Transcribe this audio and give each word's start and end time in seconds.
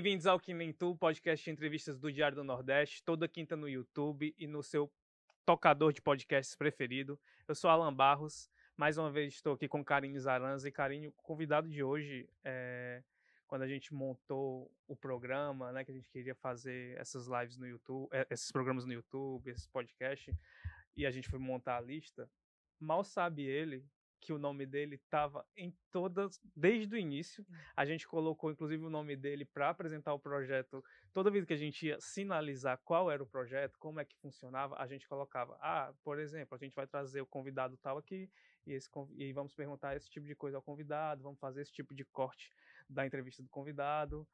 Bem-vindos 0.00 0.28
ao 0.28 0.38
Que 0.38 0.54
Nem 0.54 0.72
podcast 0.96 1.44
de 1.44 1.50
entrevistas 1.50 1.98
do 1.98 2.12
Diário 2.12 2.36
do 2.36 2.44
Nordeste, 2.44 3.02
toda 3.02 3.26
quinta 3.26 3.56
no 3.56 3.68
YouTube 3.68 4.32
e 4.38 4.46
no 4.46 4.62
seu 4.62 4.88
tocador 5.44 5.92
de 5.92 6.00
podcasts 6.00 6.54
preferido. 6.54 7.18
Eu 7.48 7.54
sou 7.56 7.68
Alan 7.68 7.92
Barros, 7.92 8.48
mais 8.76 8.96
uma 8.96 9.10
vez 9.10 9.34
estou 9.34 9.54
aqui 9.54 9.66
com 9.66 9.84
Carinho 9.84 10.20
Zaranza 10.20 10.68
e 10.68 10.70
Carinho, 10.70 11.12
convidado 11.16 11.68
de 11.68 11.82
hoje, 11.82 12.28
é, 12.44 13.02
quando 13.48 13.62
a 13.62 13.66
gente 13.66 13.92
montou 13.92 14.70
o 14.86 14.94
programa, 14.94 15.72
né, 15.72 15.84
que 15.84 15.90
a 15.90 15.94
gente 15.94 16.08
queria 16.10 16.36
fazer 16.36 16.96
essas 16.96 17.26
lives 17.26 17.56
no 17.56 17.66
YouTube, 17.66 18.08
eh, 18.12 18.26
esses 18.30 18.52
programas 18.52 18.84
no 18.84 18.92
YouTube, 18.92 19.50
esses 19.50 19.66
podcasts, 19.66 20.32
e 20.96 21.06
a 21.06 21.10
gente 21.10 21.28
foi 21.28 21.40
montar 21.40 21.76
a 21.76 21.80
lista, 21.80 22.30
mal 22.78 23.02
sabe 23.02 23.42
ele 23.42 23.84
que 24.20 24.32
o 24.32 24.38
nome 24.38 24.66
dele 24.66 24.96
estava 24.96 25.46
em 25.56 25.74
todas, 25.90 26.40
desde 26.54 26.94
o 26.94 26.98
início. 26.98 27.44
Hum. 27.48 27.54
A 27.76 27.84
gente 27.84 28.06
colocou, 28.06 28.50
inclusive, 28.50 28.84
o 28.84 28.90
nome 28.90 29.16
dele 29.16 29.44
para 29.44 29.70
apresentar 29.70 30.14
o 30.14 30.18
projeto. 30.18 30.84
Toda 31.12 31.30
vez 31.30 31.44
que 31.44 31.52
a 31.52 31.56
gente 31.56 31.86
ia 31.86 32.00
sinalizar 32.00 32.78
qual 32.84 33.10
era 33.10 33.22
o 33.22 33.26
projeto, 33.26 33.78
como 33.78 34.00
é 34.00 34.04
que 34.04 34.16
funcionava, 34.16 34.76
a 34.78 34.86
gente 34.86 35.08
colocava, 35.08 35.56
ah, 35.60 35.92
por 36.02 36.18
exemplo, 36.18 36.54
a 36.54 36.58
gente 36.58 36.74
vai 36.74 36.86
trazer 36.86 37.20
o 37.20 37.26
convidado 37.26 37.76
tal 37.78 37.98
aqui, 37.98 38.30
e, 38.66 38.72
esse, 38.72 38.88
e 39.16 39.32
vamos 39.32 39.54
perguntar 39.54 39.96
esse 39.96 40.10
tipo 40.10 40.26
de 40.26 40.34
coisa 40.34 40.58
ao 40.58 40.62
convidado, 40.62 41.22
vamos 41.22 41.38
fazer 41.38 41.62
esse 41.62 41.72
tipo 41.72 41.94
de 41.94 42.04
corte 42.04 42.50
da 42.88 43.06
entrevista 43.06 43.42
do 43.42 43.48
convidado. 43.48 44.26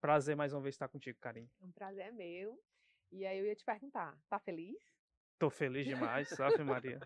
Prazer 0.00 0.36
mais 0.36 0.52
uma 0.52 0.60
vez 0.60 0.74
estar 0.74 0.88
contigo, 0.88 1.18
Karim. 1.20 1.48
Um 1.60 1.72
prazer 1.72 2.06
é 2.06 2.10
meu. 2.10 2.62
E 3.10 3.24
aí 3.24 3.38
eu 3.38 3.46
ia 3.46 3.56
te 3.56 3.64
perguntar, 3.64 4.16
tá 4.28 4.38
feliz? 4.38 4.78
Tô 5.38 5.48
feliz 5.48 5.86
demais, 5.86 6.28
sabe, 6.28 6.62
Maria? 6.62 7.00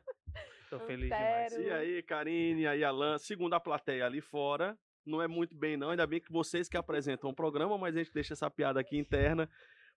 Tô 0.70 0.78
feliz 0.80 1.10
demais. 1.10 1.52
E 1.58 1.70
aí, 1.70 2.02
Karine, 2.02 2.62
e 2.62 2.66
aí, 2.66 2.82
Alan, 2.82 3.18
segundo 3.18 3.52
a 3.52 3.60
plateia 3.60 4.06
ali 4.06 4.22
fora, 4.22 4.74
não 5.04 5.20
é 5.20 5.28
muito 5.28 5.54
bem 5.54 5.76
não, 5.76 5.90
ainda 5.90 6.06
bem 6.06 6.20
que 6.20 6.32
vocês 6.32 6.68
que 6.68 6.76
apresentam 6.76 7.28
o 7.28 7.34
programa, 7.34 7.76
mas 7.76 7.94
a 7.94 7.98
gente 7.98 8.12
deixa 8.12 8.32
essa 8.32 8.50
piada 8.50 8.80
aqui 8.80 8.96
interna. 8.96 9.48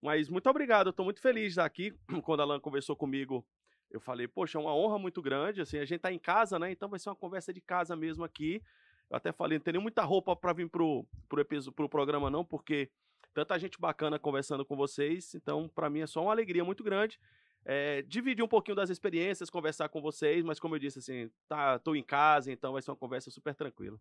Mas 0.02 0.30
muito 0.30 0.50
obrigado, 0.50 0.88
eu 0.88 0.94
tô 0.94 1.04
muito 1.04 1.22
feliz 1.22 1.44
de 1.44 1.50
estar 1.50 1.66
aqui. 1.66 1.94
Quando 2.24 2.42
a 2.42 2.44
Alan 2.44 2.60
conversou 2.60 2.96
comigo, 2.96 3.46
eu 3.90 4.00
falei, 4.00 4.28
poxa, 4.28 4.58
é 4.58 4.62
uma 4.62 4.76
honra 4.76 5.00
muito 5.00 5.22
grande, 5.22 5.62
assim, 5.62 5.78
a 5.78 5.86
gente 5.86 6.02
tá 6.02 6.12
em 6.12 6.20
casa, 6.20 6.60
né, 6.60 6.72
então 6.72 6.90
vai 6.90 7.00
ser 7.00 7.10
uma 7.10 7.16
conversa 7.16 7.54
de 7.54 7.62
casa 7.62 7.96
mesmo 7.96 8.24
aqui. 8.24 8.62
Eu 9.10 9.18
até 9.18 9.32
falei, 9.32 9.58
não 9.58 9.64
tenho 9.64 9.82
muita 9.82 10.04
roupa 10.04 10.36
para 10.36 10.52
vir 10.52 10.70
pro, 10.70 11.06
pro, 11.30 11.46
pro 11.74 11.90
programa 11.90 12.30
não, 12.30 12.44
porque 12.44 12.90
tanta 13.34 13.58
gente 13.58 13.80
bacana 13.80 14.20
conversando 14.20 14.66
com 14.66 14.76
vocês, 14.76 15.36
então 15.36 15.70
para 15.70 15.90
mim 15.90 16.02
é 16.02 16.08
só 16.08 16.22
uma 16.22 16.32
alegria 16.32 16.66
muito 16.66 16.84
grande 16.84 17.18
é, 17.66 18.04
dividir 18.04 18.44
um 18.44 18.48
pouquinho 18.48 18.76
das 18.76 18.90
experiências, 18.90 19.50
conversar 19.50 19.90
com 19.90 20.00
vocês, 20.02 20.44
mas 20.46 20.60
como 20.60 20.76
eu 20.76 20.80
disse, 20.80 21.00
assim, 21.00 21.30
tá, 21.48 21.80
tô 21.80 21.96
em 21.96 22.04
casa, 22.04 22.52
então 22.52 22.74
vai 22.74 22.82
ser 22.82 22.92
uma 22.92 22.98
conversa 22.98 23.32
super 23.32 23.56
tranquila. 23.56 24.00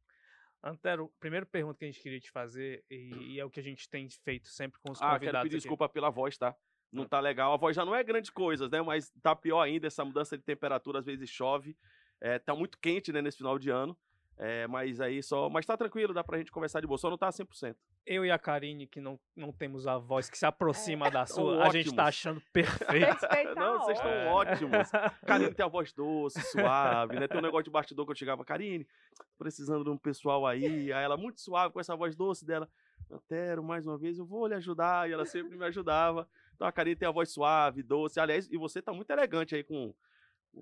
Antero, 0.62 1.12
primeira 1.18 1.44
pergunta 1.44 1.78
que 1.78 1.84
a 1.84 1.90
gente 1.90 2.00
queria 2.00 2.20
te 2.20 2.30
fazer, 2.30 2.84
e, 2.90 3.34
e 3.34 3.40
é 3.40 3.44
o 3.44 3.50
que 3.50 3.60
a 3.60 3.62
gente 3.62 3.88
tem 3.88 4.08
feito 4.08 4.48
sempre 4.48 4.78
com 4.80 4.92
os 4.92 4.98
Ah, 5.00 5.06
quero 5.06 5.20
convidados 5.20 5.42
pedir 5.42 5.56
aqui. 5.56 5.62
desculpa 5.62 5.88
pela 5.88 6.10
voz, 6.10 6.38
tá? 6.38 6.54
Não 6.92 7.06
tá 7.06 7.18
legal. 7.18 7.52
A 7.52 7.56
voz 7.56 7.74
já 7.74 7.84
não 7.84 7.94
é 7.94 8.04
grandes 8.04 8.30
coisas, 8.30 8.70
né? 8.70 8.80
Mas 8.80 9.10
tá 9.20 9.34
pior 9.34 9.60
ainda, 9.60 9.88
essa 9.88 10.04
mudança 10.04 10.38
de 10.38 10.44
temperatura, 10.44 11.00
às 11.00 11.06
vezes 11.06 11.28
chove. 11.28 11.76
É, 12.20 12.38
tá 12.38 12.54
muito 12.54 12.78
quente, 12.78 13.12
né, 13.12 13.20
nesse 13.20 13.38
final 13.38 13.58
de 13.58 13.68
ano. 13.68 13.98
É, 14.36 14.66
mas 14.66 15.00
aí 15.00 15.22
só. 15.22 15.48
Mas 15.48 15.64
tá 15.64 15.76
tranquilo, 15.76 16.12
dá 16.12 16.24
pra 16.24 16.38
gente 16.38 16.50
conversar 16.50 16.80
de 16.80 16.86
boa. 16.88 16.98
Só 16.98 17.08
não 17.08 17.16
tá 17.16 17.28
100%. 17.28 17.76
Eu 18.04 18.24
e 18.26 18.30
a 18.32 18.38
Karine, 18.38 18.86
que 18.86 19.00
não, 19.00 19.18
não 19.36 19.52
temos 19.52 19.86
a 19.86 19.96
voz 19.96 20.28
que 20.28 20.36
se 20.36 20.44
aproxima 20.44 21.08
da 21.10 21.24
São 21.26 21.44
sua, 21.44 21.64
a 21.64 21.70
gente 21.70 21.94
tá 21.94 22.06
achando 22.06 22.40
perfeito. 22.52 23.06
Respeita 23.12 23.54
Não, 23.54 23.78
vocês 23.78 23.96
estão 23.96 24.10
É. 24.10 24.26
ótimos. 24.26 24.90
Karine 25.24 25.54
tem 25.54 25.64
a 25.64 25.68
voz 25.68 25.92
doce, 25.92 26.40
suave, 26.50 27.18
né? 27.18 27.28
Tem 27.28 27.38
um 27.38 27.42
negócio 27.42 27.64
de 27.64 27.70
bastidor 27.70 28.04
que 28.04 28.10
eu 28.12 28.16
chegava, 28.16 28.44
Karine, 28.44 28.86
precisando 29.38 29.84
de 29.84 29.90
um 29.90 29.96
pessoal 29.96 30.44
aí. 30.46 30.92
Aí 30.92 31.04
ela, 31.04 31.16
muito 31.16 31.40
suave, 31.40 31.72
com 31.72 31.78
essa 31.80 31.94
voz 31.94 32.16
doce 32.16 32.44
dela. 32.44 32.68
Antero, 33.10 33.62
mais 33.62 33.86
uma 33.86 33.96
vez, 33.96 34.18
eu 34.18 34.26
vou 34.26 34.46
lhe 34.48 34.54
ajudar. 34.54 35.08
E 35.08 35.12
ela 35.12 35.24
sempre 35.24 35.56
me 35.56 35.64
ajudava. 35.64 36.28
Então 36.56 36.66
a 36.66 36.72
Karine 36.72 36.96
tem 36.96 37.06
a 37.08 37.12
voz 37.12 37.30
suave, 37.32 37.82
doce. 37.84 38.18
Aliás, 38.18 38.48
e 38.50 38.56
você 38.56 38.82
tá 38.82 38.92
muito 38.92 39.10
elegante 39.10 39.54
aí 39.54 39.62
com. 39.62 39.94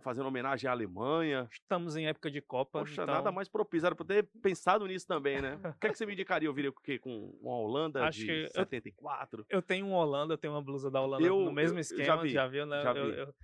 Fazendo 0.01 0.27
homenagem 0.27 0.69
à 0.69 0.73
Alemanha. 0.73 1.49
Estamos 1.53 1.97
em 1.97 2.07
época 2.07 2.31
de 2.31 2.41
Copa. 2.41 2.81
Poxa, 2.81 3.03
então 3.03 3.07
nada 3.07 3.31
mais 3.31 3.49
propício. 3.49 3.87
Era 3.87 3.95
pra 3.95 4.05
ter 4.07 4.25
pensado 4.43 4.87
nisso 4.87 5.07
também, 5.07 5.41
né? 5.41 5.57
O 5.65 5.79
que, 5.79 5.87
é 5.87 5.91
que 5.91 5.99
você 5.99 6.07
me 6.07 6.13
indicaria? 6.13 6.49
Eu 6.49 6.55
viria 6.55 6.73
com 6.73 6.81
o 6.81 6.83
quê? 6.83 6.99
Com 6.99 7.31
uma 7.41 7.55
Holanda 7.57 8.03
Acho 8.09 8.21
de 8.21 8.27
que 8.27 8.33
eu- 8.45 8.49
74? 8.49 9.45
Eu 9.49 9.61
tenho 9.63 9.87
um 9.87 9.93
Holanda, 9.93 10.35
eu 10.35 10.39
tenho 10.39 10.53
uma 10.55 10.63
blusa 10.63 10.91
da 10.91 11.01
Holanda 11.01 11.25
Eu- 11.27 11.41
no 11.41 11.53
mesmo 11.53 11.79
eu- 11.79 11.81
esquema, 11.83 12.27
já 12.29 12.47
vi, 12.47 12.57
viu, 12.57 12.67
né? 12.67 12.83
já 12.83 12.93
eu, 12.95 13.11
vi. 13.13 13.19
eu- 13.19 13.35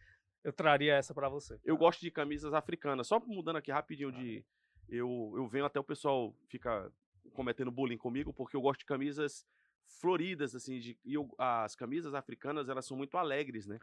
eu 0.44 0.52
traria 0.52 0.94
essa 0.94 1.12
pra 1.14 1.28
você. 1.28 1.58
Eu 1.64 1.76
gosto 1.76 2.00
de 2.00 2.10
camisas 2.10 2.54
africanas. 2.54 3.06
Só 3.06 3.20
mudando 3.20 3.56
aqui 3.56 3.70
rapidinho 3.70 4.10
de. 4.12 4.44
Eu, 4.88 5.34
eu 5.36 5.46
venho 5.48 5.66
até 5.66 5.78
o 5.78 5.84
pessoal 5.84 6.34
fica 6.48 6.90
cometendo 7.34 7.70
bullying 7.70 7.98
comigo, 7.98 8.32
porque 8.32 8.56
eu 8.56 8.60
gosto 8.62 8.80
de 8.80 8.86
camisas 8.86 9.44
floridas, 9.88 10.54
assim. 10.54 10.78
De, 10.78 10.98
e 11.04 11.14
eu- 11.14 11.28
as 11.38 11.74
camisas 11.74 12.14
africanas, 12.14 12.68
elas 12.68 12.84
são 12.86 12.96
muito 12.96 13.16
alegres, 13.16 13.66
né? 13.66 13.78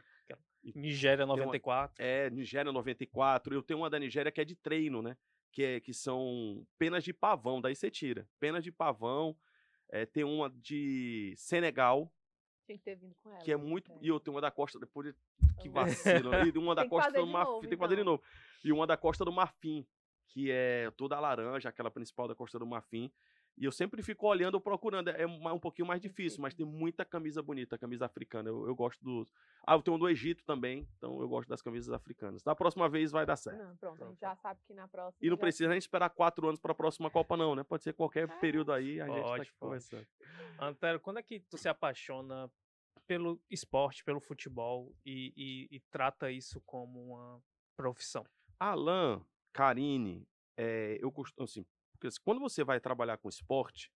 Nigéria 0.74 1.24
uma- 1.24 1.36
94. 1.36 1.94
É, 2.04 2.30
Nigéria 2.30 2.72
94. 2.72 3.54
Eu 3.54 3.62
tenho 3.62 3.80
uma 3.80 3.90
da 3.90 3.98
Nigéria 3.98 4.32
que 4.32 4.40
é 4.40 4.44
de 4.44 4.54
treino, 4.56 5.02
né? 5.02 5.16
Que, 5.52 5.62
é, 5.62 5.80
que 5.80 5.92
são 5.94 6.66
penas 6.78 7.04
de 7.04 7.12
pavão, 7.12 7.60
daí 7.60 7.74
você 7.74 7.90
tira. 7.90 8.28
Penas 8.40 8.62
de 8.64 8.72
pavão. 8.72 9.36
É, 9.88 10.04
tem 10.04 10.24
uma 10.24 10.50
de 10.50 11.32
Senegal, 11.36 12.12
Tinha 12.66 12.76
que 12.76 12.82
ter 12.84 12.96
vindo 12.96 13.14
com 13.22 13.30
ela. 13.30 13.38
que 13.44 13.52
é 13.52 13.56
muito. 13.56 13.92
É. 13.92 13.98
E 14.02 14.08
eu 14.08 14.18
tenho 14.18 14.34
uma 14.34 14.40
da 14.40 14.50
Costa. 14.50 14.78
Depois 14.80 15.06
de 15.06 15.14
que 15.62 15.68
vacilo. 15.68 16.30
E 16.44 16.58
uma 16.58 16.74
da 16.74 16.86
Costa 16.88 17.12
do 17.12 17.24
de 17.24 17.32
Marfim. 17.32 17.50
novo, 17.52 17.60
Tem 17.60 17.70
que 17.70 17.76
fazer 17.76 17.94
de 17.94 18.00
então. 18.02 18.12
novo. 18.14 18.24
E 18.64 18.72
uma 18.72 18.86
da 18.86 18.96
Costa 18.96 19.24
do 19.24 19.30
Marfim, 19.32 19.86
que 20.28 20.50
é 20.50 20.90
toda 20.96 21.18
laranja, 21.20 21.68
aquela 21.68 21.90
principal 21.90 22.26
da 22.26 22.34
Costa 22.34 22.58
do 22.58 22.66
Marfim. 22.66 23.10
E 23.58 23.64
eu 23.64 23.72
sempre 23.72 24.02
fico 24.02 24.26
olhando, 24.26 24.60
procurando. 24.60 25.08
É 25.08 25.26
um, 25.26 25.48
um 25.54 25.58
pouquinho 25.58 25.88
mais 25.88 26.00
difícil, 26.00 26.42
mas 26.42 26.52
tem 26.52 26.66
muita 26.66 27.04
camisa 27.06 27.42
bonita, 27.42 27.78
camisa 27.78 28.04
africana. 28.04 28.50
Eu, 28.50 28.66
eu 28.66 28.74
gosto 28.74 29.02
dos. 29.02 29.32
Ah, 29.66 29.74
eu 29.74 29.82
tenho 29.82 29.96
um 29.96 29.98
do 29.98 30.08
Egito 30.08 30.44
também, 30.44 30.86
então 30.98 31.20
eu 31.22 31.28
gosto 31.28 31.48
das 31.48 31.62
camisas 31.62 31.90
africanas. 31.92 32.42
Da 32.42 32.54
próxima 32.54 32.86
vez 32.88 33.10
vai 33.10 33.24
dar 33.24 33.36
certo. 33.36 33.58
Não, 33.62 33.74
pronto, 33.78 34.04
a 34.04 34.08
gente 34.08 34.20
já 34.20 34.36
sabe 34.36 34.60
que 34.66 34.74
na 34.74 34.86
próxima. 34.86 35.18
E 35.26 35.30
não 35.30 35.36
já- 35.36 35.40
precisa 35.40 35.68
nem 35.70 35.78
esperar 35.78 36.10
quatro 36.10 36.46
anos 36.46 36.60
para 36.60 36.72
a 36.72 36.74
próxima 36.74 37.10
Copa, 37.10 37.34
não, 37.36 37.54
né? 37.54 37.62
Pode 37.64 37.82
ser 37.82 37.94
qualquer 37.94 38.28
É. 38.28 38.38
período 38.38 38.72
aí, 38.72 39.00
a 39.00 39.06
gente 39.06 39.16
tá 39.16 39.22
Pode, 39.22 39.42
aqui 39.42 39.50
pode. 39.52 39.58
conversando. 39.60 40.06
Antero, 40.60 41.00
quando 41.00 41.18
é 41.18 41.22
que 41.22 41.40
tu 41.40 41.56
se 41.56 41.68
apaixona 41.68 42.50
pelo 43.06 43.40
esporte, 43.48 44.04
pelo 44.04 44.20
futebol 44.20 44.94
e, 45.04 45.32
e- 45.70 45.76
e 45.76 45.80
trata 45.90 46.30
isso 46.30 46.60
como 46.66 47.14
uma 47.14 47.40
profissão? 47.74 48.24
Alan, 48.60 49.24
Karine, 49.52 50.28
é, 50.58 50.98
eu 51.00 51.10
costumo, 51.10 51.44
assim, 51.44 51.64
porque 51.96 52.08
assim, 52.08 52.20
quando 52.22 52.40
você 52.40 52.62
vai 52.62 52.78
trabalhar 52.80 53.16
com 53.18 53.28
esporte, 53.28 53.90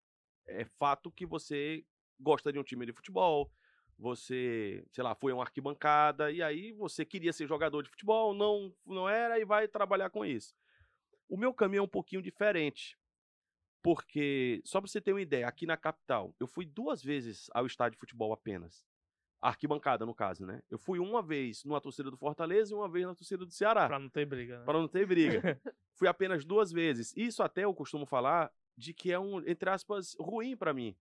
é 0.48 0.66
fato 0.66 1.12
que 1.12 1.26
você 1.26 1.86
gosta 2.20 2.52
de 2.52 2.60
um 2.60 2.64
time 2.64 2.86
de 2.86 2.94
futebol, 2.94 3.52
você, 3.98 4.84
sei 4.92 5.04
lá, 5.04 5.14
foi 5.14 5.32
a 5.32 5.36
uma 5.36 5.44
arquibancada, 5.44 6.32
e 6.32 6.42
aí 6.42 6.72
você 6.74 7.06
queria 7.06 7.34
ser 7.34 7.48
jogador 7.48 7.84
de 7.84 7.90
futebol, 7.90 8.34
não, 8.34 8.74
não 8.86 9.08
era, 9.10 9.40
e 9.40 9.46
vai 9.46 9.68
trabalhar 9.68 10.10
com 10.10 10.26
isso. 10.26 10.56
O 11.28 11.38
meu 11.38 11.54
caminho 11.54 11.82
é 11.82 11.84
um 11.84 11.88
pouquinho 11.88 12.22
diferente, 12.22 12.98
porque, 13.84 14.62
só 14.66 14.82
pra 14.82 14.90
você 14.90 15.02
ter 15.02 15.14
uma 15.14 15.22
ideia, 15.22 15.48
aqui 15.48 15.66
na 15.66 15.78
capital, 15.78 16.34
eu 16.40 16.48
fui 16.48 16.66
duas 16.66 17.04
vezes 17.04 17.50
ao 17.54 17.66
estádio 17.66 17.98
de 17.98 18.00
futebol 18.00 18.34
apenas. 18.34 18.89
Arquibancada, 19.42 20.06
no 20.06 20.14
caso, 20.14 20.46
né? 20.46 20.62
Eu 20.70 20.78
fui 20.78 21.00
uma 21.00 21.22
vez 21.22 21.64
numa 21.64 21.80
torcida 21.80 22.12
do 22.12 22.18
Fortaleza 22.18 22.74
e 22.74 22.76
uma 22.76 22.90
vez 22.90 23.06
na 23.06 23.16
torcida 23.16 23.46
do 23.46 23.52
Ceará. 23.52 23.88
Pra 23.88 24.00
não 24.00 24.10
ter 24.10 24.26
briga, 24.26 24.60
né? 24.60 24.66
Para 24.66 24.80
não 24.80 24.88
ter 24.88 25.06
briga. 25.06 25.42
Fui 25.96 26.08
apenas 26.08 26.46
duas 26.46 26.72
vezes. 26.72 27.14
Isso 27.16 27.42
até 27.42 27.64
eu 27.64 27.74
costumo 27.74 28.06
falar 28.06 28.52
de 28.78 28.94
que 28.94 29.12
é 29.12 29.20
um, 29.20 29.40
entre 29.48 29.70
aspas, 29.70 30.16
ruim 30.20 30.56
para 30.56 30.74
mim. 30.74 30.96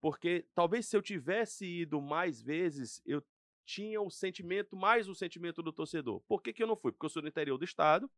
Porque 0.00 0.46
talvez 0.54 0.86
se 0.86 0.96
eu 0.96 1.02
tivesse 1.02 1.66
ido 1.66 2.00
mais 2.00 2.42
vezes, 2.42 3.02
eu 3.04 3.22
tinha 3.64 4.00
o 4.00 4.10
sentimento, 4.10 4.76
mais 4.76 5.08
o 5.08 5.14
sentimento 5.14 5.62
do 5.62 5.72
torcedor. 5.72 6.20
Por 6.28 6.42
que, 6.42 6.52
que 6.52 6.62
eu 6.62 6.66
não 6.66 6.76
fui? 6.76 6.92
Porque 6.92 7.06
eu 7.06 7.10
sou 7.10 7.20
do 7.22 7.28
interior 7.28 7.58
do 7.58 7.64
estado 7.64 8.10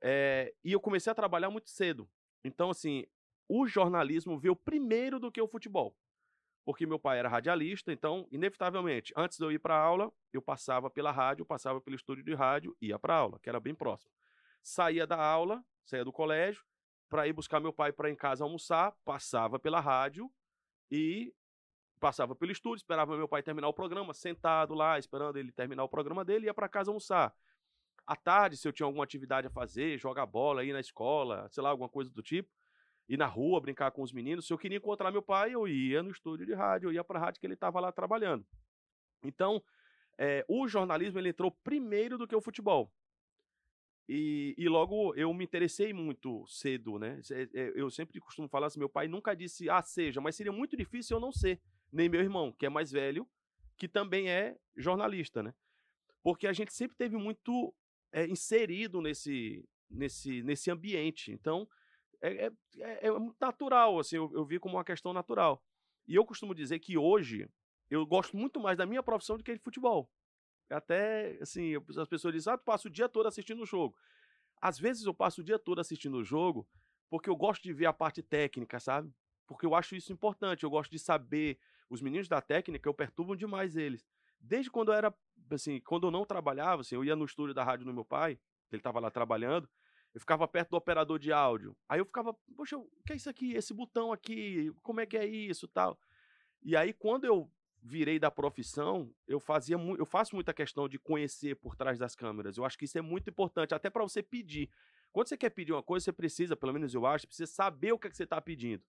eh, 0.00 0.52
e 0.64 0.72
eu 0.72 0.80
comecei 0.80 1.10
a 1.10 1.14
trabalhar 1.14 1.50
muito 1.50 1.70
cedo. 1.70 2.08
Então, 2.44 2.70
assim, 2.70 3.04
o 3.48 3.66
jornalismo 3.66 4.38
veio 4.38 4.56
primeiro 4.56 5.20
do 5.20 5.30
que 5.30 5.40
o 5.40 5.46
futebol. 5.46 5.94
Porque 6.64 6.86
meu 6.86 6.98
pai 6.98 7.18
era 7.18 7.28
radialista, 7.28 7.92
então, 7.92 8.26
inevitavelmente, 8.30 9.12
antes 9.16 9.36
de 9.36 9.44
eu 9.44 9.50
ir 9.50 9.58
para 9.58 9.76
aula, 9.76 10.12
eu 10.32 10.40
passava 10.40 10.88
pela 10.88 11.10
rádio, 11.10 11.44
passava 11.44 11.80
pelo 11.80 11.96
estúdio 11.96 12.24
de 12.24 12.34
rádio, 12.34 12.76
ia 12.80 12.98
para 12.98 13.16
aula, 13.16 13.38
que 13.40 13.48
era 13.48 13.58
bem 13.58 13.74
próximo. 13.74 14.10
Saía 14.62 15.06
da 15.06 15.16
aula, 15.16 15.64
saía 15.84 16.04
do 16.04 16.12
colégio, 16.12 16.62
para 17.08 17.26
ir 17.26 17.32
buscar 17.32 17.60
meu 17.60 17.72
pai 17.72 17.92
para 17.92 18.08
em 18.08 18.14
casa 18.14 18.44
almoçar, 18.44 18.94
passava 19.04 19.58
pela 19.58 19.80
rádio 19.80 20.32
e 20.90 21.34
passava 22.00 22.34
pelo 22.34 22.52
estúdio, 22.52 22.76
esperava 22.76 23.16
meu 23.16 23.28
pai 23.28 23.42
terminar 23.42 23.68
o 23.68 23.72
programa, 23.72 24.14
sentado 24.14 24.74
lá, 24.74 24.98
esperando 24.98 25.36
ele 25.36 25.52
terminar 25.52 25.84
o 25.84 25.88
programa 25.88 26.24
dele, 26.24 26.46
ia 26.46 26.54
para 26.54 26.68
casa 26.68 26.90
almoçar. 26.90 27.34
À 28.06 28.16
tarde, 28.16 28.56
se 28.56 28.66
eu 28.66 28.72
tinha 28.72 28.86
alguma 28.86 29.04
atividade 29.04 29.46
a 29.46 29.50
fazer, 29.50 29.98
jogar 29.98 30.26
bola, 30.26 30.64
ir 30.64 30.72
na 30.72 30.80
escola, 30.80 31.48
sei 31.50 31.62
lá, 31.62 31.70
alguma 31.70 31.88
coisa 31.88 32.10
do 32.10 32.22
tipo, 32.22 32.48
ir 33.08 33.16
na 33.16 33.26
rua, 33.26 33.60
brincar 33.60 33.90
com 33.90 34.02
os 34.02 34.12
meninos, 34.12 34.46
se 34.46 34.52
eu 34.52 34.58
queria 34.58 34.78
encontrar 34.78 35.10
meu 35.10 35.22
pai, 35.22 35.54
eu 35.54 35.66
ia 35.68 36.02
no 36.02 36.10
estúdio 36.10 36.46
de 36.46 36.54
rádio, 36.54 36.88
eu 36.88 36.92
ia 36.92 37.04
para 37.04 37.18
a 37.18 37.22
rádio 37.22 37.40
que 37.40 37.46
ele 37.46 37.54
estava 37.54 37.80
lá 37.80 37.92
trabalhando. 37.92 38.46
Então, 39.22 39.62
eh, 40.18 40.44
o 40.48 40.66
jornalismo 40.68 41.18
ele 41.18 41.30
entrou 41.30 41.50
primeiro 41.50 42.16
do 42.18 42.26
que 42.26 42.34
o 42.36 42.40
futebol. 42.40 42.92
E, 44.08 44.54
e 44.58 44.68
logo 44.68 45.14
eu 45.14 45.32
me 45.32 45.44
interessei 45.44 45.92
muito 45.92 46.44
cedo, 46.46 46.98
né? 46.98 47.22
Cê- 47.22 47.48
é, 47.54 47.72
Eu 47.74 47.90
sempre 47.90 48.20
costumo 48.20 48.48
falar 48.48 48.66
assim, 48.66 48.78
meu 48.78 48.88
pai 48.88 49.08
nunca 49.08 49.34
disse, 49.34 49.70
ah, 49.70 49.82
seja, 49.82 50.20
mas 50.20 50.34
seria 50.36 50.52
muito 50.52 50.76
difícil 50.76 51.16
eu 51.16 51.20
não 51.20 51.32
ser. 51.32 51.60
Nem 51.92 52.08
meu 52.08 52.20
irmão, 52.20 52.52
que 52.52 52.66
é 52.66 52.68
mais 52.68 52.90
velho, 52.90 53.28
que 53.76 53.88
também 53.88 54.28
é 54.28 54.56
jornalista, 54.76 55.42
né? 55.42 55.54
Porque 56.22 56.46
a 56.46 56.52
gente 56.52 56.72
sempre 56.72 56.96
teve 56.96 57.16
muito 57.16 57.74
é, 58.12 58.26
inserido 58.26 59.00
nesse, 59.00 59.64
nesse, 59.90 60.42
nesse 60.42 60.70
ambiente. 60.70 61.32
Então, 61.32 61.68
é, 62.22 62.46
é, 62.46 62.52
é- 62.78 63.08
é 63.08 63.10
natural, 63.40 63.98
assim, 63.98 64.16
eu, 64.16 64.30
eu 64.34 64.44
vi 64.44 64.58
como 64.58 64.76
uma 64.76 64.84
questão 64.84 65.12
natural. 65.12 65.62
E 66.06 66.14
eu 66.14 66.24
costumo 66.24 66.54
dizer 66.54 66.78
que 66.78 66.96
hoje 66.96 67.48
eu 67.90 68.06
gosto 68.06 68.36
muito 68.36 68.58
mais 68.60 68.78
da 68.78 68.86
minha 68.86 69.02
profissão 69.02 69.36
do 69.36 69.44
que 69.44 69.54
de 69.54 69.60
futebol. 69.60 70.10
Até, 70.70 71.38
assim, 71.40 71.74
as 71.98 72.08
pessoas 72.08 72.34
dizem, 72.34 72.52
ah, 72.52 72.58
tu 72.58 72.64
passa 72.64 72.88
o 72.88 72.90
dia 72.90 73.08
todo 73.08 73.26
assistindo 73.28 73.62
o 73.62 73.66
jogo. 73.66 73.96
Às 74.60 74.78
vezes 74.78 75.04
eu 75.04 75.14
passo 75.14 75.40
o 75.40 75.44
dia 75.44 75.58
todo 75.58 75.80
assistindo 75.80 76.16
o 76.16 76.24
jogo 76.24 76.66
porque 77.10 77.28
eu 77.28 77.36
gosto 77.36 77.62
de 77.62 77.74
ver 77.74 77.86
a 77.86 77.92
parte 77.92 78.22
técnica, 78.22 78.80
sabe? 78.80 79.12
Porque 79.46 79.66
eu 79.66 79.74
acho 79.74 79.94
isso 79.94 80.12
importante, 80.12 80.64
eu 80.64 80.70
gosto 80.70 80.90
de 80.90 80.98
saber. 80.98 81.58
Os 81.90 82.00
meninos 82.00 82.26
da 82.26 82.40
técnica, 82.40 82.88
eu 82.88 82.94
perturbo 82.94 83.36
demais 83.36 83.76
eles. 83.76 84.06
Desde 84.40 84.70
quando 84.70 84.92
eu 84.92 84.94
era, 84.94 85.14
assim, 85.50 85.78
quando 85.80 86.06
eu 86.06 86.10
não 86.10 86.24
trabalhava, 86.24 86.80
assim, 86.80 86.94
eu 86.94 87.04
ia 87.04 87.14
no 87.14 87.26
estúdio 87.26 87.52
da 87.52 87.62
rádio 87.62 87.84
do 87.84 87.92
meu 87.92 88.04
pai, 88.04 88.38
ele 88.70 88.80
estava 88.80 88.98
lá 88.98 89.10
trabalhando, 89.10 89.68
eu 90.14 90.20
ficava 90.20 90.46
perto 90.46 90.70
do 90.70 90.76
operador 90.76 91.18
de 91.18 91.32
áudio. 91.32 91.76
Aí 91.88 91.98
eu 92.00 92.04
ficava, 92.04 92.34
poxa, 92.56 92.76
o 92.76 92.88
que 93.06 93.12
é 93.12 93.16
isso 93.16 93.30
aqui? 93.30 93.54
Esse 93.54 93.72
botão 93.72 94.12
aqui, 94.12 94.72
como 94.82 95.00
é 95.00 95.06
que 95.06 95.16
é 95.16 95.26
isso 95.26 95.66
tal? 95.68 95.98
E 96.62 96.76
aí, 96.76 96.92
quando 96.92 97.24
eu 97.24 97.50
virei 97.82 98.18
da 98.18 98.30
profissão, 98.30 99.12
eu 99.26 99.40
fazia 99.40 99.76
eu 99.98 100.06
faço 100.06 100.34
muita 100.36 100.54
questão 100.54 100.88
de 100.88 100.98
conhecer 100.98 101.56
por 101.56 101.74
trás 101.74 101.98
das 101.98 102.14
câmeras. 102.14 102.56
Eu 102.56 102.64
acho 102.64 102.78
que 102.78 102.84
isso 102.84 102.96
é 102.96 103.02
muito 103.02 103.28
importante, 103.28 103.74
até 103.74 103.90
para 103.90 104.02
você 104.02 104.22
pedir. 104.22 104.70
Quando 105.10 105.28
você 105.28 105.36
quer 105.36 105.50
pedir 105.50 105.72
uma 105.72 105.82
coisa, 105.82 106.04
você 106.04 106.12
precisa, 106.12 106.56
pelo 106.56 106.72
menos 106.72 106.94
eu 106.94 107.04
acho, 107.04 107.26
precisa 107.26 107.50
saber 107.50 107.92
o 107.92 107.98
que, 107.98 108.06
é 108.06 108.10
que 108.10 108.16
você 108.16 108.22
está 108.24 108.40
pedindo. 108.40 108.82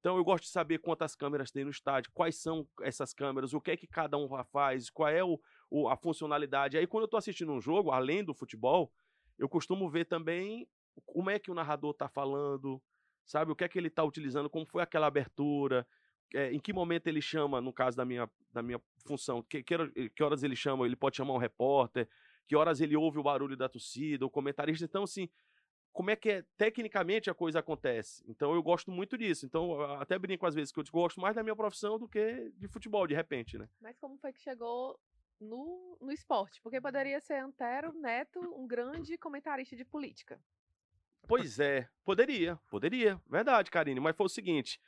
Então 0.00 0.16
eu 0.16 0.22
gosto 0.24 0.44
de 0.44 0.50
saber 0.50 0.78
quantas 0.78 1.16
câmeras 1.16 1.50
tem 1.50 1.64
no 1.64 1.70
estádio, 1.70 2.12
quais 2.14 2.36
são 2.36 2.66
essas 2.82 3.12
câmeras, 3.12 3.52
o 3.52 3.60
que 3.60 3.72
é 3.72 3.76
que 3.76 3.86
cada 3.86 4.16
um 4.16 4.28
faz, 4.44 4.88
qual 4.88 5.08
é 5.08 5.24
o, 5.24 5.40
o- 5.68 5.88
a 5.88 5.96
funcionalidade. 5.96 6.78
Aí 6.78 6.86
quando 6.86 7.02
eu 7.02 7.06
estou 7.06 7.18
assistindo 7.18 7.50
um 7.52 7.60
jogo, 7.60 7.90
além 7.90 8.22
do 8.22 8.32
futebol, 8.32 8.92
eu 9.38 9.48
costumo 9.48 9.88
ver 9.88 10.04
também 10.06 10.68
como 11.06 11.30
é 11.30 11.38
que 11.38 11.50
o 11.50 11.54
narrador 11.54 11.92
está 11.92 12.08
falando, 12.08 12.82
sabe? 13.24 13.52
O 13.52 13.56
que 13.56 13.64
é 13.64 13.68
que 13.68 13.78
ele 13.78 13.88
está 13.88 14.02
utilizando, 14.02 14.50
como 14.50 14.66
foi 14.66 14.82
aquela 14.82 15.06
abertura, 15.06 15.86
é, 16.34 16.52
em 16.52 16.58
que 16.60 16.72
momento 16.72 17.06
ele 17.06 17.22
chama, 17.22 17.60
no 17.60 17.72
caso 17.72 17.96
da 17.96 18.04
minha, 18.04 18.28
da 18.52 18.62
minha 18.62 18.80
função, 19.06 19.42
que, 19.42 19.62
que, 19.62 19.74
hora- 19.74 19.92
que 20.14 20.22
horas 20.22 20.42
ele 20.42 20.56
chama, 20.56 20.84
ele 20.84 20.96
pode 20.96 21.16
chamar 21.16 21.34
um 21.34 21.38
repórter, 21.38 22.08
que 22.46 22.56
horas 22.56 22.80
ele 22.80 22.96
ouve 22.96 23.18
o 23.18 23.22
barulho 23.22 23.56
da 23.56 23.68
torcida, 23.68 24.26
o 24.26 24.30
comentarista. 24.30 24.84
Então, 24.84 25.04
assim, 25.04 25.28
como 25.92 26.10
é 26.10 26.16
que 26.16 26.30
é, 26.30 26.44
tecnicamente 26.56 27.30
a 27.30 27.34
coisa 27.34 27.58
acontece. 27.58 28.24
Então, 28.28 28.54
eu 28.54 28.62
gosto 28.62 28.90
muito 28.90 29.16
disso. 29.16 29.46
Então, 29.46 29.80
até 30.00 30.18
brinco 30.18 30.46
às 30.46 30.54
vezes 30.54 30.72
que 30.72 30.80
eu 30.80 30.84
gosto 30.92 31.20
mais 31.20 31.34
da 31.34 31.42
minha 31.42 31.56
profissão 31.56 31.98
do 31.98 32.08
que 32.08 32.50
de 32.56 32.68
futebol, 32.68 33.06
de 33.06 33.14
repente, 33.14 33.58
né? 33.58 33.68
Mas 33.80 33.98
como 33.98 34.16
foi 34.18 34.32
que 34.32 34.40
chegou 34.40 34.98
no, 35.40 35.96
no 36.00 36.12
esporte? 36.12 36.60
Porque 36.62 36.80
poderia 36.80 37.20
ser 37.20 37.34
Antero 37.34 37.92
Neto, 37.92 38.40
um 38.56 38.66
grande 38.66 39.16
comentarista 39.18 39.76
de 39.76 39.84
política. 39.84 40.40
Pois 41.26 41.58
é, 41.60 41.86
poderia, 42.04 42.58
poderia, 42.70 43.20
verdade, 43.28 43.70
Karine, 43.70 44.00
mas 44.00 44.16
foi 44.16 44.26
o 44.26 44.30
seguinte, 44.30 44.80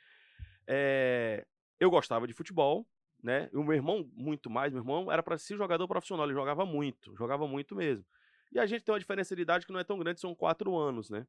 é, 0.65 1.45
eu 1.79 1.91
gostava 1.91 2.25
de 2.25 2.33
futebol, 2.33 2.87
né, 3.21 3.47
e 3.53 3.57
o 3.57 3.63
meu 3.63 3.75
irmão 3.75 4.09
muito 4.13 4.49
mais, 4.49 4.73
meu 4.73 4.81
irmão 4.81 5.11
era 5.11 5.21
para 5.21 5.37
ser 5.37 5.55
jogador 5.55 5.87
profissional, 5.87 6.25
ele 6.25 6.33
jogava 6.33 6.65
muito, 6.65 7.15
jogava 7.15 7.47
muito 7.47 7.75
mesmo, 7.75 8.03
e 8.51 8.57
a 8.57 8.65
gente 8.65 8.83
tem 8.83 8.91
uma 8.91 8.99
diferença 8.99 9.35
de 9.35 9.41
idade 9.43 9.67
que 9.67 9.71
não 9.71 9.79
é 9.79 9.83
tão 9.83 9.99
grande, 9.99 10.19
são 10.19 10.33
quatro 10.33 10.75
anos, 10.75 11.11
né, 11.11 11.27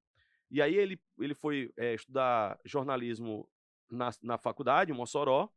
e 0.51 0.63
aí 0.63 0.75
ele, 0.75 0.99
ele 1.19 1.35
foi 1.35 1.71
é, 1.77 1.93
estudar 1.93 2.59
jornalismo 2.65 3.47
na, 3.91 4.11
na 4.23 4.39
faculdade, 4.39 4.93
em 4.93 4.95
Mossoró, 4.95 5.51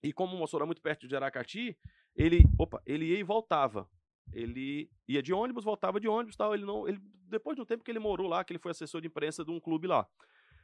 e 0.00 0.12
como 0.12 0.36
Mossoró 0.36 0.64
é 0.64 0.66
muito 0.66 0.82
perto 0.82 1.08
de 1.08 1.16
Aracati, 1.16 1.76
ele, 2.18 2.42
opa, 2.58 2.82
ele 2.84 3.06
ia 3.06 3.18
e 3.20 3.22
voltava, 3.22 3.88
ele 4.32 4.90
ia 5.06 5.22
de 5.22 5.32
ônibus, 5.32 5.62
voltava 5.62 6.00
de 6.00 6.08
ônibus, 6.08 6.36
tal. 6.36 6.52
Ele 6.52 6.64
não, 6.64 6.86
ele 6.88 7.00
depois 7.28 7.54
de 7.54 7.62
um 7.62 7.64
tempo 7.64 7.84
que 7.84 7.90
ele 7.90 8.00
morou 8.00 8.26
lá, 8.26 8.42
que 8.42 8.52
ele 8.52 8.58
foi 8.58 8.72
assessor 8.72 9.00
de 9.00 9.06
imprensa 9.06 9.44
de 9.44 9.52
um 9.52 9.60
clube 9.60 9.86
lá. 9.86 10.04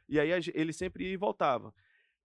E 0.09 0.19
aí 0.19 0.29
ele 0.53 0.73
sempre 0.73 1.05
ia 1.05 1.13
e 1.13 1.17
voltava. 1.17 1.73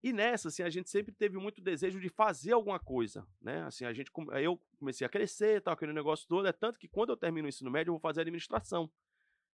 E 0.02 0.12
nessa, 0.12 0.48
assim, 0.48 0.62
a 0.62 0.70
gente 0.70 0.90
sempre 0.90 1.12
teve 1.12 1.38
muito 1.38 1.60
desejo 1.60 2.00
de 2.00 2.08
fazer 2.08 2.52
alguma 2.52 2.80
coisa, 2.80 3.24
né? 3.40 3.62
Assim, 3.62 3.84
a 3.84 3.92
gente, 3.92 4.10
eu 4.42 4.60
comecei 4.78 5.06
a 5.06 5.10
crescer, 5.10 5.60
tal, 5.60 5.74
aquele 5.74 5.92
negócio 5.92 6.26
todo, 6.26 6.48
é 6.48 6.52
tanto 6.52 6.78
que 6.78 6.88
quando 6.88 7.10
eu 7.10 7.16
termino 7.16 7.46
o 7.46 7.48
ensino 7.48 7.70
médio, 7.70 7.90
eu 7.90 7.94
vou 7.94 8.00
fazer 8.00 8.22
administração. 8.22 8.90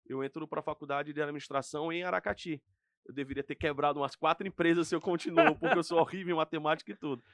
Eu 0.07 0.23
entro 0.23 0.47
para 0.47 0.61
a 0.61 0.63
faculdade 0.63 1.13
de 1.13 1.21
administração 1.21 1.91
em 1.91 2.05
Aracati. 2.05 2.63
Eu 3.07 3.15
deveria 3.15 3.43
ter 3.43 3.55
quebrado 3.55 4.01
umas 4.01 4.15
quatro 4.15 4.47
empresas 4.49 4.87
se 4.87 4.95
eu 4.95 5.01
continuo, 5.01 5.57
porque 5.59 5.79
eu 5.79 5.83
sou 5.83 5.99
horrível 5.99 6.35
em 6.35 6.37
matemática 6.37 6.93
e 6.93 6.95
tudo. 6.95 7.25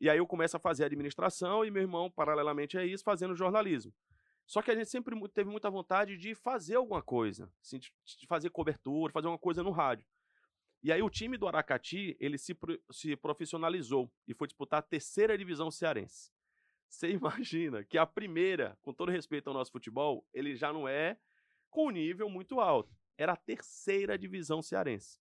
E 0.00 0.10
aí 0.10 0.18
eu 0.18 0.26
começo 0.26 0.56
a 0.56 0.60
fazer 0.60 0.84
administração 0.84 1.64
e 1.64 1.70
meu 1.70 1.82
irmão, 1.82 2.10
paralelamente 2.10 2.76
a 2.76 2.84
isso, 2.84 3.04
fazendo 3.04 3.34
jornalismo. 3.34 3.92
Só 4.46 4.60
que 4.60 4.70
a 4.70 4.74
gente 4.74 4.90
sempre 4.90 5.16
teve 5.30 5.50
muita 5.50 5.70
vontade 5.70 6.16
de 6.16 6.34
fazer 6.34 6.76
alguma 6.76 7.02
coisa, 7.02 7.50
assim, 7.62 7.78
de, 7.78 7.92
fazer 8.28 8.50
cobertura, 8.50 9.12
fazer 9.12 9.28
uma 9.28 9.38
coisa 9.38 9.62
no 9.62 9.70
rádio. 9.70 10.06
E 10.82 10.92
aí 10.92 11.02
o 11.02 11.08
time 11.08 11.38
do 11.38 11.48
Aracati, 11.48 12.14
ele 12.20 12.36
se, 12.36 12.54
se 12.90 13.16
profissionalizou 13.16 14.12
e 14.28 14.34
foi 14.34 14.46
disputar 14.46 14.80
a 14.80 14.82
terceira 14.82 15.38
divisão 15.38 15.70
cearense. 15.70 16.30
Você 16.88 17.08
imagina 17.10 17.82
que 17.84 17.96
a 17.96 18.06
primeira, 18.06 18.76
com 18.82 18.92
todo 18.92 19.10
respeito 19.10 19.48
ao 19.48 19.54
nosso 19.54 19.72
futebol, 19.72 20.26
ele 20.32 20.54
já 20.54 20.72
não 20.72 20.86
é 20.86 21.18
com 21.70 21.86
um 21.86 21.90
nível 21.90 22.28
muito 22.28 22.60
alto. 22.60 22.94
Era 23.16 23.32
a 23.32 23.36
terceira 23.36 24.18
divisão 24.18 24.60
cearense. 24.60 25.18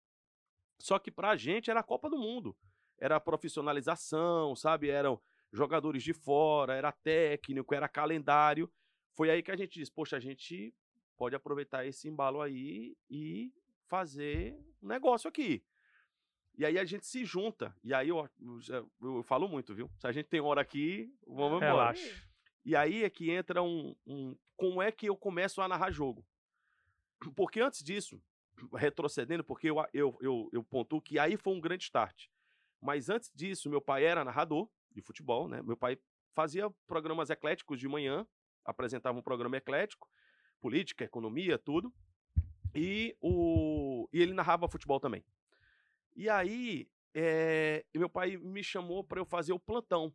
Só 0.80 1.00
que 1.00 1.10
pra 1.10 1.38
gente 1.38 1.72
era 1.72 1.80
a 1.80 1.84
Copa 1.84 2.10
do 2.10 2.18
Mundo. 2.18 2.58
Era 3.04 3.20
profissionalização, 3.20 4.56
sabe? 4.56 4.90
Eram 4.90 5.22
jogadores 5.52 6.02
de 6.02 6.14
fora, 6.14 6.74
era 6.74 6.90
técnico, 6.90 7.76
era 7.76 7.90
calendário. 7.90 8.72
Foi 9.14 9.30
aí 9.30 9.44
que 9.44 9.52
a 9.52 9.58
gente 9.58 9.78
disse, 9.78 9.92
poxa, 9.92 10.16
a 10.16 10.22
gente 10.22 10.74
pode 11.18 11.36
aproveitar 11.36 11.86
esse 11.86 12.08
embalo 12.08 12.40
aí 12.40 12.96
e 13.10 13.52
fazer 13.90 14.58
um 14.82 14.88
negócio 14.88 15.28
aqui. 15.28 15.62
E 16.58 16.66
aí 16.66 16.80
a 16.80 16.86
gente 16.86 17.06
se 17.06 17.26
junta. 17.26 17.76
E 17.84 17.94
aí 17.94 18.08
eu, 18.08 18.30
eu, 18.70 18.90
eu 19.02 19.24
falo 19.24 19.50
muito, 19.50 19.76
viu? 19.76 19.92
Se 19.98 20.08
a 20.08 20.14
gente 20.14 20.30
tem 20.30 20.40
hora 20.40 20.62
aqui, 20.62 21.14
vamos 21.28 21.58
embora. 21.58 21.92
Relaxa. 21.92 22.24
E 22.64 22.74
aí 22.74 23.04
é 23.04 23.10
que 23.10 23.30
entra 23.30 23.62
um, 23.62 23.94
um. 24.08 24.34
Como 24.56 24.82
é 24.82 24.94
que 24.94 25.08
eu 25.08 25.18
começo 25.18 25.62
a 25.62 25.68
narrar 25.68 25.92
jogo? 25.92 26.26
Porque 27.36 27.60
antes 27.60 27.84
disso, 27.84 28.24
retrocedendo, 28.74 29.44
porque 29.44 29.70
eu, 29.70 29.76
eu, 29.94 30.18
eu, 30.22 30.50
eu 30.54 30.64
pontuo 30.64 31.02
que 31.02 31.20
aí 31.20 31.36
foi 31.36 31.54
um 31.54 31.60
grande 31.60 31.84
start. 31.84 32.28
Mas 32.84 33.10
antes 33.10 33.32
disso, 33.34 33.70
meu 33.70 33.82
pai 33.82 34.04
era 34.04 34.26
narrador 34.26 34.70
de 34.92 35.02
futebol, 35.02 35.48
né? 35.48 35.62
Meu 35.62 35.78
pai 35.78 35.98
fazia 36.34 36.70
programas 36.86 37.30
ecléticos 37.30 37.80
de 37.80 37.88
manhã, 37.88 38.28
apresentava 38.66 39.18
um 39.18 39.22
programa 39.22 39.56
eclético, 39.56 40.10
política, 40.60 41.06
economia, 41.06 41.58
tudo. 41.58 41.94
E, 42.76 43.16
o, 43.22 44.10
e 44.12 44.20
ele 44.22 44.34
narrava 44.34 44.68
futebol 44.68 45.00
também. 45.00 45.24
E 46.16 46.30
aí, 46.30 46.90
eh, 47.14 47.86
meu 47.96 48.10
pai 48.10 48.36
me 48.36 48.62
chamou 48.64 49.02
para 49.04 49.20
eu 49.22 49.26
fazer 49.26 49.54
o 49.54 49.60
plantão, 49.60 50.14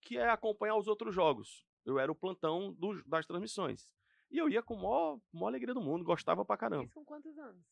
que 0.00 0.16
é 0.16 0.28
acompanhar 0.28 0.76
os 0.76 0.86
outros 0.86 1.12
jogos. 1.14 1.66
Eu 1.84 1.98
era 1.98 2.12
o 2.12 2.14
plantão 2.14 2.72
dos- 2.74 3.02
das 3.04 3.26
transmissões. 3.26 3.88
E 4.30 4.38
eu 4.38 4.48
ia 4.48 4.62
com 4.62 4.74
a 4.74 4.76
maior, 4.76 5.20
maior 5.32 5.48
alegria 5.48 5.74
do 5.74 5.80
mundo, 5.80 6.04
gostava 6.04 6.44
pra 6.44 6.56
caramba. 6.56 6.84
Isso 6.84 6.94
com 6.94 7.04
quantos 7.04 7.36
anos? 7.38 7.64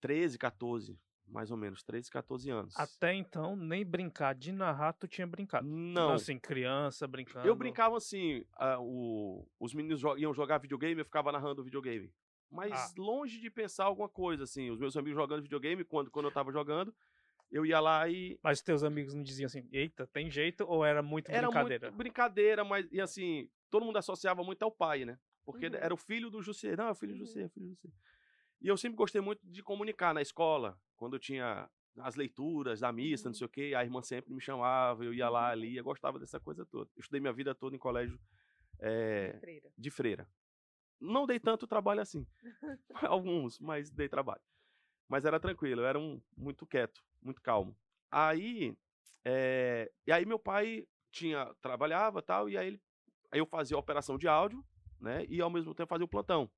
13, 0.00 0.38
14, 0.38 0.98
mais 1.26 1.50
ou 1.50 1.56
menos, 1.56 1.82
13, 1.82 2.10
14 2.10 2.50
anos. 2.50 2.74
Até 2.76 3.12
então, 3.14 3.56
nem 3.56 3.84
brincar 3.84 4.34
de 4.34 4.52
narrar, 4.52 4.92
tu 4.92 5.06
tinha 5.08 5.26
brincado. 5.26 5.66
Não, 5.66 6.12
Assim, 6.14 6.38
criança 6.38 7.06
brincando. 7.06 7.46
eu 7.46 7.54
brincava 7.56 7.96
assim, 7.96 8.44
ah, 8.54 8.78
o- 8.80 9.46
os 9.58 9.74
meninos 9.74 10.00
jo- 10.00 10.16
iam 10.16 10.32
jogar 10.32 10.58
videogame, 10.58 11.00
eu 11.00 11.04
ficava 11.04 11.32
narrando 11.32 11.64
videogame. 11.64 12.12
Mas 12.50 12.72
Ah. 12.72 12.94
longe 13.00 13.40
de 13.40 13.50
pensar 13.50 13.84
alguma 13.84 14.08
coisa, 14.08 14.44
assim, 14.44 14.70
os 14.70 14.78
meus 14.78 14.96
amigos 14.96 15.16
jogando 15.20 15.42
videogame, 15.42 15.84
quando, 15.84 16.10
quando 16.10 16.26
eu 16.26 16.32
tava 16.32 16.52
jogando, 16.52 16.94
eu 17.50 17.66
ia 17.66 17.80
lá 17.80 18.08
e 18.08 18.38
Mas 18.42 18.62
teus 18.62 18.82
amigos 18.84 19.14
não 19.14 19.22
diziam 19.22 19.46
assim, 19.46 19.68
eita, 19.72 20.06
tem 20.06 20.30
jeito 20.30 20.64
ou 20.64 20.84
era 20.84 21.02
muito 21.02 21.28
era 21.30 21.46
brincadeira? 21.48 21.86
muito 21.88 21.96
brincadeira, 21.98 22.64
mas 22.64 22.86
e 22.92 23.00
assim, 23.00 23.48
todo 23.70 23.84
mundo 23.84 23.96
associava 23.98 24.42
muito 24.44 24.62
ao 24.62 24.70
pai, 24.70 25.04
né? 25.04 25.18
Porque 25.44 25.66
Uhum. 25.66 25.74
era 25.74 25.94
o 25.94 25.96
filho 25.96 26.28
do 26.30 26.42
José. 26.42 26.74
Não, 26.76 26.88
é 26.88 26.90
o 26.90 26.94
filho 26.94 27.12
do 27.14 27.20
Uhum. 27.20 27.26
José, 27.26 27.42
é 27.42 27.46
o 27.46 27.50
filho 27.50 27.66
do 27.66 27.74
José. 27.74 27.88
E 28.60 28.68
eu 28.68 28.76
sempre 28.76 28.96
gostei 28.96 29.20
muito 29.20 29.40
de 29.46 29.62
comunicar 29.62 30.14
na 30.14 30.22
escola, 30.22 30.78
quando 30.96 31.14
eu 31.16 31.20
tinha 31.20 31.68
as 31.98 32.14
leituras 32.14 32.80
da 32.80 32.92
missa, 32.92 33.24
não 33.28 33.30
Uhum. 33.30 33.34
sei 33.34 33.46
o 33.46 33.48
quê, 33.50 33.72
a 33.76 33.82
irmã 33.84 34.02
sempre 34.02 34.32
me 34.34 34.40
chamava, 34.40 35.04
eu 35.04 35.14
ia 35.14 35.28
lá 35.28 35.48
ali, 35.50 35.76
eu 35.76 35.84
gostava 35.84 36.18
dessa 36.18 36.38
coisa 36.40 36.64
toda. 36.66 36.90
Eu 36.96 37.00
estudei 37.00 37.20
minha 37.20 37.32
vida 37.32 37.54
toda 37.54 37.74
em 37.74 37.78
colégio 37.78 38.18
eh, 38.80 39.36
Freira. 39.40 39.70
de 39.76 39.90
freira. 39.90 40.28
Não 41.00 41.26
dei 41.26 41.38
tanto 41.40 41.66
trabalho 41.66 42.00
assim. 42.00 42.26
Alguns, 43.10 43.58
mas 43.60 43.90
dei 43.90 44.08
trabalho. 44.08 44.42
Mas 45.08 45.24
era 45.24 45.38
tranquilo, 45.40 45.82
eu 45.82 45.86
era 45.86 45.98
um 45.98 46.20
muito 46.36 46.66
quieto, 46.66 47.02
muito 47.22 47.40
calmo. 47.42 47.76
Aí, 48.10 48.76
eh, 49.24 49.90
e 50.06 50.12
aí 50.12 50.26
meu 50.26 50.38
pai 50.38 50.86
tinha 51.10 51.54
trabalhava 51.62 52.20
tal, 52.22 52.48
e 52.48 52.56
aí, 52.58 52.66
ele, 52.68 52.82
aí 53.30 53.38
eu 53.40 53.46
fazia 53.46 53.76
a 53.76 53.80
operação 53.80 54.18
de 54.18 54.28
áudio, 54.28 54.64
né? 55.00 55.24
E 55.28 55.40
ao 55.40 55.50
mesmo 55.50 55.74
tempo 55.74 55.88
fazer 55.88 56.04
o 56.04 56.08
plantão. 56.08 56.50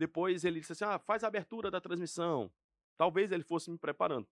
Depois 0.00 0.46
ele 0.46 0.60
disse 0.60 0.72
assim: 0.72 0.84
ah, 0.84 0.98
faz 0.98 1.22
a 1.22 1.26
abertura 1.26 1.70
da 1.70 1.78
transmissão. 1.78 2.50
Talvez 2.96 3.30
ele 3.30 3.44
fosse 3.44 3.70
me 3.70 3.76
preparando. 3.76 4.26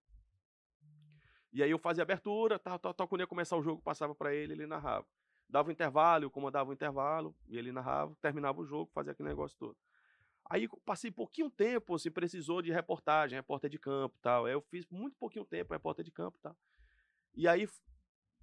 E 1.53 1.63
aí 1.63 1.71
eu 1.71 1.79
fazia 1.79 2.03
abertura, 2.03 2.59
tal, 2.59 2.79
tal, 2.79 2.95
tal. 2.95 3.07
Quando 3.07 3.21
ia 3.21 3.27
começar 3.27 3.55
o 3.55 3.63
jogo, 3.63 3.83
passava 3.83 4.15
para 4.15 4.35
ele, 4.35 4.55
ele 4.55 4.67
narrava. 4.67 5.07
Dava 5.47 5.69
o 5.69 5.73
intervalo, 5.73 6.25
eu 6.25 6.31
comandava 6.31 6.71
o 6.71 6.73
intervalo, 6.73 7.37
e 7.47 7.59
ele 7.59 7.71
narrava, 7.71 8.17
terminava 8.23 8.59
o 8.63 8.65
jogo, 8.65 8.91
fazia 8.95 9.13
aquele 9.13 9.29
negócio 9.29 9.59
todo. 9.59 9.77
Aí 10.49 10.67
passei 10.87 11.11
pouquinho 11.11 11.51
tempo, 11.51 11.95
assim, 11.95 12.11
precisou 12.11 12.63
de 12.63 12.73
reportagem, 12.73 13.37
repórter 13.37 13.69
de 13.69 13.79
campo 13.79 14.17
tal. 14.23 14.47
Aí 14.47 14.55
eu 14.55 14.63
fiz 14.63 14.87
muito 14.87 15.19
pouquinho 15.19 15.45
tempo 15.45 15.75
repórter 15.75 16.03
de 16.03 16.11
campo 16.11 16.39
tal. 16.43 16.57
E 17.35 17.47
aí, 17.47 17.69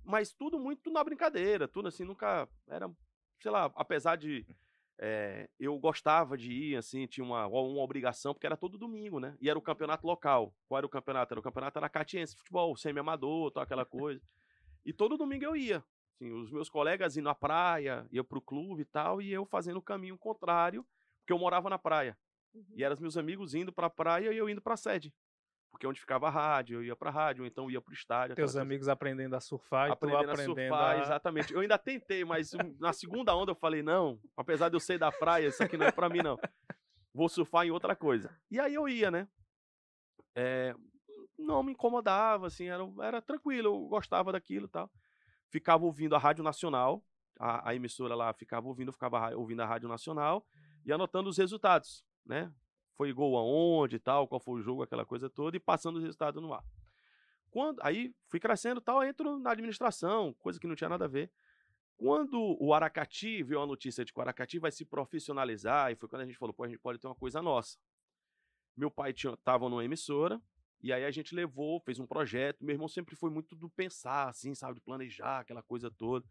mas 0.04 0.32
tudo 0.32 0.60
muito 0.60 0.92
na 0.92 1.04
brincadeira, 1.04 1.68
tudo 1.68 1.88
assim, 1.88 2.04
nunca 2.04 2.48
era, 2.68 2.88
sei 3.42 3.50
lá, 3.50 3.72
apesar 3.76 4.16
de 4.16 4.46
é, 5.00 5.50
eu 5.60 5.78
gostava 5.78 6.38
de 6.38 6.52
ir, 6.52 6.78
assim, 6.78 7.06
tinha 7.06 7.26
uma, 7.26 7.48
uma 7.48 7.82
obrigação, 7.82 8.34
porque 8.34 8.46
era 8.46 8.56
todo 8.56 8.78
domingo, 8.78 9.20
né? 9.20 9.36
E 9.42 9.50
era 9.50 9.60
o 9.60 9.62
campeonato 9.62 10.08
local. 10.08 10.54
Qual 10.68 10.78
era 10.78 10.88
o 10.88 10.90
campeonato? 10.90 11.34
Era 11.34 11.40
o 11.40 11.44
campeonato 11.44 11.78
aracatiense, 11.80 12.36
futebol, 12.36 12.76
semi-amador, 12.78 13.52
tal, 13.52 13.64
aquela 13.64 13.86
coisa. 13.86 14.22
E 14.86 14.94
todo 14.94 15.18
domingo 15.18 15.44
eu 15.44 15.56
ia. 15.56 15.84
Assim, 16.16 16.32
os 16.32 16.52
meus 16.52 16.70
colegas 16.70 17.18
indo 17.18 17.28
à 17.28 17.36
praia, 17.36 18.08
ia 18.12 18.24
pro 18.24 18.42
clube 18.42 18.84
e 18.84 18.86
tal, 18.86 19.22
e 19.22 19.32
eu 19.32 19.46
fazendo 19.46 19.78
o 19.78 19.82
caminho 19.82 20.18
contrário, 20.18 20.86
porque 21.20 21.34
eu 21.34 21.40
morava 21.40 21.70
na 21.70 21.78
praia. 21.78 22.18
Uhum. 22.54 22.64
E 22.76 22.84
eram 22.84 22.94
os 22.94 23.02
meus 23.02 23.18
amigos 23.18 23.54
indo 23.54 23.74
pra 23.74 23.90
praia 23.90 24.32
e 24.32 24.38
eu 24.38 24.50
indo 24.50 24.62
pra 24.62 24.78
sede. 24.78 25.14
Porque 25.76 25.86
onde 25.86 26.00
ficava 26.00 26.28
a 26.28 26.30
rádio, 26.30 26.78
eu 26.78 26.84
ia 26.86 26.96
pra 26.96 27.10
rádio, 27.10 27.44
ou 27.44 27.48
então 27.48 27.70
ia 27.70 27.82
pro 27.82 27.94
estádio. 27.94 28.34
Teus 28.34 28.56
amigos 28.56 28.84
coisa. 28.86 28.94
aprendendo 28.94 29.36
a 29.36 29.42
surfar 29.42 29.92
aprendendo 29.92 30.22
e 30.22 30.26
tu 30.26 30.32
aprendendo 30.32 30.54
a 30.54 30.70
surfar, 30.70 30.96
a... 30.96 31.02
exatamente. 31.02 31.54
Eu 31.54 31.60
ainda 31.60 31.78
tentei, 31.78 32.24
mas 32.24 32.54
na 32.80 32.94
segunda 32.96 33.36
onda 33.36 33.52
eu 33.52 33.56
falei, 33.56 33.84
não, 33.84 34.18
apesar 34.38 34.70
de 34.70 34.78
eu 34.78 34.80
ser 34.80 34.98
da 34.98 35.12
praia, 35.12 35.48
isso 35.48 35.62
aqui 35.62 35.76
não 35.76 35.86
é 35.86 35.92
pra 35.92 36.08
mim, 36.08 36.20
não. 36.20 36.40
Vou 37.14 37.28
surfar 37.28 37.66
em 37.66 37.72
outra 37.72 37.94
coisa. 37.94 38.34
E 38.50 38.58
aí 38.58 38.74
eu 38.74 38.88
ia, 38.88 39.12
né? 39.12 39.28
É, 40.34 40.74
não 41.38 41.62
me 41.62 41.74
incomodava, 41.74 42.48
assim, 42.48 42.70
era, 42.70 42.84
era 43.02 43.22
tranquilo, 43.22 43.68
eu 43.68 43.88
gostava 43.90 44.32
daquilo 44.32 44.68
e 44.68 44.70
tal. 44.70 44.90
Ficava 45.50 45.84
ouvindo 45.84 46.16
a 46.16 46.20
Rádio 46.20 46.42
Nacional, 46.42 47.04
a, 47.38 47.72
a 47.72 47.76
emissora 47.76 48.16
lá 48.16 48.32
ficava 48.32 48.66
ouvindo, 48.66 48.94
ficava 48.94 49.36
ouvindo 49.36 49.62
a 49.62 49.66
Rádio 49.66 49.90
Nacional 49.90 50.48
e 50.86 50.94
anotando 50.94 51.30
os 51.30 51.38
resultados, 51.38 52.02
né? 52.26 52.50
Foi 52.96 53.14
gol 53.14 53.38
aonde 53.38 53.98
e 53.98 54.00
tal, 54.00 54.28
qual 54.28 54.40
foi 54.40 54.60
o 54.60 54.62
jogo, 54.62 54.84
aquela 54.84 55.06
coisa 55.06 55.30
toda, 55.30 55.56
e 55.56 55.60
passando 55.60 55.98
os 55.98 56.04
resultados 56.04 56.42
no 56.42 56.54
ar. 56.54 56.64
Quando, 57.52 57.80
aí 57.82 58.14
fui 58.28 58.40
crescendo 58.40 58.82
tal, 58.82 59.04
entro 59.04 59.40
na 59.40 59.52
administração, 59.52 60.34
coisa 60.40 60.60
que 60.60 60.68
não 60.68 60.76
tinha 60.76 60.90
nada 60.90 61.06
a 61.06 61.08
ver. 61.08 61.32
Quando 61.98 62.58
o 62.60 62.74
Aracati 62.74 63.42
viu 63.44 63.62
a 63.62 63.66
notícia 63.66 64.04
de 64.04 64.12
que 64.12 64.20
o 64.20 64.22
Aracati 64.22 64.60
vai 64.60 64.72
se 64.72 64.84
profissionalizar, 64.84 65.92
e 65.92 65.96
foi 65.96 66.10
quando 66.10 66.24
a 66.24 66.26
gente 66.26 66.38
falou, 66.38 66.54
pô, 66.54 66.64
a 66.64 66.68
gente 66.68 66.80
pode 66.80 67.00
ter 67.00 67.08
uma 67.08 67.16
coisa 67.16 67.42
nossa. 67.42 67.78
Meu 68.76 68.92
pai 68.92 69.12
estava 69.12 69.70
numa 69.70 69.86
emissora, 69.86 70.42
e 70.82 70.92
aí 70.92 71.06
a 71.06 71.12
gente 71.12 71.34
levou, 71.34 71.80
fez 71.80 71.98
um 72.00 72.06
projeto. 72.06 72.64
Meu 72.64 72.74
irmão 72.74 72.88
sempre 72.88 73.16
foi 73.16 73.30
muito 73.30 73.56
do 73.56 73.70
pensar, 73.70 74.28
assim, 74.28 74.54
sabe, 74.54 74.76
de 74.76 74.82
planejar 74.82 75.40
aquela 75.40 75.64
coisa 75.64 75.90
toda. 75.90 76.26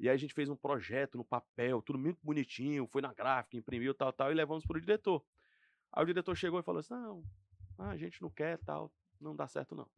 E 0.00 0.08
aí 0.08 0.14
a 0.14 0.18
gente 0.18 0.34
fez 0.34 0.48
um 0.48 0.56
projeto 0.56 1.16
no 1.16 1.24
papel, 1.24 1.80
tudo 1.82 1.98
muito 1.98 2.18
bonitinho, 2.22 2.86
foi 2.86 3.00
na 3.00 3.12
gráfica, 3.12 3.56
imprimiu 3.56 3.94
tal, 3.94 4.12
tal, 4.12 4.32
e 4.32 4.34
levamos 4.34 4.66
para 4.66 4.78
o 4.78 4.80
diretor. 4.80 5.22
Aí 5.94 6.02
o 6.02 6.06
diretor 6.06 6.34
chegou 6.34 6.58
e 6.58 6.62
falou 6.62 6.80
assim: 6.80 6.92
não, 6.94 7.22
a 7.78 7.96
gente 7.96 8.20
não 8.20 8.28
quer 8.28 8.58
tal, 8.58 8.92
não 9.20 9.34
dá 9.34 9.46
certo 9.46 9.76
não. 9.76 9.88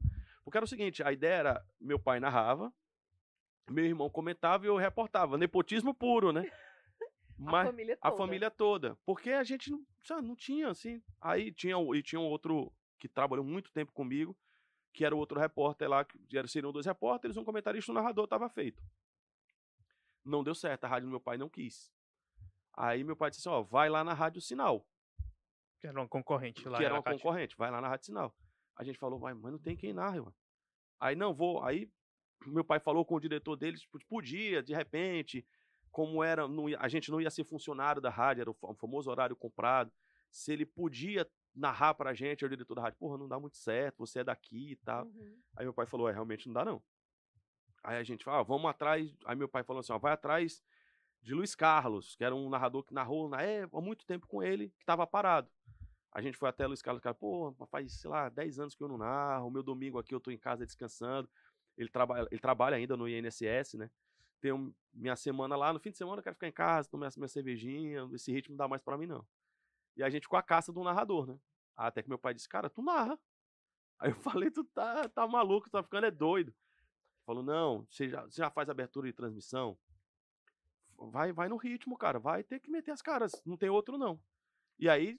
Porque 0.44 0.58
era 0.58 0.64
o 0.64 0.68
seguinte: 0.68 1.02
a 1.02 1.10
ideia 1.10 1.34
era, 1.34 1.66
meu 1.80 1.98
pai 1.98 2.20
narrava, 2.20 2.72
meu 3.70 3.84
irmão 3.84 4.10
comentava 4.10 4.64
e 4.64 4.68
eu 4.68 4.76
reportava. 4.76 5.38
Nepotismo 5.38 5.94
puro, 5.94 6.32
né? 6.32 6.42
Mas 7.38 7.66
a 7.66 7.70
família 7.70 7.96
toda. 7.96 8.14
A 8.14 8.16
família 8.16 8.50
toda. 8.50 8.98
Porque 9.04 9.30
a 9.30 9.42
gente 9.42 9.70
não, 9.70 9.84
não 10.22 10.36
tinha, 10.36 10.68
assim. 10.68 11.02
Aí 11.20 11.50
tinha, 11.50 11.76
e 11.94 12.02
tinha 12.02 12.20
um 12.20 12.26
outro 12.26 12.72
que 12.98 13.08
trabalhou 13.08 13.44
muito 13.44 13.72
tempo 13.72 13.92
comigo, 13.92 14.36
que 14.92 15.04
era 15.04 15.14
o 15.14 15.18
outro 15.18 15.38
repórter 15.38 15.88
lá, 15.88 16.04
que 16.04 16.18
seriam 16.48 16.72
dois 16.72 16.86
repórteres, 16.86 17.36
um 17.36 17.44
comentarista 17.44 17.90
e 17.90 17.92
um 17.92 17.94
narrador, 17.94 18.24
estava 18.24 18.48
feito. 18.48 18.82
Não 20.24 20.42
deu 20.42 20.54
certo, 20.54 20.84
a 20.84 20.88
rádio 20.88 21.08
do 21.08 21.10
meu 21.10 21.20
pai 21.20 21.36
não 21.36 21.48
quis. 21.48 21.92
Aí 22.72 23.04
meu 23.04 23.16
pai 23.16 23.30
disse 23.30 23.46
assim, 23.46 23.54
ó, 23.54 23.62
vai 23.62 23.88
lá 23.88 24.02
na 24.02 24.12
Rádio 24.12 24.40
Sinal. 24.40 24.86
Que 25.80 25.86
era 25.86 26.00
uma 26.00 26.08
concorrente 26.08 26.68
lá. 26.68 26.78
Que 26.78 26.84
era 26.84 26.94
uma 26.94 27.02
concorrente, 27.02 27.56
vai 27.56 27.70
lá 27.70 27.80
na 27.80 27.88
Rádio 27.88 28.06
Sinal. 28.06 28.34
A 28.76 28.84
gente 28.84 28.98
falou, 28.98 29.18
mas 29.18 29.34
não 29.52 29.58
tem 29.58 29.76
quem 29.76 29.92
narre, 29.92 30.20
mano. 30.20 30.34
Aí 30.98 31.14
não 31.14 31.34
vou, 31.34 31.62
aí 31.62 31.90
meu 32.46 32.64
pai 32.64 32.80
falou 32.80 33.04
com 33.04 33.14
o 33.14 33.20
diretor 33.20 33.56
deles, 33.56 33.80
tipo, 33.80 33.98
podia, 34.06 34.62
de 34.62 34.74
repente, 34.74 35.46
como 35.90 36.22
era, 36.22 36.46
não, 36.48 36.66
a 36.78 36.88
gente 36.88 37.10
não 37.10 37.20
ia 37.20 37.30
ser 37.30 37.44
funcionário 37.44 38.00
da 38.00 38.10
rádio, 38.10 38.42
era 38.42 38.50
o 38.50 38.74
famoso 38.74 39.10
horário 39.10 39.36
comprado, 39.36 39.92
se 40.30 40.52
ele 40.52 40.66
podia 40.66 41.28
narrar 41.54 41.94
pra 41.94 42.12
gente, 42.12 42.44
o 42.44 42.48
diretor 42.48 42.74
da 42.74 42.82
rádio, 42.82 42.98
porra, 42.98 43.16
não 43.16 43.26
dá 43.26 43.40
muito 43.40 43.56
certo, 43.56 43.98
você 43.98 44.20
é 44.20 44.24
daqui 44.24 44.72
e 44.72 44.76
tal. 44.76 45.06
Uhum. 45.06 45.38
Aí 45.56 45.64
meu 45.64 45.72
pai 45.72 45.86
falou, 45.86 46.08
é, 46.08 46.12
realmente 46.12 46.46
não 46.46 46.52
dá 46.52 46.64
não. 46.64 46.82
Aí 47.82 47.96
a 47.96 48.02
gente 48.02 48.24
falou, 48.24 48.40
ah, 48.40 48.42
vamos 48.42 48.68
atrás, 48.68 49.16
aí 49.24 49.36
meu 49.36 49.48
pai 49.48 49.62
falou 49.62 49.80
assim, 49.80 49.92
ó, 49.92 49.98
vai 49.98 50.12
atrás 50.12 50.62
de 51.26 51.34
Luiz 51.34 51.56
Carlos, 51.56 52.14
que 52.14 52.22
era 52.22 52.32
um 52.32 52.48
narrador 52.48 52.84
que 52.84 52.94
narrou 52.94 53.28
na 53.28 53.42
época, 53.42 53.76
há 53.76 53.80
muito 53.80 54.06
tempo 54.06 54.28
com 54.28 54.44
ele, 54.44 54.68
que 54.68 54.84
estava 54.84 55.04
parado. 55.04 55.50
A 56.12 56.22
gente 56.22 56.38
foi 56.38 56.48
até 56.48 56.64
Luiz 56.68 56.80
Carlos, 56.80 57.02
cara, 57.02 57.16
pô, 57.16 57.52
faz, 57.68 58.00
sei 58.00 58.08
lá, 58.08 58.28
10 58.28 58.60
anos 58.60 58.74
que 58.76 58.82
eu 58.82 58.86
não 58.86 58.96
narro, 58.96 59.50
meu 59.50 59.62
domingo 59.62 59.98
aqui 59.98 60.14
eu 60.14 60.20
tô 60.20 60.30
em 60.30 60.38
casa 60.38 60.64
descansando. 60.64 61.28
Ele, 61.76 61.88
trabalha, 61.88 62.28
ele 62.30 62.40
trabalha 62.40 62.76
ainda 62.76 62.96
no 62.96 63.08
INSS, 63.08 63.74
né? 63.74 63.90
Tenho 64.40 64.72
minha 64.94 65.16
semana 65.16 65.56
lá, 65.56 65.72
no 65.72 65.80
fim 65.80 65.90
de 65.90 65.98
semana 65.98 66.20
eu 66.20 66.22
quero 66.22 66.36
ficar 66.36 66.46
em 66.46 66.52
casa, 66.52 66.88
tomar 66.88 67.10
minha 67.16 67.28
cervejinha, 67.28 68.08
esse 68.14 68.30
ritmo 68.30 68.52
não 68.52 68.58
dá 68.58 68.68
mais 68.68 68.80
para 68.80 68.96
mim, 68.96 69.06
não. 69.06 69.26
E 69.96 70.04
a 70.04 70.08
gente 70.08 70.28
com 70.28 70.36
a 70.36 70.42
caça 70.42 70.72
do 70.72 70.84
narrador, 70.84 71.26
né? 71.26 71.36
Até 71.76 72.04
que 72.04 72.08
meu 72.08 72.20
pai 72.20 72.34
disse, 72.34 72.48
cara, 72.48 72.70
tu 72.70 72.82
narra. 72.82 73.18
Aí 73.98 74.12
eu 74.12 74.20
falei, 74.20 74.48
tu 74.48 74.62
tá, 74.62 75.08
tá 75.08 75.26
maluco, 75.26 75.68
tu 75.68 75.72
tá 75.72 75.82
ficando 75.82 76.06
é 76.06 76.10
doido. 76.12 76.54
Falou, 77.26 77.42
não, 77.42 77.84
você 77.90 78.08
já, 78.08 78.22
você 78.22 78.40
já 78.40 78.48
faz 78.48 78.70
abertura 78.70 79.08
de 79.08 79.12
transmissão? 79.12 79.76
Vai, 80.98 81.32
vai 81.32 81.48
no 81.48 81.56
ritmo, 81.56 81.96
cara, 81.96 82.18
vai 82.18 82.42
ter 82.42 82.60
que 82.60 82.70
meter 82.70 82.90
as 82.90 83.02
caras, 83.02 83.32
não 83.44 83.56
tem 83.56 83.68
outro 83.68 83.98
não. 83.98 84.20
E 84.78 84.88
aí 84.88 85.18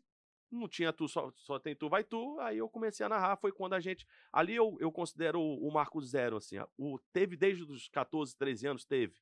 não 0.52 0.68
tinha 0.68 0.94
tu, 0.94 1.08
só, 1.08 1.32
só 1.36 1.60
tem 1.60 1.76
tu, 1.76 1.90
vai 1.90 2.04
tu. 2.04 2.40
Aí 2.40 2.58
eu 2.58 2.70
comecei 2.70 3.06
a 3.06 3.10
narrar. 3.10 3.38
Foi 3.38 3.52
quando 3.52 3.74
a 3.74 3.80
gente. 3.80 4.08
Ali 4.32 4.56
eu, 4.56 4.78
eu 4.80 4.92
considero 4.92 5.40
o, 5.40 5.68
o 5.68 5.72
marco 5.72 6.02
zero, 6.02 6.38
assim. 6.38 6.58
O, 6.78 6.98
teve 7.12 7.36
desde 7.36 7.64
os 7.64 7.90
14, 7.90 8.36
13 8.36 8.68
anos, 8.68 8.86
teve. 8.86 9.16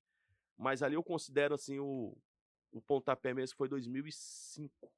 Mas 0.58 0.84
ali 0.84 0.96
eu 0.96 1.04
considero, 1.04 1.56
assim, 1.56 1.80
o, 1.80 2.16
o 2.72 2.82
pontapé 2.82 3.34
mesmo 3.34 3.58
foi 3.58 3.68
2005. 3.68 4.92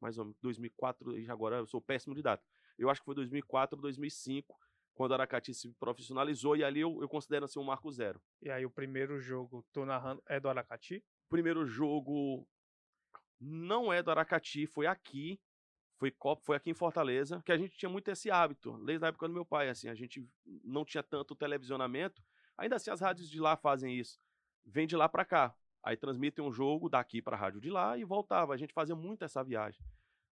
Mais 0.00 0.18
ou 0.18 0.26
menos. 0.26 0.38
2004. 0.40 1.18
E 1.18 1.30
agora 1.30 1.56
eu 1.56 1.66
sou 1.66 1.80
péssimo 1.80 2.14
de 2.14 2.22
data. 2.22 2.44
Eu 2.78 2.90
acho 2.90 3.00
que 3.00 3.06
foi 3.06 3.14
2004, 3.14 3.80
2005. 3.80 4.58
Quando 4.94 5.14
Aracati 5.14 5.54
se 5.54 5.68
profissionalizou. 5.74 6.56
E 6.56 6.64
ali 6.64 6.80
eu, 6.80 7.00
eu 7.00 7.08
considero, 7.08 7.44
assim, 7.44 7.58
um 7.58 7.64
marco 7.64 7.90
zero. 7.90 8.20
E 8.40 8.50
aí 8.50 8.64
o 8.64 8.70
primeiro 8.70 9.18
jogo, 9.18 9.64
tu 9.72 9.84
narrando, 9.84 10.22
é 10.26 10.38
do 10.38 10.48
Aracati? 10.48 11.04
Primeiro 11.28 11.66
jogo. 11.66 12.46
Não 13.40 13.92
é 13.92 14.02
do 14.02 14.10
Aracati, 14.10 14.66
foi 14.66 14.86
aqui 14.86 15.40
foi 16.02 16.12
foi 16.40 16.56
aqui 16.56 16.70
em 16.70 16.74
Fortaleza, 16.74 17.40
que 17.44 17.52
a 17.52 17.56
gente 17.56 17.76
tinha 17.76 17.88
muito 17.88 18.08
esse 18.08 18.28
hábito, 18.28 18.76
desde 18.84 19.04
a 19.04 19.08
época 19.08 19.28
do 19.28 19.34
meu 19.34 19.44
pai, 19.44 19.68
assim, 19.68 19.88
a 19.88 19.94
gente 19.94 20.28
não 20.64 20.84
tinha 20.84 21.02
tanto 21.02 21.36
televisionamento, 21.36 22.20
ainda 22.58 22.74
assim 22.74 22.90
as 22.90 23.00
rádios 23.00 23.30
de 23.30 23.40
lá 23.40 23.56
fazem 23.56 23.96
isso, 23.96 24.18
vem 24.64 24.84
de 24.84 24.96
lá 24.96 25.08
para 25.08 25.24
cá, 25.24 25.54
aí 25.80 25.96
transmitem 25.96 26.44
um 26.44 26.50
jogo 26.50 26.88
daqui 26.88 27.22
para 27.22 27.36
a 27.36 27.40
rádio 27.40 27.60
de 27.60 27.70
lá 27.70 27.96
e 27.96 28.04
voltava, 28.04 28.52
a 28.52 28.56
gente 28.56 28.74
fazia 28.74 28.96
muito 28.96 29.24
essa 29.24 29.44
viagem. 29.44 29.80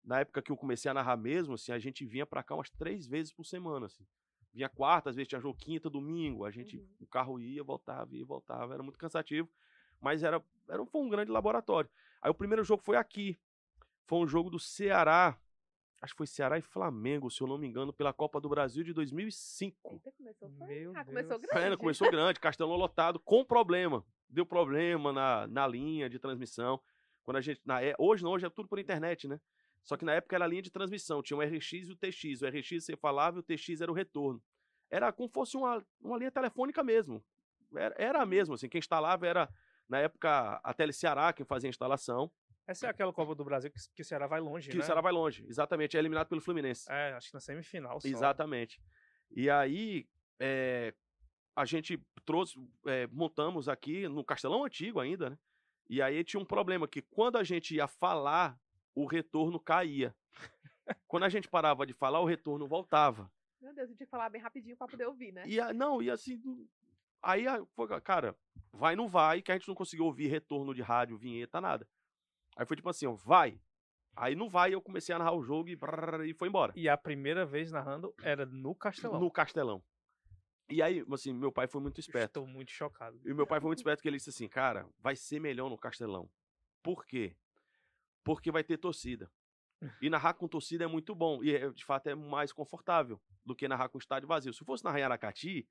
Na 0.02 0.20
época 0.20 0.42
que 0.42 0.50
eu 0.50 0.56
comecei 0.56 0.90
a 0.90 0.94
narrar 0.94 1.16
mesmo, 1.16 1.54
assim, 1.54 1.72
a 1.72 1.78
gente 1.78 2.04
vinha 2.04 2.26
para 2.26 2.42
cá 2.42 2.54
umas 2.54 2.70
três 2.70 3.06
vezes 3.06 3.32
por 3.32 3.44
semana, 3.44 3.86
assim. 3.86 4.04
Vinha 4.52 4.68
quarta, 4.68 5.10
às 5.10 5.16
vezes 5.16 5.28
tinha 5.28 5.40
jogo 5.40 5.56
quinta, 5.58 5.88
domingo, 5.88 6.44
a 6.44 6.50
gente, 6.50 6.76
uhum. 6.76 6.88
o 7.00 7.06
carro 7.06 7.38
ia, 7.38 7.62
voltava, 7.62 8.16
ia, 8.16 8.24
voltava, 8.24 8.74
era 8.74 8.82
muito 8.82 8.98
cansativo, 8.98 9.48
mas 10.00 10.22
era, 10.22 10.42
era 10.68 10.84
foi 10.86 11.00
um 11.00 11.08
grande 11.08 11.30
laboratório. 11.30 11.88
Aí 12.20 12.30
o 12.30 12.34
primeiro 12.34 12.64
jogo 12.64 12.82
foi 12.82 12.96
aqui, 12.96 13.38
foi 14.06 14.18
um 14.18 14.26
jogo 14.26 14.50
do 14.50 14.58
Ceará, 14.58 15.38
Acho 16.02 16.14
que 16.14 16.18
foi 16.18 16.26
Ceará 16.26 16.56
e 16.56 16.62
Flamengo, 16.62 17.30
se 17.30 17.42
eu 17.42 17.46
não 17.46 17.58
me 17.58 17.66
engano, 17.66 17.92
pela 17.92 18.10
Copa 18.10 18.40
do 18.40 18.48
Brasil 18.48 18.82
de 18.82 18.94
2005. 18.94 19.92
Eita, 19.92 20.10
começou? 20.12 20.48
Meu 20.48 20.92
ah, 20.96 21.04
começou 21.04 21.38
grande. 21.38 21.74
É, 21.74 21.76
começou 21.76 22.10
grande, 22.10 22.40
Castelão 22.40 22.76
lotado, 22.76 23.20
com 23.20 23.44
problema. 23.44 24.02
Deu 24.26 24.46
problema 24.46 25.12
na, 25.12 25.46
na 25.46 25.66
linha 25.66 26.08
de 26.08 26.18
transmissão. 26.18 26.80
Quando 27.22 27.36
a 27.36 27.40
gente. 27.42 27.60
Na, 27.66 27.82
é, 27.82 27.94
hoje 27.98 28.24
não, 28.24 28.30
hoje 28.30 28.46
é 28.46 28.50
tudo 28.50 28.66
por 28.66 28.78
internet, 28.78 29.28
né? 29.28 29.38
Só 29.84 29.96
que 29.96 30.04
na 30.04 30.14
época 30.14 30.36
era 30.36 30.44
a 30.44 30.48
linha 30.48 30.62
de 30.62 30.70
transmissão, 30.70 31.22
tinha 31.22 31.36
o 31.36 31.42
RX 31.42 31.72
e 31.72 31.92
o 31.92 31.96
TX. 31.96 32.42
O 32.42 32.46
RX 32.46 32.84
você 32.84 32.96
falava 32.96 33.38
e 33.38 33.40
o 33.40 33.42
TX 33.42 33.80
era 33.80 33.90
o 33.90 33.94
retorno. 33.94 34.42
Era 34.90 35.12
como 35.12 35.28
se 35.28 35.32
fosse 35.32 35.56
uma, 35.56 35.84
uma 36.00 36.18
linha 36.18 36.30
telefônica 36.30 36.82
mesmo. 36.82 37.24
Era, 37.74 37.94
era 37.98 38.26
mesmo, 38.26 38.54
assim. 38.54 38.68
Quem 38.68 38.78
instalava 38.78 39.26
era, 39.26 39.48
na 39.88 39.98
época, 39.98 40.60
a 40.62 40.74
Tele 40.74 40.92
Ceará, 40.92 41.32
quem 41.32 41.46
fazia 41.46 41.68
a 41.68 41.70
instalação. 41.70 42.30
Essa 42.66 42.86
é 42.86 42.90
aquela 42.90 43.12
Copa 43.12 43.34
do 43.34 43.44
Brasil 43.44 43.70
que, 43.70 43.80
que 43.94 44.02
o 44.02 44.04
Ceará 44.04 44.26
vai 44.26 44.40
longe, 44.40 44.70
que 44.70 44.76
né? 44.76 44.82
o 44.82 44.86
Ceará 44.86 45.00
vai 45.00 45.12
longe, 45.12 45.44
exatamente. 45.48 45.96
É 45.96 46.00
eliminado 46.00 46.28
pelo 46.28 46.40
Fluminense. 46.40 46.90
É, 46.90 47.12
acho 47.14 47.28
que 47.28 47.34
na 47.34 47.40
semifinal 47.40 48.00
só. 48.00 48.06
Exatamente. 48.06 48.80
E 49.30 49.50
aí, 49.50 50.06
é, 50.38 50.94
a 51.56 51.64
gente 51.64 52.00
trouxe, 52.24 52.56
é, 52.86 53.06
montamos 53.08 53.68
aqui 53.68 54.08
no 54.08 54.24
Castelão 54.24 54.64
Antigo 54.64 55.00
ainda, 55.00 55.30
né? 55.30 55.38
E 55.88 56.00
aí 56.00 56.22
tinha 56.22 56.40
um 56.40 56.44
problema, 56.44 56.86
que 56.86 57.02
quando 57.02 57.36
a 57.36 57.42
gente 57.42 57.74
ia 57.74 57.88
falar, 57.88 58.56
o 58.94 59.06
retorno 59.06 59.58
caía. 59.60 60.14
quando 61.06 61.24
a 61.24 61.28
gente 61.28 61.48
parava 61.48 61.86
de 61.86 61.92
falar, 61.94 62.20
o 62.20 62.24
retorno 62.24 62.66
voltava. 62.66 63.30
Meu 63.60 63.74
Deus, 63.74 63.90
eu 63.90 63.96
tinha 63.96 64.06
que 64.06 64.10
falar 64.10 64.28
bem 64.30 64.40
rapidinho 64.40 64.76
pra 64.76 64.88
poder 64.88 65.06
ouvir, 65.06 65.32
né? 65.32 65.44
E 65.46 65.60
a- 65.60 65.72
não, 65.72 66.02
e 66.02 66.10
assim, 66.10 66.40
aí, 67.22 67.46
a- 67.46 67.64
foi, 67.76 68.00
cara, 68.00 68.34
vai, 68.72 68.96
não 68.96 69.06
vai, 69.08 69.42
que 69.42 69.52
a 69.52 69.54
gente 69.56 69.68
não 69.68 69.74
conseguiu 69.74 70.06
ouvir 70.06 70.28
retorno 70.28 70.74
de 70.74 70.82
rádio, 70.82 71.18
vinheta, 71.18 71.60
nada. 71.60 71.86
Aí 72.56 72.64
foi 72.66 72.76
tipo 72.76 72.88
assim, 72.88 73.06
ó, 73.06 73.12
vai. 73.12 73.60
Aí 74.16 74.34
não 74.34 74.48
vai, 74.48 74.74
eu 74.74 74.82
comecei 74.82 75.14
a 75.14 75.18
narrar 75.18 75.32
o 75.34 75.42
jogo 75.42 75.68
e, 75.68 75.76
brrr, 75.76 76.24
e 76.26 76.34
foi 76.34 76.48
embora. 76.48 76.72
E 76.74 76.88
a 76.88 76.96
primeira 76.96 77.46
vez 77.46 77.70
narrando 77.70 78.12
era 78.22 78.44
no 78.44 78.74
Castelão. 78.74 79.20
No 79.20 79.30
Castelão. 79.30 79.82
E 80.68 80.82
aí, 80.82 81.04
assim, 81.12 81.32
meu 81.32 81.52
pai 81.52 81.66
foi 81.66 81.80
muito 81.80 82.00
esperto. 82.00 82.26
Estou 82.40 82.46
muito 82.46 82.70
chocado. 82.70 83.20
E 83.24 83.32
o 83.32 83.36
meu 83.36 83.46
pai 83.46 83.60
foi 83.60 83.68
muito 83.68 83.78
esperto 83.78 84.00
que 84.02 84.08
ele 84.08 84.16
disse 84.16 84.30
assim, 84.30 84.48
cara, 84.48 84.88
vai 84.98 85.14
ser 85.16 85.40
melhor 85.40 85.68
no 85.68 85.76
Castelão. 85.78 86.28
Por 86.82 87.04
quê? 87.04 87.36
Porque 88.24 88.50
vai 88.50 88.62
ter 88.62 88.78
torcida. 88.78 89.30
E 90.00 90.10
narrar 90.10 90.34
com 90.34 90.46
torcida 90.46 90.84
é 90.84 90.86
muito 90.86 91.14
bom. 91.14 91.42
E 91.42 91.54
é, 91.54 91.70
de 91.70 91.84
fato 91.84 92.08
é 92.08 92.14
mais 92.14 92.52
confortável 92.52 93.20
do 93.44 93.54
que 93.54 93.66
narrar 93.66 93.88
com 93.88 93.98
estádio 93.98 94.28
vazio. 94.28 94.52
Se 94.52 94.64
fosse 94.64 94.84
narrar 94.84 95.00
em 95.00 95.02
Aracati, 95.02 95.66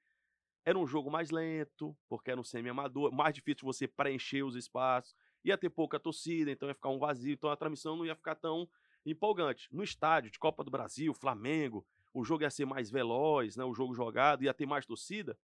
era 0.66 0.78
um 0.78 0.88
jogo 0.88 1.12
mais 1.12 1.30
lento, 1.30 1.96
porque 2.08 2.32
era 2.32 2.40
um 2.40 2.44
semi-amador, 2.44 3.12
mais 3.12 3.34
difícil 3.34 3.66
você 3.66 3.88
preencher 3.88 4.44
os 4.44 4.56
espaços. 4.56 5.16
Ia 5.44 5.58
ter 5.58 5.70
pouca 5.70 6.00
torcida, 6.00 6.52
então 6.52 6.68
ia 6.68 6.76
ficar 6.76 6.90
um 6.90 7.00
vazio. 7.00 7.34
Então 7.34 7.50
a 7.50 7.56
transmissão 7.56 7.96
não 7.96 8.06
ia 8.06 8.16
ficar 8.16 8.36
tão 8.36 8.68
empolgante. 9.06 9.68
No 9.72 9.84
estádio 9.84 10.32
de 10.32 10.40
Copa 10.40 10.64
do 10.64 10.72
Brasil, 10.72 11.14
Flamengo, 11.14 11.86
o 12.14 12.24
jogo 12.24 12.44
ia 12.44 12.50
ser 12.50 12.66
mais 12.66 12.90
veloz, 12.90 13.56
né? 13.56 13.64
o 13.64 13.74
jogo 13.74 13.94
jogado, 13.94 14.44
ia 14.44 14.54
ter 14.54 14.66
mais 14.66 14.86
torcida. 14.86 15.38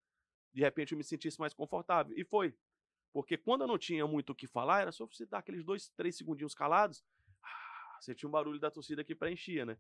De 0.54 0.62
repente 0.62 0.94
eu 0.94 0.98
me 0.98 1.04
sentisse 1.04 1.40
mais 1.40 1.54
confortável. 1.54 2.14
E 2.18 2.24
foi. 2.24 2.54
Porque 3.16 3.38
quando 3.38 3.62
eu 3.62 3.68
não 3.68 3.78
tinha 3.78 4.06
muito 4.06 4.32
o 4.32 4.36
que 4.36 4.46
falar, 4.46 4.82
era 4.82 4.92
só 4.92 5.06
você 5.06 5.26
dar 5.26 5.38
aqueles 5.38 5.64
dois, 5.64 5.88
três 5.96 6.18
segundinhos 6.18 6.54
calados. 6.54 7.02
ah, 7.42 7.98
Você 8.02 8.14
tinha 8.14 8.28
um 8.28 8.32
barulho 8.32 8.60
da 8.60 8.70
torcida 8.70 9.06
que 9.06 9.16
preenchia, 9.16 9.66
né? 9.66 9.78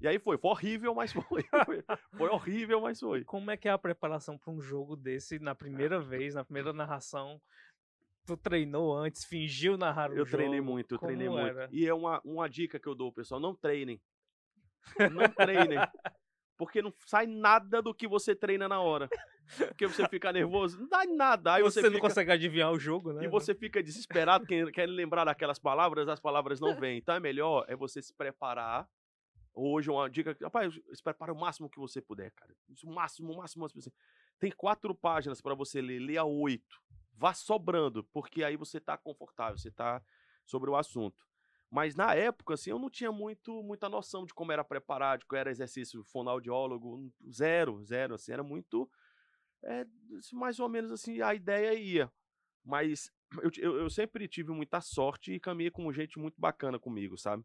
E 0.00 0.08
aí 0.08 0.18
foi. 0.18 0.38
Foi 0.38 0.50
horrível, 0.52 0.94
mas 0.94 1.12
foi. 1.12 1.22
Foi, 1.66 1.84
foi 2.16 2.30
horrível, 2.30 2.80
mas 2.80 2.98
foi. 2.98 3.24
Como 3.24 3.50
é 3.50 3.58
que 3.58 3.68
é 3.68 3.70
a 3.72 3.76
preparação 3.76 4.38
para 4.38 4.50
um 4.50 4.58
jogo 4.58 4.96
desse 4.96 5.38
na 5.38 5.54
primeira 5.54 6.00
vez, 6.00 6.34
na 6.34 6.44
primeira 6.46 6.72
narração? 6.72 7.38
Tu 8.24 8.38
treinou 8.38 8.96
antes, 8.96 9.26
fingiu 9.26 9.76
narrar 9.76 10.10
o 10.10 10.14
Eu 10.14 10.24
jogo? 10.24 10.30
treinei 10.30 10.62
muito, 10.62 10.94
eu 10.94 10.98
Como 10.98 11.12
treinei 11.12 11.28
era? 11.28 11.66
muito. 11.66 11.74
E 11.74 11.86
é 11.86 11.92
uma, 11.92 12.22
uma 12.24 12.48
dica 12.48 12.80
que 12.80 12.88
eu 12.88 12.94
dou, 12.94 13.12
pessoal: 13.12 13.38
não 13.38 13.54
treinem. 13.54 14.00
Não 15.12 15.28
treinem. 15.28 15.76
Porque 16.56 16.80
não 16.80 16.92
sai 17.06 17.26
nada 17.26 17.82
do 17.82 17.94
que 17.94 18.08
você 18.08 18.34
treina 18.34 18.66
na 18.66 18.80
hora. 18.80 19.10
Porque 19.56 19.86
você 19.86 20.06
fica 20.08 20.32
nervoso, 20.32 20.78
não 20.78 20.88
dá 20.88 21.04
nada. 21.04 21.54
Aí 21.54 21.62
você, 21.62 21.80
você, 21.80 21.88
não 21.88 21.94
fica, 21.94 22.08
consegue 22.08 22.30
adivinhar 22.30 22.72
o 22.72 22.78
jogo, 22.78 23.12
né? 23.12 23.24
E 23.24 23.28
você 23.28 23.54
fica 23.54 23.82
desesperado, 23.82 24.46
quer, 24.46 24.70
quer 24.72 24.86
lembrar 24.86 25.24
daquelas 25.24 25.58
palavras, 25.58 26.08
as 26.08 26.20
palavras 26.20 26.60
não 26.60 26.74
vêm. 26.74 26.98
Então 26.98 27.14
é 27.14 27.20
melhor 27.20 27.64
é 27.68 27.76
você 27.76 28.00
se 28.00 28.14
preparar. 28.14 28.88
Hoje, 29.54 29.90
uma 29.90 30.08
dica. 30.08 30.36
Rapaz, 30.40 30.74
se 30.92 31.02
prepara 31.02 31.32
o 31.32 31.38
máximo 31.38 31.68
que 31.68 31.78
você 31.78 32.00
puder, 32.00 32.30
cara. 32.32 32.54
O 32.84 32.90
máximo, 32.94 33.32
o 33.32 33.36
máximo, 33.36 33.66
assim. 33.66 33.92
Tem 34.38 34.50
quatro 34.50 34.94
páginas 34.94 35.40
para 35.40 35.54
você 35.54 35.82
ler, 35.82 35.98
leia 35.98 36.24
oito. 36.24 36.80
Vá 37.14 37.34
sobrando, 37.34 38.02
porque 38.04 38.42
aí 38.42 38.56
você 38.56 38.80
tá 38.80 38.96
confortável, 38.96 39.58
você 39.58 39.70
tá 39.70 40.02
sobre 40.46 40.70
o 40.70 40.76
assunto. 40.76 41.26
Mas 41.70 41.94
na 41.94 42.14
época, 42.14 42.52
assim, 42.52 42.68
eu 42.68 42.78
não 42.78 42.90
tinha 42.90 43.10
muito, 43.10 43.62
muita 43.62 43.88
noção 43.88 44.26
de 44.26 44.34
como 44.34 44.52
era 44.52 44.62
preparar, 44.62 45.16
de 45.16 45.24
como 45.24 45.38
era 45.38 45.50
exercício 45.50 46.04
fonoaudiólogo. 46.04 47.10
Zero, 47.30 47.82
zero, 47.82 48.14
assim, 48.14 48.30
era 48.30 48.42
muito. 48.42 48.90
É, 49.64 49.86
mais 50.32 50.58
ou 50.58 50.68
menos 50.68 50.90
assim, 50.90 51.20
a 51.20 51.34
ideia 51.34 51.74
ia. 51.74 52.12
Mas 52.64 53.10
eu, 53.42 53.50
eu, 53.58 53.76
eu 53.80 53.90
sempre 53.90 54.28
tive 54.28 54.52
muita 54.52 54.80
sorte 54.80 55.32
e 55.32 55.40
caminhei 55.40 55.70
com 55.70 55.92
gente 55.92 56.18
muito 56.18 56.40
bacana 56.40 56.78
comigo, 56.78 57.16
sabe? 57.16 57.44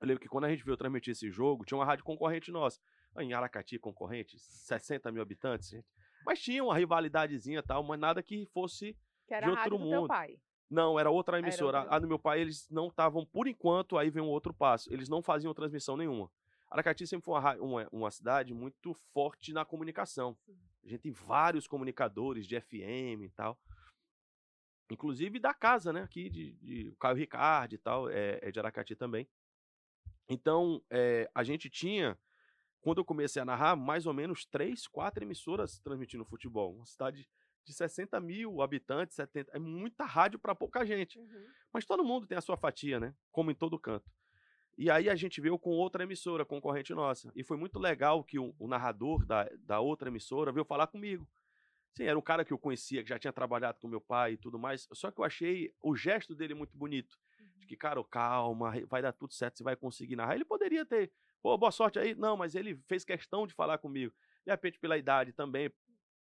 Eu 0.00 0.06
lembro 0.06 0.20
que 0.20 0.28
quando 0.28 0.44
a 0.44 0.48
gente 0.50 0.64
veio 0.64 0.76
transmitir 0.76 1.12
esse 1.12 1.30
jogo, 1.30 1.64
tinha 1.64 1.78
uma 1.78 1.84
rádio 1.84 2.04
concorrente 2.04 2.50
nossa. 2.50 2.80
Ah, 3.14 3.22
Em 3.22 3.32
Aracati, 3.32 3.78
concorrente, 3.78 4.38
60 4.38 5.10
mil 5.10 5.22
habitantes, 5.22 5.68
gente. 5.70 5.86
Mas 6.24 6.40
tinha 6.40 6.62
uma 6.62 6.76
rivalidadezinha 6.76 7.60
e 7.60 7.62
tal, 7.62 7.82
mas 7.82 7.98
nada 7.98 8.22
que 8.22 8.46
fosse. 8.46 8.96
Que 9.26 9.34
era 9.34 9.46
de 9.46 9.52
a 9.52 9.56
rádio 9.56 9.72
outro 9.72 9.86
do 9.86 9.90
teu 9.90 10.00
mundo. 10.00 10.08
pai. 10.08 10.36
Não, 10.70 10.98
era 10.98 11.10
outra 11.10 11.38
emissora. 11.38 11.80
outra. 11.80 11.96
A 11.96 11.98
do 11.98 12.06
meu 12.06 12.18
pai, 12.18 12.40
eles 12.40 12.68
não 12.70 12.88
estavam, 12.88 13.24
por 13.24 13.48
enquanto, 13.48 13.96
aí 13.96 14.10
vem 14.10 14.22
um 14.22 14.28
outro 14.28 14.52
passo. 14.52 14.92
Eles 14.92 15.08
não 15.08 15.22
faziam 15.22 15.54
transmissão 15.54 15.96
nenhuma. 15.96 16.30
Aracati 16.70 17.06
sempre 17.06 17.24
foi 17.24 17.38
uma, 17.38 17.54
uma, 17.56 17.88
uma 17.90 18.10
cidade 18.10 18.52
muito 18.52 18.94
forte 19.12 19.52
na 19.52 19.64
comunicação. 19.64 20.36
A 20.84 20.88
gente 20.88 21.00
tem 21.00 21.12
vários 21.12 21.66
comunicadores 21.66 22.46
de 22.46 22.60
FM 22.60 23.22
e 23.24 23.30
tal. 23.34 23.58
Inclusive 24.90 25.38
da 25.38 25.52
casa, 25.52 25.92
né? 25.92 26.02
Aqui 26.02 26.30
de, 26.30 26.52
de 26.54 26.88
o 26.90 26.96
Caio 26.96 27.16
Ricardo 27.16 27.74
e 27.74 27.78
tal, 27.78 28.08
é, 28.08 28.38
é 28.42 28.50
de 28.50 28.58
Aracati 28.58 28.96
também. 28.96 29.28
Então, 30.28 30.82
é, 30.90 31.30
a 31.34 31.42
gente 31.42 31.70
tinha, 31.70 32.18
quando 32.80 32.98
eu 32.98 33.04
comecei 33.04 33.40
a 33.40 33.44
narrar, 33.44 33.76
mais 33.76 34.06
ou 34.06 34.12
menos 34.12 34.44
três, 34.44 34.86
quatro 34.86 35.24
emissoras 35.24 35.78
transmitindo 35.80 36.24
futebol. 36.24 36.74
Uma 36.74 36.86
cidade 36.86 37.28
de 37.64 37.72
60 37.74 38.18
mil 38.20 38.62
habitantes, 38.62 39.14
70. 39.16 39.52
É 39.54 39.58
muita 39.58 40.04
rádio 40.04 40.38
para 40.38 40.54
pouca 40.54 40.84
gente. 40.84 41.18
Uhum. 41.18 41.46
Mas 41.72 41.84
todo 41.84 42.04
mundo 42.04 42.26
tem 42.26 42.36
a 42.36 42.42
sua 42.42 42.56
fatia, 42.56 42.98
né? 42.98 43.14
Como 43.30 43.50
em 43.50 43.54
todo 43.54 43.78
canto. 43.78 44.10
E 44.78 44.88
aí 44.88 45.10
a 45.10 45.16
gente 45.16 45.40
veio 45.40 45.58
com 45.58 45.70
outra 45.70 46.04
emissora, 46.04 46.44
concorrente 46.44 46.94
nossa. 46.94 47.32
E 47.34 47.42
foi 47.42 47.56
muito 47.56 47.80
legal 47.80 48.22
que 48.22 48.38
o, 48.38 48.54
o 48.60 48.68
narrador 48.68 49.26
da, 49.26 49.50
da 49.58 49.80
outra 49.80 50.08
emissora 50.08 50.52
veio 50.52 50.64
falar 50.64 50.86
comigo. 50.86 51.28
Sim, 51.96 52.04
era 52.04 52.16
um 52.16 52.22
cara 52.22 52.44
que 52.44 52.52
eu 52.52 52.58
conhecia, 52.58 53.02
que 53.02 53.08
já 53.08 53.18
tinha 53.18 53.32
trabalhado 53.32 53.80
com 53.80 53.88
meu 53.88 54.00
pai 54.00 54.34
e 54.34 54.36
tudo 54.36 54.56
mais. 54.56 54.86
Só 54.92 55.10
que 55.10 55.20
eu 55.20 55.24
achei 55.24 55.74
o 55.82 55.96
gesto 55.96 56.32
dele 56.32 56.54
muito 56.54 56.78
bonito. 56.78 57.18
De 57.56 57.66
que, 57.66 57.76
cara, 57.76 58.00
calma, 58.04 58.72
vai 58.86 59.02
dar 59.02 59.12
tudo 59.12 59.32
certo, 59.32 59.58
você 59.58 59.64
vai 59.64 59.74
conseguir 59.74 60.14
narrar. 60.14 60.36
Ele 60.36 60.44
poderia 60.44 60.86
ter, 60.86 61.10
pô, 61.42 61.58
boa 61.58 61.72
sorte 61.72 61.98
aí. 61.98 62.14
Não, 62.14 62.36
mas 62.36 62.54
ele 62.54 62.80
fez 62.86 63.04
questão 63.04 63.48
de 63.48 63.54
falar 63.54 63.78
comigo. 63.78 64.14
De 64.46 64.52
repente, 64.52 64.78
pela 64.78 64.96
idade 64.96 65.32
também, 65.32 65.72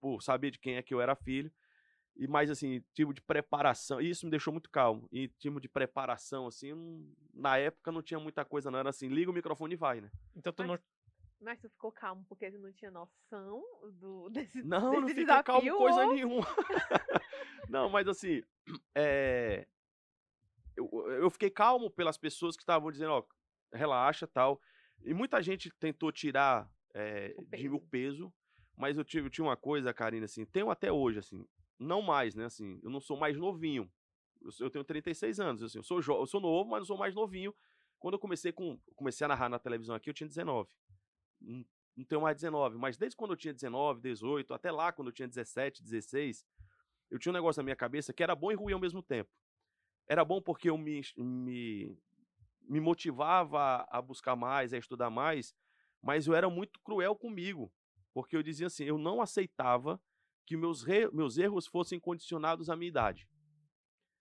por 0.01 0.21
saber 0.21 0.51
de 0.51 0.59
quem 0.59 0.75
é 0.75 0.81
que 0.81 0.93
eu 0.93 0.99
era 0.99 1.15
filho. 1.15 1.49
E 2.21 2.27
mais 2.27 2.51
assim, 2.51 2.83
tipo 2.93 3.11
de 3.15 3.19
preparação. 3.21 3.99
E 3.99 4.07
isso 4.11 4.27
me 4.27 4.29
deixou 4.29 4.53
muito 4.53 4.69
calmo. 4.69 5.09
E 5.11 5.27
tipo 5.39 5.59
de 5.59 5.67
preparação, 5.67 6.45
assim, 6.45 6.71
não- 6.71 7.11
na 7.33 7.57
época 7.57 7.91
não 7.91 8.03
tinha 8.03 8.19
muita 8.19 8.45
coisa, 8.45 8.69
não. 8.69 8.77
Era 8.77 8.91
assim, 8.91 9.07
liga 9.07 9.31
o 9.31 9.33
microfone 9.33 9.73
e 9.73 9.75
vai, 9.75 10.01
né? 10.01 10.11
Então 10.35 10.53
tu 10.53 10.59
Mas- 10.59 10.67
não. 10.69 10.79
Mas 11.43 11.59
tu 11.59 11.67
ficou 11.67 11.91
calmo 11.91 12.23
porque 12.29 12.51
tu 12.51 12.59
não 12.59 12.71
tinha 12.73 12.91
noção 12.91 13.63
do, 13.93 14.29
desse, 14.29 14.61
Não, 14.61 14.91
desse 14.91 15.01
não 15.01 15.07
fiquei 15.07 15.23
desafio? 15.23 15.43
calmo 15.45 15.75
coisa 15.77 16.05
ou- 16.05 16.13
nenhuma. 16.13 16.45
não, 17.67 17.89
mas 17.89 18.07
assim, 18.07 18.43
é... 18.93 19.65
eu, 20.75 20.87
eu 21.09 21.29
fiquei 21.31 21.49
calmo 21.49 21.89
pelas 21.89 22.17
pessoas 22.19 22.55
que 22.55 22.61
estavam 22.61 22.91
dizendo, 22.91 23.13
ó, 23.13 23.23
relaxa 23.73 24.27
tal. 24.27 24.61
E 25.03 25.13
muita 25.13 25.41
gente 25.41 25.71
tentou 25.79 26.11
tirar 26.11 26.69
é, 26.93 27.33
O 27.35 27.43
de- 27.45 27.69
o 27.69 27.79
peso. 27.79 27.87
peso, 27.89 28.33
mas 28.77 28.95
eu 28.97 29.03
tive, 29.03 29.25
eu 29.25 29.31
tinha 29.31 29.45
uma 29.45 29.57
coisa, 29.57 29.91
Karina, 29.91 30.25
assim, 30.25 30.45
tenho 30.45 30.69
até 30.69 30.91
hoje, 30.91 31.17
assim, 31.17 31.43
não 31.81 32.01
mais, 32.01 32.35
né, 32.35 32.45
assim, 32.45 32.79
eu 32.83 32.89
não 32.89 33.01
sou 33.01 33.17
mais 33.17 33.37
novinho. 33.37 33.91
Eu, 34.41 34.51
eu 34.61 34.69
tenho 34.69 34.83
36 34.83 35.39
anos, 35.39 35.63
assim, 35.63 35.79
eu 35.79 35.83
sou, 35.83 35.97
eu 35.97 36.25
sou 36.25 36.39
novo, 36.39 36.69
mas 36.69 36.79
não 36.79 36.85
sou 36.85 36.97
mais 36.97 37.13
novinho. 37.13 37.53
Quando 37.99 38.15
eu 38.15 38.19
comecei 38.19 38.51
com, 38.51 38.79
comecei 38.95 39.25
a 39.25 39.27
narrar 39.27 39.49
na 39.49 39.59
televisão 39.59 39.95
aqui, 39.95 40.09
eu 40.09 40.13
tinha 40.13 40.27
19. 40.27 40.69
Não, 41.39 41.65
não 41.95 42.05
tenho 42.05 42.21
mais 42.21 42.35
19, 42.35 42.77
mas 42.77 42.97
desde 42.97 43.15
quando 43.15 43.31
eu 43.31 43.37
tinha 43.37 43.53
19, 43.53 44.01
18, 44.01 44.53
até 44.53 44.71
lá 44.71 44.91
quando 44.91 45.09
eu 45.09 45.13
tinha 45.13 45.27
17, 45.27 45.83
16, 45.83 46.45
eu 47.09 47.19
tinha 47.19 47.31
um 47.31 47.33
negócio 47.33 47.59
na 47.59 47.63
minha 47.63 47.75
cabeça 47.75 48.13
que 48.13 48.23
era 48.23 48.35
bom 48.35 48.51
e 48.51 48.55
ruim 48.55 48.73
ao 48.73 48.79
mesmo 48.79 49.03
tempo. 49.03 49.29
Era 50.07 50.23
bom 50.23 50.41
porque 50.41 50.69
eu 50.69 50.77
me, 50.77 51.01
me, 51.17 51.97
me 52.61 52.79
motivava 52.79 53.85
a 53.89 54.01
buscar 54.01 54.35
mais, 54.35 54.73
a 54.73 54.77
estudar 54.77 55.09
mais, 55.09 55.53
mas 56.01 56.25
eu 56.25 56.33
era 56.33 56.49
muito 56.49 56.79
cruel 56.81 57.15
comigo, 57.15 57.71
porque 58.13 58.35
eu 58.35 58.43
dizia 58.43 58.67
assim, 58.67 58.83
eu 58.83 58.97
não 58.97 59.21
aceitava 59.21 60.01
que 60.51 60.57
meus, 60.57 60.83
re- 60.83 61.09
meus 61.11 61.37
erros 61.37 61.65
fossem 61.65 61.97
condicionados 61.97 62.69
à 62.69 62.75
minha 62.75 62.89
idade. 62.89 63.25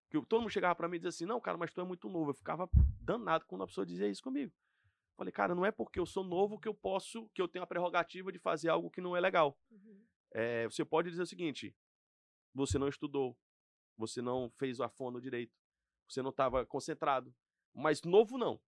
Que 0.09 0.25
todo 0.27 0.43
mundo 0.43 0.51
chegava 0.53 0.77
para 0.77 0.87
mim 0.87 0.95
e 0.95 1.01
dizia 1.01 1.09
assim, 1.09 1.27
não, 1.27 1.41
cara, 1.41 1.59
mas 1.59 1.73
tu 1.73 1.81
é 1.81 1.85
muito 1.85 2.09
novo. 2.09 2.31
Eu 2.31 2.35
ficava 2.35 2.71
danado 3.01 3.45
quando 3.47 3.65
a 3.65 3.67
pessoa 3.67 3.85
dizia 3.85 4.07
isso 4.07 4.23
comigo. 4.23 4.53
Falei, 5.17 5.33
cara, 5.33 5.57
não 5.57 5.67
é 5.67 5.73
porque 5.73 5.99
eu 5.99 6.07
sou 6.07 6.23
novo 6.23 6.57
que 6.57 6.69
eu 6.69 6.75
posso, 6.75 7.29
que 7.35 7.43
eu 7.43 7.49
tenho 7.49 7.65
a 7.65 7.67
prerrogativa 7.67 8.31
de 8.31 8.39
fazer 8.39 8.69
algo 8.69 8.89
que 8.89 9.01
não 9.01 9.17
é 9.17 9.21
legal. 9.21 9.59
Uhum. 9.73 10.07
É, 10.31 10.67
você 10.67 10.85
pode 10.85 11.11
dizer 11.11 11.23
o 11.23 11.27
seguinte: 11.27 11.77
você 12.55 12.79
não 12.79 12.87
estudou, 12.87 13.37
você 13.97 14.23
não 14.23 14.49
fez 14.51 14.81
a 14.81 14.89
fono 14.89 15.21
direito, 15.21 15.53
você 16.09 16.23
não 16.23 16.31
estava 16.31 16.65
concentrado, 16.65 17.35
mas 17.75 18.03
novo 18.03 18.39
não. 18.39 18.61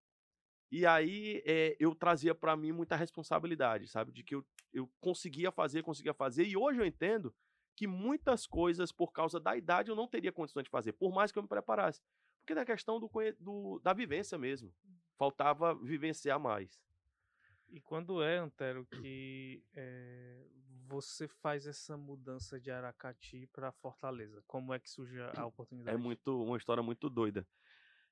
E 0.69 0.85
aí 0.85 1.41
é, 1.47 1.77
eu 1.79 1.95
trazia 1.95 2.35
para 2.35 2.57
mim 2.57 2.73
muita 2.73 2.97
responsabilidade, 2.97 3.87
sabe? 3.87 4.11
De 4.11 4.25
que 4.25 4.35
eu, 4.35 4.45
eu 4.73 4.91
conseguia 5.01 5.53
fazer, 5.53 5.85
conseguia 5.85 6.13
fazer. 6.13 6.45
E 6.45 6.57
hoje 6.57 6.81
eu 6.81 6.85
entendo 6.87 7.33
que 7.77 7.87
muitas 7.87 8.47
coisas, 8.47 8.93
por 8.93 9.13
causa 9.13 9.41
da 9.41 9.57
idade, 9.57 9.91
eu 9.91 9.97
não 9.97 10.07
teria 10.07 10.31
condições 10.33 10.65
de 10.65 10.71
fazer, 10.71 10.93
por 10.93 11.13
mais 11.13 11.33
que 11.33 11.39
eu 11.39 11.43
me 11.43 11.49
preparasse. 11.49 12.01
Porque 12.41 12.55
na 12.55 12.65
questão 12.65 12.99
do, 13.01 13.11
do- 13.39 13.81
da 13.83 13.93
vivência 13.93 14.37
mesmo. 14.37 14.73
Faltava 15.19 15.75
vivenciar 15.75 16.39
mais. 16.41 16.81
E 17.69 17.81
quando 17.81 18.23
é, 18.23 18.39
Antero, 18.39 18.85
que 18.87 19.63
é, 19.75 20.45
você 20.89 21.29
faz 21.29 21.67
essa 21.67 21.97
mudança 21.97 22.61
de 22.61 22.71
Aracati 22.71 23.47
para 23.53 23.71
Fortaleza? 23.73 24.43
Como 24.47 24.75
é 24.75 24.79
que 24.79 24.91
surge 24.91 25.19
a 25.37 25.47
oportunidade? 25.47 25.97
É 25.97 25.99
muito 25.99 26.43
uma 26.43 26.57
história 26.57 26.83
muito 26.83 27.09
doida. 27.09 27.47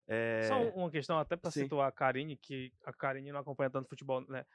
É... 0.06 0.42
Só 0.44 0.62
uma 0.70 0.90
questão, 0.90 1.18
até 1.18 1.36
para 1.36 1.50
situar 1.50 1.88
a 1.88 1.92
Karine, 1.92 2.36
que 2.36 2.72
a 2.84 2.92
Karine 2.92 3.32
não 3.32 3.40
acompanha 3.40 3.68
tanto 3.70 3.88
futebol, 3.88 4.22
né? 4.22 4.46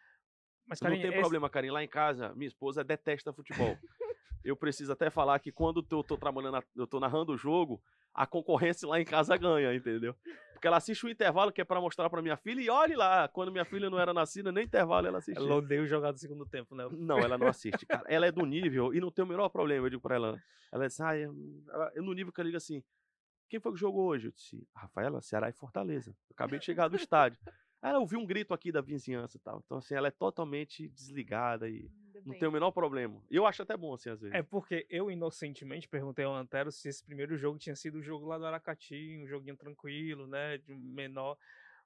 Mas, 0.66 0.82
Não 0.82 0.88
Karine, 0.88 1.02
tem 1.04 1.12
esse- 1.12 1.20
problema, 1.20 1.50
Karim. 1.50 1.70
Lá 1.70 1.84
em 1.84 1.88
casa, 1.88 2.34
minha 2.34 2.48
esposa 2.48 2.84
detesta 2.84 3.32
futebol. 3.32 3.78
eu 4.46 4.56
preciso 4.56 4.92
até 4.94 5.10
falar 5.10 5.40
que 5.40 5.52
quando 5.52 5.86
eu 5.92 6.04
tô 6.04 6.18
trabalhando, 6.18 6.64
eu 6.76 6.86
tô 6.88 7.00
narrando 7.00 7.34
o 7.34 7.38
jogo, 7.38 7.82
a 8.14 8.26
concorrência 8.26 8.88
lá 8.88 9.00
em 9.00 9.06
casa 9.06 9.36
ganha, 9.38 9.74
entendeu? 9.74 10.16
Porque 10.54 10.68
ela 10.68 10.78
assiste 10.78 11.06
o 11.06 11.10
intervalo 11.10 11.52
que 11.52 11.60
é 11.60 11.66
pra 11.66 11.82
mostrar 11.82 12.10
pra 12.10 12.22
minha 12.22 12.38
filha 12.38 12.62
e 12.62 12.70
olhe 12.70 12.96
lá, 12.96 13.28
quando 13.28 13.52
minha 13.52 13.66
filha 13.66 13.90
não 13.90 14.00
era 14.00 14.14
nascida, 14.14 14.52
nem 14.52 14.64
intervalo 14.66 15.08
ela 15.08 15.18
assistia. 15.18 15.44
Ela 15.44 15.56
odeia 15.56 15.82
o 15.82 15.88
jogar 15.88 16.12
do 16.12 16.18
segundo 16.20 16.46
tempo, 16.46 16.76
né? 16.76 16.88
Não, 16.92 17.20
ela 17.20 17.38
não 17.38 17.48
assiste, 17.50 17.86
cara. 17.86 18.06
Ela 18.08 18.28
é 18.28 18.32
do 18.32 18.46
nível 18.46 18.94
e 18.94 19.02
não 19.02 19.12
tem 19.12 19.26
o 19.26 19.28
menor 19.28 19.50
problema, 19.50 19.86
eu 19.86 19.90
digo 19.90 20.02
pra 20.02 20.16
ela. 20.16 20.42
Ela 20.72 20.88
disse, 20.88 21.04
ah, 21.04 21.18
eu, 21.18 21.36
ela- 21.70 21.92
eu 21.96 22.04
no 22.04 22.14
nível 22.14 22.32
que 22.32 22.40
eu 22.40 22.46
digo 22.46 22.58
assim, 22.58 22.82
quem 23.50 23.60
foi 23.60 23.74
que 23.74 23.80
jogou 23.80 24.06
hoje? 24.08 24.28
Eu 24.28 24.32
disse, 24.32 24.68
Rafaela, 24.76 25.22
Ceará 25.22 25.50
e 25.50 25.54
Fortaleza. 25.54 26.12
Eu 26.12 26.34
acabei 26.34 26.58
de 26.60 26.66
chegar 26.66 26.88
do 26.88 26.96
estádio. 26.96 27.40
Ela 27.82 28.00
ouviu 28.00 28.20
um 28.20 28.26
grito 28.26 28.54
aqui 28.54 28.72
da 28.72 28.82
vizinhança 28.82 29.38
e 29.38 29.40
tal. 29.40 29.62
Então, 29.64 29.78
assim, 29.78 29.94
ela 29.94 30.08
é 30.08 30.12
totalmente 30.12 30.88
desligada 30.90 31.70
e 31.70 31.88
não 32.26 32.38
tem 32.38 32.48
o 32.48 32.52
menor 32.52 32.72
problema. 32.72 33.22
E 33.30 33.36
eu 33.36 33.46
acho 33.46 33.62
até 33.62 33.78
bom, 33.78 33.94
assim, 33.94 34.10
às 34.10 34.20
vezes. 34.20 34.36
É 34.36 34.42
porque 34.42 34.86
eu 34.90 35.12
inocentemente 35.12 35.88
perguntei 35.88 36.26
ao 36.26 36.34
Antero 36.34 36.72
se 36.72 36.90
esse 36.90 37.04
primeiro 37.04 37.38
jogo 37.38 37.60
tinha 37.60 37.76
sido 37.76 38.00
o 38.00 38.02
jogo 38.02 38.26
lá 38.26 38.38
do 38.38 38.46
Aracati, 38.46 39.20
um 39.22 39.28
joguinho 39.28 39.56
tranquilo, 39.56 40.26
né, 40.26 40.58
de 40.58 40.74
menor. 40.74 41.38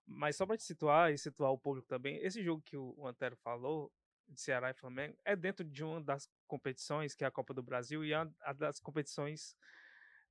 Mas 0.05 0.35
só 0.35 0.45
para 0.45 0.57
te 0.57 0.63
situar 0.63 1.11
e 1.11 1.17
situar 1.17 1.51
o 1.51 1.57
público 1.57 1.87
também, 1.87 2.17
esse 2.23 2.41
jogo 2.43 2.61
que 2.61 2.77
o 2.77 3.05
Antero 3.05 3.35
falou, 3.35 3.91
de 4.27 4.39
Ceará 4.39 4.69
e 4.69 4.73
Flamengo, 4.73 5.17
é 5.25 5.35
dentro 5.35 5.65
de 5.65 5.83
uma 5.83 5.99
das 5.99 6.29
competições, 6.47 7.15
que 7.15 7.23
é 7.23 7.27
a 7.27 7.31
Copa 7.31 7.53
do 7.53 7.63
Brasil, 7.63 8.05
e 8.05 8.13
é 8.13 8.17
uma 8.17 8.31
a 8.41 8.53
das 8.53 8.79
competições 8.79 9.55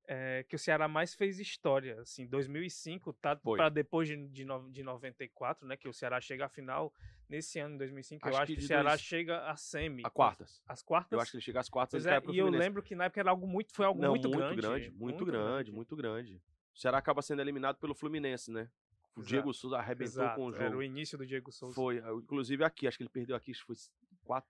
eh, 0.09 0.45
que 0.49 0.57
o 0.57 0.59
Ceará 0.59 0.89
mais 0.89 1.15
fez 1.15 1.39
história. 1.39 2.01
Assim, 2.01 2.27
2005 2.27 3.13
tá 3.13 3.37
para 3.37 3.69
depois 3.69 4.09
de, 4.09 4.17
de, 4.29 4.45
no- 4.45 4.69
de 4.71 4.83
94, 4.83 5.67
né, 5.69 5.77
que 5.77 5.87
o 5.89 5.93
Ceará 5.93 6.21
chega 6.21 6.47
à 6.47 6.49
final. 6.49 6.93
Nesse 7.29 7.59
ano, 7.59 7.75
em 7.75 7.79
2005, 7.79 8.27
eu 8.27 8.31
Acho 8.31 8.39
acho 8.43 8.47
que 8.53 8.59
que 8.59 8.65
o 8.65 8.67
Ceará 8.67 8.89
dois- 8.91 9.03
chega 9.03 9.47
à 9.51 9.55
semi. 9.55 10.03
A 10.05 10.09
quartas. 10.11 10.63
As 10.67 10.83
quartas? 10.83 11.13
Eu 11.13 11.21
acho 11.21 11.31
que 11.31 11.37
ele 11.37 11.45
chega 11.45 11.61
às 11.61 11.69
quartas 11.69 12.07
é, 12.07 12.19
e 12.31 12.39
eu 12.39 12.49
lembro 12.49 12.83
que 12.83 12.95
na 12.95 13.05
época 13.05 13.21
era 13.21 13.29
algo 13.31 13.47
muito, 13.47 13.71
foi 13.75 13.85
algo 13.85 14.01
Não, 14.01 14.11
muito, 14.13 14.31
grande, 14.31 14.91
muito 14.93 15.25
grande, 15.27 15.71
muito 15.71 15.95
grande. 15.95 16.43
O 16.75 16.79
Ceará 16.79 16.97
acaba 16.97 17.21
sendo 17.21 17.43
eliminado 17.43 17.77
pelo 17.77 17.95
Fluminense, 17.95 18.51
né? 18.51 18.71
O 19.15 19.21
Exato. 19.21 19.29
Diego 19.29 19.53
Souza 19.53 19.77
arrebentou 19.77 20.23
Exato, 20.23 20.37
com 20.37 20.47
o 20.47 20.55
Era 20.55 20.69
o 20.69 20.71
jogo. 20.71 20.83
início 20.83 21.19
do 21.19 21.27
Diego 21.27 21.53
Souza. 21.53 21.75
Foi, 21.75 21.99
inclusive 21.99 22.65
aqui, 22.65 22.87
acho 22.89 22.97
que 22.97 23.03
ele 23.03 23.11
perdeu 23.11 23.37
aqui, 23.37 23.51
acho 23.51 23.61
que 23.61 23.67
foi 23.67 23.77
4, 24.25 24.49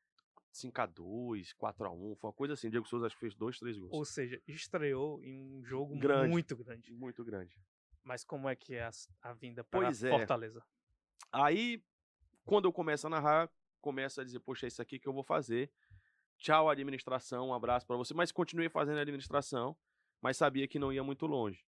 5x2, 0.52 1.54
4x1, 1.56 2.16
foi 2.16 2.28
uma 2.28 2.32
coisa 2.32 2.54
assim. 2.54 2.70
Diego 2.70 2.86
Souza 2.86 3.06
acho 3.06 3.14
que 3.14 3.20
fez 3.20 3.34
dois, 3.34 3.58
três 3.58 3.78
gols. 3.78 3.92
Ou 3.92 4.04
seja, 4.04 4.40
estreou 4.46 5.22
em 5.22 5.40
um 5.40 5.64
jogo 5.64 5.96
Grande. 5.98 6.30
muito 6.30 6.56
grande. 6.56 6.92
Muito 6.92 7.24
grande. 7.24 7.60
Mas 8.02 8.24
como 8.24 8.48
é 8.48 8.56
que 8.56 8.74
é 8.74 8.84
a, 8.84 8.90
a 9.22 9.32
vinda 9.34 9.62
para 9.62 9.80
Pois 9.80 10.02
é. 10.02 10.10
Fortaleza? 10.10 10.62
Aí, 11.30 11.82
quando 12.44 12.64
eu 12.66 12.72
começo 12.72 13.06
a 13.06 13.10
narrar, 13.10 13.50
começo 13.80 14.20
a 14.20 14.24
dizer, 14.24 14.40
poxa, 14.40 14.66
é 14.66 14.68
isso 14.68 14.80
aqui 14.80 14.98
que 14.98 15.08
eu 15.08 15.12
vou 15.12 15.22
fazer. 15.22 15.70
Tchau, 16.38 16.70
administração, 16.70 17.48
um 17.48 17.54
abraço 17.54 17.86
pra 17.86 17.96
você. 17.96 18.14
Mas 18.14 18.32
continuei 18.32 18.68
fazendo 18.68 18.98
a 18.98 19.02
administração, 19.02 19.76
mas 20.22 20.36
sabia 20.36 20.66
que 20.66 20.78
não 20.78 20.92
ia 20.92 21.02
muito 21.04 21.26
longe. 21.26 21.64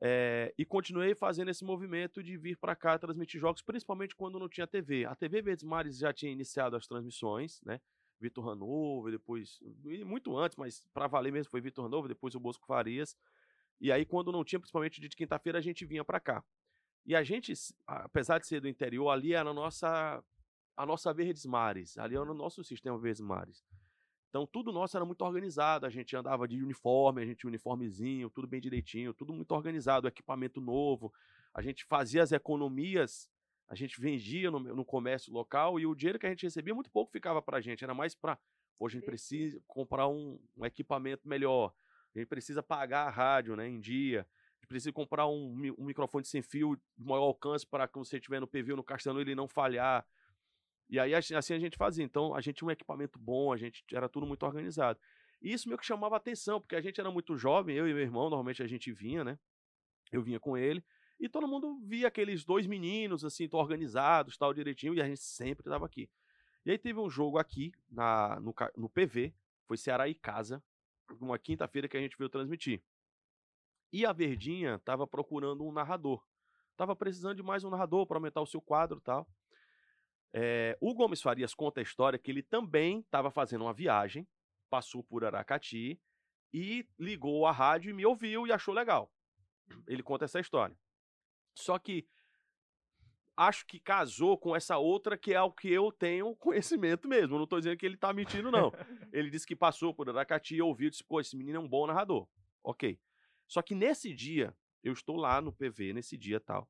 É, 0.00 0.52
e 0.58 0.64
continuei 0.64 1.14
fazendo 1.14 1.50
esse 1.50 1.64
movimento 1.64 2.22
de 2.22 2.36
vir 2.36 2.58
pra 2.58 2.76
cá 2.76 2.98
transmitir 2.98 3.40
jogos, 3.40 3.62
principalmente 3.62 4.14
quando 4.14 4.38
não 4.38 4.48
tinha 4.48 4.66
TV. 4.66 5.06
A 5.06 5.14
TV 5.14 5.40
Verdes 5.40 5.64
Mares 5.64 5.96
já 5.98 6.12
tinha 6.12 6.30
iniciado 6.30 6.76
as 6.76 6.86
transmissões, 6.86 7.60
né? 7.62 7.80
Vitor 8.24 8.48
Hanover, 8.48 9.12
depois, 9.12 9.60
muito 10.06 10.36
antes, 10.36 10.56
mas 10.56 10.86
pra 10.94 11.06
valer 11.06 11.30
mesmo 11.30 11.50
foi 11.50 11.60
Vitor 11.60 11.84
Hanover, 11.84 12.08
depois 12.08 12.34
o 12.34 12.40
Bosco 12.40 12.66
Farias. 12.66 13.16
E 13.78 13.92
aí, 13.92 14.06
quando 14.06 14.32
não 14.32 14.42
tinha, 14.42 14.58
principalmente 14.58 14.98
de 14.98 15.08
quinta-feira, 15.10 15.58
a 15.58 15.62
gente 15.62 15.84
vinha 15.84 16.02
pra 16.02 16.18
cá. 16.18 16.42
E 17.04 17.14
a 17.14 17.22
gente, 17.22 17.52
apesar 17.86 18.38
de 18.38 18.46
ser 18.46 18.60
do 18.60 18.68
interior, 18.68 19.10
ali 19.10 19.34
era 19.34 19.50
a 19.50 19.54
nossa, 19.54 20.24
a 20.74 20.86
nossa 20.86 21.12
Verdes 21.12 21.44
Mares, 21.44 21.98
ali 21.98 22.14
era 22.14 22.30
o 22.30 22.34
nosso 22.34 22.64
sistema 22.64 22.98
Verdes 22.98 23.20
Mares. 23.20 23.62
Então 24.30 24.46
tudo 24.46 24.72
nosso 24.72 24.96
era 24.96 25.04
muito 25.04 25.22
organizado, 25.22 25.86
a 25.86 25.90
gente 25.90 26.16
andava 26.16 26.48
de 26.48 26.60
uniforme, 26.60 27.22
a 27.22 27.26
gente 27.26 27.46
uniformezinho, 27.46 28.30
tudo 28.30 28.48
bem 28.48 28.60
direitinho, 28.60 29.14
tudo 29.14 29.32
muito 29.32 29.52
organizado, 29.52 30.08
equipamento 30.08 30.60
novo. 30.60 31.12
A 31.52 31.62
gente 31.62 31.84
fazia 31.84 32.22
as 32.22 32.32
economias, 32.32 33.30
a 33.68 33.74
gente 33.74 34.00
vendia 34.00 34.50
no, 34.50 34.58
no 34.58 34.84
comércio 34.84 35.32
local 35.32 35.80
e 35.80 35.86
o 35.86 35.94
dinheiro 35.94 36.18
que 36.18 36.26
a 36.26 36.30
gente 36.30 36.44
recebia 36.44 36.74
muito 36.74 36.90
pouco 36.90 37.10
ficava 37.10 37.40
pra 37.40 37.60
gente, 37.60 37.82
era 37.82 37.94
mais 37.94 38.14
pra, 38.14 38.38
pô, 38.78 38.86
a 38.86 38.90
gente 38.90 39.04
precisa 39.04 39.60
comprar 39.66 40.08
um, 40.08 40.38
um 40.56 40.64
equipamento 40.64 41.26
melhor, 41.26 41.74
a 42.14 42.18
gente 42.18 42.28
precisa 42.28 42.62
pagar 42.62 43.06
a 43.06 43.10
rádio, 43.10 43.56
né, 43.56 43.68
em 43.68 43.80
dia. 43.80 44.20
A 44.20 44.56
gente 44.56 44.68
precisa 44.68 44.92
comprar 44.92 45.26
um, 45.26 45.52
um 45.76 45.84
microfone 45.84 46.24
sem 46.24 46.40
fio 46.40 46.76
de 46.96 47.04
maior 47.04 47.24
alcance 47.24 47.66
para 47.66 47.88
que 47.88 47.98
você 47.98 48.16
estiver 48.16 48.40
no 48.40 48.46
PV 48.46 48.72
ou 48.72 48.76
no 48.76 48.84
Castelo 48.84 49.20
ele 49.20 49.34
não 49.34 49.48
falhar. 49.48 50.06
E 50.88 50.98
aí 50.98 51.14
assim 51.14 51.34
assim 51.34 51.54
a 51.54 51.58
gente 51.58 51.76
fazia. 51.76 52.04
Então 52.04 52.34
a 52.34 52.40
gente 52.40 52.56
tinha 52.56 52.68
um 52.68 52.70
equipamento 52.70 53.18
bom, 53.18 53.52
a 53.52 53.56
gente 53.56 53.84
era 53.92 54.08
tudo 54.08 54.26
muito 54.26 54.44
organizado. 54.44 54.98
E 55.42 55.52
isso 55.52 55.68
meio 55.68 55.78
que 55.78 55.84
chamava 55.84 56.16
atenção, 56.16 56.60
porque 56.60 56.76
a 56.76 56.80
gente 56.80 56.98
era 57.00 57.10
muito 57.10 57.36
jovem, 57.36 57.76
eu 57.76 57.86
e 57.86 57.92
meu 57.92 58.02
irmão, 58.02 58.22
normalmente 58.30 58.62
a 58.62 58.66
gente 58.66 58.92
vinha, 58.92 59.24
né? 59.24 59.38
Eu 60.10 60.22
vinha 60.22 60.38
com 60.40 60.56
ele. 60.56 60.82
E 61.18 61.28
todo 61.28 61.48
mundo 61.48 61.78
via 61.82 62.08
aqueles 62.08 62.44
dois 62.44 62.66
meninos, 62.66 63.24
assim, 63.24 63.48
organizados, 63.52 64.36
tal, 64.36 64.52
direitinho, 64.52 64.94
e 64.94 65.00
a 65.00 65.06
gente 65.06 65.20
sempre 65.20 65.66
estava 65.66 65.86
aqui. 65.86 66.10
E 66.64 66.70
aí 66.70 66.78
teve 66.78 66.98
um 66.98 67.10
jogo 67.10 67.38
aqui, 67.38 67.72
na, 67.90 68.40
no, 68.40 68.54
no 68.76 68.88
PV, 68.88 69.34
foi 69.66 69.76
Ceará 69.76 70.08
e 70.08 70.14
Casa, 70.14 70.62
uma 71.20 71.38
quinta-feira 71.38 71.88
que 71.88 71.96
a 71.96 72.00
gente 72.00 72.16
veio 72.16 72.28
transmitir. 72.28 72.82
E 73.92 74.04
a 74.04 74.12
Verdinha 74.12 74.78
tava 74.80 75.06
procurando 75.06 75.64
um 75.64 75.72
narrador. 75.72 76.24
Tava 76.76 76.96
precisando 76.96 77.36
de 77.36 77.42
mais 77.42 77.62
um 77.62 77.70
narrador 77.70 78.06
para 78.06 78.16
aumentar 78.16 78.40
o 78.40 78.46
seu 78.46 78.60
quadro 78.60 78.98
e 78.98 79.02
tal. 79.02 79.28
É, 80.32 80.76
o 80.80 80.92
Gomes 80.92 81.22
Farias 81.22 81.54
conta 81.54 81.80
a 81.80 81.82
história 81.82 82.18
que 82.18 82.28
ele 82.28 82.42
também 82.42 82.98
estava 83.00 83.30
fazendo 83.30 83.62
uma 83.62 83.72
viagem, 83.72 84.26
passou 84.68 85.04
por 85.04 85.24
Aracati 85.24 86.00
e 86.52 86.88
ligou 86.98 87.46
a 87.46 87.52
rádio 87.52 87.90
e 87.90 87.92
me 87.92 88.04
ouviu 88.04 88.46
e 88.46 88.52
achou 88.52 88.74
legal. 88.74 89.12
Ele 89.86 90.02
conta 90.02 90.24
essa 90.24 90.40
história. 90.40 90.76
Só 91.54 91.78
que 91.78 92.06
acho 93.36 93.66
que 93.66 93.80
casou 93.80 94.38
com 94.38 94.54
essa 94.54 94.78
outra 94.78 95.18
que 95.18 95.32
é 95.34 95.42
o 95.42 95.50
que 95.50 95.68
eu 95.68 95.90
tenho 95.90 96.34
conhecimento 96.36 97.08
mesmo. 97.08 97.38
Não 97.38 97.46
tô 97.46 97.58
dizendo 97.58 97.76
que 97.76 97.86
ele 97.86 97.96
tá 97.96 98.12
mentindo, 98.12 98.50
não. 98.50 98.72
Ele 99.12 99.30
disse 99.30 99.46
que 99.46 99.56
passou 99.56 99.92
por 99.94 100.08
Aracati 100.08 100.56
e 100.56 100.62
ouviu 100.62 100.88
e 100.88 100.90
disse, 100.90 101.04
pô, 101.04 101.20
esse 101.20 101.36
menino 101.36 101.56
é 101.58 101.60
um 101.60 101.68
bom 101.68 101.86
narrador. 101.86 102.28
Ok. 102.62 102.98
Só 103.46 103.60
que 103.62 103.74
nesse 103.74 104.12
dia, 104.14 104.56
eu 104.82 104.92
estou 104.92 105.16
lá 105.16 105.40
no 105.40 105.52
PV, 105.52 105.92
nesse 105.92 106.16
dia 106.16 106.40
tal. 106.40 106.68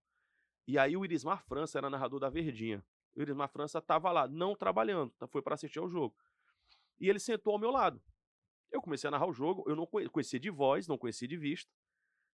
E 0.67 0.79
aí 0.79 0.97
o 0.97 1.05
Irismar 1.05 1.45
França 1.45 1.79
era 1.79 1.91
narrador 1.91 2.19
da 2.19 2.31
Verdinha. 2.31 2.85
O 3.15 3.21
Irismar 3.23 3.49
França 3.51 3.81
tava 3.81 4.11
lá, 4.11 4.27
não 4.27 4.57
trabalhando, 4.57 5.11
tá- 5.19 5.29
foi 5.29 5.43
para 5.43 5.55
assistir 5.55 5.79
ao 5.79 5.89
jogo. 5.89 6.17
E 6.99 7.09
ele 7.09 7.19
sentou 7.19 7.53
ao 7.53 7.59
meu 7.59 7.71
lado. 7.71 8.03
Eu 8.73 8.81
comecei 8.81 9.07
a 9.07 9.11
narrar 9.11 9.27
o 9.29 9.33
jogo, 9.33 9.63
eu 9.69 9.77
não 9.77 9.87
conhe- 9.87 10.09
conhecia 10.09 10.41
de 10.41 10.51
voz, 10.51 10.89
não 10.89 10.99
conhecia 10.99 11.29
de 11.29 11.37
vista. 11.37 11.71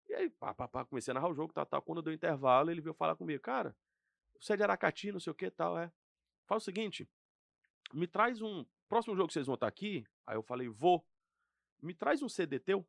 E 0.08 0.13
aí, 0.13 0.30
pá, 0.30 0.54
pá, 0.54 0.68
pá, 0.68 0.86
comecei 0.86 1.12
a 1.12 1.15
narrar 1.15 1.30
o 1.30 1.34
jogo, 1.34 1.54
tal, 1.54 1.65
tal. 1.65 1.82
Quando 1.82 2.02
deu 2.02 2.13
intervalo, 2.13 2.70
ele 2.70 2.82
veio 2.82 2.94
falar 2.94 3.15
comigo, 3.15 3.41
cara, 3.41 3.76
você 4.39 4.54
é 4.54 4.58
de 4.58 4.63
Aracati, 4.63 5.12
não 5.12 5.20
sei 5.20 5.32
o 5.32 5.36
que 5.36 5.50
tal, 5.50 5.78
é. 5.78 5.91
Fala 6.46 6.58
o 6.58 6.62
seguinte, 6.62 7.10
me 7.94 8.08
traz 8.08 8.41
um. 8.41 8.65
Próximo 8.88 9.15
jogo 9.15 9.28
que 9.28 9.34
vocês 9.34 9.48
vão 9.48 9.56
estar 9.56 9.68
aqui. 9.68 10.06
Aí 10.28 10.36
eu 10.36 10.44
falei, 10.44 10.70
vou. 10.70 11.04
Me 11.82 11.94
traz 11.94 12.22
um 12.22 12.30
CD 12.30 12.60
teu, 12.60 12.86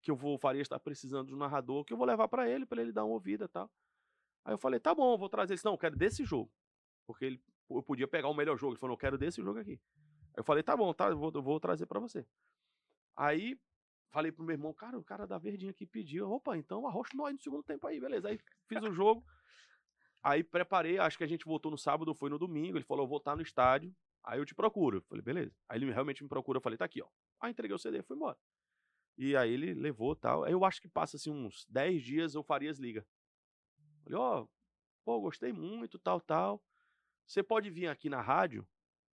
que 0.00 0.10
eu 0.10 0.16
vou, 0.16 0.38
Faria 0.38 0.62
está 0.62 0.78
precisando 0.78 1.28
de 1.28 1.34
um 1.34 1.38
narrador, 1.38 1.84
que 1.84 1.92
eu 1.92 1.96
vou 1.96 2.06
levar 2.06 2.28
para 2.28 2.48
ele, 2.48 2.64
para 2.64 2.80
ele 2.80 2.92
dar 2.92 3.04
uma 3.04 3.14
ouvida 3.14 3.48
tal. 3.48 3.70
Aí 4.44 4.54
eu 4.54 4.58
falei, 4.58 4.78
tá 4.78 4.94
bom, 4.94 5.16
vou 5.16 5.28
trazer. 5.28 5.52
Ele 5.52 5.56
disse, 5.56 5.64
não, 5.64 5.72
eu 5.72 5.78
quero 5.78 5.96
desse 5.96 6.24
jogo. 6.24 6.52
Porque 7.06 7.24
ele, 7.24 7.42
eu 7.70 7.82
podia 7.82 8.06
pegar 8.06 8.28
o 8.28 8.34
melhor 8.34 8.56
jogo. 8.56 8.74
Ele 8.74 8.80
falou, 8.80 8.94
eu 8.94 8.98
quero 8.98 9.18
desse 9.18 9.42
jogo 9.42 9.58
aqui. 9.58 9.80
Aí 10.28 10.38
eu 10.38 10.44
falei, 10.44 10.62
tá 10.62 10.76
bom, 10.76 10.92
tá, 10.92 11.08
eu 11.08 11.18
vou, 11.18 11.30
vou 11.42 11.58
trazer 11.58 11.86
para 11.86 11.98
você. 11.98 12.26
Aí 13.16 13.58
falei 14.14 14.30
pro 14.30 14.44
meu 14.44 14.54
irmão, 14.54 14.72
cara, 14.72 14.96
o 14.96 15.02
cara 15.02 15.26
da 15.26 15.38
verdinha 15.38 15.72
aqui 15.72 15.84
pediu. 15.84 16.30
Opa, 16.30 16.56
então 16.56 16.86
arrocha 16.86 17.10
nós 17.16 17.34
no 17.34 17.40
segundo 17.40 17.64
tempo 17.64 17.84
aí, 17.88 17.98
beleza. 17.98 18.28
Aí 18.28 18.38
fiz 18.68 18.80
o 18.80 18.92
jogo. 18.92 19.26
Aí 20.22 20.44
preparei, 20.44 20.98
acho 20.98 21.18
que 21.18 21.24
a 21.24 21.26
gente 21.26 21.44
voltou 21.44 21.68
no 21.68 21.76
sábado, 21.76 22.14
foi 22.14 22.30
no 22.30 22.38
domingo. 22.38 22.78
Ele 22.78 22.84
falou, 22.84 23.04
eu 23.04 23.08
vou 23.08 23.18
estar 23.18 23.34
no 23.34 23.42
estádio. 23.42 23.92
Aí 24.22 24.38
eu 24.38 24.46
te 24.46 24.54
procuro. 24.54 24.98
Eu 24.98 25.02
falei, 25.02 25.20
beleza. 25.20 25.52
Aí 25.68 25.78
ele 25.78 25.92
realmente 25.92 26.22
me 26.22 26.28
procura. 26.28 26.58
Eu 26.58 26.62
falei, 26.62 26.78
tá 26.78 26.84
aqui, 26.84 27.02
ó. 27.02 27.08
Aí 27.40 27.50
entreguei 27.50 27.74
o 27.74 27.78
CD 27.78 28.02
fui 28.02 28.16
embora. 28.16 28.38
E 29.18 29.36
aí 29.36 29.52
ele 29.52 29.74
levou 29.74 30.14
tal. 30.14 30.44
Aí 30.44 30.52
eu 30.52 30.64
acho 30.64 30.80
que 30.80 30.88
passa 30.88 31.16
assim 31.16 31.32
uns 31.32 31.66
10 31.68 32.02
dias, 32.02 32.36
o 32.36 32.42
Farias 32.44 32.78
liga. 32.78 33.04
Falei, 34.04 34.18
ó, 34.18 34.46
pô, 35.04 35.20
gostei 35.20 35.52
muito, 35.52 35.98
tal, 35.98 36.20
tal. 36.20 36.62
Você 37.26 37.42
pode 37.42 37.68
vir 37.68 37.88
aqui 37.88 38.08
na 38.08 38.22
rádio? 38.22 38.64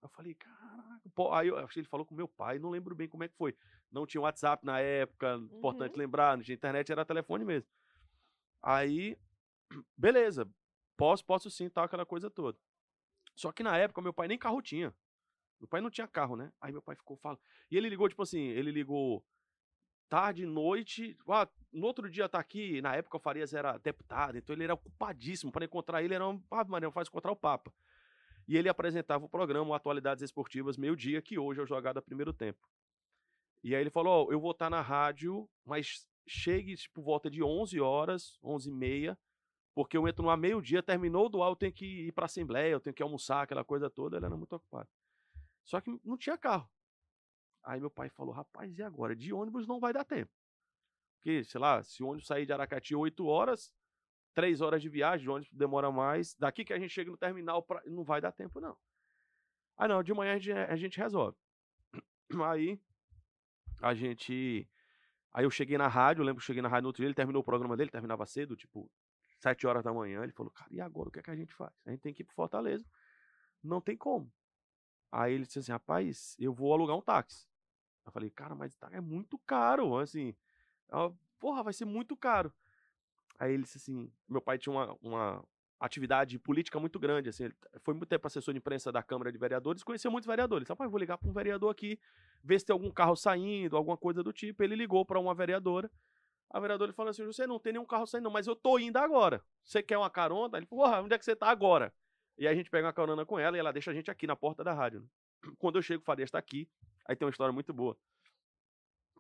Eu 0.03 0.09
falei, 0.09 0.35
caraca. 0.35 1.11
Pô, 1.15 1.33
aí 1.33 1.49
eu 1.49 1.57
acho 1.59 1.75
que 1.75 1.81
ele 1.81 1.89
falou 1.89 2.07
com 2.07 2.15
meu 2.15 2.29
pai, 2.29 2.59
não 2.59 2.71
lembro 2.71 2.95
bem 2.95 3.09
como 3.09 3.25
é 3.25 3.29
que 3.29 3.37
foi. 3.37 3.55
Não 3.91 4.07
tinha 4.07 4.21
WhatsApp 4.21 4.65
na 4.65 4.81
época, 4.81 5.35
importante 5.37 5.97
lembrar, 5.97 6.37
não 6.37 6.45
tinha 6.45 6.55
internet, 6.55 6.91
era 6.91 7.05
telefone 7.05 7.45
mesmo. 7.45 7.69
Aí, 8.63 9.19
beleza, 9.97 10.49
posso, 10.97 11.25
posso 11.25 11.51
sim, 11.51 11.69
tal, 11.69 11.85
aquela 11.85 12.07
coisa 12.07 12.31
toda. 12.31 12.59
Só 13.35 13.53
que 13.53 13.63
na 13.63 13.77
época 13.77 14.03
meu 14.03 14.13
pai 14.13 14.29
nem 14.29 14.39
carro 14.39 14.61
tinha. 14.63 14.95
Meu 15.59 15.69
pai 15.69 15.81
não 15.81 15.91
tinha 15.91 16.09
carro, 16.09 16.37
né? 16.37 16.53
Aí 16.61 16.73
meu 16.73 16.83
pai 16.83 16.97
ficou 16.97 17.17
falando. 17.19 17.41
E 17.71 17.77
ele 17.77 17.89
ligou, 17.89 18.09
tipo 18.09 18.23
assim, 18.23 18.41
ele 18.41 18.71
ligou 18.71 19.25
tarde, 20.09 20.45
noite. 20.45 21.17
Ah, 21.29 21.49
no 21.73 21.87
outro 21.87 22.11
dia 22.11 22.29
tá 22.29 22.39
aqui. 22.39 22.81
Na 22.83 22.97
época 22.97 23.17
o 23.17 23.21
Farias 23.21 23.55
era 23.55 23.79
deputado, 23.79 24.37
então 24.37 24.55
ele 24.55 24.65
era 24.65 24.75
ocupadíssimo. 24.75 25.53
Para 25.53 25.65
encontrar 25.65 26.03
ele 26.03 26.15
era 26.15 26.27
um. 26.27 26.43
Ah, 26.51 26.65
Maria, 26.65 26.91
faz 26.91 27.09
encontrar 27.09 27.31
o 27.31 27.37
Papa. 27.37 27.73
E 28.51 28.57
ele 28.57 28.69
apresentava 28.69 29.25
o 29.25 29.29
programa 29.29 29.77
Atualidades 29.77 30.25
Esportivas 30.25 30.77
meio-dia, 30.77 31.23
que 31.23 31.39
hoje 31.39 31.61
é 31.61 31.63
o 31.63 31.67
Jogada 31.67 32.03
Primeiro 32.03 32.33
Tempo. 32.33 32.69
E 33.63 33.77
aí 33.77 33.81
ele 33.81 33.91
falou: 33.91 34.27
Ó, 34.27 34.33
eu 34.33 34.41
vou 34.41 34.51
estar 34.51 34.69
na 34.69 34.81
rádio, 34.81 35.49
mas 35.65 36.05
chegue, 36.27 36.75
tipo, 36.75 37.01
volta 37.01 37.31
de 37.31 37.45
11 37.45 37.81
horas, 37.81 38.41
11 38.43 38.69
e 38.69 38.73
meia, 38.73 39.19
porque 39.73 39.97
eu 39.97 40.09
entro 40.09 40.25
no 40.25 40.37
meio-dia, 40.37 40.83
terminou 40.83 41.29
do 41.29 41.45
ar, 41.45 41.51
eu 41.51 41.55
tenho 41.55 41.73
que 41.73 42.09
ir 42.09 42.13
pra 42.13 42.25
Assembleia, 42.25 42.73
eu 42.73 42.81
tenho 42.81 42.93
que 42.93 43.05
almoçar, 43.05 43.43
aquela 43.43 43.65
coisa 43.65 43.89
toda. 43.89 44.17
Ele 44.17 44.27
era 44.27 44.37
muito 44.37 44.57
ocupado. 44.57 44.89
Só 45.65 45.81
que 45.81 45.89
não 46.05 46.19
tinha 46.19 46.37
carro. 46.37 46.69
Aí 47.63 47.79
meu 47.79 47.89
pai 47.89 48.09
falou: 48.09 48.35
rapaz, 48.35 48.77
e 48.77 48.83
agora? 48.83 49.15
De 49.15 49.33
ônibus 49.33 49.69
não 49.69 49.79
vai 49.79 49.93
dar 49.93 50.05
tempo. 50.05 50.33
Porque, 51.19 51.45
sei 51.45 51.61
lá, 51.61 51.85
se 51.85 52.03
o 52.03 52.09
ônibus 52.09 52.27
sair 52.27 52.47
de 52.47 52.53
Aracati 52.53 52.97
8 52.97 53.25
horas, 53.25 53.73
3 54.35 54.61
horas 54.61 54.81
de 54.81 54.89
viagem, 54.89 55.29
o 55.29 55.33
ônibus 55.33 55.53
demora 55.53 55.91
mais. 55.91 56.35
Daqui 56.37 56.65
que 56.65 56.73
a 56.73 56.79
gente 56.79 56.91
chega 56.91 57.11
no 57.11 57.17
terminal, 57.17 57.63
pra... 57.63 57.83
não 57.87 58.05
vai 58.05 58.21
dar 58.21 58.33
tempo, 58.33 58.61
não. 58.61 58.77
Aí 59.77 59.89
não, 59.89 60.03
de 60.03 60.13
manhã 60.13 60.35
a 60.35 60.39
gente, 60.39 60.53
a 60.53 60.77
gente 60.77 60.99
resolve. 60.99 61.37
Aí 62.45 62.81
a 63.83 63.95
gente. 63.95 64.69
Aí 65.33 65.45
eu 65.45 65.51
cheguei 65.51 65.79
na 65.79 65.89
rádio, 65.89 66.23
eu 66.23 66.27
lembro 66.27 66.41
que 66.41 66.43
eu 66.43 66.47
cheguei 66.47 66.63
na 66.63 66.69
rádio 66.69 66.83
no 66.83 66.89
outro 66.89 67.01
dia, 67.01 67.07
ele 67.07 67.15
terminou 67.15 67.41
o 67.41 67.45
programa 67.45 67.77
dele, 67.77 67.91
terminava 67.91 68.27
cedo, 68.27 68.57
tipo, 68.57 68.91
7 69.39 69.67
horas 69.67 69.85
da 69.85 69.93
manhã. 69.93 70.23
Ele 70.23 70.33
falou, 70.33 70.53
cara, 70.53 70.69
e 70.73 70.81
agora 70.81 71.09
o 71.09 71.13
que 71.13 71.21
é 71.21 71.23
que 71.23 71.31
a 71.31 71.37
gente 71.37 71.55
faz? 71.55 71.73
A 71.87 71.91
gente 71.91 72.01
tem 72.01 72.13
que 72.13 72.23
ir 72.23 72.27
pro 72.27 72.35
Fortaleza. 72.35 72.85
Não 73.63 73.81
tem 73.81 73.97
como. 73.97 74.31
Aí 75.13 75.35
ele 75.35 75.45
disse 75.45 75.61
assim, 75.61 75.73
rapaz, 75.73 76.37
eu 76.39 76.53
vou 76.53 76.73
alugar 76.73 76.97
um 76.97 77.03
táxi. 77.03 77.49
Eu 78.05 78.13
falei, 78.13 78.31
cara, 78.31 78.55
mas 78.55 78.77
tá, 78.77 78.89
é 78.93 79.01
muito 79.01 79.39
caro, 79.39 79.97
assim. 79.99 80.35
Porra, 81.39 81.63
vai 81.63 81.73
ser 81.73 81.85
muito 81.85 82.17
caro. 82.17 82.53
Aí 83.41 83.55
ele 83.55 83.63
disse 83.63 83.79
assim, 83.79 84.13
meu 84.29 84.43
pai 84.43 84.59
tinha 84.59 84.71
uma, 84.71 84.95
uma 85.01 85.45
atividade 85.81 86.39
política 86.39 86.79
muito 86.79 86.99
grande, 86.99 87.31
assim, 87.31 87.45
ele 87.45 87.55
foi 87.79 87.95
muito 87.95 88.07
tempo 88.07 88.27
assessor 88.27 88.53
de 88.53 88.59
imprensa 88.59 88.93
da 88.93 89.03
Câmara 89.03 89.33
de 89.33 89.39
Vereadores, 89.39 89.83
conhecia 89.83 90.11
muitos 90.11 90.27
vereadores. 90.27 90.69
Ele 90.69 90.77
disse, 90.77 90.91
vou 90.91 91.01
ligar 91.01 91.17
para 91.17 91.27
um 91.27 91.33
vereador 91.33 91.71
aqui, 91.71 91.99
ver 92.45 92.61
se 92.61 92.67
tem 92.67 92.75
algum 92.75 92.91
carro 92.91 93.17
saindo, 93.17 93.79
alguma 93.79 93.97
coisa 93.97 94.23
do 94.23 94.31
tipo. 94.31 94.63
Ele 94.63 94.77
ligou 94.77 95.07
para 95.07 95.19
uma 95.19 95.35
vereadora. 95.35 95.91
A 96.51 96.61
vereadora 96.61 96.93
falou 96.93 97.09
assim, 97.09 97.25
você 97.25 97.47
não 97.47 97.59
tem 97.59 97.73
nenhum 97.73 97.87
carro 97.87 98.07
saindo, 98.07 98.31
mas 98.31 98.47
eu 98.47 98.55
tô 98.55 98.79
indo 98.79 98.99
agora. 98.99 99.43
Você 99.65 99.83
quer 99.83 99.97
uma 99.97 100.11
carona? 100.11 100.59
Ele 100.59 100.67
falou, 100.67 100.85
porra, 100.85 101.01
onde 101.01 101.15
é 101.15 101.19
que 101.19 101.25
você 101.25 101.35
tá 101.35 101.49
agora? 101.49 101.95
E 102.37 102.47
aí 102.47 102.53
a 102.53 102.57
gente 102.57 102.69
pega 102.69 102.87
uma 102.87 102.93
carona 102.93 103.25
com 103.25 103.39
ela 103.39 103.57
e 103.57 103.61
ela 103.61 103.73
deixa 103.73 103.91
a 103.91 103.95
gente 103.95 104.11
aqui 104.11 104.27
na 104.27 104.37
porta 104.37 104.63
da 104.63 104.75
rádio. 104.75 105.01
Né? 105.01 105.07
Quando 105.59 105.79
eu 105.79 105.83
chego, 105.83 106.03
o 106.03 106.05
Farias 106.05 106.29
está 106.29 106.39
aqui. 106.39 106.69
Aí 107.07 107.17
tem 107.17 107.25
uma 107.25 107.31
história 107.31 107.53
muito 107.53 107.73
boa. 107.73 107.97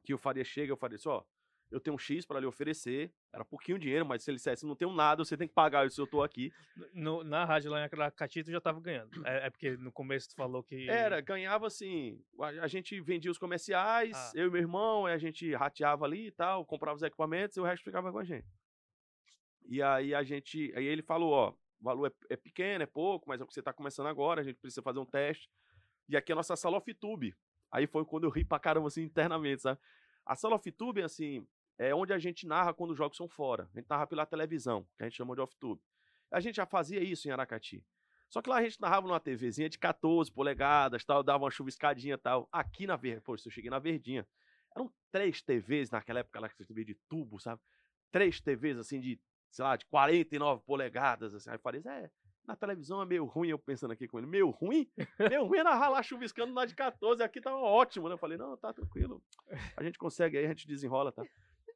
Que 0.04 0.12
o 0.12 0.18
Farias 0.18 0.46
chega, 0.46 0.72
eu 0.72 0.76
falei 0.76 0.96
assim, 0.96 1.08
ó, 1.08 1.22
eu 1.70 1.80
tenho 1.80 1.94
um 1.94 1.98
X 1.98 2.26
para 2.26 2.40
lhe 2.40 2.46
oferecer. 2.46 3.12
Era 3.32 3.44
pouquinho 3.44 3.78
dinheiro, 3.78 4.04
mas 4.04 4.22
se 4.22 4.30
ele 4.30 4.36
dissesse, 4.36 4.66
não 4.66 4.74
tenho 4.74 4.92
nada, 4.92 5.24
você 5.24 5.36
tem 5.36 5.46
que 5.46 5.54
pagar 5.54 5.86
isso, 5.86 6.00
eu 6.00 6.06
tô 6.06 6.22
aqui. 6.22 6.52
No, 6.92 7.22
na 7.22 7.44
rádio 7.44 7.70
lá 7.70 7.84
em 7.84 7.88
Catito 8.16 8.50
tu 8.50 8.52
já 8.52 8.60
tava 8.60 8.80
ganhando. 8.80 9.10
É, 9.26 9.46
é, 9.46 9.50
porque 9.50 9.76
no 9.76 9.92
começo 9.92 10.30
tu 10.30 10.36
falou 10.36 10.62
que. 10.62 10.88
Era, 10.88 11.20
ganhava 11.20 11.66
assim. 11.66 12.20
A, 12.40 12.46
a 12.64 12.66
gente 12.66 13.00
vendia 13.00 13.30
os 13.30 13.38
comerciais, 13.38 14.16
ah. 14.16 14.32
eu 14.34 14.48
e 14.48 14.50
meu 14.50 14.60
irmão, 14.60 15.06
a 15.06 15.18
gente 15.18 15.54
rateava 15.54 16.04
ali 16.04 16.26
e 16.26 16.32
tal, 16.32 16.64
comprava 16.64 16.96
os 16.96 17.02
equipamentos 17.02 17.56
e 17.56 17.60
o 17.60 17.64
resto 17.64 17.84
ficava 17.84 18.10
com 18.10 18.18
a 18.18 18.24
gente. 18.24 18.48
E 19.68 19.80
aí 19.80 20.14
a 20.14 20.22
gente. 20.22 20.72
Aí 20.74 20.84
ele 20.84 21.02
falou, 21.02 21.32
ó, 21.32 21.50
o 21.50 21.84
valor 21.84 22.12
é, 22.30 22.34
é 22.34 22.36
pequeno, 22.36 22.82
é 22.82 22.86
pouco, 22.86 23.28
mas 23.28 23.40
é 23.40 23.44
o 23.44 23.46
que 23.46 23.54
você 23.54 23.60
está 23.60 23.72
começando 23.72 24.06
agora, 24.06 24.40
a 24.40 24.44
gente 24.44 24.58
precisa 24.58 24.82
fazer 24.82 24.98
um 24.98 25.06
teste. 25.06 25.48
E 26.08 26.16
aqui 26.16 26.32
é 26.32 26.34
a 26.34 26.36
nossa 26.36 26.56
sala 26.56 26.76
off-tube. 26.76 27.34
Aí 27.72 27.86
foi 27.86 28.04
quando 28.04 28.24
eu 28.24 28.30
ri 28.30 28.44
pra 28.44 28.58
caramba, 28.58 28.88
assim, 28.88 29.02
internamente, 29.02 29.62
sabe? 29.62 29.78
A 30.26 30.34
sala 30.34 30.56
off-tube, 30.56 31.02
assim, 31.02 31.46
é 31.80 31.94
onde 31.94 32.12
a 32.12 32.18
gente 32.18 32.46
narra 32.46 32.74
quando 32.74 32.90
os 32.90 32.98
jogos 32.98 33.16
são 33.16 33.26
fora. 33.26 33.66
A 33.74 33.78
gente 33.78 33.88
narra 33.88 34.06
pela 34.06 34.26
televisão, 34.26 34.86
que 34.98 35.02
a 35.02 35.08
gente 35.08 35.16
chama 35.16 35.34
de 35.34 35.40
off-tube. 35.40 35.80
A 36.30 36.38
gente 36.38 36.56
já 36.56 36.66
fazia 36.66 37.02
isso 37.02 37.26
em 37.26 37.30
Aracati. 37.30 37.82
Só 38.28 38.42
que 38.42 38.50
lá 38.50 38.58
a 38.58 38.62
gente 38.62 38.78
narrava 38.78 39.06
numa 39.06 39.18
TVzinha 39.18 39.68
de 39.68 39.78
14 39.78 40.30
polegadas, 40.30 41.02
tal, 41.04 41.22
dava 41.22 41.44
uma 41.44 41.50
chuviscadinha 41.50 42.14
e 42.14 42.18
tal. 42.18 42.46
Aqui 42.52 42.86
na 42.86 42.96
Verdinha, 42.96 43.22
pô, 43.22 43.34
eu 43.34 43.50
cheguei 43.50 43.70
na 43.70 43.78
Verdinha. 43.78 44.28
Eram 44.76 44.92
três 45.10 45.40
TVs 45.40 45.90
naquela 45.90 46.20
época 46.20 46.38
lá, 46.38 46.50
que 46.50 46.64
TV 46.64 46.84
de 46.84 46.94
tubo, 47.08 47.40
sabe? 47.40 47.62
Três 48.12 48.40
TVs, 48.42 48.76
assim, 48.76 49.00
de 49.00 49.18
sei 49.50 49.64
lá, 49.64 49.74
de 49.74 49.86
49 49.86 50.62
polegadas, 50.64 51.34
assim. 51.34 51.48
Aí 51.48 51.56
eu 51.56 51.60
falei, 51.60 51.82
é, 51.86 52.10
na 52.46 52.54
televisão 52.54 53.00
é 53.00 53.06
meio 53.06 53.24
ruim, 53.24 53.48
eu 53.48 53.58
pensando 53.58 53.92
aqui 53.92 54.06
com 54.06 54.18
ele, 54.18 54.26
meio 54.26 54.50
ruim? 54.50 54.86
Meio 55.18 55.46
ruim 55.46 55.58
é 55.58 55.64
narrar 55.64 55.88
lá 55.88 56.02
chuviscando 56.02 56.52
na 56.52 56.66
de 56.66 56.74
14, 56.74 57.22
aqui 57.22 57.40
tava 57.40 57.56
ótimo, 57.56 58.06
né? 58.06 58.14
Eu 58.14 58.18
falei, 58.18 58.36
não, 58.36 58.56
tá 58.56 58.72
tranquilo, 58.72 59.22
a 59.76 59.82
gente 59.82 59.98
consegue 59.98 60.36
aí, 60.36 60.44
a 60.44 60.48
gente 60.48 60.68
desenrola, 60.68 61.10
tá? 61.10 61.24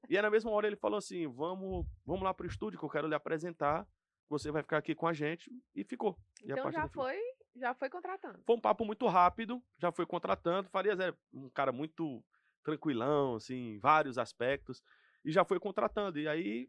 E 0.08 0.16
aí 0.16 0.22
na 0.22 0.30
mesma 0.30 0.50
hora 0.50 0.66
ele 0.66 0.76
falou 0.76 0.98
assim, 0.98 1.26
vamos, 1.26 1.86
vamos 2.04 2.22
lá 2.22 2.32
pro 2.32 2.46
estúdio 2.46 2.78
que 2.78 2.84
eu 2.84 2.90
quero 2.90 3.08
lhe 3.08 3.14
apresentar, 3.14 3.86
você 4.28 4.50
vai 4.50 4.62
ficar 4.62 4.78
aqui 4.78 4.94
com 4.94 5.06
a 5.06 5.12
gente, 5.12 5.50
e 5.74 5.84
ficou. 5.84 6.18
Então 6.42 6.70
já 6.70 6.88
foi, 6.88 7.18
já 7.56 7.74
foi 7.74 7.88
contratando. 7.88 8.42
Foi 8.44 8.56
um 8.56 8.60
papo 8.60 8.84
muito 8.84 9.06
rápido, 9.06 9.62
já 9.78 9.92
foi 9.92 10.06
contratando, 10.06 10.68
Farias 10.70 10.98
é 11.00 11.14
um 11.32 11.48
cara 11.50 11.72
muito 11.72 12.22
tranquilão, 12.62 13.36
assim, 13.36 13.74
em 13.74 13.78
vários 13.78 14.18
aspectos, 14.18 14.82
e 15.24 15.30
já 15.30 15.44
foi 15.44 15.58
contratando, 15.60 16.18
e 16.18 16.28
aí 16.28 16.68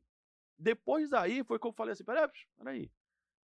depois 0.58 1.10
daí 1.10 1.44
foi 1.44 1.60
que 1.60 1.68
eu 1.68 1.74
falei 1.74 1.94
assim: 1.94 2.06
peraí, 2.06 2.30
peraí. 2.58 2.92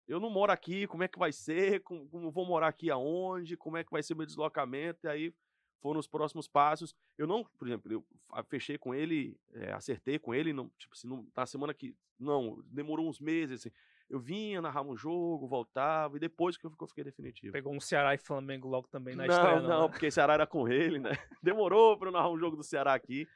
Eu 0.08 0.20
não 0.20 0.30
moro 0.30 0.52
aqui, 0.52 0.86
como 0.86 1.02
é 1.02 1.08
que 1.08 1.18
vai 1.18 1.32
ser? 1.32 1.82
Como, 1.82 2.08
como 2.08 2.30
vou 2.30 2.46
morar 2.46 2.68
aqui 2.68 2.90
aonde? 2.90 3.56
Como 3.56 3.76
é 3.76 3.82
que 3.82 3.90
vai 3.90 4.02
ser 4.04 4.14
meu 4.14 4.24
deslocamento? 4.24 5.04
E 5.04 5.08
aí 5.08 5.34
foram 5.80 6.00
os 6.00 6.06
próximos 6.06 6.48
passos. 6.48 6.94
Eu 7.16 7.26
não, 7.26 7.44
por 7.44 7.66
exemplo, 7.66 7.92
eu 7.92 8.04
fechei 8.44 8.78
com 8.78 8.94
ele, 8.94 9.38
é, 9.52 9.72
acertei 9.72 10.18
com 10.18 10.34
ele, 10.34 10.52
não, 10.52 10.70
tipo 10.78 10.94
assim, 10.94 11.08
não, 11.08 11.26
na 11.34 11.46
semana 11.46 11.74
que. 11.74 11.94
Não, 12.18 12.62
demorou 12.66 13.08
uns 13.08 13.20
meses, 13.20 13.60
assim. 13.60 13.70
Eu 14.08 14.20
vinha, 14.20 14.62
narrava 14.62 14.88
um 14.88 14.96
jogo, 14.96 15.48
voltava, 15.48 16.16
e 16.16 16.20
depois 16.20 16.56
que 16.56 16.64
eu, 16.64 16.70
que 16.70 16.82
eu 16.82 16.86
fiquei 16.88 17.04
definitivo. 17.04 17.52
Pegou 17.52 17.74
um 17.74 17.80
Ceará 17.80 18.14
e 18.14 18.18
Flamengo 18.18 18.68
logo 18.68 18.86
também 18.88 19.16
na 19.16 19.26
não, 19.26 19.34
estreia, 19.34 19.60
não? 19.60 19.68
Não, 19.68 19.82
né? 19.82 19.88
porque 19.88 20.10
Ceará 20.10 20.34
era 20.34 20.46
com 20.46 20.68
ele, 20.68 20.98
né? 20.98 21.10
Demorou 21.42 21.98
pra 21.98 22.08
eu 22.08 22.12
narrar 22.12 22.30
um 22.30 22.38
jogo 22.38 22.56
do 22.56 22.62
Ceará 22.62 22.94
aqui. 22.94 23.28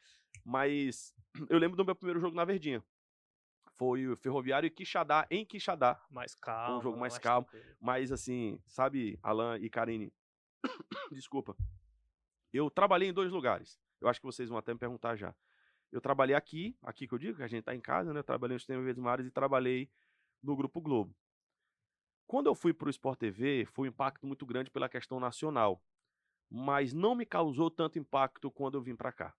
Mas 0.45 1.13
eu 1.49 1.59
lembro 1.59 1.77
do 1.77 1.85
meu 1.85 1.95
primeiro 1.95 2.21
jogo 2.21 2.37
na 2.37 2.45
Verdinha 2.45 2.83
foi 3.81 4.07
o 4.07 4.15
Ferroviário 4.15 4.67
e 4.67 4.71
Quixadá, 4.71 5.27
em 5.31 5.43
Quixadá. 5.43 5.99
Mais 6.11 6.35
calmo. 6.35 6.67
Foi 6.67 6.77
um 6.77 6.83
jogo 6.83 7.01
mais, 7.01 7.15
mais 7.15 7.23
calmo. 7.23 7.49
Tranquilo. 7.49 7.77
Mas, 7.81 8.13
assim, 8.13 8.61
sabe, 8.67 9.19
Alan 9.23 9.59
e 9.59 9.71
Karine, 9.71 10.13
desculpa. 11.11 11.57
Eu 12.53 12.71
trabalhei 12.71 13.09
em 13.09 13.13
dois 13.13 13.31
lugares. 13.31 13.79
Eu 14.01 14.09
acho 14.09 14.21
que 14.21 14.27
vocês 14.27 14.49
vão 14.49 14.59
até 14.59 14.73
me 14.73 14.79
perguntar 14.79 15.17
já. 15.17 15.35
Eu 15.93 16.01
trabalhei 16.01 16.35
aqui, 16.35 16.77
aqui 16.83 17.07
que 17.07 17.15
eu 17.15 17.19
digo, 17.19 17.37
que 17.37 17.43
a 17.43 17.49
gente 17.49 17.65
tá 17.65 17.75
em 17.75 17.81
casa, 17.81 18.13
né? 18.13 18.21
Eu 18.21 18.25
trabalhei 18.25 18.55
no 18.55 18.61
Sistema 18.61 18.83
Verdes 18.83 19.03
Mares 19.03 19.27
e 19.27 19.31
trabalhei 19.31 19.91
no 20.43 20.57
Grupo 20.57 20.81
Globo. 20.81 21.15
Quando 22.27 22.47
eu 22.47 22.55
fui 22.55 22.73
para 22.73 22.87
o 22.87 22.91
Sport 22.91 23.19
TV, 23.19 23.65
foi 23.67 23.89
um 23.89 23.91
impacto 23.91 24.27
muito 24.27 24.47
grande 24.47 24.71
pela 24.71 24.89
questão 24.89 25.19
nacional. 25.19 25.83
Mas 26.49 26.93
não 26.93 27.15
me 27.15 27.27
causou 27.27 27.71
tanto 27.71 27.99
impacto 27.99 28.51
quando 28.51 28.77
eu 28.77 28.83
vim 28.83 28.95
para 28.95 29.13
cá. 29.13 29.35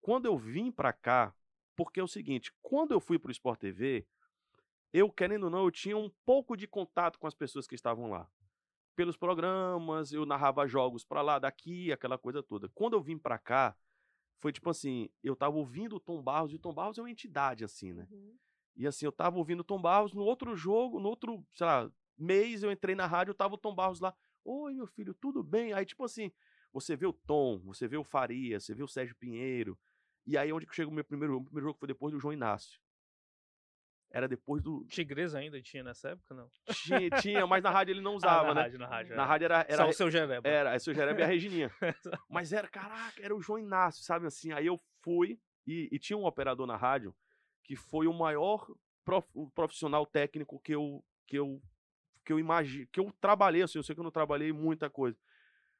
Quando 0.00 0.26
eu 0.26 0.36
vim 0.36 0.70
para 0.70 0.92
cá, 0.92 1.34
porque 1.76 2.00
é 2.00 2.02
o 2.02 2.08
seguinte, 2.08 2.52
quando 2.62 2.92
eu 2.92 3.00
fui 3.00 3.18
para 3.18 3.28
o 3.28 3.32
Sport 3.32 3.60
TV, 3.60 4.06
eu, 4.92 5.10
querendo 5.10 5.44
ou 5.44 5.50
não, 5.50 5.64
eu 5.64 5.70
tinha 5.70 5.96
um 5.96 6.10
pouco 6.24 6.56
de 6.56 6.66
contato 6.66 7.18
com 7.18 7.26
as 7.26 7.34
pessoas 7.34 7.66
que 7.66 7.74
estavam 7.74 8.10
lá. 8.10 8.28
Pelos 9.00 9.16
programas, 9.16 10.12
eu 10.12 10.26
narrava 10.26 10.66
jogos 10.66 11.06
para 11.06 11.22
lá, 11.22 11.38
daqui, 11.38 11.90
aquela 11.90 12.18
coisa 12.18 12.42
toda. 12.42 12.68
Quando 12.74 12.92
eu 12.92 13.00
vim 13.00 13.16
para 13.16 13.38
cá, 13.38 13.74
foi 14.36 14.52
tipo 14.52 14.68
assim, 14.68 15.08
eu 15.24 15.34
tava 15.34 15.56
ouvindo 15.56 15.96
o 15.96 15.98
Tom 15.98 16.22
Barros, 16.22 16.52
e 16.52 16.56
o 16.56 16.58
Tom 16.58 16.74
Barros 16.74 16.98
é 16.98 17.00
uma 17.00 17.10
entidade, 17.10 17.64
assim, 17.64 17.94
né? 17.94 18.06
Uhum. 18.10 18.36
E 18.76 18.86
assim, 18.86 19.06
eu 19.06 19.10
tava 19.10 19.38
ouvindo 19.38 19.60
o 19.60 19.64
Tom 19.64 19.80
Barros, 19.80 20.12
no 20.12 20.20
outro 20.20 20.54
jogo, 20.54 21.00
no 21.00 21.08
outro, 21.08 21.42
sei 21.54 21.66
lá, 21.66 21.90
mês, 22.18 22.62
eu 22.62 22.70
entrei 22.70 22.94
na 22.94 23.06
rádio, 23.06 23.32
tava 23.32 23.54
o 23.54 23.56
Tom 23.56 23.74
Barros 23.74 24.00
lá. 24.00 24.14
Oi, 24.44 24.74
meu 24.74 24.86
filho, 24.86 25.14
tudo 25.14 25.42
bem? 25.42 25.72
Aí, 25.72 25.86
tipo 25.86 26.04
assim, 26.04 26.30
você 26.70 26.94
vê 26.94 27.06
o 27.06 27.12
Tom, 27.14 27.58
você 27.60 27.88
vê 27.88 27.96
o 27.96 28.04
Faria, 28.04 28.60
você 28.60 28.74
vê 28.74 28.82
o 28.82 28.86
Sérgio 28.86 29.16
Pinheiro, 29.16 29.78
e 30.26 30.36
aí, 30.36 30.52
onde 30.52 30.66
que 30.66 30.74
chega 30.74 30.90
o 30.90 30.92
meu 30.92 31.04
primeiro 31.04 31.32
jogo? 31.32 31.44
O 31.44 31.46
primeiro 31.46 31.68
jogo 31.68 31.78
foi 31.78 31.88
depois 31.88 32.12
do 32.12 32.20
João 32.20 32.34
Inácio. 32.34 32.78
Era 34.12 34.26
depois 34.26 34.60
do. 34.62 34.84
Tigresa 34.86 35.38
ainda 35.38 35.60
tinha 35.62 35.84
nessa 35.84 36.10
época, 36.10 36.34
não? 36.34 36.50
Tinha, 36.74 37.10
tinha 37.20 37.46
mas 37.46 37.62
na 37.62 37.70
rádio 37.70 37.92
ele 37.92 38.00
não 38.00 38.16
usava, 38.16 38.50
ah, 38.50 38.54
na 38.54 38.54
né? 38.54 38.60
Rádio, 38.62 38.78
na 38.78 38.86
rádio, 38.86 39.16
na 39.16 39.24
rádio 39.24 39.44
era. 39.44 39.66
era 39.68 39.76
Só 39.84 39.88
o 39.88 39.92
seu 39.92 40.10
Jereba. 40.10 40.48
Era, 40.48 40.72
é 40.72 40.76
o 40.76 40.80
seu 40.80 40.92
Jereba 40.92 41.20
e 41.20 41.22
a 41.22 41.26
Regininha. 41.28 41.70
mas 42.28 42.52
era, 42.52 42.66
caraca, 42.66 43.22
era 43.22 43.34
o 43.34 43.40
João 43.40 43.58
Inácio, 43.58 44.02
sabe 44.02 44.26
assim? 44.26 44.52
Aí 44.52 44.66
eu 44.66 44.80
fui 45.00 45.38
e, 45.64 45.88
e 45.92 45.98
tinha 45.98 46.16
um 46.16 46.24
operador 46.24 46.66
na 46.66 46.76
rádio 46.76 47.14
que 47.62 47.76
foi 47.76 48.08
o 48.08 48.12
maior 48.12 48.66
prof, 49.04 49.28
profissional 49.54 50.04
técnico 50.04 50.58
que 50.58 50.74
eu, 50.74 51.04
que 51.26 51.38
eu, 51.38 51.62
que 52.24 52.32
eu 52.32 52.38
imagino, 52.38 52.88
que 52.92 52.98
eu 52.98 53.12
trabalhei, 53.20 53.62
assim, 53.62 53.78
eu 53.78 53.82
sei 53.84 53.94
que 53.94 54.00
eu 54.00 54.04
não 54.04 54.10
trabalhei 54.10 54.52
muita 54.52 54.90
coisa, 54.90 55.16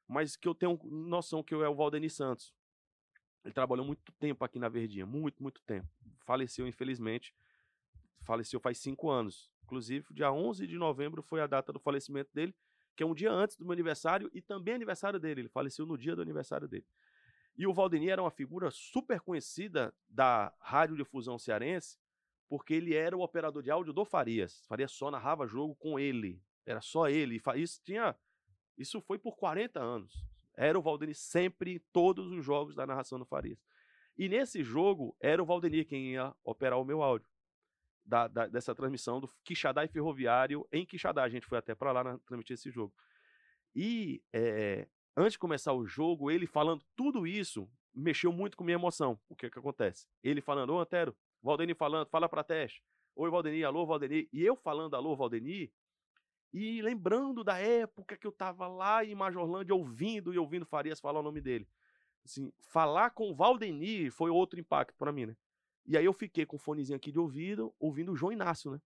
mas 0.07 0.37
que 0.37 0.47
eu 0.47 0.55
tenho 0.55 0.79
noção 0.85 1.43
que 1.43 1.53
eu 1.53 1.65
é 1.65 1.69
o 1.69 1.75
Valdeni 1.75 2.09
Santos. 2.09 2.55
Ele 3.45 3.55
trabalhou 3.55 3.85
muito 3.85 4.13
tempo 4.13 4.45
aqui 4.45 4.59
na 4.59 4.69
Verdinha, 4.69 5.07
muito, 5.07 5.43
muito 5.43 5.61
tempo. 5.63 5.89
Faleceu, 6.27 6.67
infelizmente. 6.67 7.35
Faleceu 8.23 8.61
faz 8.61 8.79
cinco 8.79 9.11
anos. 9.11 9.51
Inclusive, 9.65 10.07
dia 10.13 10.33
11 10.33 10.67
de 10.67 10.77
novembro 10.77 11.23
foi 11.23 11.41
a 11.41 11.47
data 11.47 11.73
do 11.73 11.79
falecimento 11.79 12.31
dele. 12.35 12.55
que 12.97 13.03
é 13.03 13.07
um 13.07 13.15
dia 13.15 13.33
antes 13.33 13.57
do 13.57 13.65
meu 13.65 13.73
aniversário 13.73 14.31
e 14.35 14.43
também 14.43 14.75
aniversário 14.75 15.19
dele. 15.19 15.43
Ele 15.43 15.49
faleceu 15.49 15.87
no 15.87 15.97
dia 15.97 16.15
do 16.15 16.21
aniversário 16.21 16.69
dele. 16.69 16.85
E 17.57 17.67
o 17.67 17.73
Valdemir 17.73 18.11
era 18.11 18.23
uma 18.23 18.31
figura 18.31 18.71
super 18.71 19.21
conhecida 19.21 19.95
da 20.09 20.53
radiodifusão 20.61 21.39
cearense, 21.39 21.99
porque 22.49 22.75
ele 22.75 22.95
era 22.95 23.17
o 23.17 23.23
operador 23.23 23.63
de 23.63 23.71
áudio 23.71 23.93
do 23.93 24.05
Farias. 24.05 24.65
Farias 24.67 24.93
só 24.93 25.11
narrava 25.11 25.47
jogo 25.47 25.75
com 25.77 25.99
ele. 25.99 26.43
Era 26.67 26.81
só 26.81 27.09
ele. 27.09 27.41
Isso 27.57 27.81
tinha. 27.83 28.15
Isso 28.77 29.01
foi 29.01 29.19
por 29.19 29.37
40 29.37 29.81
anos. 29.81 30.27
Era 30.57 30.79
o 30.79 30.83
Valdemir 30.83 31.17
sempre, 31.17 31.79
todos 31.93 32.31
os 32.33 32.45
jogos 32.45 32.75
da 32.75 32.87
narração 32.87 33.19
do 33.19 33.25
Farias. 33.25 33.59
E 34.17 34.29
nesse 34.29 34.63
jogo, 34.63 35.17
era 35.21 35.43
o 35.43 35.47
Valdemir 35.47 35.87
quem 35.87 36.13
ia 36.13 36.35
operar 36.45 36.79
o 36.79 36.85
meu 36.85 37.03
áudio. 37.03 37.29
Da, 38.11 38.27
da, 38.27 38.47
dessa 38.49 38.75
transmissão 38.75 39.21
do 39.21 39.31
Quixadá 39.45 39.85
e 39.85 39.89
Ferroviário 39.89 40.67
em 40.73 40.85
Quixadá. 40.85 41.23
A 41.23 41.29
gente 41.29 41.47
foi 41.47 41.59
até 41.59 41.77
para 41.77 41.93
lá 41.93 42.03
na, 42.03 42.19
transmitir 42.19 42.55
esse 42.55 42.69
jogo. 42.69 42.93
E 43.73 44.21
é, 44.33 44.89
antes 45.17 45.35
de 45.35 45.39
começar 45.39 45.73
o 45.73 45.87
jogo, 45.87 46.29
ele 46.29 46.45
falando 46.45 46.85
tudo 46.97 47.25
isso 47.25 47.71
mexeu 47.95 48.33
muito 48.33 48.57
com 48.57 48.65
minha 48.65 48.75
emoção. 48.75 49.17
O 49.29 49.37
que 49.37 49.49
que 49.49 49.59
acontece? 49.61 50.09
Ele 50.25 50.41
falando, 50.41 50.75
ô 50.75 50.81
Antero, 50.81 51.17
Valdeni 51.41 51.73
falando, 51.73 52.09
fala 52.09 52.29
pra 52.29 52.43
teste. 52.43 52.83
Oi, 53.15 53.31
Valdeni, 53.31 53.63
alô, 53.63 53.87
Valdeni. 53.87 54.29
E 54.33 54.45
eu 54.45 54.57
falando, 54.57 54.97
alô, 54.97 55.15
Valdeni, 55.15 55.73
e 56.53 56.83
lembrando 56.83 57.45
da 57.45 57.59
época 57.59 58.17
que 58.17 58.27
eu 58.27 58.33
tava 58.33 58.67
lá 58.67 59.05
em 59.05 59.15
Majorlândia 59.15 59.75
ouvindo 59.75 60.35
e 60.35 60.39
ouvindo 60.39 60.67
Farias 60.67 61.01
falar 61.01 61.21
o 61.21 61.23
nome 61.23 61.41
dele. 61.41 61.69
Assim, 62.25 62.53
falar 62.59 63.11
com 63.11 63.31
o 63.31 63.35
Valdeni 63.35 64.11
foi 64.11 64.31
outro 64.31 64.59
impacto 64.59 64.97
para 64.99 65.13
mim, 65.13 65.27
né? 65.27 65.37
E 65.87 65.97
aí 65.97 66.05
eu 66.05 66.13
fiquei 66.13 66.47
com 66.47 66.57
o 66.57 66.59
fonezinho 66.59 66.97
aqui 66.97 67.11
de 67.11 67.19
ouvido, 67.19 67.75
ouvindo 67.79 68.13
o 68.13 68.17
João 68.17 68.33
Inácio, 68.33 68.71
né? 68.71 68.81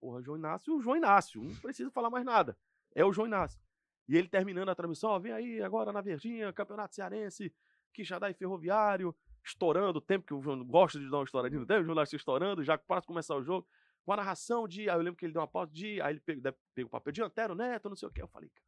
Porra, 0.00 0.22
João 0.22 0.36
Inácio, 0.36 0.76
o 0.76 0.80
João 0.80 0.96
Inácio, 0.96 1.42
não 1.42 1.54
precisa 1.56 1.90
falar 1.90 2.10
mais 2.10 2.24
nada. 2.24 2.56
É 2.94 3.04
o 3.04 3.12
João 3.12 3.26
Inácio. 3.26 3.60
E 4.08 4.16
ele 4.16 4.28
terminando 4.28 4.68
a 4.68 4.74
transmissão, 4.74 5.10
ó, 5.10 5.18
vem 5.18 5.32
aí 5.32 5.62
agora 5.62 5.92
na 5.92 6.00
Verdinha, 6.00 6.52
Campeonato 6.52 6.94
Cearense, 6.94 7.52
Quixadá 7.92 8.30
e 8.30 8.34
Ferroviário, 8.34 9.14
estourando 9.44 9.98
o 9.98 10.02
tempo, 10.02 10.26
que 10.26 10.34
o 10.34 10.42
João 10.42 10.64
gosta 10.64 10.98
de 10.98 11.10
dar 11.10 11.18
uma 11.18 11.24
estouradinha 11.24 11.60
no 11.60 11.66
tempo, 11.66 11.80
o 11.80 11.86
jornalista 11.86 12.14
estourando, 12.14 12.62
já 12.62 12.78
para 12.78 13.02
começar 13.02 13.34
o 13.34 13.42
jogo, 13.42 13.66
com 14.04 14.12
a 14.12 14.16
narração 14.16 14.68
de, 14.68 14.88
aí 14.88 14.96
eu 14.96 15.02
lembro 15.02 15.16
que 15.16 15.24
ele 15.24 15.32
deu 15.32 15.40
uma 15.40 15.48
pausa 15.48 15.72
de, 15.72 16.00
aí 16.00 16.14
ele 16.14 16.20
pegou, 16.20 16.54
o 16.84 16.88
papel 16.88 17.12
de 17.12 17.22
Antero 17.22 17.54
Neto, 17.54 17.88
não 17.88 17.96
sei 17.96 18.08
o 18.08 18.12
que, 18.12 18.22
eu 18.22 18.28
falei, 18.28 18.48
cara. 18.50 18.66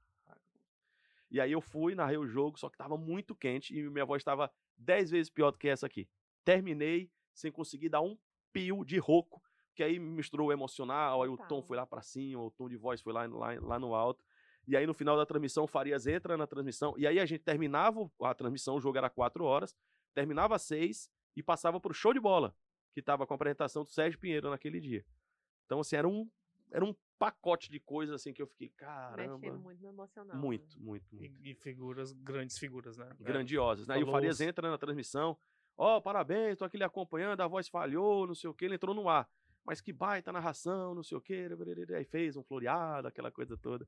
E 1.30 1.40
aí 1.40 1.52
eu 1.52 1.60
fui, 1.60 1.94
narrei 1.94 2.16
o 2.16 2.26
jogo, 2.26 2.58
só 2.58 2.70
que 2.70 2.78
tava 2.78 2.96
muito 2.96 3.34
quente 3.34 3.76
e 3.76 3.88
minha 3.90 4.04
voz 4.04 4.20
estava 4.20 4.50
dez 4.76 5.10
vezes 5.10 5.30
pior 5.30 5.50
do 5.50 5.58
que 5.58 5.68
essa 5.68 5.86
aqui. 5.86 6.08
Terminei 6.42 7.10
sem 7.38 7.52
conseguir 7.52 7.88
dar 7.88 8.00
um 8.00 8.16
pio 8.52 8.84
de 8.84 8.98
rouco, 8.98 9.42
que 9.74 9.82
aí 9.82 9.98
misturou 9.98 10.48
o 10.48 10.52
emocional, 10.52 11.22
aí 11.22 11.28
o 11.28 11.36
tom 11.36 11.62
foi 11.62 11.76
lá 11.76 11.86
para 11.86 12.02
cima, 12.02 12.42
o 12.42 12.50
tom 12.50 12.68
de 12.68 12.76
voz 12.76 13.00
foi 13.00 13.12
lá, 13.12 13.26
lá, 13.26 13.56
lá 13.60 13.78
no 13.78 13.94
alto. 13.94 14.24
E 14.66 14.76
aí, 14.76 14.86
no 14.86 14.92
final 14.92 15.16
da 15.16 15.24
transmissão, 15.24 15.64
o 15.64 15.66
Farias 15.68 16.06
entra 16.06 16.36
na 16.36 16.46
transmissão. 16.46 16.94
E 16.98 17.06
aí 17.06 17.18
a 17.18 17.24
gente 17.24 17.42
terminava 17.42 18.10
a 18.20 18.34
transmissão, 18.34 18.76
o 18.76 18.80
jogo 18.80 18.98
era 18.98 19.08
quatro 19.08 19.44
horas, 19.44 19.74
terminava 20.12 20.56
às 20.56 20.62
seis 20.62 21.08
e 21.36 21.42
passava 21.42 21.80
para 21.80 21.92
o 21.92 21.94
show 21.94 22.12
de 22.12 22.20
bola, 22.20 22.54
que 22.92 23.00
estava 23.00 23.26
com 23.26 23.32
a 23.32 23.36
apresentação 23.36 23.84
do 23.84 23.88
Sérgio 23.88 24.18
Pinheiro 24.18 24.50
naquele 24.50 24.80
dia. 24.80 25.06
Então, 25.64 25.80
assim, 25.80 25.96
era 25.96 26.08
um, 26.08 26.28
era 26.70 26.84
um 26.84 26.94
pacote 27.18 27.70
de 27.70 27.78
coisas 27.78 28.14
assim 28.14 28.32
que 28.32 28.42
eu 28.42 28.46
fiquei, 28.46 28.68
caramba. 28.70 29.38
Mexendo 29.38 29.60
muito 29.60 29.80
no 29.80 29.88
emocional. 29.88 30.36
Muito, 30.36 30.78
né? 30.78 30.84
muito, 30.84 31.14
muito. 31.14 31.42
E, 31.42 31.52
e, 31.52 31.54
figuras, 31.54 32.12
grandes 32.12 32.58
figuras, 32.58 32.96
né? 32.98 33.10
Grandiosas, 33.20 33.86
né? 33.86 33.94
Falou 33.94 34.08
e 34.08 34.10
o 34.10 34.12
Farias 34.12 34.40
entra 34.40 34.68
na 34.68 34.76
transmissão. 34.76 35.38
Ó, 35.78 35.96
oh, 35.96 36.02
parabéns, 36.02 36.58
tô 36.58 36.64
aqui 36.64 36.76
lhe 36.76 36.84
acompanhando, 36.84 37.40
a 37.40 37.46
voz 37.46 37.68
falhou, 37.68 38.26
não 38.26 38.34
sei 38.34 38.50
o 38.50 38.54
que, 38.54 38.64
ele 38.64 38.74
entrou 38.74 38.94
no 38.94 39.08
ar. 39.08 39.26
Mas 39.64 39.80
que 39.80 39.92
baita 39.92 40.32
narração, 40.32 40.94
não 40.94 41.02
sei 41.02 41.16
o 41.16 41.20
que, 41.20 41.48
aí 41.94 42.04
fez 42.04 42.36
um 42.36 42.42
floreado, 42.42 43.06
aquela 43.06 43.30
coisa 43.30 43.56
toda 43.56 43.86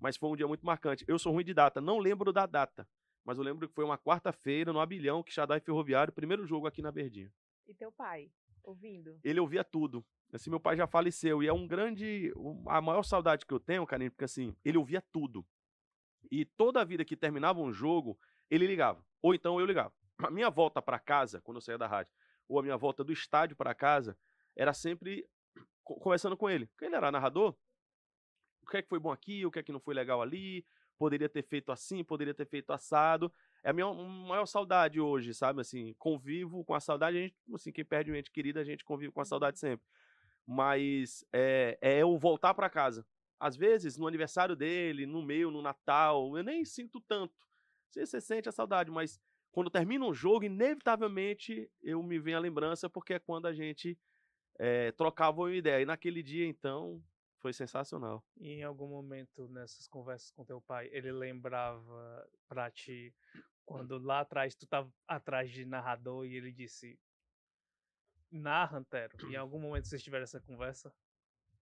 mas 0.00 0.16
foi 0.16 0.30
um 0.30 0.36
dia 0.36 0.48
muito 0.48 0.64
marcante. 0.64 1.04
Eu 1.06 1.18
sou 1.18 1.32
ruim 1.32 1.44
de 1.44 1.52
data, 1.52 1.80
não 1.80 1.98
lembro 1.98 2.32
da 2.32 2.46
data, 2.46 2.88
mas 3.24 3.36
eu 3.36 3.44
lembro 3.44 3.68
que 3.68 3.74
foi 3.74 3.84
uma 3.84 3.98
quarta-feira 3.98 4.72
no 4.72 4.80
Abilhão, 4.80 5.22
que 5.22 5.32
Xadai 5.32 5.60
Ferroviário, 5.60 6.12
primeiro 6.12 6.46
jogo 6.46 6.66
aqui 6.66 6.80
na 6.80 6.90
Verdinha. 6.90 7.30
E 7.68 7.74
teu 7.74 7.92
pai, 7.92 8.32
ouvindo? 8.64 9.20
Ele 9.22 9.38
ouvia 9.38 9.62
tudo. 9.62 10.04
Assim, 10.32 10.48
meu 10.48 10.60
pai 10.60 10.76
já 10.76 10.86
faleceu 10.86 11.42
e 11.42 11.46
é 11.46 11.52
um 11.52 11.66
grande, 11.66 12.32
a 12.66 12.80
maior 12.80 13.02
saudade 13.02 13.44
que 13.44 13.52
eu 13.52 13.60
tenho, 13.60 13.86
Karine, 13.86 14.10
porque 14.10 14.24
assim, 14.24 14.56
ele 14.64 14.78
ouvia 14.78 15.02
tudo. 15.12 15.46
E 16.30 16.44
toda 16.44 16.80
a 16.80 16.84
vida 16.84 17.04
que 17.04 17.16
terminava 17.16 17.60
um 17.60 17.72
jogo, 17.72 18.18
ele 18.48 18.66
ligava. 18.66 19.04
Ou 19.20 19.34
então 19.34 19.60
eu 19.60 19.66
ligava. 19.66 19.92
A 20.22 20.30
minha 20.30 20.50
volta 20.50 20.82
para 20.82 20.98
casa, 20.98 21.40
quando 21.40 21.56
eu 21.56 21.60
saía 21.60 21.78
da 21.78 21.86
rádio, 21.86 22.12
ou 22.48 22.58
a 22.58 22.62
minha 22.62 22.76
volta 22.76 23.04
do 23.04 23.12
estádio 23.12 23.56
para 23.56 23.74
casa, 23.74 24.16
era 24.56 24.72
sempre 24.72 25.28
conversando 25.84 26.36
com 26.36 26.48
ele. 26.48 26.66
Porque 26.66 26.84
ele 26.84 26.96
era 26.96 27.10
narrador, 27.10 27.56
o 28.62 28.66
que 28.66 28.78
é 28.78 28.82
que 28.82 28.88
foi 28.88 28.98
bom 28.98 29.10
aqui, 29.10 29.44
o 29.46 29.50
que 29.50 29.58
é 29.58 29.62
que 29.62 29.72
não 29.72 29.80
foi 29.80 29.94
legal 29.94 30.20
ali, 30.20 30.64
poderia 30.98 31.28
ter 31.28 31.42
feito 31.42 31.72
assim, 31.72 32.04
poderia 32.04 32.34
ter 32.34 32.46
feito 32.46 32.72
assado. 32.72 33.32
É 33.62 33.70
a 33.70 33.72
minha 33.72 33.92
maior 33.92 34.46
saudade 34.46 35.00
hoje, 35.00 35.32
sabe? 35.32 35.60
Assim, 35.60 35.94
convivo 35.98 36.64
com 36.64 36.74
a 36.74 36.80
saudade, 36.80 37.16
a 37.16 37.20
gente, 37.22 37.36
assim, 37.54 37.72
quem 37.72 37.84
perde 37.84 38.12
um 38.12 38.14
ente 38.14 38.30
querido, 38.30 38.58
a 38.58 38.64
gente 38.64 38.84
convive 38.84 39.12
com 39.12 39.20
a 39.20 39.24
saudade 39.24 39.58
sempre. 39.58 39.86
Mas 40.46 41.24
é, 41.32 41.78
é 41.80 42.02
eu 42.02 42.18
voltar 42.18 42.54
para 42.54 42.68
casa. 42.68 43.06
Às 43.38 43.56
vezes, 43.56 43.96
no 43.96 44.06
aniversário 44.06 44.54
dele, 44.54 45.06
no 45.06 45.22
meu, 45.22 45.50
no 45.50 45.62
Natal, 45.62 46.36
eu 46.36 46.44
nem 46.44 46.64
sinto 46.64 47.00
tanto. 47.00 47.34
Você, 47.88 48.04
você 48.04 48.20
sente 48.20 48.48
a 48.48 48.52
saudade, 48.52 48.90
mas 48.90 49.18
quando 49.52 49.70
termina 49.70 50.04
um 50.04 50.14
jogo, 50.14 50.44
inevitavelmente 50.44 51.70
eu 51.82 52.02
me 52.02 52.18
venho 52.18 52.36
a 52.36 52.40
lembrança, 52.40 52.88
porque 52.88 53.14
é 53.14 53.18
quando 53.18 53.46
a 53.46 53.52
gente 53.52 53.98
é, 54.58 54.92
trocava 54.92 55.40
uma 55.40 55.54
ideia. 55.54 55.82
E 55.82 55.86
naquele 55.86 56.22
dia, 56.22 56.46
então, 56.46 57.02
foi 57.40 57.52
sensacional. 57.52 58.24
E 58.36 58.52
em 58.52 58.62
algum 58.62 58.86
momento 58.86 59.48
nessas 59.48 59.86
conversas 59.88 60.30
com 60.30 60.44
teu 60.44 60.60
pai, 60.60 60.88
ele 60.92 61.10
lembrava 61.10 62.28
pra 62.48 62.70
ti 62.70 63.14
quando 63.64 63.98
lá 63.98 64.20
atrás 64.20 64.54
tu 64.54 64.66
tava 64.66 64.92
atrás 65.06 65.50
de 65.50 65.64
narrador 65.64 66.26
e 66.26 66.34
ele 66.34 66.52
disse 66.52 66.98
narra, 68.30 68.78
Antero. 68.78 69.16
Em 69.28 69.36
algum 69.36 69.58
momento 69.58 69.86
vocês 69.88 70.02
tiveram 70.02 70.24
essa 70.24 70.40
conversa? 70.40 70.92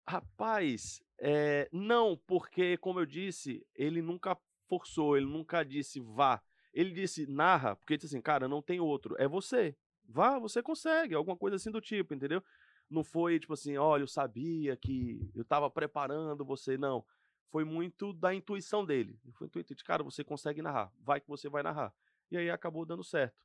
Rapaz, 0.09 1.03
é, 1.19 1.69
não, 1.71 2.17
porque 2.25 2.77
como 2.77 2.99
eu 2.99 3.05
disse, 3.05 3.65
ele 3.75 4.01
nunca 4.01 4.37
forçou, 4.67 5.17
ele 5.17 5.25
nunca 5.25 5.63
disse 5.63 5.99
vá. 5.99 6.41
Ele 6.73 6.91
disse 6.91 7.25
narra, 7.25 7.75
porque 7.75 7.97
disse 7.97 8.07
assim, 8.07 8.21
cara, 8.21 8.47
não 8.47 8.61
tem 8.61 8.79
outro, 8.79 9.15
é 9.17 9.27
você. 9.27 9.75
Vá, 10.07 10.39
você 10.39 10.61
consegue, 10.61 11.15
alguma 11.15 11.35
coisa 11.35 11.55
assim 11.57 11.71
do 11.71 11.81
tipo, 11.81 12.13
entendeu? 12.13 12.41
Não 12.89 13.03
foi 13.03 13.39
tipo 13.39 13.53
assim, 13.53 13.77
olha, 13.77 14.03
eu 14.03 14.07
sabia 14.07 14.75
que 14.77 15.29
eu 15.35 15.41
estava 15.41 15.69
preparando 15.69 16.45
você, 16.45 16.77
não. 16.77 17.03
Foi 17.49 17.63
muito 17.63 18.13
da 18.13 18.33
intuição 18.33 18.85
dele. 18.85 19.19
Foi 19.33 19.47
intuitivo, 19.47 19.77
de, 19.77 19.83
cara, 19.83 20.03
você 20.03 20.23
consegue 20.23 20.61
narrar, 20.61 20.91
vai 20.99 21.19
que 21.19 21.27
você 21.27 21.49
vai 21.49 21.63
narrar. 21.63 21.93
E 22.29 22.37
aí 22.37 22.49
acabou 22.49 22.85
dando 22.85 23.03
certo. 23.03 23.35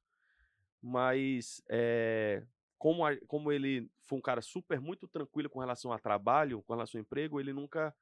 Mas 0.80 1.62
é, 1.68 2.44
como, 2.78 3.06
a, 3.06 3.16
como 3.28 3.52
ele 3.52 3.88
foi 4.02 4.18
um 4.18 4.22
cara 4.22 4.42
super 4.42 4.80
muito 4.80 5.06
tranquilo 5.06 5.48
com 5.48 5.60
relação 5.60 5.92
a 5.92 5.98
trabalho, 5.98 6.62
com 6.62 6.72
relação 6.72 6.98
ao 6.98 7.02
emprego, 7.02 7.38
ele 7.38 7.52
nunca 7.52 7.94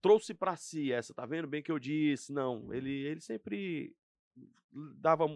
trouxe 0.00 0.32
para 0.32 0.56
si 0.56 0.92
essa, 0.92 1.12
tá 1.12 1.26
vendo 1.26 1.46
bem 1.46 1.62
que 1.62 1.70
eu 1.70 1.78
disse? 1.78 2.32
Não, 2.32 2.72
ele, 2.72 2.90
ele 2.90 3.20
sempre 3.20 3.94
dava 4.72 5.26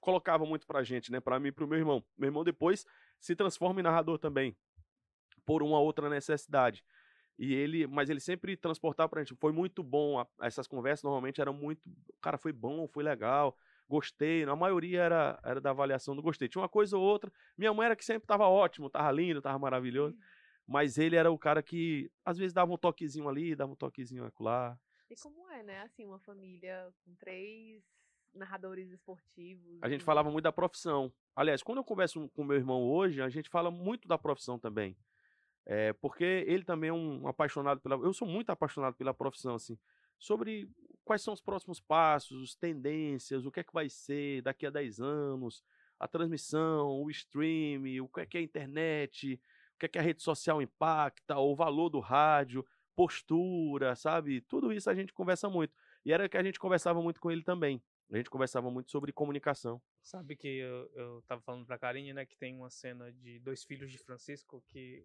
colocava 0.00 0.46
muito 0.46 0.66
pra 0.66 0.84
gente, 0.84 1.10
né, 1.10 1.18
para 1.18 1.40
mim 1.40 1.48
e 1.48 1.52
pro 1.52 1.66
meu 1.66 1.78
irmão. 1.78 2.04
Meu 2.16 2.28
irmão 2.28 2.44
depois 2.44 2.86
se 3.18 3.34
transforma 3.34 3.80
em 3.80 3.82
narrador 3.82 4.18
também 4.18 4.56
por 5.44 5.62
uma 5.62 5.80
outra 5.80 6.08
necessidade. 6.08 6.84
E 7.38 7.52
ele, 7.52 7.86
mas 7.86 8.08
ele 8.08 8.20
sempre 8.20 8.56
transportava 8.56 9.08
pra 9.08 9.22
gente. 9.22 9.36
Foi 9.36 9.52
muito 9.52 9.82
bom. 9.82 10.18
A, 10.18 10.26
essas 10.40 10.66
conversas 10.66 11.02
normalmente 11.02 11.40
eram 11.40 11.52
muito. 11.52 11.82
Cara, 12.22 12.38
foi 12.38 12.52
bom, 12.52 12.88
foi 12.88 13.02
legal, 13.04 13.56
gostei. 13.88 14.44
A 14.44 14.56
maioria 14.56 15.02
era, 15.02 15.38
era 15.44 15.60
da 15.60 15.70
avaliação 15.70 16.16
do 16.16 16.22
gostei. 16.22 16.48
Tinha 16.48 16.62
uma 16.62 16.68
coisa 16.68 16.96
ou 16.96 17.02
outra. 17.02 17.30
Minha 17.56 17.74
mãe 17.74 17.86
era 17.86 17.96
que 17.96 18.04
sempre 18.04 18.26
tava 18.26 18.48
ótimo, 18.48 18.88
tava 18.88 19.10
lindo, 19.12 19.42
tava 19.42 19.58
maravilhoso. 19.58 20.16
Mas 20.66 20.98
ele 20.98 21.14
era 21.16 21.30
o 21.30 21.38
cara 21.38 21.62
que 21.62 22.10
às 22.24 22.38
vezes 22.38 22.52
dava 22.52 22.72
um 22.72 22.78
toquezinho 22.78 23.28
ali, 23.28 23.54
dava 23.54 23.72
um 23.72 23.76
toquezinho 23.76 24.24
acolá. 24.24 24.78
E 25.10 25.14
como 25.16 25.48
é, 25.50 25.62
né? 25.62 25.82
Assim, 25.82 26.04
uma 26.04 26.18
família 26.18 26.92
com 27.04 27.14
três 27.16 27.84
narradores 28.36 28.90
esportivos. 28.90 29.78
A 29.82 29.88
gente 29.88 30.04
falava 30.04 30.30
muito 30.30 30.44
da 30.44 30.52
profissão. 30.52 31.12
Aliás, 31.34 31.62
quando 31.62 31.78
eu 31.78 31.84
converso 31.84 32.28
com 32.30 32.44
meu 32.44 32.56
irmão 32.56 32.82
hoje, 32.82 33.20
a 33.20 33.28
gente 33.28 33.48
fala 33.48 33.70
muito 33.70 34.06
da 34.06 34.18
profissão 34.18 34.58
também. 34.58 34.96
É, 35.64 35.92
porque 35.94 36.44
ele 36.46 36.64
também 36.64 36.90
é 36.90 36.92
um 36.92 37.26
apaixonado 37.26 37.80
pela. 37.80 37.96
Eu 37.96 38.12
sou 38.12 38.26
muito 38.26 38.50
apaixonado 38.50 38.94
pela 38.94 39.12
profissão, 39.12 39.56
assim. 39.56 39.76
Sobre 40.18 40.70
quais 41.04 41.22
são 41.22 41.34
os 41.34 41.40
próximos 41.40 41.80
passos, 41.80 42.54
tendências, 42.54 43.44
o 43.44 43.50
que 43.50 43.60
é 43.60 43.64
que 43.64 43.72
vai 43.72 43.88
ser 43.88 44.42
daqui 44.42 44.66
a 44.66 44.70
10 44.70 45.00
anos, 45.00 45.62
a 45.98 46.06
transmissão, 46.06 47.02
o 47.02 47.10
stream, 47.10 47.82
o 48.02 48.08
que 48.08 48.20
é 48.20 48.26
que 48.26 48.36
é 48.36 48.40
a 48.40 48.44
internet, 48.44 49.40
o 49.74 49.78
que 49.78 49.86
é 49.86 49.88
que 49.88 49.98
a 49.98 50.02
rede 50.02 50.22
social 50.22 50.62
impacta, 50.62 51.36
o 51.36 51.54
valor 51.54 51.90
do 51.90 52.00
rádio, 52.00 52.64
postura, 52.94 53.94
sabe? 53.94 54.40
Tudo 54.42 54.72
isso 54.72 54.88
a 54.88 54.94
gente 54.94 55.12
conversa 55.12 55.48
muito. 55.50 55.74
E 56.04 56.12
era 56.12 56.28
que 56.28 56.36
a 56.36 56.42
gente 56.42 56.58
conversava 56.58 57.02
muito 57.02 57.20
com 57.20 57.30
ele 57.30 57.42
também. 57.42 57.82
A 58.12 58.16
gente 58.16 58.30
conversava 58.30 58.70
muito 58.70 58.90
sobre 58.90 59.12
comunicação. 59.12 59.80
Sabe 60.02 60.36
que 60.36 60.46
eu, 60.46 60.88
eu 60.94 61.22
tava 61.26 61.40
falando 61.42 61.66
pra 61.66 61.78
Karine, 61.78 62.12
né, 62.12 62.24
que 62.24 62.36
tem 62.36 62.54
uma 62.56 62.70
cena 62.70 63.12
de 63.12 63.40
dois 63.40 63.64
filhos 63.64 63.90
de 63.90 63.98
Francisco 63.98 64.62
que 64.68 65.04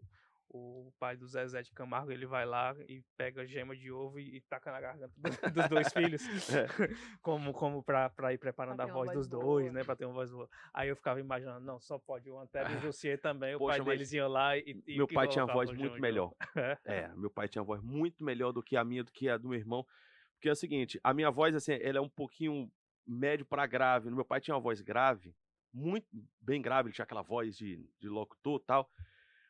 o 0.53 0.91
pai 0.99 1.15
do 1.15 1.25
Zezé 1.25 1.61
de 1.61 1.71
Camargo, 1.71 2.11
ele 2.11 2.25
vai 2.25 2.45
lá 2.45 2.75
e 2.87 3.01
pega 3.17 3.45
gema 3.47 3.73
de 3.73 3.89
ovo 3.89 4.19
e, 4.19 4.35
e 4.35 4.41
taca 4.41 4.69
na 4.69 4.81
garganta 4.81 5.13
do- 5.15 5.21
dos 5.53 5.69
dois 5.69 5.93
filhos, 5.93 6.21
É. 6.53 6.67
como, 7.23 7.53
como 7.53 7.81
pra, 7.81 8.09
pra 8.09 8.33
ir 8.33 8.37
preparando 8.37 8.75
Pra 8.75 8.83
a 8.83 8.87
voz 8.93 9.07
voz 9.07 9.17
dos 9.17 9.27
dois, 9.29 9.65
boa. 9.67 9.71
né, 9.71 9.83
pra 9.85 9.95
ter 9.95 10.03
uma 10.05 10.13
voz 10.13 10.29
boa. 10.29 10.49
Aí 10.73 10.89
eu 10.89 10.95
ficava 10.97 11.21
imaginando, 11.21 11.65
não, 11.65 11.79
só 11.79 11.97
pode 11.97 12.29
o 12.29 12.37
Antero 12.37 12.69
e 12.73 12.75
o 12.75 12.79
Jussier 12.81 13.17
também, 13.19 13.55
o 13.55 13.59
Poxa, 13.59 13.69
pai 13.77 13.79
mas 13.79 13.87
deles 13.87 14.11
ia 14.13 14.27
lá 14.27 14.57
e... 14.57 14.83
e 14.85 14.97
meu 14.97 15.07
pai 15.07 15.27
tinha 15.29 15.45
uma 15.45 15.53
voz 15.53 15.71
muito 15.71 15.87
junto. 15.93 16.01
melhor. 16.01 16.33
É. 16.55 16.77
É, 16.83 17.07
meu 17.15 17.31
pai 17.31 17.47
tinha 17.47 17.61
uma 17.61 17.67
voz 17.67 17.81
muito 17.81 18.21
melhor 18.23 18.51
do 18.51 18.61
que 18.61 18.75
a 18.75 18.83
minha, 18.83 19.03
do 19.05 19.11
que 19.11 19.29
a 19.29 19.37
do 19.37 19.47
meu 19.47 19.57
irmão. 19.57 19.87
Porque 20.35 20.49
é 20.49 20.51
o 20.51 20.55
seguinte, 20.55 20.99
a 21.03 21.13
minha 21.13 21.31
voz, 21.31 21.55
assim, 21.55 21.73
ela 21.81 21.99
é 21.99 22.01
um 22.01 22.09
pouquinho 22.09 22.69
médio 23.05 23.45
pra 23.45 23.65
grave. 23.65 24.09
Meu 24.09 24.25
pai 24.25 24.39
tinha 24.41 24.55
uma 24.55 24.61
voz 24.61 24.81
grave, 24.81 25.35
muito 25.73 26.07
bem 26.41 26.61
grave, 26.61 26.87
ele 26.87 26.93
tinha 26.93 27.03
aquela 27.03 27.21
voz 27.21 27.57
de, 27.57 27.87
de 27.99 28.09
locutor 28.09 28.59
tal. 28.59 28.89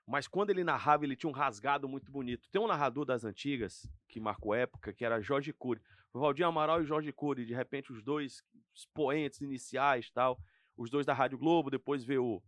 Mas 0.06 0.28
quando 0.28 0.49
ele 0.49 0.64
narrava, 0.64 1.06
ele 1.06 1.16
tinha 1.16 1.30
um 1.30 1.34
rasgado 1.34 1.88
muito 1.88 2.12
bonito. 2.12 2.49
Tem 2.49 2.62
um 2.62 2.68
narrador 2.68 3.06
das 3.06 3.24
antigas, 3.24 3.89
que 4.10 4.20
marcou 4.20 4.54
época, 4.54 4.93
que 4.93 5.06
era 5.06 5.22
Jorge 5.22 5.54
Cury. 5.54 5.82
Valdir 6.14 6.45
Amaral 6.45 6.82
e 6.82 6.86
Jorge 6.86 7.12
Cury, 7.14 7.45
de 7.45 7.54
repente, 7.54 7.93
os 7.93 8.04
dois 8.04 8.43
expoentes 8.76 9.39
iniciais 9.41 10.10
tal. 10.12 10.38
Os 10.76 10.89
dois 10.89 11.06
da 11.06 11.14
Rádio 11.14 11.38
Globo, 11.38 11.70
depois 11.70 12.04
veio 12.04 12.26
o 12.26 12.43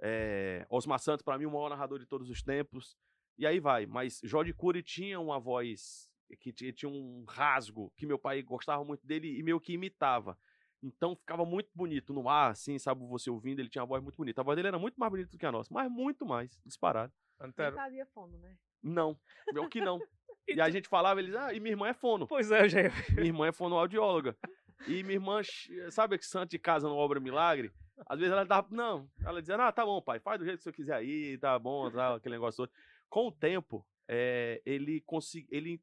é, 0.00 0.66
Osmar 0.68 0.98
Santos, 0.98 1.22
para 1.22 1.38
mim, 1.38 1.46
o 1.46 1.50
maior 1.50 1.70
narrador 1.70 1.98
de 1.98 2.06
todos 2.06 2.28
os 2.28 2.42
tempos. 2.42 2.96
E 3.38 3.46
aí 3.46 3.60
vai. 3.60 3.86
Mas 3.86 4.20
Jorge 4.24 4.52
Cury 4.52 4.82
tinha 4.82 5.18
uma 5.20 5.38
voz 5.38 6.10
que 6.40 6.52
ti- 6.52 6.72
tinha 6.72 6.88
um 6.90 7.24
rasgo, 7.28 7.92
que 7.96 8.06
meu 8.06 8.18
pai 8.18 8.42
gostava 8.42 8.84
muito 8.84 9.06
dele 9.06 9.38
e 9.38 9.42
meio 9.42 9.60
que 9.60 9.72
imitava. 9.74 10.38
Então 10.82 11.16
ficava 11.16 11.44
muito 11.44 11.70
bonito 11.74 12.12
no 12.12 12.28
ar, 12.28 12.50
assim, 12.50 12.78
sabe? 12.78 13.04
Você 13.06 13.30
ouvindo, 13.30 13.60
ele 13.60 13.68
tinha 13.68 13.82
uma 13.82 13.88
voz 13.88 14.02
muito 14.02 14.16
bonita. 14.16 14.40
A 14.40 14.44
voz 14.44 14.56
dele 14.56 14.68
era 14.68 14.78
muito 14.78 14.98
mais 14.98 15.10
bonita 15.10 15.30
do 15.30 15.38
que 15.38 15.46
a 15.46 15.52
nossa, 15.52 15.72
mas 15.72 15.90
muito 15.90 16.24
mais, 16.26 16.60
disparado. 16.64 17.12
Antero, 17.40 17.76
fazia 17.76 18.06
fono, 18.06 18.38
né? 18.38 18.56
Não, 18.82 19.18
meu 19.52 19.68
que 19.68 19.80
não. 19.80 19.98
E 20.48 20.60
a 20.60 20.70
gente 20.70 20.88
falava, 20.88 21.18
eles, 21.18 21.34
ah, 21.34 21.52
e 21.52 21.58
minha 21.58 21.72
irmã 21.72 21.88
é 21.88 21.92
fono. 21.92 22.24
Pois 22.28 22.52
é, 22.52 22.62
eu 22.62 22.68
já 22.68 22.82
ia... 22.82 22.92
Minha 23.14 23.26
irmã 23.26 23.48
é 23.48 23.52
fonoaudióloga. 23.52 24.36
E 24.86 25.02
minha 25.02 25.14
irmã, 25.14 25.40
sabe 25.90 26.16
que 26.16 26.24
santo 26.24 26.52
de 26.52 26.58
casa 26.60 26.88
não 26.88 26.96
obra 26.96 27.18
milagre? 27.18 27.72
Às 28.06 28.16
vezes 28.20 28.32
ela 28.32 28.44
dava, 28.44 28.68
não, 28.70 29.10
ela 29.24 29.40
dizia, 29.40 29.56
ah, 29.56 29.72
tá 29.72 29.84
bom, 29.84 30.00
pai, 30.00 30.20
faz 30.20 30.38
do 30.38 30.44
jeito 30.44 30.58
que 30.58 30.62
você 30.62 30.72
quiser 30.72 30.94
aí, 30.94 31.36
tá 31.38 31.58
bom, 31.58 31.90
tal, 31.90 32.14
aquele 32.14 32.36
negócio 32.36 32.64
todo. 32.64 32.72
Com 33.08 33.26
o 33.26 33.32
tempo, 33.32 33.84
eh, 34.06 34.62
ele, 34.64 35.00
consegui, 35.00 35.48
ele 35.50 35.82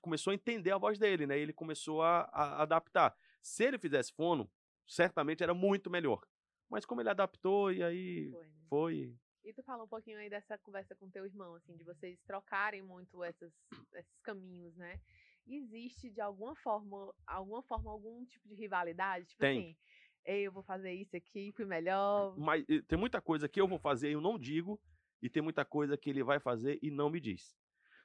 começou 0.00 0.30
a 0.30 0.34
entender 0.34 0.70
a 0.70 0.78
voz 0.78 0.98
dele, 0.98 1.26
né? 1.26 1.38
Ele 1.38 1.52
começou 1.52 2.02
a, 2.02 2.20
a 2.32 2.62
adaptar. 2.62 3.16
Se 3.42 3.64
ele 3.64 3.78
fizesse 3.78 4.12
fono, 4.12 4.50
certamente 4.86 5.42
era 5.42 5.52
muito 5.54 5.90
melhor. 5.90 6.20
Mas 6.68 6.84
como 6.84 7.00
ele 7.00 7.10
adaptou, 7.10 7.72
e 7.72 7.82
aí 7.82 8.30
Foi, 8.30 8.46
né? 8.46 8.54
foi. 8.68 9.16
E 9.44 9.52
tu 9.52 9.62
falou 9.62 9.84
um 9.84 9.88
pouquinho 9.88 10.18
aí 10.18 10.28
dessa 10.28 10.58
conversa 10.58 10.94
com 10.96 11.08
teu 11.08 11.24
irmão, 11.24 11.54
assim, 11.54 11.76
de 11.76 11.84
vocês 11.84 12.18
trocarem 12.26 12.82
muito 12.82 13.22
essas, 13.22 13.52
esses 13.94 14.20
caminhos, 14.22 14.74
né? 14.76 15.00
Existe 15.46 16.10
de 16.10 16.20
alguma 16.20 16.56
forma, 16.56 17.14
alguma 17.24 17.62
forma, 17.62 17.90
algum 17.90 18.24
tipo 18.24 18.48
de 18.48 18.54
rivalidade? 18.56 19.26
Tipo 19.26 19.40
Tem. 19.40 19.60
assim, 19.60 19.76
"Ei, 20.24 20.46
eu 20.48 20.50
vou 20.50 20.64
fazer 20.64 20.92
isso 20.92 21.16
aqui, 21.16 21.52
fui 21.52 21.64
melhor. 21.64 22.36
Mas 22.36 22.64
tem 22.88 22.98
muita 22.98 23.20
coisa 23.20 23.48
que 23.48 23.60
eu 23.60 23.68
vou 23.68 23.78
fazer 23.78 24.08
e 24.10 24.14
eu 24.14 24.20
não 24.20 24.36
digo, 24.36 24.80
e 25.22 25.30
tem 25.30 25.40
muita 25.40 25.64
coisa 25.64 25.96
que 25.96 26.10
ele 26.10 26.24
vai 26.24 26.40
fazer 26.40 26.80
e 26.82 26.90
não 26.90 27.08
me 27.08 27.20
diz. 27.20 27.56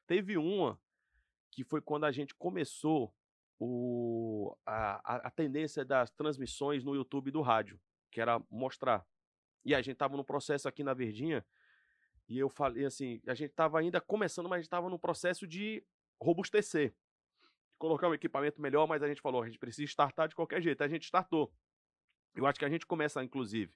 Teve 0.05 0.38
uma 0.38 0.80
que 1.52 1.64
foi 1.64 1.82
quando 1.82 2.06
a 2.06 2.12
gente 2.12 2.34
começou 2.36 3.14
o, 3.60 4.56
a, 4.66 5.28
a, 5.28 5.30
tendência 5.30 5.86
das 5.86 6.10
transmissões 6.10 6.84
no 6.84 6.95
YouTube 6.95 7.30
do 7.30 7.41
rádio, 7.41 7.80
que 8.10 8.20
era 8.20 8.41
mostrar. 8.49 9.06
E 9.64 9.76
a 9.76 9.82
gente 9.82 9.97
tava 9.97 10.18
no 10.18 10.24
processo 10.24 10.68
aqui 10.68 10.84
na 10.84 10.93
Verdinha, 10.93 11.45
e 12.28 12.39
eu 12.39 12.49
falei 12.49 12.86
assim, 12.86 13.22
a 13.28 13.36
gente 13.36 13.54
tava 13.54 13.78
ainda 13.78 13.99
começando, 13.99 14.47
mas 14.47 14.60
a 14.60 14.62
gente 14.62 14.70
tava 14.70 14.89
no 14.89 14.97
processo 14.97 15.45
de 15.45 15.86
robustecer. 16.20 16.95
Colocar 17.78 18.08
um 18.08 18.14
equipamento 18.14 18.62
melhor, 18.62 18.88
mas 18.88 19.04
a 19.04 19.08
gente 19.08 19.22
falou, 19.22 19.43
a 19.43 19.45
gente 19.45 19.60
precisa 19.60 19.84
startar 19.84 20.30
de 20.30 20.36
qualquer 20.36 20.62
jeito. 20.62 20.82
A 20.82 20.88
gente 20.88 21.04
startou. 21.04 21.52
Eu 22.34 22.45
acho 22.45 22.58
que 22.58 22.66
a 22.66 22.70
gente 22.70 22.86
começa, 22.86 23.24
inclusive. 23.24 23.74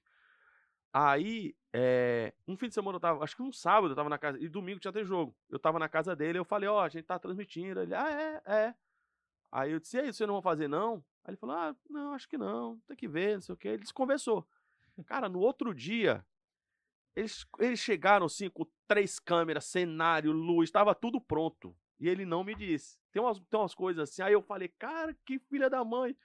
Aí, 0.98 1.54
é, 1.74 2.32
um 2.48 2.56
fim 2.56 2.68
de 2.68 2.74
semana 2.74 2.96
eu 2.96 3.00
tava, 3.00 3.22
acho 3.22 3.36
que 3.36 3.42
um 3.42 3.52
sábado 3.52 3.92
eu 3.92 3.94
tava 3.94 4.08
na 4.08 4.16
casa, 4.16 4.38
e 4.40 4.48
domingo 4.48 4.80
tinha 4.80 4.90
ter 4.90 5.04
jogo. 5.04 5.36
Eu 5.50 5.58
tava 5.58 5.78
na 5.78 5.90
casa 5.90 6.16
dele, 6.16 6.38
eu 6.38 6.44
falei, 6.44 6.70
ó, 6.70 6.80
a 6.80 6.88
gente 6.88 7.04
tá 7.04 7.18
transmitindo. 7.18 7.82
Ele, 7.82 7.94
ah, 7.94 8.10
é, 8.10 8.42
é. 8.50 8.74
Aí 9.52 9.72
eu 9.72 9.78
disse, 9.78 9.98
e 9.98 10.00
aí, 10.00 10.06
vocês 10.10 10.26
não 10.26 10.36
vão 10.36 10.42
fazer 10.42 10.68
não? 10.68 11.04
Aí 11.22 11.32
ele 11.32 11.36
falou, 11.36 11.54
ah, 11.54 11.76
não, 11.90 12.14
acho 12.14 12.26
que 12.26 12.38
não, 12.38 12.80
tem 12.86 12.96
que 12.96 13.06
ver, 13.06 13.34
não 13.34 13.42
sei 13.42 13.54
o 13.54 13.58
quê. 13.58 13.68
Ele 13.68 13.82
desconversou. 13.82 14.48
Cara, 15.04 15.28
no 15.28 15.38
outro 15.38 15.74
dia, 15.74 16.24
eles, 17.14 17.44
eles 17.58 17.78
chegaram 17.78 18.24
assim 18.24 18.48
com 18.48 18.66
três 18.88 19.18
câmeras, 19.18 19.66
cenário, 19.66 20.32
luz, 20.32 20.70
tava 20.70 20.94
tudo 20.94 21.20
pronto. 21.20 21.76
E 22.00 22.08
ele 22.08 22.24
não 22.24 22.42
me 22.42 22.54
disse. 22.54 22.98
Tem 23.12 23.20
umas, 23.20 23.38
tem 23.38 23.60
umas 23.60 23.74
coisas 23.74 24.08
assim. 24.08 24.22
Aí 24.22 24.32
eu 24.32 24.40
falei, 24.40 24.68
cara, 24.68 25.14
que 25.26 25.38
filha 25.38 25.68
da 25.68 25.84
mãe. 25.84 26.16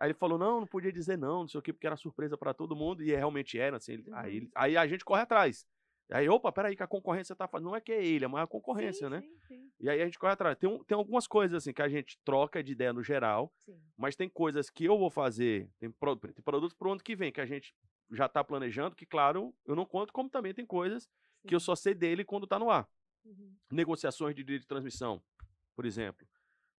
Aí 0.00 0.08
ele 0.08 0.14
falou, 0.14 0.38
não, 0.38 0.60
não 0.60 0.66
podia 0.66 0.92
dizer 0.92 1.16
não, 1.16 1.40
não 1.40 1.48
sei 1.48 1.58
o 1.58 1.62
quê, 1.62 1.72
porque 1.72 1.86
era 1.86 1.96
surpresa 1.96 2.36
pra 2.36 2.52
todo 2.52 2.76
mundo. 2.76 3.02
E 3.02 3.06
realmente 3.14 3.58
era, 3.58 3.76
assim. 3.78 3.92
ele- 3.94 4.04
aí, 4.12 4.30
Uhum. 4.30 4.36
ele- 4.36 4.50
aí 4.54 4.76
a 4.76 4.86
gente 4.86 5.04
corre 5.04 5.22
atrás. 5.22 5.66
Aí, 6.10 6.28
opa, 6.28 6.52
peraí, 6.52 6.76
que 6.76 6.82
a 6.82 6.86
concorrência 6.86 7.34
tá 7.34 7.48
fazendo. 7.48 7.66
Não 7.68 7.76
é 7.76 7.80
que 7.80 7.90
é 7.92 8.04
ele, 8.04 8.24
é 8.24 8.28
mais 8.28 8.44
a 8.44 8.46
concorrência, 8.46 9.08
sim, 9.08 9.10
né? 9.10 9.20
Sim, 9.22 9.38
sim, 9.48 9.72
E 9.80 9.88
aí 9.90 10.00
a 10.00 10.04
gente 10.04 10.18
corre 10.18 10.32
atrás. 10.34 10.56
Tem, 10.56 10.84
tem 10.84 10.96
algumas 10.96 11.26
coisas, 11.26 11.56
assim, 11.56 11.72
que 11.72 11.82
a 11.82 11.88
gente 11.88 12.18
troca 12.24 12.62
de 12.62 12.72
ideia 12.72 12.92
no 12.92 13.02
geral, 13.02 13.52
mas 13.96 14.14
tem 14.14 14.28
coisas 14.28 14.70
que 14.70 14.84
eu 14.84 14.96
vou 14.98 15.10
fazer, 15.10 15.68
tem, 15.80 15.90
pro- 15.90 16.16
tem 16.16 16.32
produtos 16.44 16.76
pro 16.76 16.92
ano 16.92 17.02
que 17.02 17.16
vem, 17.16 17.32
que 17.32 17.40
a 17.40 17.46
gente 17.46 17.74
já 18.12 18.28
tá 18.28 18.44
planejando, 18.44 18.94
que, 18.94 19.04
claro, 19.04 19.52
eu 19.64 19.74
não 19.74 19.84
conto, 19.84 20.12
como 20.12 20.30
também 20.30 20.54
tem 20.54 20.64
coisas 20.64 21.08
que 21.46 21.54
eu 21.54 21.58
só 21.60 21.74
sei 21.74 21.92
dele 21.94 22.24
quando 22.24 22.46
tá 22.46 22.58
no 22.58 22.70
ar. 22.70 22.88
Uhum. 23.24 23.56
Negociações 23.72 24.34
de 24.36 24.44
direito 24.44 24.62
de 24.62 24.68
transmissão, 24.68 25.20
por 25.74 25.84
exemplo. 25.84 26.24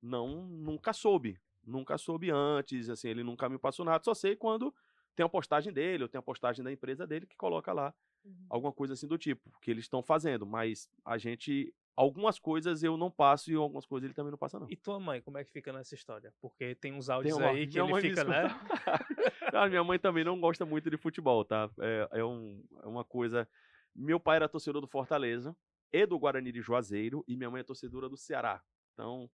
Não, 0.02 0.46
nunca 0.48 0.94
soube. 0.94 1.38
Nunca 1.68 1.98
soube 1.98 2.32
antes, 2.32 2.90
assim, 2.90 3.10
ele 3.10 3.24
nunca 3.24 3.50
me 3.50 3.58
passou 3.60 3.84
nada. 3.86 4.04
Só 4.04 4.14
sei 4.14 4.36
quando 4.36 4.74
tem 5.16 5.26
a 5.26 5.30
postagem 5.30 5.74
dele, 5.74 6.04
ou 6.04 6.10
tem 6.10 6.18
a 6.18 6.22
postagem 6.22 6.64
da 6.64 6.72
empresa 6.72 7.06
dele 7.06 7.26
que 7.28 7.36
coloca 7.36 7.74
lá 7.74 7.94
Uhum. 8.24 8.46
alguma 8.50 8.72
coisa 8.74 8.94
assim 8.94 9.08
do 9.08 9.18
tipo, 9.18 9.52
que 9.62 9.70
eles 9.72 9.86
estão 9.86 10.02
fazendo. 10.04 10.46
Mas 10.46 10.90
a 11.06 11.18
gente, 11.18 11.74
algumas 11.96 12.38
coisas 12.40 12.84
eu 12.84 12.96
não 12.98 13.10
passo 13.12 13.52
e 13.52 13.56
algumas 13.56 13.86
coisas 13.86 14.06
ele 14.06 14.14
também 14.14 14.32
não 14.32 14.38
passa, 14.38 14.60
não. 14.60 14.70
E 14.70 14.76
tua 14.76 15.00
mãe, 15.00 15.22
como 15.22 15.38
é 15.38 15.44
que 15.44 15.52
fica 15.52 15.72
nessa 15.74 15.94
história? 15.96 16.34
Porque 16.42 16.76
tem 16.76 16.94
uns 16.94 17.08
Tem 17.08 17.16
áudios 17.16 17.38
uma- 17.38 17.48
aí 17.50 17.68
que 17.68 17.82
minha 17.82 17.92
ele 17.98 18.02
fica, 18.10 18.24
né? 18.24 18.46
escuta. 18.48 19.50
Cara, 19.52 19.70
minha 19.72 19.84
mãe 19.84 19.98
também 20.00 20.24
não 20.24 20.40
gosta 20.40 20.66
muito 20.66 20.90
de 20.90 20.98
futebol, 20.98 21.44
tá? 21.46 21.70
É, 21.80 22.10
é, 22.20 22.24
um- 22.26 22.64
é 22.84 22.88
uma 22.88 23.04
coisa. 23.04 23.48
Meu 23.96 24.20
pai 24.20 24.36
era 24.38 24.48
torcedor 24.50 24.82
do 24.82 24.88
Fortaleza 24.88 25.56
e 25.92 26.06
do 26.06 26.20
Guarani 26.20 26.52
de 26.52 26.62
Juazeiro, 26.62 27.24
e 27.28 27.36
minha 27.36 27.50
mãe 27.50 27.62
é 27.62 27.64
torcedora 27.64 28.08
do 28.10 28.18
Ceará. 28.18 28.62
Então, 28.94 29.30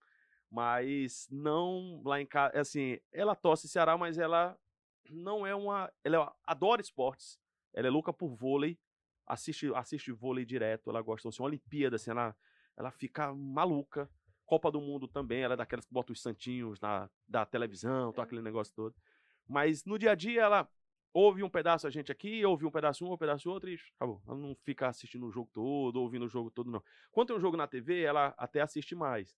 mas 0.54 1.28
não 1.32 2.00
lá 2.06 2.22
em 2.22 2.28
casa. 2.28 2.60
Assim, 2.60 3.00
ela 3.12 3.36
torce 3.36 3.68
Ceará, 3.68 3.98
mas 3.98 4.20
ela 4.20 4.56
não 5.10 5.48
é 5.48 5.56
uma. 5.56 5.92
Ela 6.04 6.32
adora 6.46 6.80
esportes. 6.80 7.40
Ela 7.74 7.88
é 7.88 7.90
louca 7.90 8.14
por 8.14 8.36
vôlei, 8.36 8.78
assiste, 9.26 9.74
assiste 9.74 10.12
vôlei 10.12 10.46
direto, 10.46 10.92
ela 10.92 11.02
gosta 11.02 11.28
assim, 11.28 11.42
Olimpíada, 11.42 11.96
assim, 11.96 12.12
ela, 12.12 12.36
ela 12.78 12.92
fica 12.92 13.34
maluca. 13.34 14.08
Copa 14.46 14.70
do 14.70 14.80
Mundo 14.80 15.08
também, 15.08 15.42
ela 15.42 15.56
é 15.56 15.58
daquelas 15.58 15.88
que 15.88 15.94
bota 15.94 16.12
os 16.12 16.22
santinhos 16.22 16.80
na, 16.80 17.10
da 17.28 17.44
televisão, 17.46 18.12
todo 18.12 18.24
aquele 18.24 18.42
negócio 18.44 18.72
todo. 18.76 18.94
Mas 19.48 19.84
no 19.86 19.98
dia 19.98 20.12
a 20.12 20.16
dia 20.16 20.44
ela 20.44 20.70
ouve 21.12 21.42
um 21.42 21.50
pedaço 21.50 21.88
a 21.88 21.90
gente 21.90 22.12
aqui, 22.12 22.46
ouve 22.46 22.64
um 22.64 22.70
pedaço 22.70 23.04
um, 23.04 23.14
um 23.14 23.18
pedaço 23.18 23.50
outro 23.50 23.72
e 23.72 23.80
acabou. 23.96 24.22
Ela 24.28 24.38
não 24.38 24.54
fica 24.64 24.88
assistindo 24.88 25.26
o 25.26 25.32
jogo 25.32 25.50
todo, 25.52 25.96
ouvindo 25.96 26.26
o 26.26 26.30
jogo 26.30 26.52
todo, 26.52 26.70
não. 26.70 26.84
Quando 27.12 27.30
tem 27.30 27.38
um 27.38 27.40
jogo 27.40 27.58
na 27.58 27.66
TV, 27.66 28.04
ela 28.04 28.36
até 28.38 28.62
assiste 28.62 28.94
mais. 28.94 29.36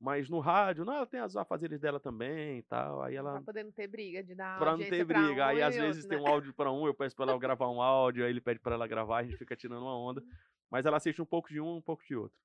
Mas 0.00 0.28
no 0.28 0.38
rádio, 0.38 0.84
não, 0.84 0.94
ela 0.94 1.06
tem 1.06 1.18
as 1.18 1.34
afazeres 1.36 1.80
dela 1.80 1.98
também 1.98 2.58
e 2.58 2.62
tal. 2.62 3.02
Aí 3.02 3.16
ela 3.16 3.32
Pra 3.32 3.42
poder 3.42 3.64
não 3.64 3.72
ter 3.72 3.88
briga, 3.88 4.22
de 4.22 4.34
dar 4.34 4.56
Pra 4.58 4.72
não 4.72 4.78
ter 4.78 5.04
briga. 5.04 5.42
um 5.42 5.46
aí 5.48 5.58
e 5.58 5.62
às 5.62 5.74
vezes 5.74 6.04
outro, 6.04 6.08
tem 6.08 6.18
né? 6.18 6.24
um 6.24 6.32
áudio 6.32 6.54
pra 6.54 6.70
um, 6.70 6.86
eu 6.86 6.94
peço 6.94 7.16
pra 7.16 7.24
ela 7.24 7.36
gravar 7.40 7.68
um 7.68 7.82
áudio, 7.82 8.24
aí 8.24 8.30
ele 8.30 8.40
pede 8.40 8.60
pra 8.60 8.74
ela 8.74 8.86
gravar, 8.86 9.18
a 9.18 9.24
gente 9.24 9.36
fica 9.36 9.56
tirando 9.56 9.82
uma 9.82 9.98
onda. 9.98 10.22
Mas 10.70 10.86
ela 10.86 10.98
assiste 10.98 11.20
um 11.20 11.26
pouco 11.26 11.48
de 11.48 11.60
um, 11.60 11.76
um 11.76 11.82
pouco 11.82 12.04
de 12.04 12.14
outro. 12.14 12.38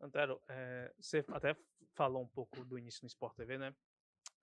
Antero, 0.00 0.40
é, 0.48 0.92
você 0.98 1.22
até 1.28 1.54
falou 1.92 2.22
um 2.22 2.26
pouco 2.28 2.64
do 2.64 2.78
início 2.78 3.00
no 3.02 3.08
Sport 3.08 3.34
TV, 3.36 3.58
né? 3.58 3.74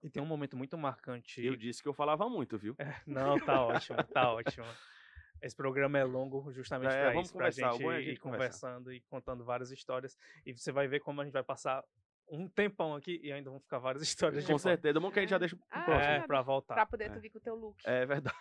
E 0.04 0.10
tem 0.10 0.22
um 0.22 0.26
momento 0.26 0.56
muito 0.56 0.78
marcante. 0.78 1.44
Eu 1.44 1.56
disse 1.56 1.82
que 1.82 1.88
eu 1.90 1.94
falava 1.94 2.30
muito, 2.30 2.58
viu? 2.58 2.76
Não, 3.08 3.40
tá 3.40 3.62
ótimo, 3.66 4.04
tá 4.06 4.32
ótimo. 4.34 4.66
Esse 5.42 5.56
programa 5.56 5.98
é 5.98 6.04
longo 6.04 6.52
justamente 6.52 6.92
É, 6.94 7.02
para 7.06 7.14
vamos 7.14 7.30
isso, 7.30 7.52
gente 7.52 7.84
é 7.84 7.96
a 7.96 8.00
ir 8.00 8.04
gente 8.04 8.20
conversar. 8.20 8.68
conversando 8.78 8.94
e 8.94 9.02
contando 9.02 9.44
várias 9.44 9.72
histórias. 9.72 10.16
E 10.46 10.54
você 10.54 10.72
vai 10.72 10.88
ver 10.88 11.00
como 11.00 11.22
a 11.22 11.24
gente 11.24 11.34
vai 11.34 11.44
passar 11.44 11.84
um 12.32 12.48
tempão 12.48 12.96
aqui 12.96 13.20
e 13.22 13.32
ainda 13.32 13.50
vão 13.50 13.60
ficar 13.60 13.78
várias 13.78 14.02
histórias 14.08 14.44
de 14.46 14.52
Com 14.52 14.58
certeza. 14.58 14.98
É 14.98 15.02
bom 15.02 15.12
que 15.12 15.20
a 15.20 15.22
gente 15.22 15.30
já 15.32 15.36
É. 15.36 15.40
deixa 15.40 15.56
pro 15.56 15.66
Ah, 15.70 15.82
próximo. 15.84 16.14
É, 16.14 16.20
pra 16.28 16.42
voltar. 16.42 16.74
Pra 16.76 16.86
poder 16.86 17.06
É. 17.06 17.10
tu 17.10 17.20
vir 17.20 17.30
com 17.30 17.38
o 17.38 17.42
teu 17.42 17.56
look. 17.56 17.78
É 17.86 18.06
verdade. 18.06 18.34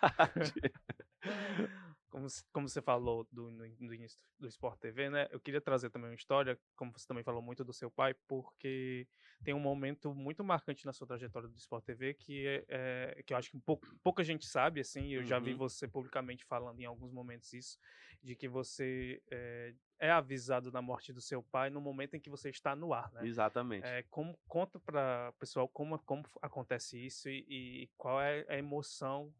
como, 2.21 2.27
como 2.51 2.69
você 2.69 2.81
falou 2.81 3.27
do, 3.31 3.49
no, 3.51 3.65
no, 3.79 3.93
início 3.93 4.19
do 4.39 4.47
Sport 4.47 4.79
TV, 4.79 5.09
né? 5.09 5.27
Eu 5.31 5.39
queria 5.39 5.61
trazer 5.61 5.89
também 5.89 6.09
uma 6.09 6.15
história, 6.15 6.59
como 6.75 6.91
você 6.91 7.07
também 7.07 7.23
falou 7.23 7.41
muito 7.41 7.63
do 7.63 7.73
seu 7.73 7.89
pai, 7.89 8.13
porque 8.27 9.07
tem 9.43 9.53
um 9.53 9.59
momento 9.59 10.13
muito 10.13 10.43
marcante 10.43 10.85
na 10.85 10.93
sua 10.93 11.07
trajetória 11.07 11.47
do 11.47 11.57
Sport 11.57 11.83
TV 11.83 12.13
que 12.13 12.45
é, 12.47 13.15
é 13.17 13.23
que 13.23 13.33
eu 13.33 13.37
acho 13.37 13.49
que 13.49 13.59
pouca, 13.59 13.89
pouca 14.03 14.23
gente 14.23 14.45
sabe, 14.45 14.81
assim. 14.81 15.11
Eu 15.13 15.21
uhum. 15.21 15.27
já 15.27 15.39
vi 15.39 15.51
uhum. 15.51 15.57
você 15.57 15.87
publicamente 15.87 16.45
falando 16.45 16.79
em 16.79 16.85
alguns 16.85 17.11
momentos 17.11 17.51
isso, 17.53 17.79
de 18.21 18.35
que 18.35 18.47
você 18.47 19.21
é, 19.31 19.73
é, 19.99 20.11
avisado 20.11 20.69
da 20.69 20.81
morte 20.81 21.11
do 21.11 21.21
seu 21.21 21.41
pai 21.41 21.69
no 21.69 21.81
momento 21.81 22.15
em 22.15 22.19
que 22.19 22.29
você 22.29 22.49
está 22.49 22.75
no 22.75 22.93
ar, 22.93 23.11
né? 23.13 23.25
Exatamente. 23.25 23.85
É, 23.85 24.03
como, 24.03 24.37
conta 24.47 24.79
para 24.79 25.29
o 25.29 25.39
pessoal 25.39 25.67
como, 25.67 25.97
como 25.99 26.23
acontece 26.41 27.03
isso 27.03 27.27
e, 27.29 27.45
e 27.49 27.89
qual 27.97 28.21
é 28.21 28.45
a 28.47 28.57
emoção 28.57 29.33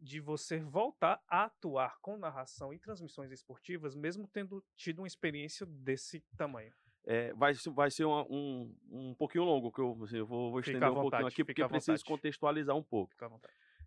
de 0.00 0.20
você 0.20 0.58
voltar 0.58 1.22
a 1.28 1.44
atuar 1.44 1.98
com 2.00 2.16
narração 2.16 2.72
e 2.72 2.78
transmissões 2.78 3.30
esportivas, 3.30 3.94
mesmo 3.94 4.26
tendo 4.26 4.64
tido 4.76 5.00
uma 5.00 5.06
experiência 5.06 5.66
desse 5.66 6.20
tamanho? 6.36 6.72
É, 7.04 7.32
vai, 7.34 7.52
vai 7.74 7.90
ser 7.90 8.04
uma, 8.04 8.22
um, 8.30 8.74
um 8.90 9.14
pouquinho 9.14 9.44
longo, 9.44 9.72
que 9.72 9.80
eu, 9.80 9.98
assim, 10.04 10.18
eu 10.18 10.26
vou, 10.26 10.50
vou 10.50 10.60
estender 10.60 10.80
vontade, 10.88 10.98
um 10.98 11.10
pouquinho 11.10 11.28
aqui, 11.28 11.44
porque 11.44 11.68
preciso 11.68 12.04
contextualizar 12.04 12.76
um 12.76 12.82
pouco. 12.82 13.12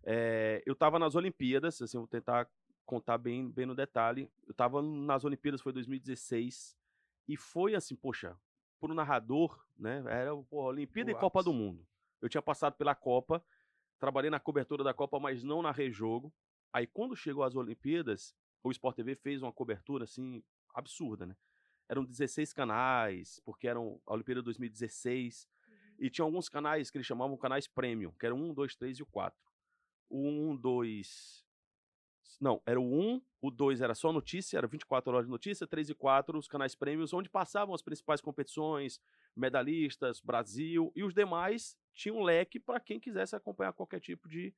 É, 0.04 0.62
eu 0.66 0.72
estava 0.72 0.98
nas 0.98 1.14
Olimpíadas, 1.14 1.80
assim, 1.80 1.96
vou 1.96 2.06
tentar 2.06 2.48
contar 2.84 3.16
bem, 3.18 3.50
bem 3.50 3.66
no 3.66 3.74
detalhe. 3.74 4.30
Eu 4.46 4.52
estava 4.52 4.82
nas 4.82 5.24
Olimpíadas, 5.24 5.60
foi 5.60 5.72
2016, 5.72 6.76
e 7.28 7.36
foi 7.36 7.74
assim, 7.74 7.96
poxa, 7.96 8.36
para 8.80 8.92
o 8.92 8.94
narrador, 8.94 9.64
né, 9.78 10.04
era 10.08 10.36
pô, 10.36 10.64
Olimpíada 10.64 11.10
e 11.10 11.14
Copa 11.14 11.42
do 11.42 11.52
Mundo. 11.52 11.86
Eu 12.20 12.28
tinha 12.28 12.42
passado 12.42 12.74
pela 12.74 12.94
Copa, 12.94 13.44
trabalhei 13.98 14.30
na 14.30 14.40
cobertura 14.40 14.84
da 14.84 14.94
Copa, 14.94 15.18
mas 15.18 15.42
não 15.42 15.62
na 15.62 15.70
rejogo. 15.70 16.32
Aí 16.72 16.86
quando 16.86 17.16
chegou 17.16 17.44
as 17.44 17.54
Olimpíadas, 17.54 18.34
o 18.62 18.70
Sport 18.70 18.96
TV 18.96 19.14
fez 19.14 19.42
uma 19.42 19.52
cobertura 19.52 20.04
assim 20.04 20.42
absurda, 20.74 21.26
né? 21.26 21.36
Eram 21.88 22.04
16 22.04 22.52
canais, 22.52 23.40
porque 23.44 23.68
eram 23.68 24.00
a 24.06 24.14
Olimpíada 24.14 24.42
2016, 24.42 25.46
uhum. 25.68 25.74
e 25.98 26.10
tinha 26.10 26.24
alguns 26.24 26.48
canais 26.48 26.90
que 26.90 26.96
eles 26.96 27.06
chamavam 27.06 27.36
canais 27.36 27.68
premium, 27.68 28.10
que 28.18 28.24
eram 28.24 28.38
1, 28.38 28.54
2, 28.54 28.76
3 28.76 28.98
e 28.98 29.02
o 29.02 29.06
4. 29.06 29.38
O 30.08 30.28
1, 30.28 30.56
2 30.56 31.44
não, 32.40 32.60
era 32.66 32.80
o 32.80 32.84
1, 32.84 33.22
o 33.40 33.50
2 33.50 33.80
era 33.80 33.94
só 33.94 34.12
notícia, 34.12 34.58
era 34.58 34.66
24 34.66 35.12
horas 35.12 35.26
de 35.26 35.30
notícia, 35.30 35.66
3 35.66 35.90
e 35.90 35.94
4 35.94 36.38
os 36.38 36.48
canais 36.48 36.74
prêmios, 36.74 37.12
onde 37.12 37.28
passavam 37.28 37.74
as 37.74 37.82
principais 37.82 38.20
competições, 38.20 39.00
medalhistas, 39.36 40.20
Brasil, 40.20 40.92
e 40.94 41.02
os 41.02 41.14
demais 41.14 41.76
tinham 41.94 42.18
um 42.18 42.22
leque 42.22 42.58
para 42.58 42.80
quem 42.80 43.00
quisesse 43.00 43.36
acompanhar 43.36 43.72
qualquer 43.72 44.00
tipo 44.00 44.28
de, 44.28 44.54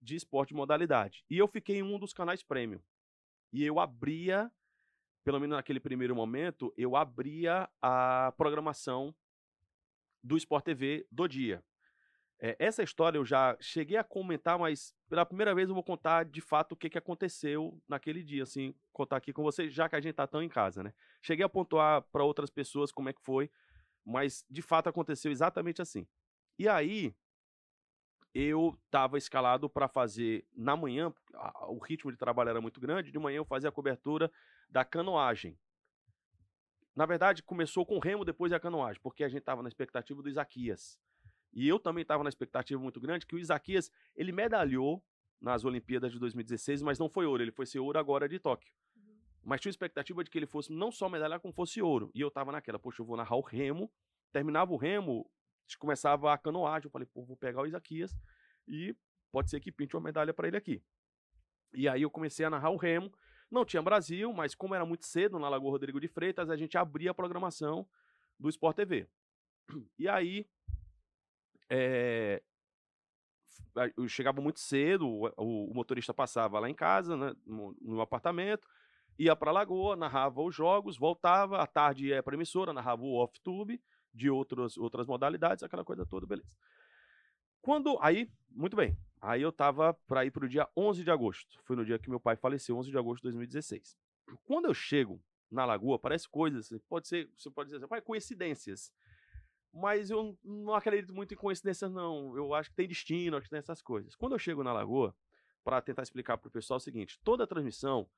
de 0.00 0.16
esporte 0.16 0.50
de 0.50 0.54
modalidade. 0.54 1.24
E 1.28 1.38
eu 1.38 1.46
fiquei 1.46 1.76
em 1.76 1.82
um 1.82 1.98
dos 1.98 2.12
canais 2.12 2.42
premium. 2.42 2.80
E 3.52 3.64
eu 3.64 3.80
abria, 3.80 4.50
pelo 5.24 5.40
menos 5.40 5.56
naquele 5.56 5.80
primeiro 5.80 6.14
momento, 6.14 6.72
eu 6.76 6.96
abria 6.96 7.68
a 7.82 8.32
programação 8.36 9.14
do 10.22 10.36
Sport 10.36 10.64
TV 10.64 11.06
do 11.10 11.26
dia. 11.26 11.62
É, 12.42 12.56
essa 12.58 12.82
história 12.82 13.18
eu 13.18 13.24
já 13.24 13.54
cheguei 13.60 13.98
a 13.98 14.04
comentar, 14.04 14.58
mas 14.58 14.94
pela 15.10 15.26
primeira 15.26 15.54
vez 15.54 15.68
eu 15.68 15.74
vou 15.74 15.84
contar 15.84 16.24
de 16.24 16.40
fato 16.40 16.72
o 16.72 16.76
que, 16.76 16.88
que 16.88 16.96
aconteceu 16.96 17.78
naquele 17.86 18.22
dia, 18.22 18.44
assim, 18.44 18.74
contar 18.92 19.16
aqui 19.18 19.30
com 19.30 19.42
vocês, 19.42 19.72
já 19.72 19.88
que 19.90 19.96
a 19.96 20.00
gente 20.00 20.14
tá 20.14 20.26
tão 20.26 20.42
em 20.42 20.48
casa, 20.48 20.82
né? 20.82 20.94
Cheguei 21.20 21.44
a 21.44 21.48
pontuar 21.50 22.00
para 22.10 22.24
outras 22.24 22.48
pessoas 22.48 22.90
como 22.90 23.10
é 23.10 23.12
que 23.12 23.20
foi, 23.20 23.50
mas 24.02 24.42
de 24.48 24.62
fato 24.62 24.88
aconteceu 24.88 25.30
exatamente 25.30 25.82
assim. 25.82 26.06
E 26.58 26.66
aí 26.66 27.14
eu 28.32 28.78
estava 28.86 29.18
escalado 29.18 29.68
para 29.68 29.86
fazer 29.86 30.46
na 30.56 30.74
manhã, 30.74 31.12
o 31.68 31.78
ritmo 31.78 32.10
de 32.10 32.16
trabalho 32.16 32.48
era 32.48 32.60
muito 32.60 32.80
grande, 32.80 33.12
de 33.12 33.18
manhã 33.18 33.36
eu 33.38 33.44
fazia 33.44 33.68
a 33.68 33.72
cobertura 33.72 34.32
da 34.68 34.82
canoagem. 34.82 35.58
Na 36.96 37.04
verdade, 37.04 37.42
começou 37.42 37.84
com 37.84 37.96
o 37.96 38.00
remo, 38.00 38.24
depois 38.24 38.50
a 38.50 38.60
canoagem, 38.60 39.00
porque 39.02 39.24
a 39.24 39.28
gente 39.28 39.40
estava 39.40 39.62
na 39.62 39.68
expectativa 39.68 40.22
do 40.22 40.28
Isaquias. 40.28 40.98
E 41.52 41.68
eu 41.68 41.78
também 41.78 42.02
estava 42.02 42.22
na 42.22 42.28
expectativa 42.28 42.80
muito 42.80 43.00
grande 43.00 43.26
que 43.26 43.34
o 43.34 43.38
Isaquias, 43.38 43.90
ele 44.14 44.32
medalhou 44.32 45.02
nas 45.40 45.64
Olimpíadas 45.64 46.12
de 46.12 46.18
2016, 46.18 46.82
mas 46.82 46.98
não 46.98 47.08
foi 47.08 47.26
ouro, 47.26 47.42
ele 47.42 47.50
foi 47.50 47.66
ser 47.66 47.78
ouro 47.78 47.98
agora 47.98 48.28
de 48.28 48.38
Tóquio. 48.38 48.72
Uhum. 48.94 49.18
Mas 49.42 49.60
tinha 49.60 49.70
expectativa 49.70 50.22
de 50.22 50.30
que 50.30 50.38
ele 50.38 50.46
fosse 50.46 50.72
não 50.72 50.92
só 50.92 51.08
medalhar, 51.08 51.40
como 51.40 51.52
fosse 51.52 51.80
ouro. 51.80 52.10
E 52.14 52.20
eu 52.20 52.28
estava 52.28 52.52
naquela, 52.52 52.78
poxa, 52.78 53.02
eu 53.02 53.06
vou 53.06 53.16
narrar 53.16 53.36
o 53.36 53.40
remo, 53.40 53.90
terminava 54.32 54.72
o 54.72 54.76
remo, 54.76 55.28
começava 55.78 56.32
a 56.32 56.38
canoagem, 56.38 56.86
eu 56.86 56.90
falei, 56.90 57.06
pô, 57.06 57.24
vou 57.24 57.36
pegar 57.36 57.62
o 57.62 57.66
Isaquias 57.66 58.16
e 58.66 58.94
pode 59.32 59.50
ser 59.50 59.60
que 59.60 59.72
pinte 59.72 59.96
uma 59.96 60.02
medalha 60.02 60.34
para 60.34 60.48
ele 60.48 60.56
aqui. 60.56 60.82
E 61.72 61.88
aí 61.88 62.02
eu 62.02 62.10
comecei 62.10 62.44
a 62.44 62.50
narrar 62.50 62.70
o 62.70 62.76
remo, 62.76 63.12
não 63.50 63.64
tinha 63.64 63.82
Brasil, 63.82 64.32
mas 64.32 64.54
como 64.54 64.74
era 64.74 64.84
muito 64.84 65.06
cedo 65.06 65.38
na 65.38 65.48
Lagoa 65.48 65.70
Rodrigo 65.70 66.00
de 66.00 66.08
Freitas, 66.08 66.50
a 66.50 66.56
gente 66.56 66.76
abria 66.76 67.12
a 67.12 67.14
programação 67.14 67.88
do 68.38 68.48
Sport 68.48 68.76
TV. 68.76 69.08
E 69.98 70.08
aí 70.08 70.46
é, 71.70 72.42
eu 73.96 74.08
chegava 74.08 74.40
muito 74.40 74.60
cedo, 74.60 75.06
o, 75.06 75.70
o, 75.70 75.74
motorista 75.74 76.12
passava 76.12 76.58
lá 76.58 76.68
em 76.68 76.74
casa, 76.74 77.16
né, 77.16 77.34
no, 77.46 77.76
no 77.80 78.00
apartamento, 78.00 78.68
ia 79.18 79.36
para 79.36 79.50
a 79.50 79.54
Lagoa, 79.54 79.96
narrava 79.96 80.42
os 80.42 80.54
jogos, 80.54 80.98
voltava, 80.98 81.58
à 81.58 81.66
tarde 81.66 82.08
ia 82.08 82.22
para 82.22 82.34
emissora, 82.34 82.72
narrava 82.72 83.02
o 83.02 83.14
off-tube 83.14 83.80
de 84.12 84.28
outros, 84.28 84.76
outras 84.76 85.06
modalidades, 85.06 85.62
aquela 85.62 85.84
coisa 85.84 86.04
toda, 86.04 86.26
beleza. 86.26 86.56
Quando, 87.62 87.98
aí, 88.00 88.28
muito 88.50 88.76
bem, 88.76 88.96
aí 89.20 89.42
eu 89.42 89.52
tava 89.52 89.94
para 90.06 90.24
ir 90.24 90.30
para 90.30 90.44
o 90.44 90.48
dia 90.48 90.68
11 90.76 91.04
de 91.04 91.10
agosto, 91.10 91.60
foi 91.62 91.76
no 91.76 91.84
dia 91.84 91.98
que 91.98 92.10
meu 92.10 92.18
pai 92.18 92.36
faleceu, 92.36 92.76
11 92.76 92.90
de 92.90 92.98
agosto 92.98 93.18
de 93.18 93.24
2016. 93.24 93.96
Quando 94.44 94.66
eu 94.66 94.74
chego 94.74 95.22
na 95.50 95.64
Lagoa, 95.64 95.98
parece 95.98 96.28
coisas, 96.28 96.72
pode 96.88 97.08
ser, 97.08 97.28
você 97.36 97.50
pode 97.50 97.70
dizer, 97.70 97.86
pai, 97.86 98.00
coincidências. 98.00 98.92
Mas 99.72 100.10
eu 100.10 100.36
não 100.42 100.74
acredito 100.74 101.14
muito 101.14 101.32
em 101.32 101.36
coincidências, 101.36 101.90
não. 101.90 102.36
Eu 102.36 102.52
acho 102.54 102.70
que 102.70 102.76
tem 102.76 102.88
destino, 102.88 103.36
acho 103.36 103.44
que 103.44 103.50
tem 103.50 103.58
essas 103.58 103.80
coisas. 103.80 104.16
Quando 104.16 104.32
eu 104.32 104.38
chego 104.38 104.64
na 104.64 104.72
Lagoa, 104.72 105.14
para 105.62 105.80
tentar 105.80 106.02
explicar 106.02 106.38
para 106.38 106.48
o 106.48 106.50
pessoal 106.50 106.76
é 106.76 106.80
o 106.80 106.80
seguinte: 106.80 107.20
toda 107.22 107.46
transmissão 107.46 108.08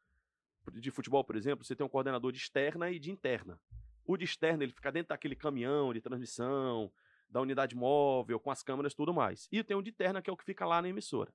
de 0.72 0.90
futebol, 0.90 1.24
por 1.24 1.36
exemplo, 1.36 1.64
você 1.64 1.74
tem 1.74 1.84
um 1.84 1.88
coordenador 1.88 2.32
de 2.32 2.38
externa 2.38 2.90
e 2.90 2.98
de 2.98 3.10
interna. 3.10 3.60
O 4.04 4.16
de 4.16 4.24
externa, 4.24 4.64
ele 4.64 4.72
fica 4.72 4.90
dentro 4.90 5.10
daquele 5.10 5.36
caminhão 5.36 5.92
de 5.92 6.00
transmissão, 6.00 6.92
da 7.28 7.40
unidade 7.40 7.74
móvel, 7.74 8.38
com 8.38 8.50
as 8.50 8.62
câmeras 8.62 8.92
e 8.92 8.96
tudo 8.96 9.12
mais. 9.12 9.48
E 9.50 9.62
tem 9.62 9.76
o 9.76 9.82
de 9.82 9.90
interna, 9.90 10.20
que 10.20 10.30
é 10.30 10.32
o 10.32 10.36
que 10.36 10.44
fica 10.44 10.66
lá 10.66 10.80
na 10.80 10.88
emissora. 10.88 11.32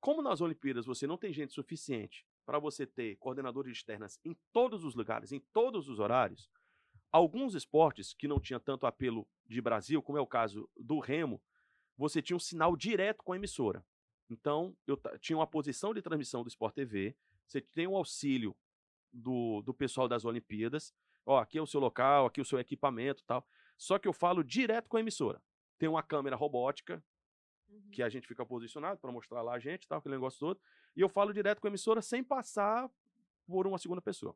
Como 0.00 0.22
nas 0.22 0.40
Olimpíadas 0.40 0.86
você 0.86 1.06
não 1.06 1.16
tem 1.16 1.32
gente 1.32 1.52
suficiente 1.52 2.26
para 2.44 2.58
você 2.58 2.86
ter 2.86 3.16
coordenadores 3.16 3.76
externas 3.76 4.18
em 4.24 4.36
todos 4.52 4.84
os 4.84 4.94
lugares, 4.94 5.32
em 5.32 5.40
todos 5.52 5.88
os 5.88 5.98
horários, 5.98 6.50
Alguns 7.12 7.54
esportes 7.54 8.14
que 8.14 8.26
não 8.26 8.40
tinha 8.40 8.58
tanto 8.58 8.86
apelo 8.86 9.28
de 9.46 9.60
Brasil, 9.60 10.02
como 10.02 10.16
é 10.16 10.20
o 10.20 10.26
caso 10.26 10.68
do 10.76 10.98
remo, 10.98 11.42
você 11.96 12.22
tinha 12.22 12.36
um 12.36 12.40
sinal 12.40 12.74
direto 12.74 13.22
com 13.22 13.32
a 13.32 13.36
emissora. 13.36 13.84
Então, 14.30 14.74
eu 14.86 14.98
tinha 15.20 15.36
uma 15.36 15.46
posição 15.46 15.92
de 15.92 16.00
transmissão 16.00 16.42
do 16.42 16.48
Sport 16.48 16.74
TV, 16.74 17.14
você 17.46 17.60
tem 17.60 17.86
o 17.86 17.94
auxílio 17.94 18.56
do, 19.12 19.60
do 19.60 19.74
pessoal 19.74 20.08
das 20.08 20.24
Olimpíadas, 20.24 20.94
ó, 21.26 21.38
aqui 21.38 21.58
é 21.58 21.62
o 21.62 21.66
seu 21.66 21.80
local, 21.80 22.24
aqui 22.24 22.40
é 22.40 22.42
o 22.42 22.46
seu 22.46 22.58
equipamento 22.58 23.22
tal. 23.24 23.46
Só 23.76 23.98
que 23.98 24.08
eu 24.08 24.12
falo 24.12 24.42
direto 24.42 24.88
com 24.88 24.96
a 24.96 25.00
emissora. 25.00 25.42
Tem 25.78 25.88
uma 25.88 26.02
câmera 26.02 26.34
robótica, 26.34 27.04
uhum. 27.68 27.90
que 27.90 28.02
a 28.02 28.08
gente 28.08 28.26
fica 28.26 28.46
posicionado 28.46 29.00
para 29.00 29.12
mostrar 29.12 29.42
lá 29.42 29.54
a 29.54 29.58
gente, 29.58 29.86
tal, 29.86 29.98
aquele 29.98 30.14
negócio 30.14 30.40
todo. 30.40 30.60
E 30.96 31.00
eu 31.00 31.08
falo 31.08 31.32
direto 31.32 31.60
com 31.60 31.66
a 31.66 31.70
emissora 31.70 32.00
sem 32.00 32.24
passar 32.24 32.90
por 33.46 33.66
uma 33.66 33.78
segunda 33.78 34.00
pessoa. 34.00 34.34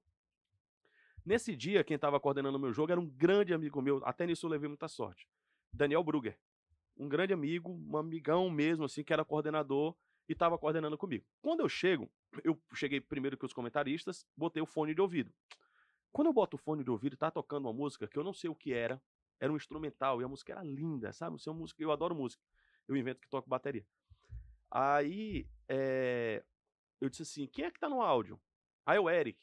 Nesse 1.27 1.57
dia, 1.57 1.83
quem 1.83 1.97
estava 1.97 2.21
coordenando 2.21 2.57
o 2.57 2.61
meu 2.61 2.73
jogo 2.73 2.93
era 2.93 3.01
um 3.01 3.07
grande 3.09 3.53
amigo 3.53 3.83
meu, 3.83 4.01
até 4.05 4.25
nisso 4.25 4.47
eu 4.47 4.51
levei 4.51 4.69
muita 4.69 4.87
sorte. 4.87 5.27
Daniel 5.73 6.05
Brugger. 6.05 6.39
Um 6.97 7.09
grande 7.09 7.33
amigo, 7.33 7.69
um 7.69 7.97
amigão 7.97 8.49
mesmo, 8.49 8.85
assim, 8.85 9.03
que 9.03 9.13
era 9.13 9.25
coordenador 9.25 9.97
e 10.29 10.33
estava 10.33 10.57
coordenando 10.57 10.97
comigo. 10.97 11.27
Quando 11.43 11.61
eu 11.61 11.69
chego, 11.69 12.09
eu 12.45 12.57
cheguei 12.75 13.01
primeiro 13.01 13.37
que 13.37 13.45
os 13.45 13.53
comentaristas, 13.53 14.25
botei 14.37 14.63
o 14.63 14.67
fone 14.67 14.95
de 14.95 15.01
ouvido. 15.01 15.35
Quando 16.13 16.29
eu 16.29 16.33
boto 16.33 16.55
o 16.55 16.61
fone 16.61 16.85
de 16.85 16.91
ouvido, 16.93 17.17
tá 17.17 17.29
tocando 17.29 17.65
uma 17.65 17.73
música 17.73 18.07
que 18.07 18.17
eu 18.17 18.23
não 18.23 18.33
sei 18.33 18.49
o 18.49 18.55
que 18.55 18.73
era, 18.73 19.03
era 19.41 19.53
um 19.53 19.57
instrumental 19.57 20.21
e 20.21 20.25
a 20.25 20.29
música 20.29 20.53
era 20.53 20.63
linda, 20.63 21.13
sabe? 21.13 21.37
É 21.45 21.51
música, 21.51 21.83
eu 21.83 21.91
adoro 21.91 22.15
música. 22.15 22.41
Eu 22.87 22.97
invento 22.97 23.21
que 23.21 23.29
toco 23.29 23.51
bateria. 23.51 23.85
Aí, 24.71 25.49
é, 25.69 26.45
eu 27.01 27.09
disse 27.09 27.23
assim: 27.23 27.49
quem 27.49 27.65
é 27.65 27.71
que 27.73 27.81
tá 27.81 27.89
no 27.89 28.01
áudio? 28.01 28.41
Aí 28.87 28.97
o 28.97 29.11
Eric 29.11 29.41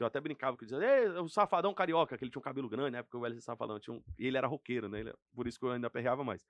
que 0.00 0.02
eu 0.02 0.06
até 0.06 0.18
brincava, 0.18 0.56
que 0.56 0.64
dizia, 0.64 0.80
o 1.22 1.28
safadão 1.28 1.74
carioca, 1.74 2.16
que 2.16 2.24
ele 2.24 2.30
tinha 2.30 2.40
um 2.40 2.42
cabelo 2.42 2.70
grande, 2.70 2.92
né? 2.92 3.02
Porque 3.02 3.18
o 3.18 3.20
Wesley 3.20 3.42
Safadão 3.42 3.78
tinha 3.78 3.94
um... 3.94 4.02
ele 4.18 4.38
era 4.38 4.46
roqueiro, 4.46 4.88
né? 4.88 5.00
Ele... 5.00 5.14
Por 5.34 5.46
isso 5.46 5.58
que 5.58 5.66
eu 5.66 5.72
ainda 5.72 5.88
aperreava 5.88 6.24
mais. 6.24 6.42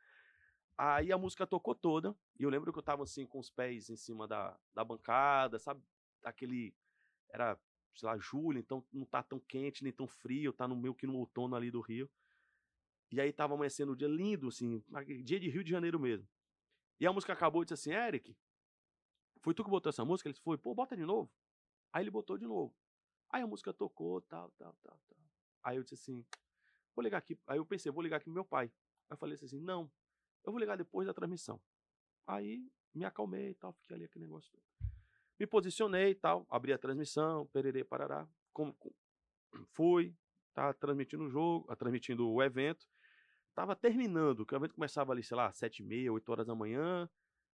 Aí 0.78 1.10
a 1.10 1.18
música 1.18 1.44
tocou 1.44 1.74
toda, 1.74 2.14
e 2.38 2.44
eu 2.44 2.48
lembro 2.48 2.72
que 2.72 2.78
eu 2.78 2.82
tava 2.82 3.02
assim, 3.02 3.26
com 3.26 3.40
os 3.40 3.50
pés 3.50 3.90
em 3.90 3.96
cima 3.96 4.28
da, 4.28 4.56
da 4.72 4.84
bancada, 4.84 5.58
sabe? 5.58 5.82
Aquele. 6.22 6.72
Era, 7.34 7.58
sei 7.96 8.08
lá, 8.08 8.16
julho, 8.18 8.60
então 8.60 8.84
não 8.92 9.04
tá 9.04 9.20
tão 9.20 9.40
quente 9.40 9.82
nem 9.82 9.92
tão 9.92 10.06
frio, 10.06 10.52
tá 10.52 10.68
no 10.68 10.76
meio 10.76 10.94
que 10.94 11.04
no 11.04 11.16
outono 11.16 11.56
ali 11.56 11.72
do 11.72 11.80
Rio. 11.80 12.08
E 13.10 13.20
aí 13.20 13.32
tava 13.32 13.54
amanhecendo 13.54 13.94
um 13.94 13.96
dia 13.96 14.06
lindo, 14.06 14.46
assim, 14.46 14.80
dia 15.24 15.40
de 15.40 15.50
Rio 15.50 15.64
de 15.64 15.70
Janeiro 15.70 15.98
mesmo. 15.98 16.28
E 17.00 17.06
a 17.06 17.12
música 17.12 17.32
acabou 17.32 17.62
e 17.62 17.64
disse 17.64 17.74
assim: 17.74 17.98
Eric, 17.98 18.32
foi 19.40 19.54
tu 19.54 19.64
que 19.64 19.70
botou 19.70 19.90
essa 19.90 20.04
música? 20.04 20.28
Ele 20.28 20.34
disse: 20.34 20.44
Foi, 20.44 20.56
pô, 20.56 20.72
bota 20.72 20.96
de 20.96 21.04
novo. 21.04 21.28
Aí 21.92 22.04
ele 22.04 22.12
botou 22.12 22.38
de 22.38 22.46
novo. 22.46 22.72
Aí 23.30 23.42
a 23.42 23.46
música 23.46 23.72
tocou, 23.72 24.20
tal, 24.22 24.50
tal, 24.58 24.74
tal, 24.82 25.00
tal. 25.08 25.18
Aí 25.62 25.76
eu 25.76 25.82
disse 25.82 25.94
assim, 25.94 26.26
vou 26.94 27.02
ligar 27.02 27.18
aqui. 27.18 27.38
Aí 27.46 27.58
eu 27.58 27.66
pensei, 27.66 27.92
vou 27.92 28.02
ligar 28.02 28.16
aqui 28.16 28.24
pro 28.24 28.34
meu 28.34 28.44
pai. 28.44 28.66
Aí 29.08 29.14
eu 29.14 29.16
falei 29.16 29.34
assim, 29.34 29.60
não, 29.60 29.90
eu 30.44 30.52
vou 30.52 30.58
ligar 30.58 30.76
depois 30.76 31.06
da 31.06 31.14
transmissão. 31.14 31.60
Aí 32.26 32.68
me 32.94 33.04
acalmei 33.04 33.50
e 33.50 33.54
tal, 33.54 33.72
fiquei 33.74 33.96
ali 33.96 34.04
aquele 34.04 34.24
negócio. 34.24 34.52
Me 35.38 35.46
posicionei 35.46 36.10
e 36.10 36.14
tal, 36.14 36.46
abri 36.50 36.72
a 36.72 36.78
transmissão, 36.78 37.46
pererê, 37.46 37.84
parará. 37.84 38.28
Como, 38.52 38.76
fui, 39.72 40.14
tá 40.52 40.72
transmitindo 40.74 41.24
o 41.24 41.30
jogo, 41.30 41.74
transmitindo 41.76 42.28
o 42.28 42.42
evento. 42.42 42.86
Tava 43.54 43.74
terminando, 43.74 44.44
que 44.44 44.54
o 44.54 44.56
evento 44.56 44.74
começava 44.74 45.12
ali, 45.12 45.22
sei 45.22 45.36
lá, 45.36 45.52
sete 45.52 45.82
e 45.82 45.86
meia, 45.86 46.12
oito 46.12 46.30
horas 46.30 46.46
da 46.46 46.54
manhã. 46.54 47.08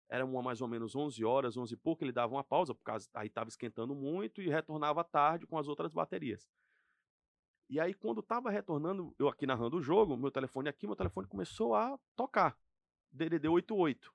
Era 0.08 0.26
uma 0.26 0.42
mais 0.42 0.62
ou 0.62 0.68
menos 0.68 0.96
11 0.96 1.24
horas, 1.26 1.58
11 1.58 1.74
e 1.74 1.78
pouco, 1.78 2.04
ele 2.04 2.12
dava 2.12 2.34
uma 2.34 2.44
pausa, 2.44 2.76
por 2.76 2.84
causa 2.84 3.10
aí 3.14 3.28
estava 3.28 3.50
esquentando 3.50 3.96
muito 3.96 4.42
e 4.42 4.50
retornava 4.50 5.04
tarde 5.04 5.48
com 5.48 5.58
as 5.58 5.68
outras 5.68 5.92
baterias. 5.92 6.48
E 7.68 7.80
aí, 7.80 7.94
quando 7.94 8.20
estava 8.20 8.52
retornando, 8.52 9.16
eu 9.18 9.28
aqui 9.28 9.48
narrando 9.48 9.78
o 9.78 9.82
jogo, 9.82 10.16
meu 10.16 10.30
telefone 10.30 10.70
aqui, 10.70 10.86
meu 10.86 10.96
telefone 10.96 11.28
começou 11.28 11.74
a 11.74 12.00
tocar. 12.16 12.56
DDD 13.12 13.48
88. 13.48 14.14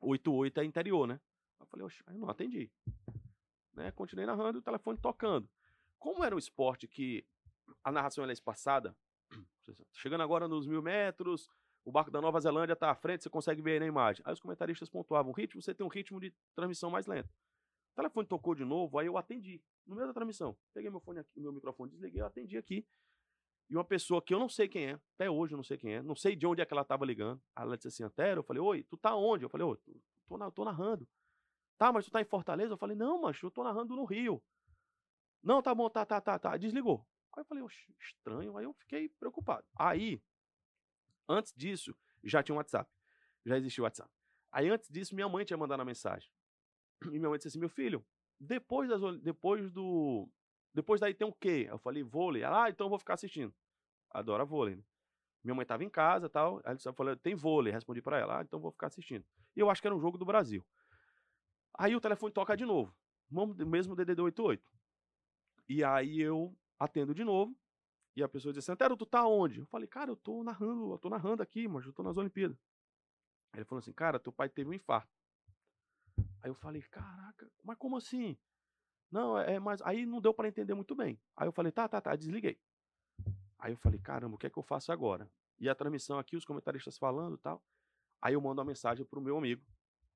88 0.00 0.60
é 0.60 0.64
interior, 0.64 1.06
né? 1.06 1.20
Eu 1.58 1.66
falei, 1.66 1.86
oxe, 1.86 2.02
eu 2.06 2.14
não 2.14 2.28
atendi. 2.28 2.70
Né? 3.72 3.90
Continuei 3.92 4.26
narrando 4.26 4.58
e 4.58 4.60
o 4.60 4.62
telefone 4.62 4.98
tocando. 4.98 5.48
Como 5.98 6.22
era 6.22 6.34
um 6.34 6.38
esporte 6.38 6.86
que 6.86 7.24
a 7.82 7.90
narração 7.90 8.24
é 8.24 8.32
espaçada, 8.32 8.96
chegando 9.92 10.22
agora 10.22 10.46
nos 10.46 10.66
mil 10.66 10.82
metros, 10.82 11.48
o 11.84 11.90
barco 11.90 12.10
da 12.10 12.20
Nova 12.20 12.40
Zelândia 12.40 12.74
está 12.74 12.90
à 12.90 12.94
frente, 12.94 13.22
você 13.22 13.30
consegue 13.30 13.62
ver 13.62 13.72
aí 13.72 13.80
na 13.80 13.86
imagem. 13.86 14.22
Aí 14.26 14.32
os 14.32 14.40
comentaristas 14.40 14.88
pontuavam 14.88 15.32
o 15.32 15.34
ritmo, 15.34 15.62
você 15.62 15.74
tem 15.74 15.84
um 15.84 15.88
ritmo 15.88 16.20
de 16.20 16.32
transmissão 16.54 16.90
mais 16.90 17.06
lento. 17.06 17.28
O 17.92 17.96
telefone 17.96 18.26
tocou 18.26 18.54
de 18.54 18.64
novo, 18.64 18.98
aí 18.98 19.06
eu 19.06 19.16
atendi, 19.16 19.62
no 19.86 19.96
meio 19.96 20.06
da 20.06 20.14
transmissão. 20.14 20.56
Peguei 20.72 20.90
meu 20.90 21.00
fone 21.00 21.20
aqui, 21.20 21.40
meu 21.40 21.52
microfone, 21.52 21.90
desliguei, 21.90 22.20
eu 22.20 22.26
atendi 22.26 22.56
aqui. 22.56 22.86
E 23.68 23.76
uma 23.76 23.84
pessoa 23.84 24.20
que 24.20 24.34
eu 24.34 24.38
não 24.38 24.48
sei 24.48 24.68
quem 24.68 24.86
é, 24.90 25.00
até 25.14 25.30
hoje 25.30 25.54
eu 25.54 25.56
não 25.56 25.64
sei 25.64 25.78
quem 25.78 25.94
é, 25.94 26.02
não 26.02 26.16
sei 26.16 26.34
de 26.34 26.46
onde 26.46 26.60
é 26.60 26.66
que 26.66 26.74
ela 26.74 26.82
estava 26.82 27.04
ligando. 27.04 27.40
Ela 27.56 27.76
disse 27.76 27.88
assim, 27.88 28.04
Antero, 28.04 28.40
eu 28.40 28.44
falei, 28.44 28.60
oi, 28.60 28.82
tu 28.84 28.96
tá 28.96 29.14
onde? 29.14 29.44
Eu 29.44 29.48
falei, 29.48 29.66
oi, 29.66 29.76
tô, 30.28 30.38
tô, 30.38 30.50
tô 30.50 30.64
narrando. 30.64 31.06
Tá, 31.78 31.92
mas 31.92 32.04
tu 32.04 32.10
tá 32.10 32.20
em 32.20 32.24
Fortaleza? 32.24 32.74
Eu 32.74 32.78
falei, 32.78 32.96
não, 32.96 33.22
macho, 33.22 33.46
eu 33.46 33.50
tô 33.50 33.64
narrando 33.64 33.94
no 33.96 34.04
Rio. 34.04 34.42
Não, 35.42 35.62
tá 35.62 35.74
bom, 35.74 35.88
tá, 35.88 36.04
tá, 36.04 36.20
tá, 36.20 36.38
tá. 36.38 36.56
Desligou. 36.56 37.06
Aí 37.34 37.40
eu 37.40 37.44
falei, 37.46 37.64
estranho. 38.00 38.56
Aí 38.56 38.64
eu 38.64 38.74
fiquei 38.74 39.08
preocupado. 39.08 39.66
Aí, 39.78 40.20
antes 41.30 41.52
disso, 41.54 41.96
já 42.24 42.42
tinha 42.42 42.54
um 42.54 42.58
WhatsApp. 42.58 42.90
Já 43.44 43.56
existia 43.56 43.82
o 43.82 43.84
WhatsApp. 43.84 44.10
Aí, 44.52 44.68
antes 44.68 44.88
disso, 44.90 45.14
minha 45.14 45.28
mãe 45.28 45.44
tinha 45.44 45.56
mandado 45.56 45.80
uma 45.80 45.86
mensagem. 45.86 46.28
E 47.06 47.18
minha 47.18 47.28
mãe 47.28 47.38
disse 47.38 47.48
assim: 47.48 47.58
meu 47.58 47.68
filho, 47.68 48.04
depois, 48.38 48.88
das, 48.88 49.00
depois 49.20 49.70
do. 49.70 50.28
Depois 50.74 51.00
daí 51.00 51.14
tem 51.14 51.26
o 51.26 51.32
quê? 51.32 51.66
Eu 51.68 51.78
falei, 51.78 52.02
vôlei. 52.02 52.42
Ela, 52.42 52.64
ah, 52.64 52.70
então 52.70 52.86
eu 52.86 52.90
vou 52.90 52.98
ficar 52.98 53.14
assistindo. 53.14 53.54
Adora 54.10 54.44
vôlei. 54.44 54.76
Né? 54.76 54.82
Minha 55.42 55.54
mãe 55.54 55.62
estava 55.62 55.82
em 55.82 55.88
casa 55.88 56.28
tal. 56.28 56.60
Aí 56.64 56.76
eu 56.84 56.92
falei, 56.92 57.16
tem 57.16 57.34
vôlei. 57.34 57.72
Respondi 57.72 58.00
para 58.00 58.18
ela, 58.18 58.38
ah, 58.38 58.42
então 58.42 58.58
eu 58.58 58.62
vou 58.62 58.70
ficar 58.70 58.86
assistindo. 58.86 59.24
E 59.56 59.60
eu 59.60 59.68
acho 59.68 59.80
que 59.80 59.88
era 59.88 59.94
um 59.94 60.00
jogo 60.00 60.16
do 60.16 60.24
Brasil. 60.24 60.64
Aí 61.78 61.94
o 61.96 62.00
telefone 62.00 62.32
toca 62.32 62.56
de 62.56 62.64
novo. 62.64 62.94
Mesmo 63.66 63.96
DDD 63.96 64.20
88. 64.20 64.62
E 65.68 65.84
aí 65.84 66.20
eu 66.20 66.56
atendo 66.78 67.14
de 67.14 67.24
novo. 67.24 67.56
E 68.16 68.22
a 68.22 68.28
pessoa 68.28 68.52
diz 68.52 68.64
assim, 68.64 68.72
Antero, 68.72 68.96
tu 68.96 69.06
tá 69.06 69.26
onde? 69.26 69.60
Eu 69.60 69.66
falei, 69.66 69.86
cara, 69.86 70.10
eu 70.10 70.16
tô 70.16 70.42
narrando, 70.42 70.92
eu 70.92 70.98
tô 70.98 71.08
narrando 71.08 71.42
aqui, 71.42 71.68
mas 71.68 71.86
eu 71.86 71.92
tô 71.92 72.02
nas 72.02 72.16
Olimpíadas. 72.16 72.58
Ele 73.54 73.64
falou 73.64 73.80
assim, 73.80 73.92
cara, 73.92 74.18
teu 74.18 74.32
pai 74.32 74.48
teve 74.48 74.70
um 74.70 74.74
infarto. 74.74 75.10
Aí 76.42 76.50
eu 76.50 76.54
falei, 76.54 76.82
caraca, 76.82 77.50
mas 77.62 77.76
como 77.76 77.96
assim? 77.96 78.36
Não, 79.10 79.38
é, 79.38 79.54
é 79.54 79.60
mas 79.60 79.80
aí 79.82 80.06
não 80.06 80.20
deu 80.20 80.32
para 80.32 80.48
entender 80.48 80.74
muito 80.74 80.94
bem. 80.94 81.20
Aí 81.36 81.46
eu 81.46 81.52
falei, 81.52 81.72
tá, 81.72 81.88
tá, 81.88 82.00
tá, 82.00 82.14
desliguei. 82.16 82.60
Aí 83.58 83.72
eu 83.72 83.76
falei, 83.76 83.98
caramba, 83.98 84.36
o 84.36 84.38
que 84.38 84.46
é 84.46 84.50
que 84.50 84.58
eu 84.58 84.62
faço 84.62 84.90
agora? 84.90 85.30
E 85.58 85.68
a 85.68 85.74
transmissão 85.74 86.18
aqui, 86.18 86.36
os 86.36 86.44
comentaristas 86.44 86.96
falando 86.96 87.34
e 87.34 87.38
tal. 87.38 87.62
Aí 88.22 88.34
eu 88.34 88.40
mando 88.40 88.60
uma 88.60 88.66
mensagem 88.66 89.04
pro 89.04 89.20
meu 89.20 89.36
amigo, 89.36 89.62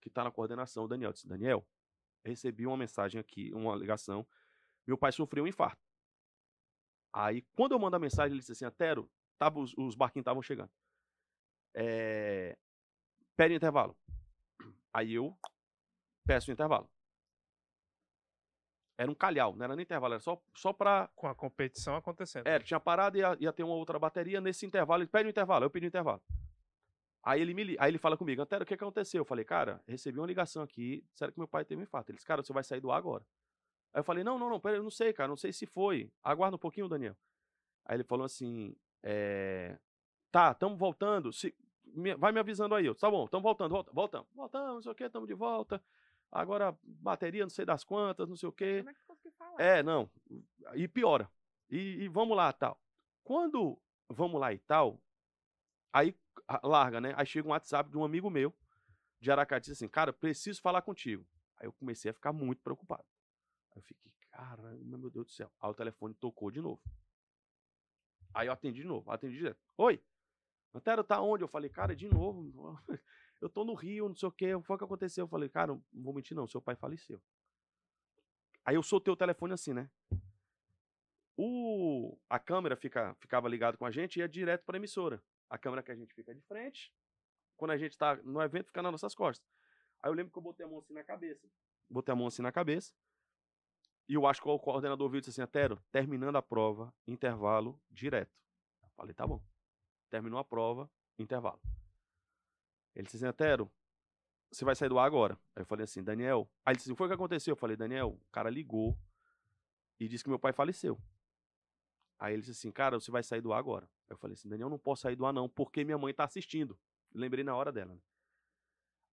que 0.00 0.08
tá 0.08 0.24
na 0.24 0.30
coordenação, 0.30 0.84
o 0.84 0.88
Daniel. 0.88 1.10
Eu 1.10 1.12
disse, 1.12 1.28
Daniel, 1.28 1.66
recebi 2.24 2.66
uma 2.66 2.76
mensagem 2.76 3.20
aqui, 3.20 3.52
uma 3.52 3.74
ligação. 3.76 4.26
Meu 4.86 4.96
pai 4.96 5.12
sofreu 5.12 5.44
um 5.44 5.46
infarto. 5.46 5.83
Aí, 7.14 7.42
quando 7.54 7.72
eu 7.72 7.78
mando 7.78 7.94
a 7.94 8.00
mensagem, 8.00 8.32
ele 8.32 8.40
disse 8.40 8.50
assim, 8.50 8.64
Atero, 8.64 9.08
tava, 9.38 9.60
os, 9.60 9.72
os 9.78 9.94
barquinhos 9.94 10.22
estavam 10.22 10.42
chegando. 10.42 10.70
É, 11.72 12.58
pede 13.36 13.54
intervalo. 13.54 13.96
Aí 14.92 15.14
eu 15.14 15.36
peço 16.26 16.50
um 16.50 16.54
intervalo. 16.54 16.90
Era 18.98 19.10
um 19.10 19.14
calhau, 19.14 19.54
não 19.54 19.64
era 19.64 19.76
nem 19.76 19.84
intervalo, 19.84 20.14
era 20.14 20.20
só, 20.20 20.40
só 20.56 20.72
pra. 20.72 21.08
Com 21.14 21.28
a 21.28 21.34
competição 21.34 21.96
acontecendo. 21.96 22.46
Era, 22.48 22.62
tinha 22.62 22.80
parado 22.80 23.16
e 23.16 23.20
ia, 23.20 23.36
ia 23.40 23.52
ter 23.52 23.62
uma 23.62 23.74
outra 23.74 23.98
bateria. 23.98 24.40
Nesse 24.40 24.66
intervalo, 24.66 25.02
ele 25.02 25.10
pede 25.10 25.26
um 25.26 25.30
intervalo, 25.30 25.64
eu 25.64 25.70
pedi 25.70 25.86
um 25.86 25.88
intervalo. 25.88 26.22
Aí 27.22 27.40
ele, 27.40 27.54
me, 27.54 27.76
aí 27.78 27.90
ele 27.90 27.98
fala 27.98 28.16
comigo, 28.16 28.42
Antero, 28.42 28.64
o 28.64 28.66
que, 28.66 28.76
que 28.76 28.84
aconteceu? 28.84 29.20
Eu 29.20 29.24
falei, 29.24 29.44
cara, 29.44 29.82
recebi 29.86 30.18
uma 30.18 30.26
ligação 30.26 30.62
aqui, 30.62 31.04
disseram 31.12 31.32
que 31.32 31.38
meu 31.38 31.48
pai 31.48 31.64
teve 31.64 31.80
um 31.80 31.84
infarto. 31.84 32.10
Ele 32.10 32.16
disse, 32.16 32.26
cara, 32.26 32.42
você 32.42 32.52
vai 32.52 32.62
sair 32.62 32.80
do 32.80 32.90
ar 32.90 32.98
agora. 32.98 33.24
Aí 33.94 34.00
eu 34.00 34.04
falei, 34.04 34.24
não, 34.24 34.36
não, 34.38 34.50
não, 34.50 34.58
pera, 34.58 34.76
eu 34.76 34.82
não 34.82 34.90
sei, 34.90 35.12
cara, 35.12 35.28
não 35.28 35.36
sei 35.36 35.52
se 35.52 35.66
foi. 35.66 36.10
Aguarda 36.22 36.56
um 36.56 36.58
pouquinho, 36.58 36.88
Daniel. 36.88 37.16
Aí 37.84 37.96
ele 37.96 38.02
falou 38.02 38.26
assim, 38.26 38.74
é... 39.02 39.78
tá, 40.32 40.50
estamos 40.50 40.76
voltando, 40.76 41.32
se... 41.32 41.54
vai 42.18 42.32
me 42.32 42.40
avisando 42.40 42.74
aí. 42.74 42.86
Eu, 42.86 42.94
tá 42.96 43.08
bom, 43.08 43.24
estamos 43.24 43.44
voltando, 43.44 43.70
volta, 43.70 43.92
voltamos. 43.92 44.28
Voltamos, 44.34 44.74
não 44.74 44.82
sei 44.82 44.92
o 44.92 44.94
que, 44.96 45.04
estamos 45.04 45.28
de 45.28 45.34
volta. 45.34 45.80
Agora, 46.32 46.76
bateria, 46.82 47.44
não 47.44 47.50
sei 47.50 47.64
das 47.64 47.84
quantas, 47.84 48.28
não 48.28 48.34
sei 48.34 48.48
o 48.48 48.52
quê. 48.52 48.78
Como 48.78 48.90
é 48.90 48.94
que 48.94 49.00
conseguiu 49.06 49.32
falar? 49.38 49.62
É, 49.62 49.80
não, 49.80 50.10
e 50.74 50.88
piora. 50.88 51.30
E, 51.70 52.02
e 52.02 52.08
vamos 52.08 52.36
lá, 52.36 52.52
tal. 52.52 52.80
Quando 53.22 53.80
vamos 54.08 54.40
lá 54.40 54.52
e 54.52 54.58
tal, 54.58 55.00
aí 55.92 56.16
larga, 56.64 57.00
né? 57.00 57.14
Aí 57.16 57.24
chega 57.24 57.46
um 57.46 57.52
WhatsApp 57.52 57.88
de 57.88 57.96
um 57.96 58.04
amigo 58.04 58.28
meu, 58.28 58.52
de 59.20 59.30
Aracati, 59.30 59.70
assim, 59.70 59.86
cara, 59.86 60.12
preciso 60.12 60.60
falar 60.60 60.82
contigo. 60.82 61.24
Aí 61.58 61.68
eu 61.68 61.72
comecei 61.72 62.10
a 62.10 62.14
ficar 62.14 62.32
muito 62.32 62.60
preocupado. 62.62 63.04
Aí 63.74 63.80
eu 63.80 63.82
fiquei, 63.82 64.12
caramba, 64.30 64.98
meu 64.98 65.10
Deus 65.10 65.26
do 65.26 65.32
céu. 65.32 65.50
Aí 65.60 65.70
o 65.70 65.74
telefone 65.74 66.14
tocou 66.14 66.50
de 66.50 66.60
novo. 66.60 66.80
Aí 68.32 68.46
eu 68.46 68.52
atendi 68.52 68.82
de 68.82 68.86
novo, 68.86 69.10
atendi 69.10 69.36
direto. 69.36 69.60
Oi, 69.76 70.02
Antero, 70.74 71.04
tá 71.04 71.20
onde? 71.20 71.44
Eu 71.44 71.48
falei, 71.48 71.70
cara, 71.70 71.94
de 71.94 72.08
novo, 72.08 72.76
eu 73.40 73.48
tô 73.48 73.64
no 73.64 73.74
Rio, 73.74 74.08
não 74.08 74.16
sei 74.16 74.28
o 74.28 74.32
que, 74.32 74.54
o 74.54 74.62
que 74.62 74.72
aconteceu? 74.72 75.24
Eu 75.24 75.28
falei, 75.28 75.48
cara, 75.48 75.72
não 75.72 76.02
vou 76.02 76.12
mentir 76.12 76.36
não, 76.36 76.46
seu 76.46 76.60
pai 76.60 76.74
faleceu. 76.74 77.22
Aí 78.64 78.74
eu 78.74 78.82
soltei 78.82 79.12
o 79.12 79.16
telefone 79.16 79.52
assim, 79.52 79.72
né? 79.72 79.88
O, 81.36 82.18
a 82.28 82.38
câmera 82.38 82.76
fica, 82.76 83.14
ficava 83.20 83.48
ligada 83.48 83.76
com 83.76 83.84
a 83.84 83.90
gente 83.90 84.16
e 84.16 84.20
ia 84.20 84.28
direto 84.28 84.64
para 84.64 84.76
a 84.76 84.78
emissora. 84.78 85.22
A 85.48 85.58
câmera 85.58 85.82
que 85.82 85.92
a 85.92 85.94
gente 85.94 86.14
fica 86.14 86.34
de 86.34 86.40
frente, 86.42 86.92
quando 87.56 87.72
a 87.72 87.76
gente 87.76 87.96
tá 87.96 88.16
no 88.16 88.40
evento, 88.40 88.66
fica 88.66 88.82
nas 88.82 88.92
nossas 88.92 89.14
costas. 89.14 89.46
Aí 90.02 90.10
eu 90.10 90.14
lembro 90.14 90.32
que 90.32 90.38
eu 90.38 90.42
botei 90.42 90.64
a 90.64 90.68
mão 90.68 90.78
assim 90.78 90.94
na 90.94 91.04
cabeça. 91.04 91.48
Botei 91.88 92.12
a 92.12 92.16
mão 92.16 92.26
assim 92.26 92.42
na 92.42 92.52
cabeça. 92.52 92.92
E 94.08 94.14
eu 94.14 94.26
acho 94.26 94.42
que 94.42 94.48
o 94.48 94.58
coordenador 94.58 95.08
viu 95.08 95.18
e 95.18 95.20
disse 95.20 95.30
assim, 95.30 95.42
Atero, 95.42 95.82
terminando 95.90 96.36
a 96.36 96.42
prova, 96.42 96.92
intervalo 97.06 97.80
direto. 97.90 98.36
Eu 98.82 98.88
falei, 98.90 99.14
tá 99.14 99.26
bom. 99.26 99.42
Terminou 100.10 100.38
a 100.38 100.44
prova, 100.44 100.90
intervalo. 101.18 101.60
Ele 102.94 103.04
disse 103.04 103.16
assim, 103.16 103.26
Atero, 103.26 103.70
você 104.50 104.64
vai 104.64 104.74
sair 104.74 104.88
do 104.88 104.98
ar 104.98 105.06
agora. 105.06 105.34
Aí 105.56 105.62
eu 105.62 105.66
falei 105.66 105.84
assim, 105.84 106.02
Daniel. 106.02 106.48
Aí 106.64 106.72
ele 106.72 106.76
disse 106.76 106.90
assim, 106.90 106.96
foi 106.96 107.06
o 107.06 107.10
que 107.10 107.14
aconteceu? 107.14 107.52
Eu 107.52 107.56
falei, 107.56 107.76
Daniel, 107.76 108.10
o 108.10 108.30
cara 108.30 108.50
ligou 108.50 108.96
e 109.98 110.06
disse 110.06 110.22
que 110.22 110.30
meu 110.30 110.38
pai 110.38 110.52
faleceu. 110.52 111.00
Aí 112.18 112.34
ele 112.34 112.42
disse 112.42 112.52
assim, 112.52 112.70
cara, 112.70 113.00
você 113.00 113.10
vai 113.10 113.22
sair 113.22 113.40
do 113.40 113.52
ar 113.52 113.58
agora. 113.58 113.88
Eu 114.08 114.16
falei 114.16 114.34
assim, 114.34 114.48
Daniel, 114.48 114.68
não 114.68 114.78
posso 114.78 115.02
sair 115.02 115.16
do 115.16 115.26
ar 115.26 115.32
não, 115.32 115.48
porque 115.48 115.82
minha 115.82 115.98
mãe 115.98 116.12
tá 116.12 116.24
assistindo. 116.24 116.78
Lembrei 117.12 117.42
na 117.42 117.56
hora 117.56 117.72
dela. 117.72 117.94
Né? 117.94 118.00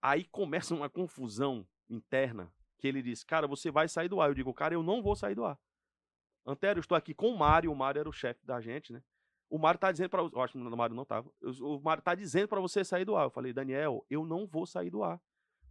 Aí 0.02 0.26
começa 0.26 0.76
uma 0.76 0.90
confusão 0.90 1.68
interna 1.90 2.54
que 2.82 2.88
ele 2.88 3.04
disse, 3.04 3.24
cara, 3.24 3.48
você 3.48 3.70
vai 3.70 3.88
sair 3.88 4.10
do 4.10 4.20
ar. 4.20 4.30
Eu 4.30 4.34
digo, 4.34 4.52
cara, 4.54 4.74
eu 4.74 4.82
não 4.82 5.04
vou 5.04 5.16
sair 5.16 5.36
do 5.36 5.46
ar. 5.46 5.58
Antero, 6.46 6.80
estou 6.80 6.98
aqui 6.98 7.14
com 7.14 7.28
o 7.30 7.38
Mário, 7.38 7.72
o 7.72 7.76
Mário 7.76 8.00
era 8.00 8.10
o 8.10 8.12
chefe 8.12 8.44
da 8.44 8.60
gente, 8.60 8.92
né? 8.92 9.04
O 9.48 9.60
Mário 9.60 9.80
tá 9.80 9.92
dizendo 9.92 10.10
para 10.10 10.24
eu 10.24 10.42
acho 10.42 10.54
que 10.54 10.60
o 10.60 10.78
Mário 10.78 10.96
não 10.96 11.06
tava. 11.06 11.32
O 11.62 11.80
Mário 11.80 12.02
tá 12.02 12.16
dizendo 12.16 12.48
para 12.48 12.60
você 12.60 12.84
sair 12.84 13.06
do 13.06 13.16
ar. 13.16 13.26
Eu 13.26 13.30
falei, 13.30 13.54
Daniel, 13.54 14.04
eu 14.10 14.26
não 14.26 14.48
vou 14.48 14.66
sair 14.66 14.90
do 14.90 15.04
ar. 15.04 15.22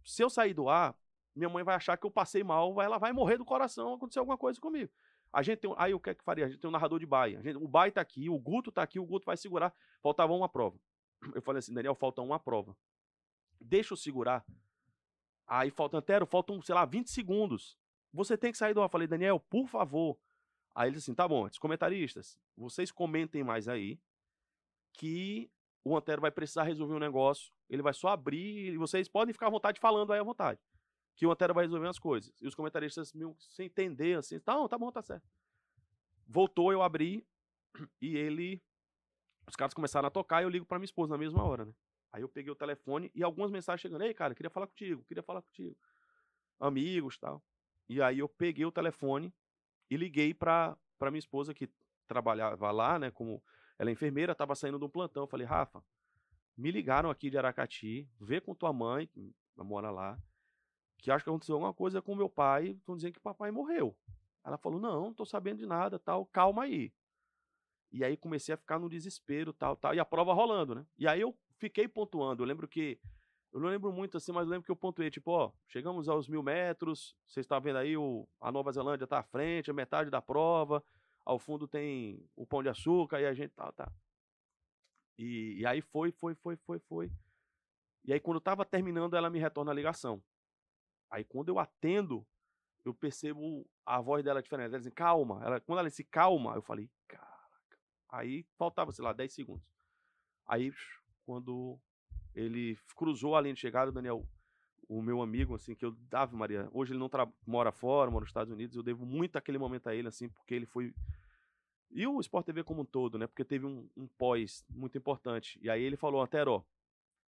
Se 0.05 0.23
eu 0.23 0.29
sair 0.29 0.53
do 0.53 0.69
ar, 0.69 0.95
minha 1.35 1.49
mãe 1.49 1.63
vai 1.63 1.75
achar 1.75 1.97
que 1.97 2.05
eu 2.05 2.11
passei 2.11 2.43
mal, 2.43 2.81
ela 2.81 2.97
vai 2.97 3.11
morrer 3.11 3.37
do 3.37 3.43
coração, 3.43 3.93
acontecer 3.93 4.19
alguma 4.19 4.37
coisa 4.37 4.59
comigo. 4.61 4.91
A 5.33 5.41
gente 5.41 5.59
tem, 5.59 5.73
aí 5.77 5.93
o 5.93 5.99
que 5.99 6.11
é 6.11 6.15
que 6.15 6.23
faria? 6.23 6.45
A 6.45 6.49
gente 6.49 6.59
tem 6.59 6.69
um 6.69 6.71
narrador 6.71 6.99
de 6.99 7.05
baia. 7.05 7.41
Gente, 7.41 7.57
o 7.57 7.67
baia 7.67 7.91
tá 7.91 8.01
aqui, 8.01 8.29
o 8.29 8.39
Guto 8.39 8.71
tá 8.71 8.83
aqui, 8.83 8.99
o 8.99 9.05
Guto 9.05 9.25
vai 9.25 9.35
segurar. 9.35 9.73
Faltava 10.01 10.31
uma 10.33 10.47
prova. 10.47 10.79
Eu 11.33 11.41
falei 11.41 11.59
assim, 11.59 11.73
Daniel, 11.73 11.95
falta 11.95 12.21
uma 12.21 12.39
prova. 12.39 12.75
Deixa 13.59 13.93
eu 13.93 13.97
segurar 13.97 14.45
Aí 15.53 15.69
falta, 15.69 15.97
Antero, 15.97 16.25
faltam, 16.25 16.61
sei 16.61 16.73
lá, 16.73 16.85
20 16.85 17.11
segundos. 17.11 17.77
Você 18.13 18.37
tem 18.37 18.53
que 18.53 18.57
sair 18.57 18.73
do 18.73 18.79
ar. 18.79 18.85
Eu 18.85 18.89
falei, 18.89 19.05
Daniel, 19.05 19.37
por 19.37 19.67
favor. 19.67 20.17
Aí 20.73 20.89
ele 20.89 20.97
assim, 20.97 21.13
tá 21.13 21.27
bom, 21.27 21.45
os 21.45 21.59
comentaristas, 21.59 22.39
vocês 22.55 22.89
comentem 22.89 23.43
mais 23.43 23.67
aí 23.67 23.99
que 24.93 25.51
o 25.83 25.97
Antero 25.97 26.21
vai 26.21 26.31
precisar 26.31 26.63
resolver 26.63 26.93
um 26.93 26.99
negócio. 26.99 27.51
Ele 27.69 27.81
vai 27.81 27.93
só 27.93 28.07
abrir 28.07 28.71
e 28.71 28.77
vocês 28.77 29.09
podem 29.09 29.33
ficar 29.33 29.47
à 29.47 29.49
vontade 29.49 29.77
falando 29.77 30.13
aí 30.13 30.21
à 30.21 30.23
vontade. 30.23 30.57
que 31.17 31.25
o 31.25 31.31
Antero 31.31 31.53
vai 31.53 31.65
resolver 31.65 31.89
as 31.89 31.99
coisas. 31.99 32.33
E 32.41 32.47
os 32.47 32.55
comentaristas 32.55 33.11
meio 33.11 33.35
sem 33.37 33.65
entender, 33.65 34.17
assim, 34.17 34.39
tá, 34.39 34.55
tá 34.69 34.77
bom, 34.77 34.89
tá 34.89 35.01
certo. 35.01 35.29
Voltou, 36.25 36.71
eu 36.71 36.81
abri 36.81 37.27
e 38.01 38.15
ele. 38.15 38.63
Os 39.45 39.57
caras 39.57 39.73
começaram 39.73 40.07
a 40.07 40.11
tocar 40.11 40.41
e 40.41 40.45
eu 40.45 40.49
ligo 40.49 40.65
pra 40.65 40.79
minha 40.79 40.85
esposa 40.85 41.11
na 41.11 41.17
mesma 41.17 41.43
hora, 41.43 41.65
né? 41.65 41.73
Aí 42.13 42.21
eu 42.21 42.29
peguei 42.29 42.51
o 42.51 42.55
telefone 42.55 43.11
e 43.15 43.23
algumas 43.23 43.51
mensagens 43.51 43.81
chegando. 43.81 44.03
Ei, 44.03 44.13
cara, 44.13 44.35
queria 44.35 44.49
falar 44.49 44.67
contigo, 44.67 45.03
queria 45.03 45.23
falar 45.23 45.41
contigo. 45.41 45.77
Amigos 46.59 47.17
tal. 47.17 47.43
E 47.87 48.01
aí 48.01 48.19
eu 48.19 48.29
peguei 48.29 48.65
o 48.65 48.71
telefone 48.71 49.33
e 49.89 49.97
liguei 49.97 50.33
pra 50.33 50.77
minha 51.01 51.19
esposa 51.19 51.53
que 51.53 51.69
trabalhava 52.07 52.71
lá, 52.71 52.99
né? 52.99 53.11
Como 53.11 53.41
ela 53.79 53.89
é 53.89 53.93
enfermeira, 53.93 54.35
tava 54.35 54.55
saindo 54.55 54.77
de 54.77 54.85
um 54.85 54.89
plantão. 54.89 55.23
Eu 55.23 55.27
falei, 55.27 55.47
Rafa, 55.47 55.83
me 56.57 56.69
ligaram 56.69 57.09
aqui 57.09 57.29
de 57.29 57.37
Aracati, 57.37 58.09
vê 58.19 58.39
com 58.39 58.53
tua 58.53 58.71
mãe, 58.71 59.07
que 59.07 59.33
mora 59.57 59.89
lá, 59.89 60.19
que 60.97 61.11
acho 61.11 61.23
que 61.23 61.29
aconteceu 61.29 61.55
alguma 61.55 61.73
coisa 61.73 62.01
com 62.01 62.15
meu 62.15 62.29
pai, 62.29 62.69
estão 62.69 62.95
dizendo 62.95 63.13
que 63.13 63.19
papai 63.19 63.51
morreu. 63.51 63.97
Ela 64.43 64.57
falou, 64.57 64.79
não, 64.79 65.05
não 65.05 65.13
tô 65.13 65.25
sabendo 65.25 65.59
de 65.59 65.65
nada, 65.65 65.97
tal, 65.97 66.25
calma 66.25 66.63
aí. 66.63 66.93
E 67.91 68.03
aí 68.03 68.17
comecei 68.17 68.53
a 68.53 68.57
ficar 68.57 68.79
no 68.79 68.89
desespero, 68.89 69.53
tal, 69.53 69.75
tal, 69.75 69.93
e 69.93 69.99
a 69.99 70.05
prova 70.05 70.33
rolando, 70.33 70.75
né? 70.75 70.85
E 70.97 71.07
aí 71.07 71.21
eu 71.21 71.37
fiquei 71.61 71.87
pontuando, 71.87 72.41
eu 72.41 72.47
lembro 72.47 72.67
que, 72.67 72.99
eu 73.53 73.59
não 73.59 73.69
lembro 73.69 73.93
muito 73.93 74.17
assim, 74.17 74.31
mas 74.31 74.47
eu 74.47 74.51
lembro 74.51 74.65
que 74.65 74.71
eu 74.71 74.75
pontuei, 74.75 75.11
tipo, 75.11 75.29
ó, 75.29 75.51
chegamos 75.67 76.09
aos 76.09 76.27
mil 76.27 76.41
metros, 76.41 77.15
vocês 77.27 77.43
estão 77.43 77.61
vendo 77.61 77.77
aí, 77.77 77.95
o, 77.95 78.27
a 78.41 78.51
Nova 78.51 78.71
Zelândia 78.71 79.05
tá 79.05 79.19
à 79.19 79.23
frente, 79.23 79.69
a 79.69 79.73
metade 79.73 80.09
da 80.09 80.19
prova, 80.19 80.83
ao 81.23 81.37
fundo 81.37 81.67
tem 81.67 82.27
o 82.35 82.47
Pão 82.47 82.63
de 82.63 82.69
Açúcar, 82.69 83.21
e 83.21 83.27
a 83.27 83.33
gente, 83.33 83.51
tá, 83.51 83.71
tá. 83.73 83.91
E, 85.19 85.59
e 85.59 85.65
aí 85.67 85.81
foi, 85.81 86.11
foi, 86.11 86.33
foi, 86.33 86.55
foi, 86.57 86.79
foi. 86.79 87.11
E 88.03 88.11
aí 88.11 88.19
quando 88.19 88.37
eu 88.37 88.41
tava 88.41 88.65
terminando, 88.65 89.15
ela 89.15 89.29
me 89.29 89.37
retorna 89.37 89.69
a 89.69 89.75
ligação. 89.75 90.23
Aí 91.11 91.23
quando 91.23 91.49
eu 91.49 91.59
atendo, 91.59 92.25
eu 92.83 92.91
percebo 92.91 93.69
a 93.85 94.01
voz 94.01 94.23
dela 94.23 94.41
diferente. 94.41 94.69
Ela 94.69 94.79
diz, 94.79 94.91
calma. 94.95 95.39
Ela, 95.45 95.59
quando 95.59 95.77
ela 95.77 95.89
disse 95.89 96.03
calma, 96.03 96.55
eu 96.55 96.61
falei, 96.63 96.89
caraca. 97.07 97.77
Aí 98.09 98.43
faltava, 98.57 98.91
sei 98.91 99.05
lá, 99.05 99.13
10 99.13 99.31
segundos. 99.31 99.71
Aí, 100.47 100.73
quando 101.25 101.79
ele 102.33 102.77
cruzou 102.95 103.35
a 103.35 103.41
linha 103.41 103.53
de 103.53 103.59
chegada, 103.59 103.91
o 103.91 103.93
Daniel, 103.93 104.27
o 104.87 105.01
meu 105.01 105.21
amigo, 105.21 105.55
assim, 105.55 105.75
que 105.75 105.85
eu, 105.85 105.95
Ave 106.11 106.35
Maria, 106.35 106.69
hoje 106.73 106.91
ele 106.91 106.99
não 106.99 107.09
mora 107.45 107.71
fora, 107.71 108.11
mora 108.11 108.23
nos 108.23 108.29
Estados 108.29 108.51
Unidos, 108.51 108.75
eu 108.75 108.83
devo 108.83 109.05
muito 109.05 109.37
aquele 109.37 109.57
momento 109.57 109.87
a 109.87 109.95
ele, 109.95 110.07
assim, 110.07 110.29
porque 110.29 110.53
ele 110.53 110.65
foi. 110.65 110.93
E 111.89 112.07
o 112.07 112.19
Sport 112.19 112.45
TV 112.45 112.63
como 112.63 112.81
um 112.81 112.85
todo, 112.85 113.17
né? 113.17 113.27
Porque 113.27 113.43
teve 113.43 113.65
um, 113.65 113.89
um 113.97 114.07
pós 114.07 114.65
muito 114.69 114.97
importante. 114.97 115.59
E 115.61 115.69
aí 115.69 115.81
ele 115.81 115.97
falou, 115.97 116.21
Antero, 116.21 116.65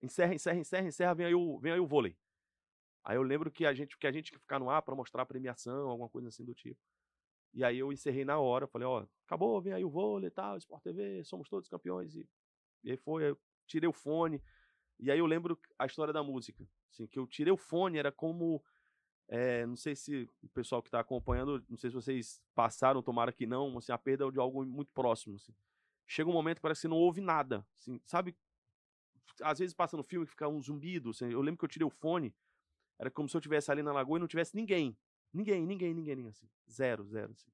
encerra, 0.02 0.34
encerra, 0.34 0.60
encerra, 0.60 0.88
encerra, 0.88 1.14
vem 1.14 1.26
aí 1.28 1.36
o, 1.36 1.60
vem 1.60 1.72
aí 1.72 1.80
o 1.80 1.86
vôlei. 1.86 2.16
Aí 3.04 3.16
eu 3.16 3.24
lembro 3.24 3.52
que 3.52 3.66
a 3.66 3.74
gente 3.74 3.98
que 3.98 4.06
a 4.06 4.12
gente 4.12 4.32
que 4.32 4.40
ficar 4.40 4.60
no 4.60 4.70
ar 4.70 4.82
para 4.82 4.96
mostrar 4.96 5.24
a 5.24 5.26
premiação, 5.26 5.90
alguma 5.90 6.10
coisa 6.10 6.28
assim 6.28 6.44
do 6.44 6.54
tipo. 6.54 6.80
E 7.54 7.64
aí 7.64 7.80
eu 7.80 7.92
encerrei 7.92 8.26
na 8.26 8.38
hora, 8.38 8.68
falei, 8.68 8.88
ó, 8.88 9.06
acabou, 9.26 9.62
vem 9.62 9.74
aí 9.74 9.84
o 9.84 9.90
vôlei 9.90 10.28
e 10.28 10.32
tal, 10.32 10.58
Sport 10.58 10.84
TV, 10.84 11.24
somos 11.24 11.48
todos 11.50 11.70
campeões. 11.70 12.16
E, 12.16 12.28
e 12.84 12.92
aí 12.92 12.98
foi, 12.98 13.32
eu 13.32 13.38
tirei 13.68 13.88
o 13.88 13.94
fone. 13.94 14.42
E 15.00 15.12
aí 15.12 15.20
eu 15.20 15.26
lembro 15.26 15.60
a 15.78 15.86
história 15.86 16.14
da 16.14 16.24
música. 16.24 16.68
Assim, 16.92 17.06
que 17.06 17.20
eu 17.20 17.28
tirei 17.28 17.54
o 17.54 17.58
fone, 17.58 17.98
era 17.98 18.12
como. 18.12 18.64
É, 19.30 19.66
não 19.66 19.76
sei 19.76 19.96
se 19.96 20.30
o 20.42 20.48
pessoal 20.50 20.82
que 20.82 20.88
está 20.88 21.02
acompanhando, 21.02 21.64
não 21.70 21.78
sei 21.78 21.90
se 21.90 21.96
vocês 21.96 22.42
passaram, 22.56 23.04
tomara 23.04 23.32
que 23.32 23.46
não, 23.46 23.78
assim, 23.78 23.92
a 23.92 23.98
perda 23.98 24.32
de 24.32 24.40
algo 24.40 24.66
muito 24.66 24.92
próximo. 24.94 25.36
Assim. 25.36 25.54
Chega 26.08 26.30
um 26.30 26.34
momento 26.34 26.58
que 26.58 26.62
parece 26.62 26.82
que 26.82 26.88
não 26.88 26.98
ouve 26.98 27.20
nada. 27.20 27.66
Assim, 27.76 28.00
sabe? 28.06 28.36
Às 29.42 29.60
vezes 29.60 29.76
passa 29.76 29.98
no 29.98 30.04
filme 30.04 30.26
que 30.26 30.32
fica 30.32 30.48
um 30.48 30.62
zumbido. 30.62 31.10
Assim, 31.10 31.30
eu 31.30 31.42
lembro 31.42 31.60
que 31.60 31.66
eu 31.66 31.70
tirei 31.70 31.86
o 31.86 31.90
fone 31.90 32.34
era 33.00 33.12
como 33.12 33.30
se 33.30 33.36
eu 33.36 33.40
estivesse 33.40 33.72
ali 33.72 33.84
na 33.84 33.94
lagoa 33.94 34.18
e 34.18 34.20
não 34.20 34.28
tivesse 34.28 34.56
ninguém. 34.56 34.98
Ninguém, 35.32 35.66
ninguém, 35.66 35.94
ninguém, 35.94 36.16
ninguém 36.16 36.32
assim. 36.32 36.50
Zero, 36.70 37.06
zero, 37.06 37.32
assim. 37.32 37.52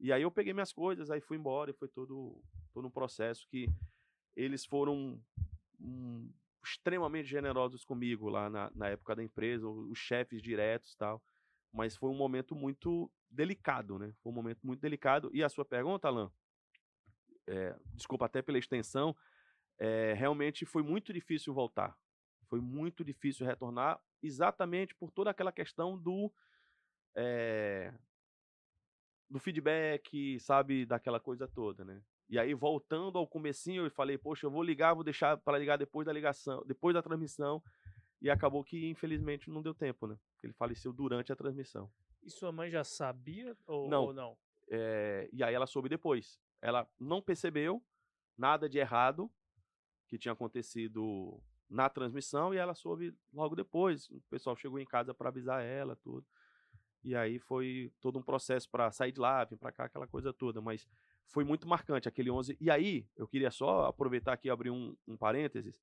E 0.00 0.12
aí 0.12 0.22
eu 0.22 0.30
peguei 0.30 0.52
minhas 0.52 0.72
coisas, 0.72 1.10
aí 1.10 1.20
fui 1.20 1.36
embora 1.36 1.70
e 1.70 1.74
foi 1.74 1.88
todo, 1.88 2.42
todo 2.72 2.86
um 2.86 2.90
processo 2.90 3.46
que 3.48 3.68
eles 4.36 4.64
foram 4.64 5.20
um, 5.80 6.30
extremamente 6.62 7.28
generosos 7.28 7.84
comigo 7.84 8.28
lá 8.28 8.48
na, 8.48 8.70
na 8.74 8.88
época 8.88 9.14
da 9.14 9.22
empresa, 9.22 9.68
os 9.68 9.98
chefes 9.98 10.42
diretos 10.42 10.94
tal. 10.96 11.22
Mas 11.72 11.96
foi 11.96 12.08
um 12.08 12.16
momento 12.16 12.54
muito 12.54 13.10
delicado, 13.28 13.98
né? 13.98 14.14
Foi 14.22 14.30
um 14.30 14.34
momento 14.34 14.60
muito 14.64 14.80
delicado. 14.80 15.30
E 15.34 15.42
a 15.42 15.48
sua 15.48 15.64
pergunta, 15.64 16.08
Alan, 16.08 16.30
é, 17.46 17.76
desculpa 17.92 18.26
até 18.26 18.40
pela 18.40 18.58
extensão, 18.58 19.16
é, 19.78 20.14
realmente 20.14 20.64
foi 20.64 20.82
muito 20.82 21.12
difícil 21.12 21.52
voltar. 21.52 21.96
Foi 22.48 22.60
muito 22.60 23.04
difícil 23.04 23.44
retornar, 23.44 24.00
exatamente 24.22 24.94
por 24.94 25.10
toda 25.10 25.30
aquela 25.30 25.50
questão 25.50 25.98
do 25.98 26.32
é, 27.16 27.92
do 29.28 29.38
feedback, 29.40 30.38
sabe, 30.40 30.86
daquela 30.86 31.18
coisa 31.18 31.48
toda, 31.48 31.84
né? 31.84 32.00
E 32.28 32.38
aí 32.38 32.54
voltando 32.54 33.18
ao 33.18 33.26
comecinho, 33.26 33.84
eu 33.84 33.90
falei, 33.90 34.16
poxa, 34.16 34.46
eu 34.46 34.50
vou 34.50 34.62
ligar, 34.62 34.94
vou 34.94 35.04
deixar 35.04 35.36
para 35.36 35.58
ligar 35.58 35.76
depois 35.76 36.06
da 36.06 36.12
ligação, 36.12 36.62
depois 36.66 36.94
da 36.94 37.02
transmissão, 37.02 37.62
e 38.20 38.30
acabou 38.30 38.64
que 38.64 38.88
infelizmente 38.88 39.50
não 39.50 39.62
deu 39.62 39.74
tempo, 39.74 40.06
né? 40.06 40.18
Ele 40.42 40.52
faleceu 40.52 40.92
durante 40.92 41.32
a 41.32 41.36
transmissão. 41.36 41.90
E 42.22 42.30
sua 42.30 42.50
mãe 42.50 42.70
já 42.70 42.82
sabia 42.82 43.56
ou 43.66 43.88
não? 43.88 44.04
Ou 44.04 44.12
não? 44.14 44.38
É, 44.70 45.28
e 45.32 45.44
aí 45.44 45.54
ela 45.54 45.66
soube 45.66 45.88
depois. 45.88 46.40
Ela 46.62 46.88
não 46.98 47.20
percebeu 47.20 47.84
nada 48.36 48.68
de 48.68 48.78
errado 48.78 49.30
que 50.08 50.18
tinha 50.18 50.32
acontecido 50.32 51.42
na 51.68 51.88
transmissão 51.88 52.54
e 52.54 52.56
ela 52.56 52.74
soube 52.74 53.14
logo 53.32 53.54
depois. 53.54 54.08
O 54.10 54.20
pessoal 54.30 54.56
chegou 54.56 54.78
em 54.78 54.86
casa 54.86 55.12
para 55.12 55.28
avisar 55.28 55.62
ela, 55.62 55.96
tudo. 55.96 56.26
E 57.04 57.14
aí 57.14 57.38
foi 57.38 57.92
todo 58.00 58.18
um 58.18 58.22
processo 58.22 58.68
para 58.70 58.90
sair 58.90 59.12
de 59.12 59.20
lá, 59.20 59.44
vir 59.44 59.58
para 59.58 59.70
cá, 59.70 59.84
aquela 59.84 60.06
coisa 60.06 60.32
toda. 60.32 60.60
Mas 60.60 60.88
foi 61.26 61.44
muito 61.44 61.68
marcante 61.68 62.08
aquele 62.08 62.30
11. 62.30 62.56
E 62.60 62.70
aí, 62.70 63.06
eu 63.16 63.28
queria 63.28 63.50
só 63.50 63.86
aproveitar 63.86 64.32
aqui 64.32 64.48
e 64.48 64.50
abrir 64.50 64.70
um, 64.70 64.96
um 65.06 65.16
parênteses. 65.16 65.80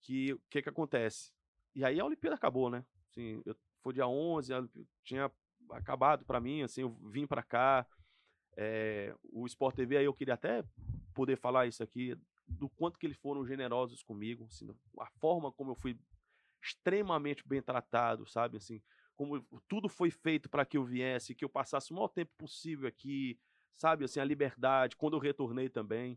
Que 0.00 0.32
o 0.32 0.40
que 0.48 0.62
que 0.62 0.68
acontece? 0.68 1.32
E 1.74 1.84
aí 1.84 1.98
a 1.98 2.04
Olimpíada 2.04 2.36
acabou, 2.36 2.70
né? 2.70 2.84
Assim, 3.10 3.42
eu, 3.44 3.56
foi 3.82 3.92
dia 3.92 4.06
11, 4.06 4.52
tinha 5.02 5.30
acabado 5.70 6.24
para 6.24 6.40
mim, 6.40 6.62
assim, 6.62 6.82
eu 6.82 6.90
vim 7.10 7.26
para 7.26 7.42
cá. 7.42 7.86
É, 8.56 9.14
o 9.32 9.46
Sport 9.46 9.76
TV, 9.76 9.96
aí 9.96 10.04
eu 10.04 10.14
queria 10.14 10.34
até 10.34 10.64
poder 11.14 11.36
falar 11.36 11.66
isso 11.66 11.82
aqui, 11.82 12.16
do 12.46 12.68
quanto 12.68 12.98
que 12.98 13.06
eles 13.06 13.16
foram 13.16 13.46
generosos 13.46 14.02
comigo, 14.02 14.44
assim, 14.44 14.68
a 14.98 15.06
forma 15.20 15.52
como 15.52 15.72
eu 15.72 15.76
fui 15.76 15.98
extremamente 16.62 17.46
bem 17.46 17.62
tratado, 17.62 18.26
sabe, 18.26 18.56
assim, 18.56 18.82
como 19.18 19.44
tudo 19.66 19.88
foi 19.88 20.12
feito 20.12 20.48
para 20.48 20.64
que 20.64 20.78
eu 20.78 20.84
viesse, 20.84 21.34
que 21.34 21.44
eu 21.44 21.48
passasse 21.48 21.90
o 21.90 21.94
maior 21.96 22.06
tempo 22.06 22.30
possível 22.38 22.86
aqui, 22.88 23.36
sabe, 23.74 24.04
assim, 24.04 24.20
a 24.20 24.24
liberdade, 24.24 24.94
quando 24.94 25.16
eu 25.16 25.20
retornei 25.20 25.68
também, 25.68 26.16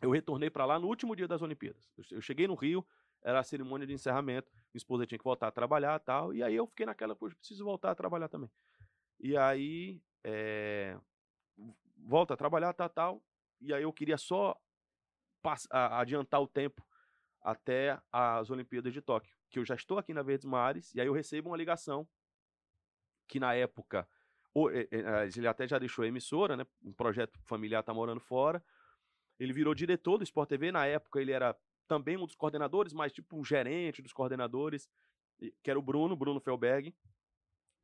eu 0.00 0.08
retornei 0.08 0.48
para 0.48 0.64
lá 0.64 0.78
no 0.78 0.86
último 0.86 1.16
dia 1.16 1.26
das 1.26 1.42
Olimpíadas, 1.42 1.90
eu 2.12 2.20
cheguei 2.20 2.46
no 2.46 2.54
Rio, 2.54 2.86
era 3.24 3.40
a 3.40 3.42
cerimônia 3.42 3.88
de 3.88 3.92
encerramento, 3.92 4.52
minha 4.52 4.76
esposa 4.76 5.04
tinha 5.04 5.18
que 5.18 5.24
voltar 5.24 5.48
a 5.48 5.50
trabalhar 5.50 5.98
tal, 5.98 6.32
e 6.32 6.44
aí 6.44 6.54
eu 6.54 6.64
fiquei 6.68 6.86
naquela, 6.86 7.16
poxa, 7.16 7.34
preciso 7.34 7.64
voltar 7.64 7.90
a 7.90 7.94
trabalhar 7.96 8.28
também. 8.28 8.50
E 9.18 9.36
aí, 9.36 10.00
é, 10.22 10.96
volta 11.96 12.34
a 12.34 12.36
trabalhar, 12.36 12.72
tal, 12.72 12.88
tal, 12.88 13.22
e 13.60 13.74
aí 13.74 13.82
eu 13.82 13.92
queria 13.92 14.16
só 14.16 14.56
adiantar 15.70 16.40
o 16.40 16.46
tempo 16.46 16.86
até 17.40 18.00
as 18.12 18.48
Olimpíadas 18.48 18.92
de 18.92 19.02
Tóquio, 19.02 19.36
que 19.52 19.58
eu 19.58 19.64
já 19.64 19.74
estou 19.74 19.98
aqui 19.98 20.12
na 20.14 20.22
Verdes 20.22 20.46
Mares, 20.46 20.94
e 20.94 21.00
aí 21.00 21.06
eu 21.06 21.12
recebo 21.12 21.50
uma 21.50 21.56
ligação 21.56 22.08
que 23.28 23.38
na 23.38 23.54
época 23.54 24.08
ele 25.36 25.46
até 25.46 25.68
já 25.68 25.78
deixou 25.78 26.04
a 26.04 26.08
emissora, 26.08 26.56
né? 26.56 26.66
Um 26.82 26.92
projeto 26.92 27.38
familiar 27.44 27.82
tá 27.82 27.94
morando 27.94 28.20
fora. 28.20 28.64
Ele 29.38 29.52
virou 29.52 29.74
diretor 29.74 30.18
do 30.18 30.24
Sport 30.24 30.48
TV. 30.48 30.72
Na 30.72 30.86
época 30.86 31.20
ele 31.20 31.32
era 31.32 31.56
também 31.86 32.16
um 32.16 32.26
dos 32.26 32.34
coordenadores, 32.34 32.92
mas 32.92 33.12
tipo 33.12 33.38
um 33.38 33.44
gerente 33.44 34.02
dos 34.02 34.12
coordenadores, 34.12 34.88
que 35.62 35.70
era 35.70 35.78
o 35.78 35.82
Bruno, 35.82 36.16
Bruno 36.16 36.40
Felberg, 36.40 36.94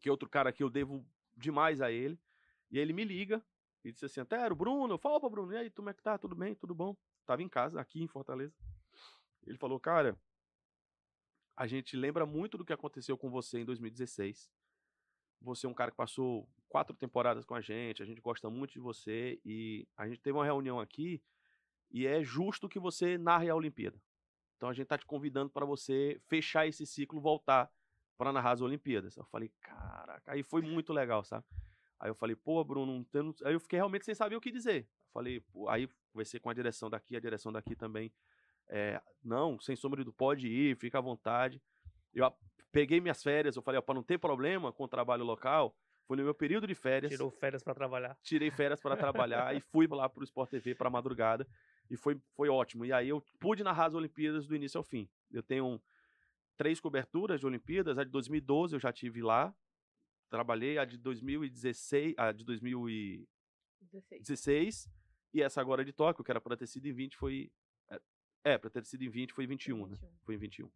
que 0.00 0.08
é 0.08 0.12
outro 0.12 0.28
cara 0.28 0.52
que 0.52 0.62
eu 0.62 0.70
devo 0.70 1.06
demais 1.36 1.80
a 1.80 1.90
ele. 1.90 2.18
E 2.70 2.78
ele 2.78 2.92
me 2.92 3.04
liga 3.04 3.44
e 3.84 3.92
disse 3.92 4.06
assim: 4.06 4.20
Antero, 4.20 4.54
Bruno, 4.54 4.98
fala 4.98 5.20
pra 5.20 5.28
Bruno, 5.28 5.52
e 5.52 5.56
aí, 5.56 5.70
como 5.70 5.90
é 5.90 5.94
que 5.94 6.02
tá? 6.02 6.18
Tudo 6.18 6.34
bem? 6.34 6.54
Tudo 6.54 6.74
bom? 6.74 6.96
Tava 7.26 7.42
em 7.42 7.48
casa, 7.48 7.80
aqui 7.80 8.02
em 8.02 8.08
Fortaleza. 8.08 8.54
Ele 9.46 9.56
falou, 9.56 9.80
cara, 9.80 10.18
a 11.58 11.66
gente 11.66 11.96
lembra 11.96 12.24
muito 12.24 12.56
do 12.56 12.64
que 12.64 12.72
aconteceu 12.72 13.18
com 13.18 13.28
você 13.28 13.58
em 13.58 13.64
2016. 13.64 14.48
Você 15.40 15.66
é 15.66 15.68
um 15.68 15.74
cara 15.74 15.90
que 15.90 15.96
passou 15.96 16.48
quatro 16.68 16.94
temporadas 16.94 17.44
com 17.44 17.52
a 17.52 17.60
gente, 17.60 18.00
a 18.00 18.06
gente 18.06 18.20
gosta 18.20 18.48
muito 18.48 18.74
de 18.74 18.78
você 18.78 19.40
e 19.44 19.84
a 19.96 20.06
gente 20.06 20.20
teve 20.20 20.38
uma 20.38 20.44
reunião 20.44 20.78
aqui 20.78 21.20
e 21.90 22.06
é 22.06 22.22
justo 22.22 22.68
que 22.68 22.78
você 22.78 23.18
narre 23.18 23.50
a 23.50 23.56
Olimpíada. 23.56 24.00
Então 24.56 24.68
a 24.68 24.72
gente 24.72 24.86
tá 24.86 24.96
te 24.96 25.04
convidando 25.04 25.50
para 25.50 25.66
você 25.66 26.20
fechar 26.28 26.64
esse 26.68 26.86
ciclo, 26.86 27.20
voltar 27.20 27.68
para 28.16 28.32
narrar 28.32 28.52
as 28.52 28.60
Olimpíadas. 28.60 29.16
Eu 29.16 29.24
falei, 29.24 29.50
caraca, 29.60 30.30
aí 30.30 30.44
foi 30.44 30.62
muito 30.62 30.92
legal, 30.92 31.24
sabe? 31.24 31.44
Aí 31.98 32.08
eu 32.08 32.14
falei, 32.14 32.36
pô, 32.36 32.62
Bruno, 32.62 33.04
não 33.12 33.34
aí 33.44 33.54
eu 33.54 33.60
fiquei 33.60 33.80
realmente 33.80 34.04
sem 34.04 34.14
saber 34.14 34.36
o 34.36 34.40
que 34.40 34.52
dizer. 34.52 34.88
Falei, 35.12 35.42
aí 35.68 35.88
conversei 36.12 36.38
com 36.38 36.50
a 36.50 36.54
direção 36.54 36.88
daqui, 36.88 37.16
a 37.16 37.20
direção 37.20 37.50
daqui 37.50 37.74
também. 37.74 38.12
É, 38.68 39.00
não, 39.24 39.58
sem 39.58 39.74
sombra 39.76 40.04
do 40.04 40.12
pode 40.12 40.46
ir, 40.48 40.76
fica 40.76 40.98
à 40.98 41.00
vontade. 41.00 41.60
Eu 42.14 42.30
peguei 42.70 43.00
minhas 43.00 43.22
férias, 43.22 43.56
eu 43.56 43.62
falei, 43.62 43.78
ó, 43.78 43.82
para 43.82 43.94
não 43.94 44.02
ter 44.02 44.18
problema 44.18 44.72
com 44.72 44.84
o 44.84 44.88
trabalho 44.88 45.24
local, 45.24 45.74
foi 46.06 46.16
no 46.16 46.24
meu 46.24 46.34
período 46.34 46.66
de 46.66 46.74
férias, 46.74 47.12
Tirou 47.12 47.30
férias 47.30 47.62
pra 47.62 47.74
trabalhar. 47.74 48.16
tirei 48.22 48.50
férias 48.50 48.80
para 48.80 48.96
trabalhar 48.96 49.54
e 49.54 49.60
fui 49.60 49.86
lá 49.86 50.08
pro 50.08 50.24
Sport 50.24 50.50
TV 50.50 50.74
para 50.74 50.88
madrugada 50.88 51.46
e 51.90 51.96
foi, 51.96 52.20
foi 52.34 52.48
ótimo. 52.48 52.84
E 52.84 52.92
aí 52.92 53.08
eu 53.08 53.22
pude 53.38 53.62
narrar 53.62 53.86
as 53.86 53.94
Olimpíadas 53.94 54.46
do 54.46 54.56
início 54.56 54.78
ao 54.78 54.84
fim. 54.84 55.08
Eu 55.30 55.42
tenho 55.42 55.80
três 56.56 56.80
coberturas 56.80 57.40
de 57.40 57.46
Olimpíadas, 57.46 57.98
a 57.98 58.04
de 58.04 58.10
2012 58.10 58.74
eu 58.74 58.80
já 58.80 58.92
tive 58.92 59.22
lá, 59.22 59.54
trabalhei 60.30 60.78
a 60.78 60.84
de 60.84 60.96
2016, 60.98 62.14
a 62.16 62.32
de 62.32 62.44
2016 62.44 63.28
16. 64.20 64.88
e 65.34 65.42
essa 65.42 65.60
agora 65.60 65.84
de 65.84 65.92
Tóquio, 65.92 66.24
que 66.24 66.30
era 66.30 66.40
para 66.40 66.56
ter 66.56 66.66
sido 66.66 66.86
em 66.86 66.92
20, 66.92 67.16
foi 67.16 67.50
é, 68.48 68.58
para 68.58 68.70
ter 68.70 68.84
sido 68.84 69.02
em 69.04 69.08
20 69.08 69.32
foi 69.32 69.44
em 69.44 69.48
21, 69.48 69.86
né? 69.86 69.96
21. 69.96 70.10
Foi 70.24 70.34
em 70.34 70.38
21. 70.38 70.70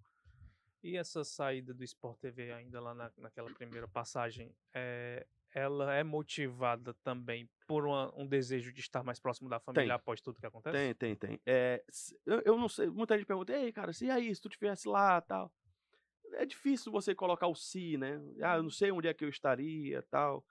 E 0.82 0.96
essa 0.96 1.22
saída 1.24 1.72
do 1.72 1.84
Sport 1.84 2.18
TV 2.18 2.52
ainda 2.52 2.80
lá 2.80 2.92
na, 2.94 3.10
naquela 3.16 3.48
primeira 3.54 3.86
passagem, 3.86 4.52
é, 4.74 5.24
ela 5.54 5.94
é 5.94 6.02
motivada 6.02 6.92
também 7.04 7.48
por 7.68 7.86
uma- 7.86 8.12
um 8.18 8.26
desejo 8.26 8.72
de 8.72 8.80
estar 8.80 9.04
mais 9.04 9.20
próximo 9.20 9.48
da 9.48 9.60
família 9.60 9.86
Tem. 9.86 9.94
após 9.94 10.20
tudo 10.20 10.40
que 10.40 10.46
acontece? 10.46 10.76
Tem, 10.76 10.94
tem, 10.94 11.14
tem. 11.14 11.40
É, 11.46 11.84
eu, 12.26 12.42
eu 12.44 12.58
não 12.58 12.68
sei, 12.68 12.88
muita 12.90 13.16
gente 13.16 13.26
pergunta, 13.26 13.52
ei, 13.56 13.72
cara, 13.72 13.92
se 13.92 14.10
aí, 14.10 14.34
se 14.34 14.40
tu 14.40 14.48
estivesse 14.48 14.88
lá 14.88 15.20
tal. 15.20 15.52
É 16.34 16.46
difícil 16.46 16.90
você 16.90 17.14
colocar 17.14 17.46
o 17.46 17.54
se, 17.54 17.96
né? 17.98 18.18
Ah, 18.42 18.56
eu 18.56 18.62
não 18.62 18.70
sei 18.70 18.90
onde 18.90 19.06
é 19.06 19.12
que 19.14 19.24
eu 19.24 19.28
estaria 19.28 20.02
tal. 20.10 20.44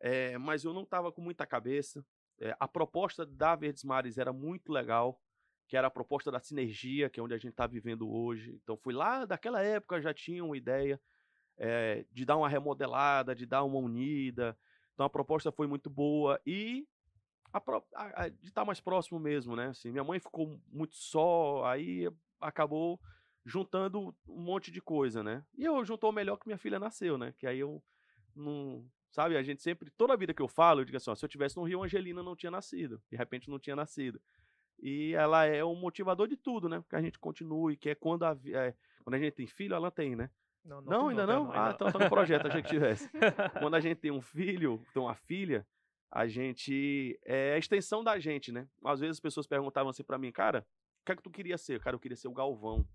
É, 0.00 0.38
mas 0.38 0.64
eu 0.64 0.72
não 0.72 0.84
tava 0.86 1.12
com 1.12 1.20
muita 1.20 1.46
cabeça. 1.46 2.04
É, 2.40 2.56
a 2.58 2.66
proposta 2.66 3.26
da 3.26 3.54
Verdes 3.54 3.84
Mares 3.84 4.16
era 4.16 4.32
muito 4.32 4.72
legal, 4.72 5.20
que 5.68 5.76
era 5.76 5.86
a 5.88 5.90
proposta 5.90 6.30
da 6.30 6.40
sinergia, 6.40 7.10
que 7.10 7.20
é 7.20 7.22
onde 7.22 7.34
a 7.34 7.38
gente 7.38 7.50
está 7.52 7.66
vivendo 7.66 8.10
hoje. 8.10 8.58
Então, 8.62 8.76
fui 8.76 8.94
lá, 8.94 9.26
daquela 9.26 9.62
época 9.62 10.00
já 10.00 10.14
tinha 10.14 10.44
uma 10.44 10.56
ideia 10.56 11.00
é, 11.58 12.04
de 12.10 12.24
dar 12.24 12.36
uma 12.36 12.48
remodelada, 12.48 13.34
de 13.34 13.44
dar 13.46 13.64
uma 13.64 13.78
unida. 13.78 14.56
Então, 14.94 15.06
a 15.06 15.10
proposta 15.10 15.52
foi 15.52 15.66
muito 15.66 15.90
boa 15.90 16.40
e 16.46 16.86
a 17.52 17.58
a- 17.94 18.24
a- 18.24 18.28
de 18.28 18.48
estar 18.48 18.64
mais 18.64 18.80
próximo 18.80 19.18
mesmo, 19.18 19.56
né? 19.56 19.68
Assim, 19.68 19.90
minha 19.90 20.04
mãe 20.04 20.18
ficou 20.20 20.60
muito 20.68 20.96
só, 20.96 21.64
aí 21.64 22.10
acabou 22.40 23.00
juntando 23.44 24.14
um 24.28 24.40
monte 24.40 24.70
de 24.70 24.80
coisa, 24.80 25.22
né? 25.22 25.44
E 25.56 25.64
eu 25.64 25.84
juntou 25.84 26.10
o 26.10 26.12
melhor 26.12 26.36
que 26.36 26.46
minha 26.46 26.58
filha 26.58 26.78
nasceu, 26.78 27.16
né? 27.18 27.34
Que 27.38 27.46
aí 27.46 27.58
eu 27.58 27.82
não. 28.34 28.86
Sabe, 29.10 29.36
a 29.38 29.42
gente 29.42 29.62
sempre, 29.62 29.90
toda 29.90 30.12
a 30.12 30.16
vida 30.16 30.34
que 30.34 30.42
eu 30.42 30.48
falo, 30.48 30.80
eu 30.80 30.84
digo 30.84 30.96
assim: 30.98 31.10
ó, 31.10 31.14
se 31.14 31.24
eu 31.24 31.28
tivesse 31.28 31.56
no 31.56 31.62
Rio, 31.64 31.82
Angelina 31.82 32.22
não 32.22 32.36
tinha 32.36 32.50
nascido. 32.50 33.02
De 33.10 33.16
repente 33.16 33.48
não 33.50 33.58
tinha 33.58 33.74
nascido. 33.74 34.20
E 34.80 35.12
ela 35.14 35.44
é 35.44 35.64
um 35.64 35.74
motivador 35.74 36.28
de 36.28 36.36
tudo, 36.36 36.68
né? 36.68 36.82
Que 36.88 36.96
a 36.96 37.02
gente 37.02 37.18
continue, 37.18 37.76
que 37.76 37.90
é 37.90 37.94
quando 37.94 38.24
a, 38.24 38.36
é, 38.46 38.74
quando 39.02 39.14
a 39.14 39.18
gente 39.18 39.34
tem 39.34 39.46
filho, 39.46 39.74
ela 39.74 39.90
tem, 39.90 40.14
né? 40.14 40.30
Não, 40.64 40.80
Não, 40.82 41.00
tem 41.00 41.08
ainda 41.10 41.26
tem 41.26 41.34
não? 41.34 41.52
Ah, 41.52 41.72
então 41.74 41.90
tá 41.90 41.98
no 41.98 42.08
projeto, 42.08 42.46
achei 42.46 42.62
que 42.62 42.68
tivesse. 42.68 43.08
Quando 43.58 43.74
a 43.74 43.80
gente 43.80 43.98
tem 43.98 44.10
um 44.10 44.20
filho, 44.20 44.84
tem 44.92 45.02
uma 45.02 45.14
filha, 45.14 45.66
a 46.10 46.26
gente. 46.26 47.18
É 47.24 47.54
a 47.54 47.58
extensão 47.58 48.04
da 48.04 48.18
gente, 48.18 48.52
né? 48.52 48.68
Às 48.84 49.00
vezes 49.00 49.16
as 49.16 49.20
pessoas 49.20 49.46
perguntavam 49.46 49.90
assim 49.90 50.04
pra 50.04 50.18
mim, 50.18 50.30
cara, 50.30 50.66
o 51.02 51.06
que 51.06 51.12
é 51.12 51.16
que 51.16 51.22
tu 51.22 51.30
queria 51.30 51.56
ser? 51.56 51.80
Cara, 51.80 51.96
eu 51.96 52.00
queria 52.00 52.16
ser 52.16 52.28
o 52.28 52.34
Galvão. 52.34 52.86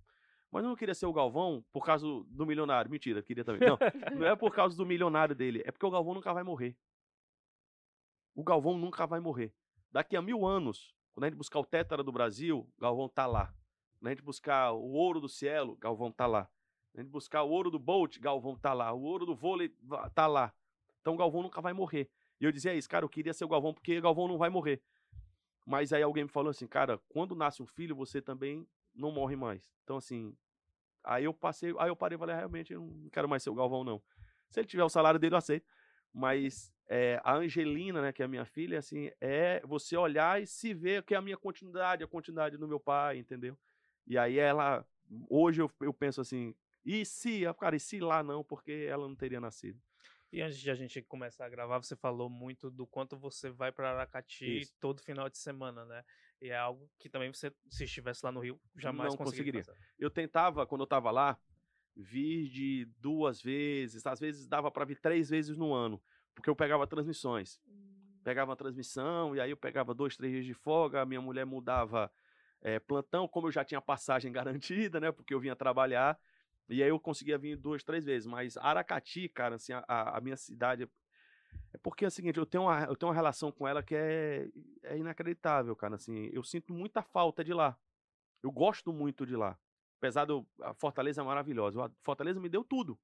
Mas 0.52 0.64
eu 0.64 0.70
não 0.70 0.76
queria 0.76 0.94
ser 0.94 1.08
o 1.08 1.14
Galvão 1.14 1.66
por 1.74 1.84
causa 1.84 2.06
do, 2.06 2.46
milionário. 2.46 2.92
Mentira, 2.92 3.24
queria 3.24 3.44
também. 3.44 3.68
Não, 3.68 3.78
não 4.20 4.28
é 4.28 4.36
por 4.36 4.54
causa 4.54 4.78
do 4.78 4.86
milionário 4.86 5.34
dele, 5.34 5.64
é 5.66 5.72
porque 5.72 5.86
o 5.86 5.90
Galvão 5.90 6.14
nunca 6.14 6.32
vai 6.32 6.44
morrer. 6.44 6.78
O 8.36 8.44
Galvão 8.44 8.78
nunca 8.78 9.08
vai 9.08 9.20
morrer. 9.20 9.52
Daqui 9.92 10.16
a 10.16 10.22
mil 10.22 10.46
anos, 10.46 10.94
quando 11.14 11.26
a 11.26 11.28
gente 11.30 11.38
buscar 11.38 11.60
o 11.60 11.66
Tétara 11.66 12.04
do 12.04 12.12
Brasil, 12.12 12.68
Galvão 12.80 13.08
tá 13.08 13.26
lá. 13.26 13.54
Quando 14.00 14.08
a 14.08 14.10
gente 14.10 14.24
buscar 14.24 14.72
o 14.72 14.92
ouro 14.92 15.22
do 15.22 15.30
Cielo, 15.30 15.76
Galvão 15.78 16.12
tá 16.12 16.26
lá. 16.26 16.50
Quando 16.92 17.00
a 17.00 17.04
gente 17.04 17.12
buscar 17.12 17.44
o 17.44 17.50
ouro 17.50 17.70
do 17.70 17.80
Bolt, 17.80 18.20
Galvão 18.20 18.58
tá 18.58 18.74
lá. 18.74 18.92
O 18.92 19.02
ouro 19.02 19.26
do 19.26 19.36
vôlei 19.36 19.70
tá 20.16 20.26
lá. 20.26 20.54
Então 21.02 21.14
o 21.14 21.18
Galvão 21.18 21.44
nunca 21.44 21.62
vai 21.62 21.72
morrer. 21.72 22.10
E 22.42 22.46
eu 22.46 22.52
dizia 22.52 22.74
isso, 22.74 22.90
cara, 22.90 23.06
eu 23.06 23.10
queria 23.10 23.34
ser 23.34 23.46
o 23.46 23.48
Galvão 23.48 23.74
porque 23.74 24.02
Galvão 24.02 24.28
não 24.28 24.38
vai 24.38 24.50
morrer. 24.50 24.82
Mas 25.66 25.94
aí 25.94 26.02
alguém 26.02 26.24
me 26.24 26.30
falou 26.30 26.50
assim, 26.50 26.68
cara, 26.68 27.00
quando 27.08 27.36
nasce 27.36 27.62
um 27.62 27.66
filho, 27.66 27.96
você 27.96 28.22
também 28.22 28.68
não 28.94 29.12
morre 29.12 29.36
mais. 29.36 29.72
Então, 29.84 29.98
assim, 29.98 30.36
aí 31.04 31.24
eu 31.24 31.34
passei, 31.34 31.74
aí 31.78 31.90
eu 31.90 31.96
parei 31.96 32.16
e 32.16 32.20
falei, 32.20 32.36
"Ah, 32.36 32.40
realmente, 32.40 32.74
eu 32.74 32.82
não 32.82 33.10
quero 33.10 33.30
mais 33.30 33.44
ser 33.44 33.50
o 33.50 33.56
Galvão, 33.56 33.84
não. 33.84 34.02
Se 34.50 34.60
ele 34.60 34.68
tiver 34.68 34.84
o 34.84 34.90
salário 34.90 35.20
dele, 35.20 35.36
eu 35.36 35.38
aceito. 35.38 35.66
Mas 36.12 36.73
é, 36.88 37.20
a 37.24 37.36
Angelina, 37.36 38.02
né, 38.02 38.12
que 38.12 38.22
é 38.22 38.26
a 38.26 38.28
minha 38.28 38.46
filha, 38.46 38.80
assim, 38.80 39.12
é 39.20 39.62
você 39.66 39.96
olhar 39.96 40.42
e 40.42 40.48
se 40.48 40.74
ver 40.74 41.04
que 41.04 41.14
é 41.14 41.18
a 41.18 41.22
minha 41.22 41.38
continuidade, 41.38 42.04
a 42.04 42.08
continuidade 42.08 42.58
do 42.58 42.68
meu 42.68 42.80
pai, 42.80 43.18
entendeu? 43.18 43.58
E 44.06 44.18
aí 44.18 44.38
ela, 44.38 44.86
hoje 45.30 45.62
eu, 45.62 45.72
eu 45.82 45.94
penso 45.94 46.22
assim, 46.22 46.54
e 46.86 47.06
se, 47.06 47.46
Ah, 47.46 47.54
cara, 47.54 47.76
e 47.76 47.80
se 47.80 48.00
lá 48.00 48.22
não, 48.22 48.44
porque 48.44 48.88
ela 48.90 49.08
não 49.08 49.16
teria 49.16 49.40
nascido. 49.40 49.80
E 50.32 50.42
antes 50.42 50.58
de 50.58 50.70
a 50.72 50.76
gente 50.76 51.02
começar 51.04 51.46
a 51.46 51.50
gravar, 51.50 51.78
você 51.78 51.96
falou 51.96 52.28
muito 52.28 52.72
do 52.72 52.88
quanto 52.88 53.16
você 53.18 53.52
vai 53.52 53.72
para 53.72 53.92
Aracati 53.92 54.62
Isso. 54.62 54.74
todo 54.80 55.02
final 55.02 55.30
de 55.30 55.38
semana, 55.38 55.86
né? 55.86 56.04
E 56.42 56.50
é 56.50 56.58
algo 56.58 56.90
que 56.98 57.08
também 57.08 57.32
você, 57.32 57.54
se 57.70 57.84
estivesse 57.84 58.26
lá 58.26 58.32
no 58.32 58.40
Rio, 58.40 58.60
jamais 58.76 59.12
Não 59.12 59.18
conseguiria. 59.18 59.64
Eu 59.98 60.10
tentava, 60.10 60.66
quando 60.66 60.82
eu 60.82 60.88
tava 60.88 61.12
lá, 61.12 61.40
vir 61.96 62.50
de 62.50 62.86
duas 62.98 63.42
vezes, 63.42 64.06
às 64.08 64.20
vezes 64.20 64.48
dava 64.48 64.72
para 64.72 64.86
vir 64.86 65.00
três 65.00 65.30
vezes 65.30 65.56
no 65.56 65.72
ano, 65.72 66.02
porque 66.36 66.50
eu 66.50 66.56
pegava 66.56 66.88
transmissões. 66.88 67.60
Hum, 67.68 67.82
Pegava 68.24 68.54
a 68.54 68.56
transmissão, 68.56 69.36
e 69.36 69.42
aí 69.42 69.52
eu 69.52 69.58
pegava 69.58 69.94
dois, 69.94 70.16
três 70.16 70.32
dias 70.34 70.46
de 70.46 70.54
folga, 70.54 71.02
a 71.02 71.06
minha 71.06 71.22
mulher 71.22 71.46
mudava 71.46 72.12
eh, 72.62 72.80
plantão, 72.80 73.28
como 73.28 73.48
eu 73.48 73.52
já 73.52 73.66
tinha 73.66 73.82
passagem 73.82 74.32
garantida, 74.34 75.00
né? 75.00 75.12
Porque 75.12 75.34
eu 75.34 75.40
vinha 75.40 75.56
trabalhar, 75.56 76.18
e 76.70 76.82
aí 76.84 76.90
eu 76.90 77.00
conseguia 77.00 77.38
vir 77.38 77.58
duas, 77.58 77.84
três 77.84 78.06
vezes. 78.06 78.26
Mas 78.28 78.58
Aracati, 78.58 79.28
cara, 79.30 79.56
assim, 79.56 79.74
a, 79.74 79.84
a- 79.88 80.18
a 80.18 80.22
minha 80.22 80.38
cidade. 80.38 80.90
É 81.74 81.78
porque 81.78 82.06
é 82.06 82.08
o 82.08 82.12
seguinte, 82.12 82.38
eu 82.38 82.46
tenho 82.46 82.64
uma, 82.64 82.84
eu 82.86 82.96
tenho 82.96 83.10
uma 83.10 83.16
relação 83.16 83.52
com 83.52 83.68
ela 83.68 83.82
que 83.84 83.96
é, 83.96 84.48
é 84.84 84.98
inacreditável, 84.98 85.76
cara. 85.76 85.96
Assim, 85.96 86.30
eu 86.32 86.44
sinto 86.44 86.74
muita 86.74 87.02
falta 87.02 87.44
de 87.44 87.54
lá. 87.54 87.78
Eu 88.44 88.52
gosto 88.52 88.94
muito 88.94 89.26
de 89.26 89.36
lá. 89.36 89.58
Apesar 90.00 90.26
do. 90.26 90.46
A 90.62 90.74
Fortaleza 90.76 91.22
é 91.22 91.26
maravilhosa. 91.26 91.80
Eu- 91.80 91.92
Fortaleza 92.04 92.40
me 92.40 92.50
deu 92.50 92.64
tudo. 92.64 93.00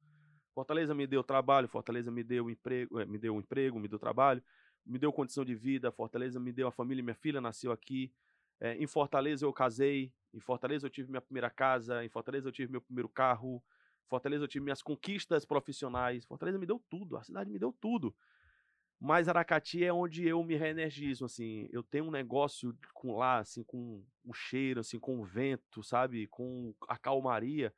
Fortaleza 0.53 0.93
me 0.93 1.07
deu 1.07 1.23
trabalho, 1.23 1.67
Fortaleza 1.67 2.11
me 2.11 2.23
deu 2.23 2.49
emprego, 2.49 2.99
eh, 2.99 3.05
me 3.05 3.17
deu 3.17 3.35
um 3.35 3.39
emprego, 3.39 3.79
me 3.79 3.87
deu 3.87 3.99
trabalho, 3.99 4.43
me 4.85 4.97
deu 4.97 5.11
condição 5.13 5.45
de 5.45 5.55
vida, 5.55 5.91
Fortaleza 5.91 6.39
me 6.39 6.51
deu 6.51 6.67
a 6.67 6.71
família, 6.71 7.03
minha 7.03 7.15
filha 7.15 7.39
nasceu 7.39 7.71
aqui. 7.71 8.11
Eh, 8.59 8.77
em 8.77 8.87
Fortaleza 8.87 9.45
eu 9.45 9.53
casei, 9.53 10.11
em 10.33 10.39
Fortaleza 10.39 10.85
eu 10.85 10.89
tive 10.89 11.09
minha 11.09 11.21
primeira 11.21 11.49
casa, 11.49 12.03
em 12.03 12.09
Fortaleza 12.09 12.47
eu 12.47 12.51
tive 12.51 12.71
meu 12.71 12.81
primeiro 12.81 13.09
carro, 13.09 13.63
em 14.05 14.09
Fortaleza 14.09 14.43
eu 14.43 14.47
tive 14.47 14.63
minhas 14.63 14.81
conquistas 14.81 15.45
profissionais. 15.45 16.25
Fortaleza 16.25 16.57
me 16.57 16.65
deu 16.65 16.83
tudo, 16.89 17.17
a 17.17 17.23
cidade 17.23 17.49
me 17.49 17.59
deu 17.59 17.71
tudo. 17.79 18.15
Mas 18.99 19.29
Aracati 19.29 19.83
é 19.83 19.93
onde 19.93 20.27
eu 20.27 20.43
me 20.43 20.55
reenergizo, 20.55 21.23
assim. 21.23 21.69
Eu 21.71 21.81
tenho 21.81 22.05
um 22.05 22.11
negócio 22.11 22.77
com 22.93 23.15
lá, 23.15 23.37
assim, 23.39 23.63
com 23.63 24.03
o 24.25 24.33
cheiro, 24.33 24.81
assim, 24.81 24.99
com 24.99 25.21
o 25.21 25.23
vento, 25.23 25.81
sabe? 25.81 26.27
Com 26.27 26.75
a 26.85 26.97
calmaria, 26.97 27.73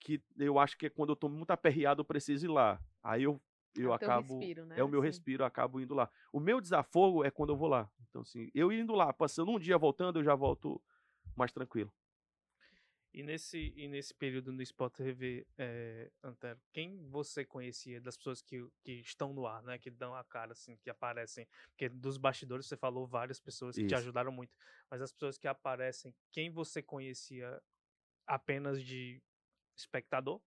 que 0.00 0.22
eu 0.38 0.58
acho 0.58 0.76
que 0.76 0.86
é 0.86 0.90
quando 0.90 1.10
eu 1.10 1.16
tô 1.16 1.28
muito 1.28 1.50
aperreado, 1.50 2.00
eu 2.00 2.04
preciso 2.04 2.46
ir 2.46 2.48
lá. 2.48 2.82
Aí 3.02 3.22
eu, 3.22 3.40
eu 3.76 3.92
é 3.92 3.94
o 3.94 3.98
teu 3.98 4.08
acabo. 4.08 4.38
respiro, 4.38 4.66
né? 4.66 4.78
É 4.78 4.82
o 4.82 4.88
meu 4.88 5.00
assim. 5.00 5.08
respiro, 5.08 5.42
eu 5.42 5.46
acabo 5.46 5.80
indo 5.80 5.94
lá. 5.94 6.10
O 6.32 6.40
meu 6.40 6.60
desafogo 6.60 7.24
é 7.24 7.30
quando 7.30 7.50
eu 7.50 7.56
vou 7.56 7.68
lá. 7.68 7.88
Então, 8.08 8.22
assim, 8.22 8.50
eu 8.54 8.72
indo 8.72 8.94
lá, 8.94 9.12
passando 9.12 9.50
um 9.52 9.58
dia 9.58 9.78
voltando, 9.78 10.18
eu 10.18 10.24
já 10.24 10.34
volto 10.34 10.82
mais 11.36 11.52
tranquilo. 11.52 11.92
E 13.12 13.24
nesse, 13.24 13.72
e 13.76 13.88
nesse 13.88 14.14
período 14.14 14.52
no 14.52 14.62
Sport 14.62 14.94
TV, 14.94 15.44
é, 15.58 16.10
Antero, 16.22 16.60
quem 16.72 17.08
você 17.08 17.44
conhecia 17.44 18.00
das 18.00 18.16
pessoas 18.16 18.40
que, 18.40 18.64
que 18.84 18.92
estão 19.00 19.32
no 19.32 19.46
ar, 19.48 19.62
né? 19.64 19.78
Que 19.78 19.90
dão 19.90 20.14
a 20.14 20.22
cara, 20.22 20.52
assim, 20.52 20.76
que 20.76 20.88
aparecem? 20.88 21.46
Porque 21.70 21.88
dos 21.88 22.16
bastidores 22.16 22.66
você 22.66 22.76
falou 22.76 23.08
várias 23.08 23.40
pessoas 23.40 23.74
que 23.74 23.82
te 23.82 23.94
Isso. 23.94 23.96
ajudaram 23.96 24.30
muito. 24.30 24.54
Mas 24.88 25.02
as 25.02 25.10
pessoas 25.10 25.36
que 25.36 25.48
aparecem, 25.48 26.14
quem 26.30 26.50
você 26.50 26.80
conhecia 26.80 27.60
apenas 28.28 28.80
de 28.80 29.20
espectador? 29.80 30.40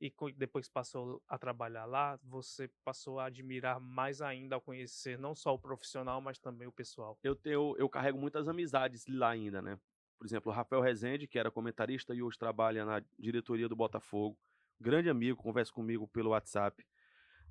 E 0.00 0.12
depois 0.36 0.68
passou 0.68 1.22
a 1.26 1.38
trabalhar 1.38 1.86
lá, 1.86 2.18
você 2.22 2.68
passou 2.84 3.18
a 3.18 3.26
admirar 3.26 3.80
mais 3.80 4.20
ainda 4.20 4.54
ao 4.54 4.60
conhecer 4.60 5.18
não 5.18 5.34
só 5.34 5.54
o 5.54 5.58
profissional, 5.58 6.20
mas 6.20 6.38
também 6.38 6.68
o 6.68 6.72
pessoal. 6.72 7.18
eu 7.22 7.34
tenho, 7.34 7.74
eu 7.78 7.88
carrego 7.88 8.18
muitas 8.18 8.46
amizades 8.46 9.06
lá 9.06 9.30
ainda, 9.30 9.62
né? 9.62 9.78
Por 10.18 10.26
exemplo, 10.26 10.52
o 10.52 10.54
Rafael 10.54 10.82
Rezende, 10.82 11.26
que 11.26 11.38
era 11.38 11.50
comentarista 11.50 12.14
e 12.14 12.22
hoje 12.22 12.38
trabalha 12.38 12.84
na 12.84 13.02
diretoria 13.18 13.68
do 13.68 13.76
Botafogo. 13.76 14.38
Grande 14.78 15.08
amigo, 15.08 15.42
conversa 15.42 15.72
comigo 15.72 16.06
pelo 16.08 16.30
WhatsApp. 16.30 16.84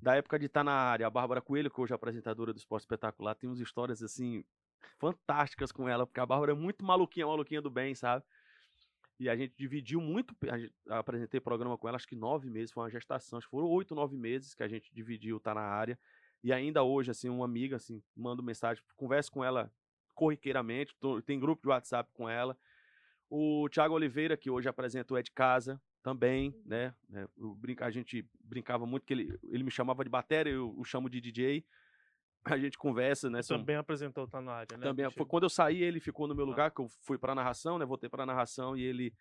Da 0.00 0.14
época 0.14 0.38
de 0.38 0.46
estar 0.46 0.62
na 0.62 0.72
área, 0.72 1.06
a 1.06 1.10
Bárbara 1.10 1.40
Coelho, 1.40 1.70
que 1.70 1.80
hoje 1.80 1.92
é 1.92 1.96
apresentadora 1.96 2.52
do 2.52 2.58
Esporte 2.58 2.82
Espetacular, 2.82 3.34
tem 3.34 3.48
umas 3.48 3.60
histórias 3.60 4.02
assim 4.02 4.44
fantásticas 4.98 5.72
com 5.72 5.88
ela, 5.88 6.06
porque 6.06 6.20
a 6.20 6.26
Bárbara 6.26 6.52
é 6.52 6.54
muito 6.54 6.84
maluquinha, 6.84 7.26
maluquinha 7.26 7.62
do 7.62 7.70
bem, 7.70 7.94
sabe? 7.94 8.24
E 9.18 9.28
a 9.28 9.36
gente 9.36 9.54
dividiu 9.56 10.00
muito. 10.00 10.34
A 10.50 10.58
gente, 10.58 10.74
apresentei 10.88 11.40
programa 11.40 11.76
com 11.78 11.88
ela, 11.88 11.96
acho 11.96 12.06
que 12.06 12.14
nove 12.16 12.50
meses, 12.50 12.70
foi 12.72 12.82
uma 12.84 12.90
gestação, 12.90 13.38
acho 13.38 13.46
que 13.46 13.50
foram 13.50 13.68
oito, 13.68 13.94
nove 13.94 14.16
meses 14.16 14.54
que 14.54 14.62
a 14.62 14.68
gente 14.68 14.92
dividiu, 14.94 15.40
tá 15.40 15.54
na 15.54 15.62
área. 15.62 15.98
E 16.44 16.52
ainda 16.52 16.82
hoje, 16.82 17.10
assim, 17.10 17.28
uma 17.28 17.44
amiga, 17.44 17.76
assim, 17.76 18.02
mando 18.14 18.42
mensagem, 18.42 18.82
converso 18.94 19.32
com 19.32 19.42
ela 19.42 19.72
corriqueiramente, 20.14 20.94
tô- 21.00 21.20
tem 21.22 21.38
grupo 21.40 21.62
de 21.62 21.68
WhatsApp 21.68 22.10
com 22.12 22.28
ela. 22.28 22.56
O 23.28 23.68
Thiago 23.70 23.94
Oliveira, 23.94 24.36
que 24.36 24.50
hoje 24.50 24.68
apresenta 24.68 25.12
o 25.12 25.16
É 25.16 25.22
de 25.22 25.30
Casa, 25.32 25.80
também, 26.02 26.50
Uhum. 26.50 26.62
né? 26.66 26.94
né, 27.08 27.26
eu 27.36 27.52
brinca, 27.54 27.84
a 27.84 27.90
gente 27.90 28.24
brincava 28.40 28.86
muito 28.86 29.04
que 29.04 29.12
ele, 29.12 29.36
ele 29.42 29.64
me 29.64 29.70
chamava 29.72 30.04
de 30.04 30.10
bateria, 30.10 30.52
eu 30.52 30.72
o 30.78 30.84
chamo 30.84 31.10
de 31.10 31.20
DJ. 31.20 31.64
A 32.54 32.58
gente 32.58 32.78
conversa, 32.78 33.28
né? 33.28 33.42
são- 33.42 33.58
Também 33.58 33.76
apresentou 33.76 34.24
o 34.24 34.28
Tá 34.28 34.40
na 34.40 34.52
área, 34.52 34.76
né? 34.76 34.82
também 34.84 35.04
foi 35.06 35.10
contigo? 35.12 35.26
quando 35.26 35.42
eu 35.44 35.48
saí, 35.50 35.82
ele 35.82 35.98
ficou 36.00 36.26
no 36.28 36.34
meu 36.34 36.44
Ah. 36.44 36.48
lugar, 36.48 36.70
que 36.70 36.80
eu 36.80 36.88
fui 37.02 37.18
pra 37.18 37.34
narração, 37.34 37.78
né? 37.78 37.84
Voltei 37.84 38.08
pra 38.08 38.24
narração 38.24 38.76
e 38.76 38.82
ele. 38.82 39.12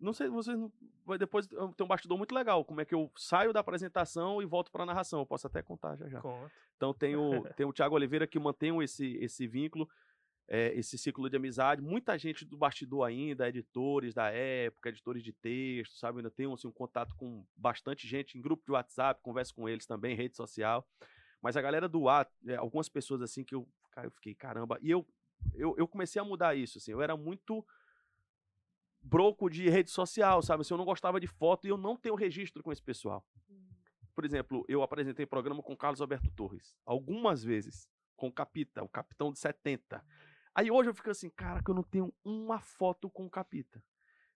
Não 0.00 0.12
sei, 0.12 0.28
vocês. 0.28 0.58
não- 0.58 0.72
Vai 1.06 1.16
depois 1.18 1.46
tem 1.46 1.58
um 1.84 1.86
bastidor 1.86 2.18
muito 2.18 2.34
legal. 2.34 2.64
Como 2.64 2.80
é 2.80 2.84
que 2.84 2.94
eu 2.94 3.10
saio 3.16 3.52
da 3.52 3.60
apresentação 3.60 4.42
e 4.42 4.44
volto 4.46 4.72
pra 4.72 4.84
narração. 4.84 5.20
Eu 5.20 5.26
posso 5.26 5.46
até 5.46 5.62
contar 5.62 5.96
já 5.96 6.08
já. 6.08 6.20
Conta. 6.20 6.50
Então 6.76 6.92
tem 6.92 7.14
o, 7.14 7.42
tem 7.54 7.64
o 7.64 7.72
Thiago 7.72 7.94
Oliveira 7.94 8.26
que 8.26 8.38
mantém 8.38 8.76
esse, 8.82 9.16
esse 9.18 9.46
vínculo, 9.46 9.88
é, 10.48 10.74
esse 10.74 10.98
ciclo 10.98 11.30
de 11.30 11.36
amizade. 11.36 11.80
Muita 11.80 12.18
gente 12.18 12.44
do 12.44 12.56
bastidor 12.56 13.06
ainda, 13.06 13.48
editores 13.48 14.12
da 14.12 14.30
época, 14.30 14.88
editores 14.88 15.22
de 15.22 15.32
texto, 15.32 15.96
sabe? 15.96 16.18
Ainda 16.18 16.30
tenho 16.30 16.52
assim, 16.52 16.66
um 16.68 16.72
contato 16.72 17.14
com 17.16 17.46
bastante 17.56 18.06
gente 18.08 18.36
em 18.36 18.42
grupo 18.42 18.64
de 18.66 18.72
WhatsApp, 18.72 19.20
converso 19.22 19.54
com 19.54 19.68
eles 19.68 19.86
também, 19.86 20.16
rede 20.16 20.36
social. 20.36 20.84
Mas 21.44 21.58
a 21.58 21.60
galera 21.60 21.86
do 21.86 22.08
ar, 22.08 22.26
é, 22.46 22.56
algumas 22.56 22.88
pessoas 22.88 23.20
assim 23.20 23.44
que 23.44 23.54
eu, 23.54 23.68
cara, 23.90 24.06
eu 24.06 24.10
fiquei, 24.10 24.34
caramba. 24.34 24.78
E 24.80 24.90
eu, 24.90 25.06
eu, 25.52 25.74
eu 25.76 25.86
comecei 25.86 26.18
a 26.18 26.24
mudar 26.24 26.54
isso, 26.54 26.78
assim. 26.78 26.90
Eu 26.90 27.02
era 27.02 27.18
muito 27.18 27.62
broco 29.02 29.50
de 29.50 29.68
rede 29.68 29.90
social, 29.90 30.40
sabe? 30.40 30.62
Assim, 30.62 30.72
eu 30.72 30.78
não 30.78 30.86
gostava 30.86 31.20
de 31.20 31.26
foto 31.26 31.66
e 31.66 31.70
eu 31.70 31.76
não 31.76 31.98
tenho 31.98 32.14
registro 32.14 32.62
com 32.62 32.72
esse 32.72 32.82
pessoal. 32.82 33.22
Hum. 33.50 33.62
Por 34.14 34.24
exemplo, 34.24 34.64
eu 34.66 34.82
apresentei 34.82 35.26
programa 35.26 35.62
com 35.62 35.76
Carlos 35.76 36.00
Alberto 36.00 36.30
Torres, 36.30 36.78
algumas 36.86 37.44
vezes, 37.44 37.90
com 38.16 38.28
o 38.28 38.32
Capita, 38.32 38.82
o 38.82 38.88
capitão 38.88 39.30
de 39.30 39.38
70. 39.38 40.02
Aí 40.54 40.70
hoje 40.70 40.88
eu 40.88 40.94
fico 40.94 41.10
assim, 41.10 41.28
cara, 41.28 41.62
que 41.62 41.70
eu 41.70 41.74
não 41.74 41.82
tenho 41.82 42.10
uma 42.24 42.58
foto 42.58 43.10
com 43.10 43.26
o 43.26 43.30
Capita. 43.30 43.84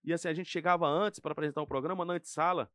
E 0.05 0.13
assim, 0.13 0.29
a 0.29 0.35
gente 0.35 0.51
chegava 0.51 0.87
antes 0.87 1.21
para 1.21 1.33
apresentar 1.33 1.63
o 1.63 1.67
programa 1.67 2.05
na 2.05 2.13
antessala, 2.13 2.71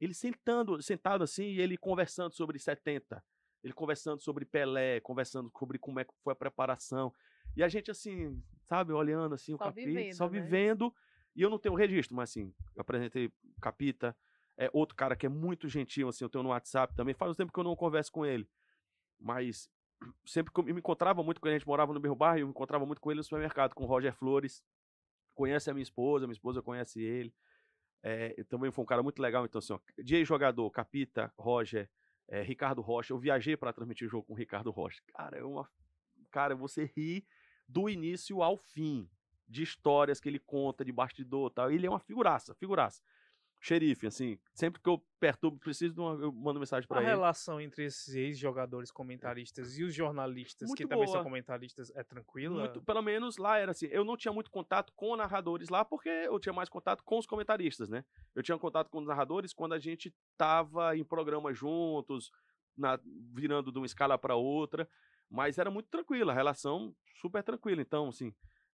ele 0.00 0.12
sentando, 0.12 0.82
sentado 0.82 1.22
assim, 1.22 1.44
e 1.44 1.60
ele 1.60 1.76
conversando 1.76 2.34
sobre 2.34 2.58
70. 2.58 3.22
Ele 3.66 3.72
conversando 3.72 4.20
sobre 4.20 4.44
Pelé, 4.44 5.00
conversando 5.00 5.50
sobre 5.58 5.76
como 5.76 5.98
é 5.98 6.04
que 6.04 6.14
foi 6.22 6.32
a 6.32 6.36
preparação. 6.36 7.12
E 7.56 7.64
a 7.64 7.68
gente 7.68 7.90
assim, 7.90 8.40
sabe, 8.68 8.92
olhando 8.92 9.34
assim 9.34 9.54
o 9.54 9.58
Só 9.58 9.64
Capita, 9.64 9.88
vivendo, 9.88 10.14
só 10.14 10.30
né? 10.30 10.40
vivendo. 10.40 10.94
E 11.34 11.42
eu 11.42 11.50
não 11.50 11.58
tenho 11.58 11.74
registro, 11.74 12.14
mas 12.14 12.30
assim, 12.30 12.54
eu 12.76 12.80
apresentei 12.80 13.26
o 13.26 13.60
Capita, 13.60 14.16
é 14.56 14.70
outro 14.72 14.94
cara 14.94 15.16
que 15.16 15.26
é 15.26 15.28
muito 15.28 15.68
gentil, 15.68 16.08
assim, 16.08 16.24
eu 16.24 16.28
tenho 16.28 16.44
no 16.44 16.50
WhatsApp 16.50 16.94
também. 16.94 17.12
Faz 17.12 17.32
um 17.32 17.34
tempo 17.34 17.52
que 17.52 17.58
eu 17.58 17.64
não 17.64 17.74
converso 17.74 18.12
com 18.12 18.24
ele. 18.24 18.48
Mas 19.18 19.68
sempre 20.24 20.52
que 20.52 20.60
eu 20.60 20.64
me 20.64 20.78
encontrava 20.78 21.24
muito 21.24 21.40
com 21.40 21.48
ele, 21.48 21.56
a 21.56 21.58
gente 21.58 21.66
morava 21.66 21.92
no 21.92 21.98
mesmo 21.98 22.14
bairro, 22.14 22.38
eu 22.38 22.46
me 22.46 22.52
encontrava 22.52 22.86
muito 22.86 23.00
com 23.00 23.10
ele 23.10 23.18
no 23.18 23.24
supermercado, 23.24 23.74
com 23.74 23.82
o 23.82 23.86
Roger 23.88 24.14
Flores. 24.14 24.62
Conhece 25.34 25.68
a 25.68 25.74
minha 25.74 25.82
esposa, 25.82 26.24
minha 26.24 26.34
esposa 26.34 26.62
conhece 26.62 27.02
ele. 27.02 27.34
É, 28.00 28.44
também 28.44 28.70
foi 28.70 28.84
um 28.84 28.86
cara 28.86 29.02
muito 29.02 29.20
legal, 29.20 29.44
então 29.44 29.58
assim, 29.58 29.72
ó, 29.72 29.80
de 30.00 30.24
jogador, 30.24 30.70
Capita, 30.70 31.34
Roger, 31.36 31.90
é, 32.28 32.42
Ricardo 32.42 32.80
Rocha. 32.80 33.12
Eu 33.12 33.18
viajei 33.18 33.56
para 33.56 33.72
transmitir 33.72 34.06
o 34.06 34.10
jogo 34.10 34.26
com 34.26 34.32
o 34.32 34.36
Ricardo 34.36 34.70
Rocha. 34.70 35.02
Cara, 35.08 35.38
é 35.38 35.44
uma. 35.44 35.68
Cara, 36.30 36.54
você 36.54 36.90
ri 36.96 37.26
do 37.68 37.88
início 37.88 38.42
ao 38.42 38.56
fim 38.56 39.08
de 39.48 39.62
histórias 39.62 40.20
que 40.20 40.28
ele 40.28 40.38
conta 40.38 40.84
de 40.84 40.92
bastidor 40.92 41.50
tal. 41.50 41.70
Ele 41.70 41.86
é 41.86 41.90
uma 41.90 42.00
figuraça, 42.00 42.54
figuraça. 42.54 43.02
Xerife, 43.60 44.06
assim, 44.06 44.38
sempre 44.54 44.80
que 44.80 44.88
eu 44.88 45.02
perturbo, 45.18 45.58
preciso 45.58 45.94
de 45.94 46.00
uma, 46.00 46.14
eu 46.22 46.30
mando 46.32 46.60
mensagem 46.60 46.84
A 46.84 46.88
para 46.88 47.00
ele. 47.00 47.10
relação 47.10 47.60
entre 47.60 47.84
esses 47.84 48.14
ex-jogadores 48.14 48.90
comentaristas 48.92 49.76
e 49.78 49.82
os 49.82 49.94
jornalistas, 49.94 50.68
Muito 50.68 50.76
que 50.78 50.86
também 50.86 51.06
são 51.06 51.14
boa. 51.14 51.24
comentaristas, 51.24 51.90
é 51.96 52.04
tranquila? 52.04 52.60
Muito, 52.60 52.82
pelo 52.82 53.02
menos 53.02 53.38
lá 53.38 53.58
era 53.58 53.72
assim, 53.72 53.86
eu 53.86 54.04
não 54.04 54.16
tinha 54.16 54.32
muito 54.32 54.50
contato 54.50 54.92
com 54.94 55.16
narradores 55.16 55.68
lá, 55.68 55.84
porque 55.84 56.08
eu 56.08 56.38
tinha 56.38 56.52
mais 56.52 56.68
contato 56.68 57.02
com 57.02 57.18
os 57.18 57.26
comentaristas, 57.26 57.88
né? 57.88 58.04
Eu 58.34 58.42
tinha 58.42 58.56
contato 58.58 58.88
com 58.88 58.98
os 58.98 59.06
narradores 59.06 59.52
quando 59.52 59.72
a 59.72 59.78
gente 59.78 60.14
tava 60.36 60.96
em 60.96 61.04
programa 61.04 61.52
juntos, 61.52 62.30
na- 62.76 63.00
virando 63.34 63.72
de 63.72 63.78
uma 63.78 63.86
escala 63.86 64.16
para 64.18 64.36
outra, 64.36 64.88
mas 65.28 65.58
era 65.58 65.70
muito 65.70 65.88
tranquila, 65.88 66.30
a 66.32 66.34
relação 66.36 66.94
super 67.20 67.42
tranquila. 67.42 67.80
Então, 67.82 68.08
assim, 68.08 68.32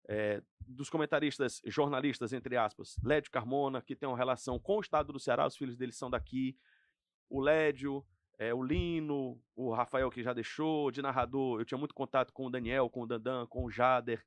é, 0.08 0.42
dos 0.60 0.90
comentaristas, 0.90 1.60
jornalistas, 1.66 2.32
entre 2.32 2.56
aspas, 2.56 2.96
Lédio 3.02 3.30
Carmona, 3.30 3.80
que 3.82 3.94
tem 3.96 4.08
uma 4.08 4.16
relação 4.16 4.58
com 4.58 4.76
o 4.78 4.80
estado 4.80 5.12
do 5.12 5.20
Ceará, 5.20 5.46
os 5.46 5.56
filhos 5.56 5.76
deles 5.76 5.96
são 5.96 6.10
daqui, 6.10 6.56
o 7.28 7.40
Lédio, 7.40 8.04
é, 8.38 8.52
o 8.52 8.62
Lino, 8.62 9.40
o 9.54 9.72
Rafael 9.72 10.10
que 10.10 10.22
já 10.22 10.32
deixou, 10.32 10.90
de 10.90 11.00
narrador, 11.02 11.60
eu 11.60 11.64
tinha 11.64 11.78
muito 11.78 11.94
contato 11.94 12.32
com 12.32 12.46
o 12.46 12.50
Daniel, 12.50 12.90
com 12.90 13.02
o 13.02 13.06
Dandan, 13.06 13.46
com 13.46 13.64
o 13.64 13.70
Jader 13.70 14.24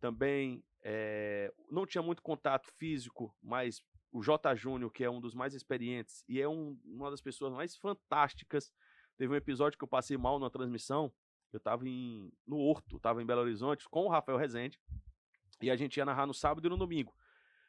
também. 0.00 0.62
é, 0.86 1.50
não 1.70 1.86
tinha 1.86 2.02
muito 2.02 2.20
contato 2.20 2.70
físico, 2.76 3.34
mas 3.42 3.82
o 4.12 4.22
J. 4.22 4.54
Júnior, 4.54 4.92
que 4.92 5.02
é 5.02 5.08
um 5.08 5.18
dos 5.18 5.34
mais 5.34 5.54
experientes 5.54 6.22
e 6.28 6.38
é 6.38 6.46
um- 6.46 6.78
uma 6.84 7.10
das 7.10 7.22
pessoas 7.22 7.54
mais 7.54 7.74
fantásticas. 7.74 8.70
Teve 9.16 9.32
um 9.32 9.36
episódio 9.36 9.78
que 9.78 9.84
eu 9.84 9.88
passei 9.88 10.18
mal 10.18 10.38
na 10.38 10.50
transmissão. 10.50 11.10
Eu 11.54 11.60
tava 11.60 11.88
em, 11.88 12.32
no 12.46 12.58
Horto, 12.58 12.98
tava 12.98 13.22
em 13.22 13.26
Belo 13.26 13.42
Horizonte 13.42 13.88
com 13.88 14.06
o 14.06 14.08
Rafael 14.08 14.36
Rezende. 14.36 14.80
E 15.62 15.70
a 15.70 15.76
gente 15.76 15.96
ia 15.96 16.04
narrar 16.04 16.26
no 16.26 16.34
sábado 16.34 16.66
e 16.66 16.68
no 16.68 16.76
domingo. 16.76 17.14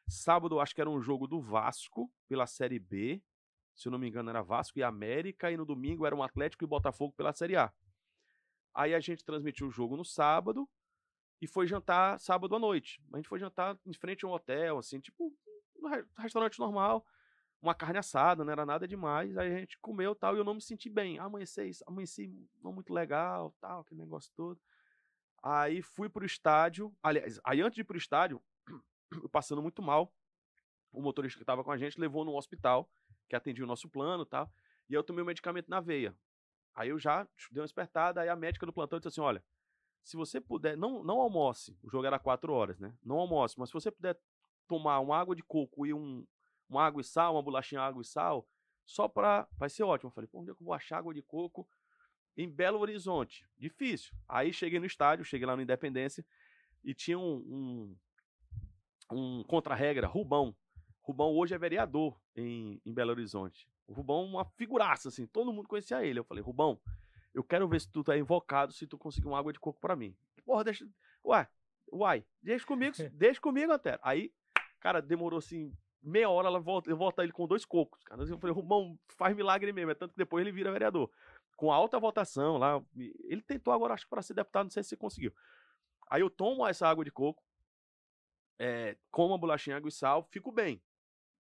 Sábado, 0.08 0.58
acho 0.58 0.74
que 0.74 0.80
era 0.80 0.90
um 0.90 1.00
jogo 1.00 1.26
do 1.26 1.40
Vasco 1.40 2.12
pela 2.28 2.46
Série 2.46 2.78
B. 2.80 3.22
Se 3.74 3.86
eu 3.88 3.92
não 3.92 3.98
me 3.98 4.08
engano, 4.08 4.28
era 4.28 4.42
Vasco 4.42 4.78
e 4.78 4.82
América. 4.82 5.50
E 5.52 5.56
no 5.56 5.64
domingo 5.64 6.04
era 6.04 6.16
um 6.16 6.22
Atlético 6.22 6.64
e 6.64 6.66
Botafogo 6.66 7.14
pela 7.16 7.32
Série 7.32 7.56
A. 7.56 7.72
Aí 8.74 8.92
a 8.92 9.00
gente 9.00 9.24
transmitiu 9.24 9.68
o 9.68 9.70
jogo 9.70 9.96
no 9.96 10.04
sábado 10.04 10.68
e 11.40 11.46
foi 11.46 11.66
jantar 11.66 12.18
sábado 12.18 12.56
à 12.56 12.58
noite. 12.58 13.00
A 13.12 13.16
gente 13.16 13.28
foi 13.28 13.38
jantar 13.38 13.78
em 13.86 13.92
frente 13.94 14.24
a 14.24 14.28
um 14.28 14.32
hotel, 14.32 14.78
assim, 14.78 14.98
tipo, 14.98 15.32
um 15.76 15.88
re- 15.88 16.04
restaurante 16.18 16.58
normal. 16.58 17.06
Uma 17.60 17.74
carne 17.74 17.98
assada, 17.98 18.44
não 18.44 18.52
era 18.52 18.66
nada 18.66 18.86
demais. 18.86 19.36
Aí 19.36 19.54
a 19.54 19.58
gente 19.58 19.78
comeu 19.78 20.14
tal, 20.14 20.34
e 20.34 20.38
eu 20.38 20.44
não 20.44 20.54
me 20.54 20.62
senti 20.62 20.88
bem. 20.88 21.18
Amanheci, 21.18 21.70
amanheci 21.86 22.48
não 22.62 22.72
muito 22.72 22.92
legal, 22.92 23.54
tal, 23.60 23.80
aquele 23.80 24.00
negócio 24.00 24.30
todo. 24.36 24.60
Aí 25.42 25.82
fui 25.82 26.08
pro 26.08 26.24
estádio. 26.24 26.94
Aliás, 27.02 27.40
aí 27.44 27.60
antes 27.60 27.74
de 27.74 27.80
ir 27.80 27.84
pro 27.84 27.96
estádio, 27.96 28.42
eu 29.22 29.28
passando 29.28 29.62
muito 29.62 29.82
mal. 29.82 30.12
O 30.92 31.02
motorista 31.02 31.38
que 31.38 31.42
estava 31.42 31.62
com 31.62 31.70
a 31.70 31.76
gente 31.76 32.00
levou 32.00 32.24
no 32.24 32.36
hospital, 32.36 32.90
que 33.28 33.36
atendia 33.36 33.64
o 33.64 33.66
nosso 33.66 33.88
plano 33.88 34.22
e 34.22 34.26
tal. 34.26 34.50
E 34.88 34.94
eu 34.94 35.02
tomei 35.02 35.22
o 35.22 35.26
medicamento 35.26 35.68
na 35.68 35.80
veia. 35.80 36.16
Aí 36.74 36.90
eu 36.90 36.98
já 36.98 37.26
dei 37.50 37.60
uma 37.60 37.66
espertada, 37.66 38.20
aí 38.20 38.28
a 38.28 38.36
médica 38.36 38.66
do 38.66 38.72
plantão 38.72 38.98
disse 38.98 39.08
assim: 39.08 39.20
olha, 39.20 39.42
se 40.02 40.16
você 40.16 40.40
puder, 40.40 40.76
não, 40.76 41.02
não 41.02 41.20
almoce. 41.20 41.76
O 41.82 41.90
jogo 41.90 42.06
era 42.06 42.18
quatro 42.18 42.52
horas, 42.52 42.78
né? 42.78 42.96
Não 43.02 43.16
almoce, 43.18 43.58
mas 43.58 43.70
se 43.70 43.72
você 43.72 43.90
puder 43.90 44.16
tomar 44.68 45.00
uma 45.00 45.18
água 45.18 45.34
de 45.34 45.42
coco 45.42 45.86
e 45.86 45.92
um, 45.92 46.26
uma 46.68 46.84
água 46.84 47.00
e 47.00 47.04
sal, 47.04 47.34
uma 47.34 47.42
bolachinha 47.42 47.80
água 47.80 48.02
e 48.02 48.04
sal, 48.04 48.46
só 48.84 49.08
pra. 49.08 49.48
Vai 49.58 49.68
ser 49.68 49.82
ótimo. 49.82 50.08
Eu 50.08 50.12
falei, 50.12 50.28
pô, 50.28 50.40
onde 50.40 50.50
é 50.50 50.54
que 50.54 50.62
eu 50.62 50.64
vou 50.64 50.74
achar 50.74 50.98
água 50.98 51.12
de 51.12 51.22
coco? 51.22 51.68
Em 52.36 52.48
Belo 52.48 52.78
Horizonte. 52.78 53.48
Difícil. 53.56 54.14
Aí 54.28 54.52
cheguei 54.52 54.78
no 54.78 54.86
estádio, 54.86 55.24
cheguei 55.24 55.46
lá 55.46 55.56
no 55.56 55.62
Independência 55.62 56.24
e 56.84 56.94
tinha 56.94 57.18
um, 57.18 57.96
um, 59.10 59.16
um 59.16 59.44
contra-regra, 59.44 60.06
Rubão. 60.06 60.54
Rubão 61.02 61.34
hoje 61.34 61.54
é 61.54 61.58
vereador 61.58 62.20
em, 62.34 62.80
em 62.84 62.92
Belo 62.92 63.10
Horizonte. 63.10 63.68
O 63.86 63.92
Rubão, 63.92 64.24
uma 64.24 64.44
figuraça, 64.44 65.08
assim, 65.08 65.26
todo 65.26 65.52
mundo 65.52 65.68
conhecia 65.68 66.04
ele. 66.04 66.18
Eu 66.18 66.24
falei, 66.24 66.42
Rubão, 66.42 66.80
eu 67.32 67.44
quero 67.44 67.68
ver 67.68 67.80
se 67.80 67.90
tu 67.90 68.02
tá 68.02 68.16
invocado, 68.16 68.72
se 68.72 68.86
tu 68.86 68.98
conseguir 68.98 69.28
uma 69.28 69.38
água 69.38 69.52
de 69.52 69.60
coco 69.60 69.80
pra 69.80 69.96
mim. 69.96 70.16
Porra, 70.44 70.64
deixa. 70.64 70.88
Ué, 71.24 71.48
uai, 71.92 72.24
deixa 72.42 72.66
comigo, 72.66 72.96
deixa 73.12 73.40
comigo, 73.40 73.72
Antero. 73.72 74.00
Aí, 74.02 74.32
cara, 74.80 75.00
demorou 75.00 75.38
assim, 75.38 75.72
meia 76.06 76.30
hora, 76.30 76.48
ela 76.48 76.60
volta, 76.60 76.88
eu 76.88 76.96
volto 76.96 77.20
ele 77.20 77.32
com 77.32 77.46
dois 77.46 77.64
cocos. 77.64 78.02
Cara. 78.04 78.22
Eu 78.22 78.38
falei, 78.38 78.54
Rubão, 78.54 78.98
faz 79.08 79.34
milagre 79.34 79.72
mesmo. 79.72 79.90
É 79.90 79.94
tanto 79.94 80.12
que 80.12 80.18
depois 80.18 80.42
ele 80.42 80.52
vira 80.52 80.72
vereador. 80.72 81.10
Com 81.56 81.72
alta 81.72 81.98
votação 81.98 82.56
lá. 82.56 82.82
Ele 82.96 83.42
tentou 83.42 83.72
agora, 83.72 83.94
acho 83.94 84.04
que 84.04 84.10
para 84.10 84.22
ser 84.22 84.34
deputado, 84.34 84.64
não 84.64 84.70
sei 84.70 84.82
se 84.82 84.96
conseguiu. 84.96 85.34
Aí 86.08 86.20
eu 86.20 86.30
tomo 86.30 86.66
essa 86.66 86.86
água 86.88 87.04
de 87.04 87.10
coco, 87.10 87.42
é, 88.58 88.96
como 89.10 89.34
a 89.34 89.38
bolachinha, 89.38 89.76
água 89.76 89.88
e 89.88 89.92
sal, 89.92 90.22
fico 90.30 90.52
bem. 90.52 90.82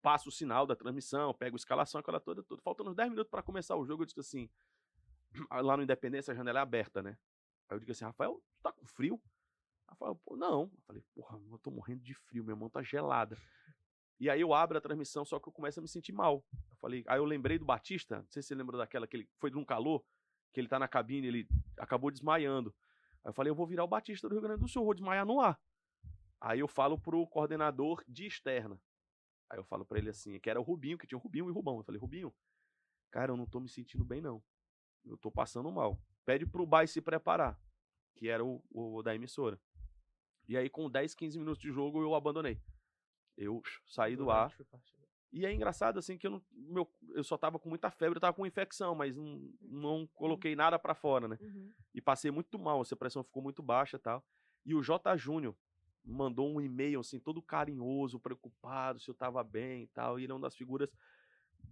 Passo 0.02 0.28
o 0.28 0.32
sinal 0.32 0.66
da 0.66 0.74
transmissão, 0.74 1.32
pego 1.34 1.56
a 1.56 1.58
escalação, 1.58 2.00
aquela 2.00 2.20
toda, 2.20 2.42
toda. 2.42 2.60
Faltando 2.62 2.90
uns 2.90 2.96
10 2.96 3.10
minutos 3.10 3.30
para 3.30 3.42
começar 3.42 3.76
o 3.76 3.84
jogo, 3.84 4.02
eu 4.02 4.06
disse 4.06 4.20
assim, 4.20 4.50
lá 5.50 5.76
no 5.76 5.82
Independência, 5.82 6.32
a 6.32 6.34
janela 6.34 6.60
é 6.60 6.62
aberta, 6.62 7.02
né? 7.02 7.16
Aí 7.68 7.76
eu 7.76 7.80
digo 7.80 7.92
assim, 7.92 8.04
Rafael, 8.04 8.42
tu 8.54 8.62
tá 8.62 8.72
com 8.72 8.86
frio? 8.86 9.20
Rafael, 9.88 10.18
não. 10.32 10.62
Eu 10.62 10.82
falei, 10.86 11.02
porra, 11.14 11.38
eu 11.50 11.58
tô 11.58 11.70
morrendo 11.70 12.02
de 12.02 12.14
frio, 12.14 12.44
minha 12.44 12.56
mão 12.56 12.68
tá 12.68 12.82
gelada. 12.82 13.36
E 14.18 14.30
aí 14.30 14.40
eu 14.40 14.54
abro 14.54 14.78
a 14.78 14.80
transmissão, 14.80 15.24
só 15.24 15.38
que 15.38 15.48
eu 15.48 15.52
começo 15.52 15.80
a 15.80 15.82
me 15.82 15.88
sentir 15.88 16.12
mal. 16.12 16.44
Eu 16.52 16.76
falei, 16.80 17.04
aí 17.06 17.18
eu 17.18 17.24
lembrei 17.24 17.58
do 17.58 17.64
Batista, 17.64 18.18
não 18.18 18.30
sei 18.30 18.42
se 18.42 18.48
você 18.48 18.54
lembra 18.54 18.78
daquela 18.78 19.06
que 19.06 19.16
ele 19.16 19.28
foi 19.38 19.50
de 19.50 19.58
um 19.58 19.64
calor, 19.64 20.04
que 20.52 20.60
ele 20.60 20.68
tá 20.68 20.78
na 20.78 20.86
cabine, 20.86 21.26
ele 21.26 21.48
acabou 21.78 22.10
desmaiando. 22.10 22.74
Aí 23.24 23.30
eu 23.30 23.32
falei, 23.32 23.50
eu 23.50 23.54
vou 23.54 23.66
virar 23.66 23.84
o 23.84 23.88
Batista 23.88 24.28
do 24.28 24.32
Rio 24.34 24.42
Grande 24.42 24.60
do 24.60 24.68
Sul, 24.68 24.84
vou 24.84 24.94
desmaiar 24.94 25.26
no 25.26 25.40
ar. 25.40 25.60
Aí 26.40 26.60
eu 26.60 26.68
falo 26.68 26.98
pro 26.98 27.26
coordenador 27.26 28.04
de 28.06 28.26
externa. 28.26 28.80
Aí 29.50 29.58
eu 29.58 29.64
falo 29.64 29.84
para 29.84 29.98
ele 29.98 30.10
assim, 30.10 30.38
que 30.38 30.48
era 30.48 30.60
o 30.60 30.62
Rubinho, 30.62 30.98
que 30.98 31.06
tinha 31.06 31.18
o 31.18 31.20
Rubinho 31.20 31.48
e 31.48 31.50
o 31.50 31.54
Rubão. 31.54 31.78
Eu 31.78 31.84
falei, 31.84 32.00
Rubinho, 32.00 32.32
cara, 33.10 33.32
eu 33.32 33.36
não 33.36 33.46
tô 33.46 33.60
me 33.60 33.68
sentindo 33.68 34.04
bem, 34.04 34.20
não. 34.20 34.42
Eu 35.04 35.16
tô 35.16 35.30
passando 35.30 35.70
mal. 35.70 36.00
Pede 36.24 36.46
pro 36.46 36.66
Bai 36.66 36.86
se 36.86 37.00
preparar, 37.00 37.58
que 38.14 38.28
era 38.28 38.44
o, 38.44 38.62
o 38.70 39.02
da 39.02 39.14
emissora. 39.14 39.60
E 40.48 40.56
aí, 40.56 40.68
com 40.68 40.90
10, 40.90 41.14
15 41.14 41.38
minutos 41.38 41.62
de 41.62 41.70
jogo, 41.70 42.02
eu 42.02 42.14
abandonei. 42.14 42.60
Eu 43.36 43.62
saí 43.86 44.16
do 44.16 44.30
ar 44.30 44.52
E 45.32 45.44
é 45.44 45.52
engraçado, 45.52 45.98
assim, 45.98 46.16
que 46.16 46.26
eu, 46.26 46.30
não, 46.30 46.42
meu, 46.52 46.88
eu 47.10 47.24
só 47.24 47.36
tava 47.36 47.58
com 47.58 47.68
muita 47.68 47.90
febre, 47.90 48.16
eu 48.16 48.20
tava 48.20 48.36
com 48.36 48.46
infecção, 48.46 48.94
mas 48.94 49.16
não, 49.16 49.52
não 49.60 50.06
coloquei 50.14 50.54
nada 50.54 50.78
para 50.78 50.94
fora, 50.94 51.26
né? 51.26 51.36
Uhum. 51.40 51.72
E 51.92 52.00
passei 52.00 52.30
muito 52.30 52.56
mal, 52.58 52.80
a 52.80 52.96
pressão 52.96 53.24
ficou 53.24 53.42
muito 53.42 53.62
baixa 53.62 53.96
e 53.96 54.00
tal. 54.00 54.24
E 54.64 54.74
o 54.74 54.82
J. 54.82 55.16
Júnior 55.16 55.56
mandou 56.04 56.48
um 56.48 56.60
e-mail, 56.60 57.00
assim, 57.00 57.18
todo 57.18 57.42
carinhoso, 57.42 58.20
preocupado 58.20 59.00
se 59.00 59.10
eu 59.10 59.14
tava 59.14 59.42
bem 59.42 59.84
e 59.84 59.86
tal. 59.88 60.18
E 60.18 60.24
ele 60.24 60.32
é 60.32 60.34
uma 60.34 60.42
das 60.42 60.54
figuras 60.54 60.90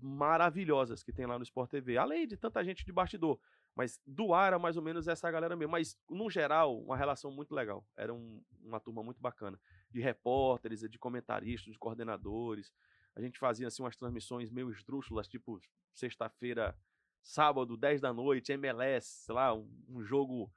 maravilhosas 0.01 1.03
que 1.03 1.13
tem 1.13 1.27
lá 1.27 1.39
no 1.39 1.45
Sport 1.45 1.71
TV. 1.71 1.97
Além 1.97 2.27
de 2.27 2.37
tanta 2.37 2.65
gente 2.65 2.85
de 2.85 2.93
bastidor. 2.93 3.39
Mas 3.75 4.01
do 4.07 4.35
ar 4.35 4.49
era 4.49 4.59
mais 4.59 4.77
ou 4.77 4.83
menos 4.83 5.09
essa 5.09 5.31
galera 5.31 5.57
mesmo. 5.57 5.73
Mas, 5.73 5.99
no 6.09 6.29
geral, 6.29 6.79
uma 6.81 6.97
relação 6.97 7.31
muito 7.31 7.55
legal. 7.55 7.87
Era 7.97 8.13
um, 8.13 8.43
uma 8.63 8.81
turma 8.81 9.03
muito 9.03 9.21
bacana. 9.21 9.59
De 9.93 10.01
repórteres, 10.01 10.81
de 10.81 10.99
comentaristas, 10.99 11.73
de 11.73 11.79
coordenadores. 11.79 12.73
A 13.15 13.21
gente 13.21 13.39
fazia, 13.39 13.69
assim, 13.69 13.83
umas 13.83 13.97
transmissões 13.97 14.51
meio 14.51 14.71
esdrúxulas, 14.71 15.29
tipo, 15.29 15.61
sexta-feira, 15.93 16.77
sábado, 17.23 17.77
10 17.77 18.01
da 18.01 18.13
noite, 18.13 18.53
MLS, 18.53 19.07
sei 19.25 19.35
lá, 19.35 19.55
um, 19.55 19.69
um 19.89 20.03
jogo 20.03 20.51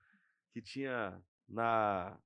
que 0.52 0.62
tinha 0.62 1.22
na... 1.48 2.18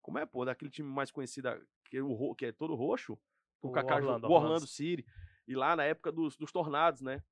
Como 0.00 0.18
é, 0.18 0.24
pô? 0.24 0.44
Daquele 0.44 0.70
time 0.70 0.88
mais 0.88 1.10
conhecido, 1.10 1.48
que 1.90 1.98
é, 1.98 2.02
o, 2.02 2.34
que 2.34 2.46
é 2.46 2.52
todo 2.52 2.74
roxo. 2.74 3.18
O, 3.60 3.68
O 3.68 3.72
Kaká, 3.72 3.96
Orlando, 3.96 4.26
o 4.26 4.32
Orlando. 4.32 4.66
City. 4.66 5.04
E 5.46 5.54
lá 5.54 5.74
na 5.74 5.84
época 5.84 6.12
dos, 6.12 6.36
dos 6.36 6.52
tornados, 6.52 7.00
né? 7.00 7.22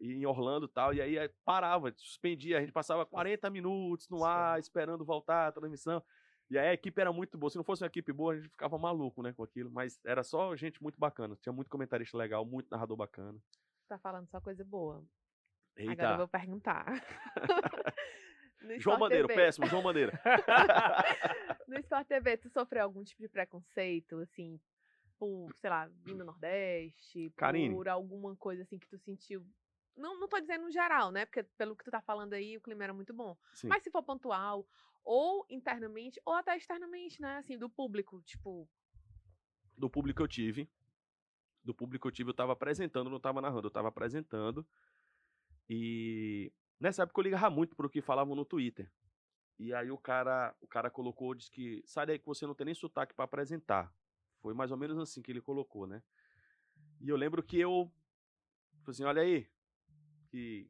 Em 0.00 0.24
Orlando 0.24 0.66
e 0.66 0.68
tal. 0.68 0.94
E 0.94 1.00
aí 1.00 1.18
aí 1.18 1.28
parava, 1.44 1.92
suspendia. 1.96 2.56
A 2.58 2.60
gente 2.60 2.72
passava 2.72 3.04
40 3.04 3.50
minutos 3.50 4.08
no 4.08 4.24
ar, 4.24 4.58
esperando 4.58 5.04
voltar 5.04 5.48
a 5.48 5.52
transmissão. 5.52 6.02
E 6.50 6.58
aí 6.58 6.68
a 6.68 6.74
equipe 6.74 7.00
era 7.00 7.12
muito 7.12 7.38
boa. 7.38 7.48
Se 7.48 7.56
não 7.56 7.64
fosse 7.64 7.82
uma 7.82 7.86
equipe 7.86 8.12
boa, 8.12 8.32
a 8.32 8.36
gente 8.36 8.48
ficava 8.48 8.76
maluco, 8.76 9.22
né, 9.22 9.32
com 9.32 9.44
aquilo. 9.44 9.70
Mas 9.70 10.00
era 10.04 10.24
só 10.24 10.54
gente 10.56 10.82
muito 10.82 10.98
bacana. 10.98 11.36
Tinha 11.40 11.52
muito 11.52 11.70
comentarista 11.70 12.18
legal, 12.18 12.44
muito 12.44 12.68
narrador 12.70 12.96
bacana. 12.96 13.38
Tá 13.88 13.98
falando 13.98 14.28
só 14.28 14.40
coisa 14.40 14.64
boa. 14.64 15.04
Agora 15.76 15.84
eu 15.84 15.90
Eita. 15.90 16.16
vou 16.16 16.28
perguntar. 16.28 16.84
João 18.78 19.08
TV, 19.08 19.26
péssimo, 19.34 19.66
João 19.66 19.82
Madeira. 19.82 20.20
No 21.66 21.78
Sport 21.78 22.08
TV, 22.08 22.36
tu 22.36 22.50
sofreu 22.50 22.82
algum 22.82 23.04
tipo 23.04 23.22
de 23.22 23.28
preconceito, 23.28 24.18
assim, 24.18 24.60
por, 25.16 25.54
sei 25.60 25.70
lá, 25.70 25.86
vindo 26.04 26.18
do 26.18 26.24
Nordeste, 26.24 27.32
Karine. 27.36 27.72
por 27.72 27.88
alguma 27.88 28.34
coisa 28.34 28.62
assim 28.62 28.76
que 28.76 28.88
tu 28.88 28.98
sentiu? 28.98 29.46
Não, 30.00 30.18
não 30.18 30.28
tô 30.28 30.40
dizendo 30.40 30.64
no 30.64 30.70
geral, 30.70 31.10
né? 31.12 31.26
Porque 31.26 31.42
pelo 31.42 31.76
que 31.76 31.84
tu 31.84 31.90
tá 31.90 32.00
falando 32.00 32.32
aí, 32.32 32.56
o 32.56 32.60
clima 32.60 32.84
era 32.84 32.92
muito 32.92 33.12
bom. 33.14 33.36
Sim. 33.54 33.68
Mas 33.68 33.82
se 33.82 33.90
for 33.90 34.02
pontual, 34.02 34.66
ou 35.04 35.46
internamente, 35.48 36.20
ou 36.24 36.34
até 36.34 36.56
externamente, 36.56 37.20
né? 37.20 37.36
Assim, 37.36 37.58
do 37.58 37.68
público, 37.68 38.22
tipo, 38.22 38.68
do 39.80 39.88
público 39.88 40.22
eu 40.22 40.28
tive. 40.28 40.70
Do 41.64 41.74
público 41.74 42.06
eu 42.06 42.12
tive, 42.12 42.30
eu 42.30 42.34
tava 42.34 42.52
apresentando, 42.52 43.08
não 43.08 43.18
tava 43.18 43.40
narrando, 43.40 43.66
eu 43.66 43.70
tava 43.70 43.88
apresentando. 43.88 44.66
E 45.68 46.52
nessa 46.78 47.02
época 47.02 47.18
eu 47.20 47.24
ligava 47.24 47.48
muito 47.48 47.74
pro 47.74 47.88
que 47.88 48.02
falavam 48.02 48.36
no 48.36 48.44
Twitter. 48.44 48.92
E 49.58 49.72
aí 49.74 49.90
o 49.90 49.98
cara, 49.98 50.54
o 50.60 50.66
cara 50.66 50.90
colocou, 50.90 51.34
disse 51.34 51.50
que 51.50 51.82
sai 51.86 52.06
daí 52.06 52.18
que 52.18 52.26
você 52.26 52.46
não 52.46 52.54
tem 52.54 52.66
nem 52.66 52.74
sotaque 52.74 53.14
pra 53.14 53.24
apresentar. 53.24 53.92
Foi 54.40 54.54
mais 54.54 54.70
ou 54.70 54.76
menos 54.76 54.98
assim 54.98 55.22
que 55.22 55.30
ele 55.30 55.40
colocou, 55.40 55.86
né? 55.86 56.02
E 57.00 57.08
eu 57.08 57.16
lembro 57.16 57.42
que 57.42 57.58
eu 57.58 57.90
falei 58.84 58.90
assim, 58.90 59.04
olha 59.04 59.22
aí, 59.22 59.50
que, 60.30 60.68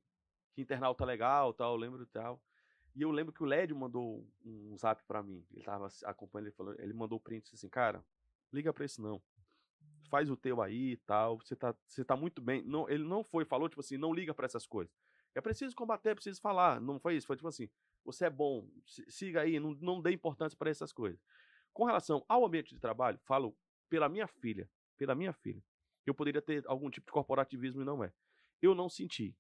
que 0.53 0.63
internauta 0.63 1.05
legal, 1.05 1.53
tal, 1.55 1.77
lembro 1.77 2.07
tal. 2.07 2.41
E 2.95 3.03
eu 3.03 3.11
lembro 3.11 3.33
que 3.33 3.43
o 3.43 3.47
Lédio 3.47 3.77
mandou 3.77 4.27
um 4.45 4.77
zap 4.77 5.03
pra 5.05 5.23
mim. 5.23 5.45
Ele 5.53 5.63
tava 5.65 5.89
acompanhando, 6.05 6.47
ele 6.49 6.57
falou, 6.57 6.75
ele 6.79 6.93
mandou 6.93 7.19
o 7.19 7.21
print 7.21 7.55
assim, 7.55 7.69
cara, 7.69 8.05
liga 8.53 8.73
pra 8.73 8.85
esse 8.85 9.01
não. 9.01 9.23
Faz 10.11 10.29
o 10.29 10.37
teu 10.37 10.61
aí 10.61 10.93
e 10.93 10.97
tal. 10.97 11.39
Você 11.39 11.55
tá, 11.55 11.75
você 11.87 12.05
tá 12.05 12.17
muito 12.17 12.43
bem. 12.43 12.63
Não, 12.63 12.89
ele 12.89 13.05
não 13.05 13.23
foi, 13.23 13.45
falou, 13.45 13.69
tipo 13.69 13.81
assim, 13.81 13.97
não 13.97 14.13
liga 14.13 14.35
pra 14.35 14.47
essas 14.47 14.67
coisas. 14.67 14.93
É 15.35 15.41
preciso 15.41 15.77
combater, 15.77 16.11
é 16.11 16.15
preciso 16.15 16.41
falar. 16.41 16.81
Não 16.81 16.99
foi 16.99 17.17
isso, 17.17 17.27
foi 17.27 17.37
tipo 17.37 17.47
assim, 17.49 17.69
você 18.05 18.27
é 18.27 18.31
bom, 18.31 18.69
si- 18.87 19.09
siga 19.09 19.43
aí, 19.43 19.61
não, 19.61 19.75
não 19.81 20.01
dê 20.03 20.11
importância 20.11 20.59
pra 20.59 20.69
essas 20.71 20.93
coisas. 20.93 21.21
Com 21.73 21.85
relação 21.85 22.25
ao 22.29 22.45
ambiente 22.45 22.75
de 22.75 22.81
trabalho, 22.81 23.19
falo 23.25 23.57
pela 23.89 24.09
minha 24.09 24.27
filha, 24.27 24.69
pela 24.97 25.15
minha 25.15 25.33
filha. 25.33 25.63
Eu 26.05 26.15
poderia 26.15 26.43
ter 26.43 26.65
algum 26.67 26.91
tipo 26.91 27.07
de 27.07 27.13
corporativismo 27.13 27.83
e 27.83 27.85
não 27.85 28.03
é. 28.03 28.13
Eu 28.61 28.75
não 28.75 28.89
senti. 28.89 29.37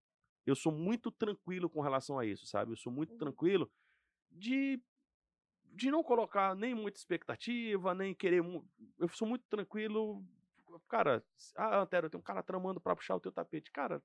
Eu 0.46 0.54
sou 0.54 0.72
muito 0.72 1.10
tranquilo 1.10 1.68
com 1.68 1.80
relação 1.80 2.18
a 2.18 2.24
isso, 2.26 2.46
sabe? 2.46 2.72
Eu 2.72 2.76
sou 2.76 2.92
muito 2.92 3.12
Uhum. 3.12 3.18
tranquilo 3.18 3.70
de 4.30 4.80
de 5.72 5.88
não 5.88 6.02
colocar 6.02 6.56
nem 6.56 6.74
muita 6.74 6.98
expectativa, 6.98 7.94
nem 7.94 8.12
querer. 8.12 8.42
Eu 8.98 9.08
sou 9.08 9.26
muito 9.28 9.44
tranquilo. 9.48 10.20
Cara, 10.88 11.24
ah, 11.56 11.80
Antero, 11.82 12.10
tem 12.10 12.18
um 12.18 12.22
cara 12.22 12.42
tramando 12.42 12.80
pra 12.80 12.96
puxar 12.96 13.14
o 13.14 13.20
teu 13.20 13.30
tapete. 13.30 13.70
Cara, 13.70 14.02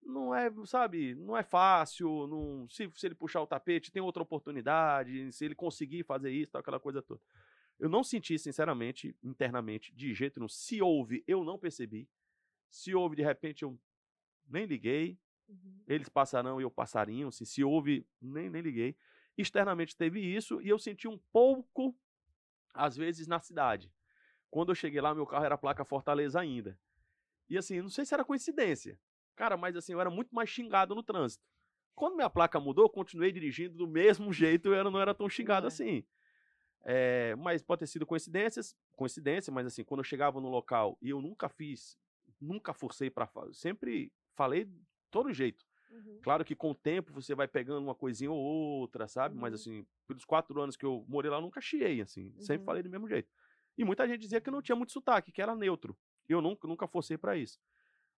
não 0.00 0.34
é, 0.34 0.48
sabe, 0.64 1.14
não 1.16 1.36
é 1.36 1.42
fácil. 1.42 2.26
Não, 2.28 2.68
se, 2.70 2.90
se 2.94 3.06
ele 3.06 3.14
puxar 3.16 3.42
o 3.42 3.46
tapete, 3.46 3.90
tem 3.90 4.00
outra 4.00 4.22
oportunidade. 4.22 5.32
Se 5.32 5.44
ele 5.44 5.54
conseguir 5.56 6.04
fazer 6.04 6.30
isso, 6.30 6.52
tal, 6.52 6.60
aquela 6.60 6.80
coisa 6.80 7.02
toda. 7.02 7.20
Eu 7.78 7.88
não 7.88 8.02
senti, 8.02 8.38
sinceramente, 8.38 9.16
internamente, 9.22 9.92
de 9.94 10.14
jeito 10.14 10.38
nenhum. 10.38 10.48
Se 10.48 10.80
houve, 10.80 11.22
eu 11.26 11.44
não 11.44 11.58
percebi. 11.58 12.08
Se 12.70 12.94
houve, 12.94 13.16
de 13.16 13.22
repente, 13.22 13.62
eu 13.64 13.78
nem 14.48 14.66
liguei 14.66 15.18
uhum, 15.48 15.82
eles 15.86 16.08
passarão 16.08 16.60
e 16.60 16.64
eu 16.64 16.70
passarinho, 16.70 17.28
assim, 17.28 17.44
se 17.44 17.64
houve, 17.64 18.06
nem, 18.20 18.50
nem 18.50 18.62
liguei. 18.62 18.96
Externamente 19.36 19.96
teve 19.96 20.20
isso 20.20 20.60
e 20.60 20.68
eu 20.68 20.78
senti 20.78 21.06
um 21.08 21.18
pouco, 21.32 21.96
às 22.74 22.96
vezes, 22.96 23.26
na 23.26 23.38
cidade. 23.38 23.92
Quando 24.50 24.70
eu 24.70 24.74
cheguei 24.74 25.00
lá, 25.00 25.14
meu 25.14 25.26
carro 25.26 25.44
era 25.44 25.58
placa 25.58 25.84
Fortaleza 25.84 26.40
ainda. 26.40 26.78
E 27.48 27.56
assim, 27.56 27.80
não 27.80 27.88
sei 27.88 28.04
se 28.04 28.14
era 28.14 28.24
coincidência. 28.24 28.98
Cara, 29.36 29.56
mas 29.56 29.76
assim, 29.76 29.92
eu 29.92 30.00
era 30.00 30.10
muito 30.10 30.34
mais 30.34 30.50
xingado 30.50 30.94
no 30.94 31.02
trânsito. 31.02 31.44
Quando 31.94 32.16
minha 32.16 32.30
placa 32.30 32.60
mudou, 32.60 32.84
eu 32.84 32.90
continuei 32.90 33.32
dirigindo 33.32 33.76
do 33.76 33.86
mesmo 33.86 34.32
jeito, 34.32 34.72
eu 34.72 34.90
não 34.90 35.00
era 35.00 35.14
tão 35.14 35.28
xingado 35.28 35.66
é. 35.66 35.68
assim. 35.68 36.04
É, 36.84 37.34
mas 37.36 37.62
pode 37.62 37.80
ter 37.80 37.86
sido 37.86 38.06
coincidências, 38.06 38.74
coincidência, 38.96 39.52
mas 39.52 39.66
assim, 39.66 39.84
quando 39.84 40.00
eu 40.00 40.04
chegava 40.04 40.40
no 40.40 40.48
local 40.48 40.96
e 41.02 41.10
eu 41.10 41.20
nunca 41.20 41.48
fiz, 41.48 41.98
nunca 42.40 42.72
forcei 42.72 43.10
para 43.10 43.26
falar, 43.26 43.52
sempre 43.52 44.12
falei 44.38 44.64
de 44.66 44.80
todo 45.10 45.34
jeito. 45.34 45.66
uhum, 45.90 46.22
Claro 46.22 46.44
que 46.44 46.56
com 46.56 46.72
o 46.72 46.76
tempo 46.76 47.12
você 47.12 47.34
vai 47.34 47.48
pegando 47.48 47.82
uma 47.84 47.94
coisinha 47.96 48.30
ou 48.32 48.38
outra, 48.38 49.08
sabe? 49.08 49.36
Mas 49.36 49.54
Uhum. 49.54 49.60
assim, 49.60 49.86
pelos 50.06 50.24
quatro 50.24 50.60
anos 50.62 50.76
que 50.76 50.86
eu 50.86 51.04
morei 51.08 51.30
lá, 51.30 51.38
eu 51.38 51.42
nunca 51.42 51.60
chiei, 51.60 52.00
assim. 52.02 52.34
Sempre 52.40 52.64
Uhum. 52.64 52.66
falei 52.66 52.82
do 52.82 52.90
mesmo 52.90 53.08
jeito. 53.08 53.30
E 53.78 53.84
muita 53.84 54.06
gente 54.08 54.20
dizia 54.20 54.40
que 54.40 54.50
não 54.50 54.62
tinha 54.62 54.76
muito 54.76 54.92
sotaque, 54.92 55.32
que 55.32 55.42
era 55.42 55.56
neutro. 55.56 55.98
Eu 56.28 56.42
nunca, 56.42 56.68
nunca 56.68 56.88
forcei 56.88 57.18
pra 57.18 57.36
isso. 57.36 57.60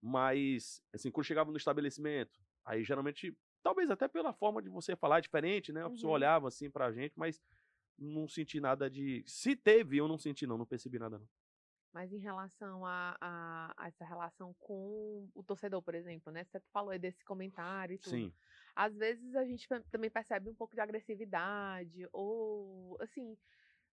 Mas, 0.01 0.81
assim, 0.93 1.11
quando 1.11 1.25
chegava 1.25 1.51
no 1.51 1.57
estabelecimento, 1.57 2.39
aí 2.65 2.83
geralmente, 2.83 3.35
talvez 3.63 3.89
até 3.91 4.07
pela 4.07 4.33
forma 4.33 4.61
de 4.61 4.69
você 4.69 4.95
falar 4.95 5.19
diferente, 5.19 5.73
né? 5.73 5.83
A 5.85 5.89
pessoa 5.89 6.13
Uhum. 6.13 6.13
olhava 6.13 6.47
assim 6.47 6.69
pra 6.71 6.91
gente, 6.91 7.13
mas 7.17 7.41
não 7.97 8.27
senti 8.27 8.59
nada 8.61 8.89
de. 8.89 9.23
Se 9.27 9.55
teve, 9.55 9.97
eu 9.97 10.07
não 10.07 10.17
senti, 10.19 10.47
não, 10.47 10.57
não 10.57 10.65
percebi 10.65 10.99
nada, 10.99 11.19
não. 11.19 11.29
Mas 11.91 12.13
em 12.13 12.19
relação 12.19 12.85
a, 12.85 13.17
a- 13.19 13.73
a 13.75 13.87
essa 13.87 14.05
relação 14.05 14.53
com 14.59 15.27
o 15.33 15.43
torcedor, 15.43 15.81
por 15.81 15.95
exemplo, 15.95 16.31
né? 16.31 16.43
Você 16.43 16.59
falou 16.71 16.91
aí 16.91 16.99
desse 16.99 17.25
comentário 17.25 17.95
e 17.95 17.97
tudo. 17.97 18.15
Sim. 18.15 18.33
Às 18.75 18.95
vezes 18.95 19.35
a 19.35 19.43
gente 19.43 19.67
também 19.89 20.09
percebe 20.09 20.49
um 20.49 20.55
pouco 20.55 20.75
de 20.75 20.81
agressividade 20.81 22.07
ou, 22.13 22.95
assim, 23.01 23.35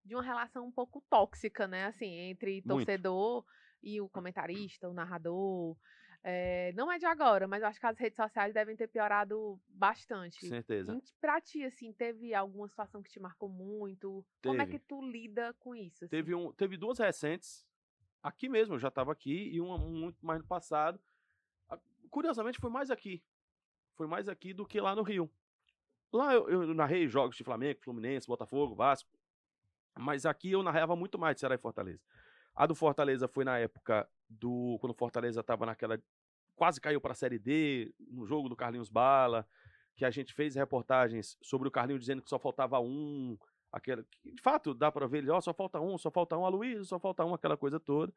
de 0.05 0.15
uma 0.15 0.23
relação 0.23 0.65
um 0.67 0.71
pouco 0.71 1.01
tóxica, 1.09 1.67
né? 1.67 1.85
Assim, 1.85 2.05
entre 2.13 2.61
Muito. 2.61 2.67
torcedor 2.85 3.43
e 3.81 3.99
o 3.99 4.07
comentarista, 4.07 4.87
o 4.87 4.93
narrador. 4.93 5.75
É, 6.23 6.71
não 6.73 6.91
é 6.91 6.97
de 6.97 7.05
agora, 7.05 7.47
mas 7.47 7.61
eu 7.61 7.67
acho 7.67 7.79
que 7.79 7.85
as 7.85 7.97
redes 7.97 8.15
sociais 8.15 8.53
devem 8.53 8.75
ter 8.75 8.87
piorado 8.87 9.59
bastante. 9.67 10.39
Com 10.41 10.47
certeza. 10.47 10.93
Em- 10.93 11.01
Pra 11.19 11.41
ti, 11.41 11.63
assim, 11.63 11.91
teve 11.93 12.33
alguma 12.33 12.67
situação 12.67 13.01
que 13.01 13.09
te 13.09 13.19
marcou 13.19 13.49
muito? 13.49 14.25
Como 14.43 14.61
é 14.61 14.65
Teve. 14.65 14.77
que 14.79 14.85
tu 14.85 15.01
lida 15.01 15.53
com 15.55 15.75
isso? 15.75 16.05
assim? 16.05 16.09
Teve, 16.11 16.35
um, 16.35 16.51
teve 16.53 16.77
duas 16.77 16.99
recentes, 16.99 17.65
aqui 18.21 18.49
mesmo, 18.49 18.75
eu 18.75 18.79
já 18.79 18.87
estava 18.87 19.11
aqui, 19.11 19.49
e 19.53 19.61
uma 19.61 19.77
muito 19.77 20.25
mais 20.25 20.39
no 20.39 20.47
passado. 20.47 20.99
Curiosamente, 22.09 22.59
foi 22.59 22.69
mais 22.69 22.89
aqui. 22.89 23.23
Foi 23.95 24.07
mais 24.07 24.29
aqui 24.29 24.53
do 24.53 24.65
que 24.65 24.79
lá 24.79 24.95
no 24.95 25.03
Rio. 25.03 25.29
Lá 26.11 26.33
eu, 26.33 26.49
eu 26.49 26.73
narrei 26.73 27.07
jogos 27.07 27.35
de 27.35 27.43
Flamengo, 27.43 27.81
Fluminense, 27.81 28.27
Botafogo, 28.27 28.75
Vasco. 28.75 29.09
Mas 29.97 30.25
aqui 30.25 30.51
eu 30.51 30.63
narrava 30.63 30.95
muito 30.95 31.17
mais 31.17 31.35
de 31.35 31.41
Ceará 31.41 31.55
e 31.55 31.57
Fortaleza. 31.59 32.01
A 32.55 32.65
do 32.65 32.75
Fortaleza 32.75 33.27
foi 33.27 33.43
na 33.43 33.57
época 33.57 34.07
do. 34.29 34.77
Quando 34.79 34.91
o 34.91 34.97
Fortaleza 34.97 35.41
estava 35.41 35.65
naquela. 35.65 36.01
Quase 36.55 36.81
caiu 36.81 36.99
para 36.99 37.11
a 37.11 37.15
Série 37.15 37.37
D, 37.37 37.93
no 37.99 38.25
jogo 38.25 38.49
do 38.49 38.55
Carlinhos 38.55 38.89
Bala, 38.89 39.47
que 39.95 40.03
a 40.03 40.09
gente 40.09 40.33
fez 40.33 40.55
reportagens 40.55 41.37
sobre 41.41 41.67
o 41.67 41.71
Carlinhos 41.71 42.01
dizendo 42.01 42.21
que 42.21 42.29
só 42.29 42.39
faltava 42.39 42.79
um, 42.79 43.37
aquela, 43.71 44.03
que, 44.21 44.31
de 44.33 44.41
fato, 44.41 44.73
dá 44.73 44.91
para 44.91 45.07
ver 45.07 45.19
ele, 45.19 45.29
ó, 45.31 45.39
só 45.41 45.53
falta 45.53 45.79
um, 45.81 45.97
só 45.97 46.09
falta 46.11 46.37
um, 46.37 46.45
a 46.45 46.49
Luísa, 46.49 46.83
só 46.85 46.99
falta 46.99 47.25
um, 47.25 47.33
aquela 47.33 47.57
coisa 47.57 47.79
toda. 47.79 48.13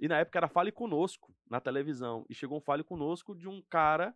E 0.00 0.08
na 0.08 0.18
época 0.18 0.38
era 0.38 0.48
Fale 0.48 0.72
Conosco, 0.72 1.34
na 1.48 1.60
televisão. 1.60 2.24
E 2.28 2.34
chegou 2.34 2.58
um 2.58 2.60
Fale 2.62 2.84
Conosco 2.84 3.34
de 3.34 3.48
um 3.48 3.62
cara 3.70 4.14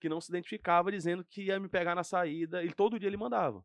que 0.00 0.08
não 0.08 0.20
se 0.20 0.30
identificava, 0.30 0.90
dizendo 0.92 1.24
que 1.24 1.44
ia 1.44 1.60
me 1.60 1.68
pegar 1.68 1.94
na 1.94 2.04
saída, 2.04 2.64
e 2.64 2.72
todo 2.72 2.98
dia 2.98 3.08
ele 3.08 3.16
mandava. 3.16 3.64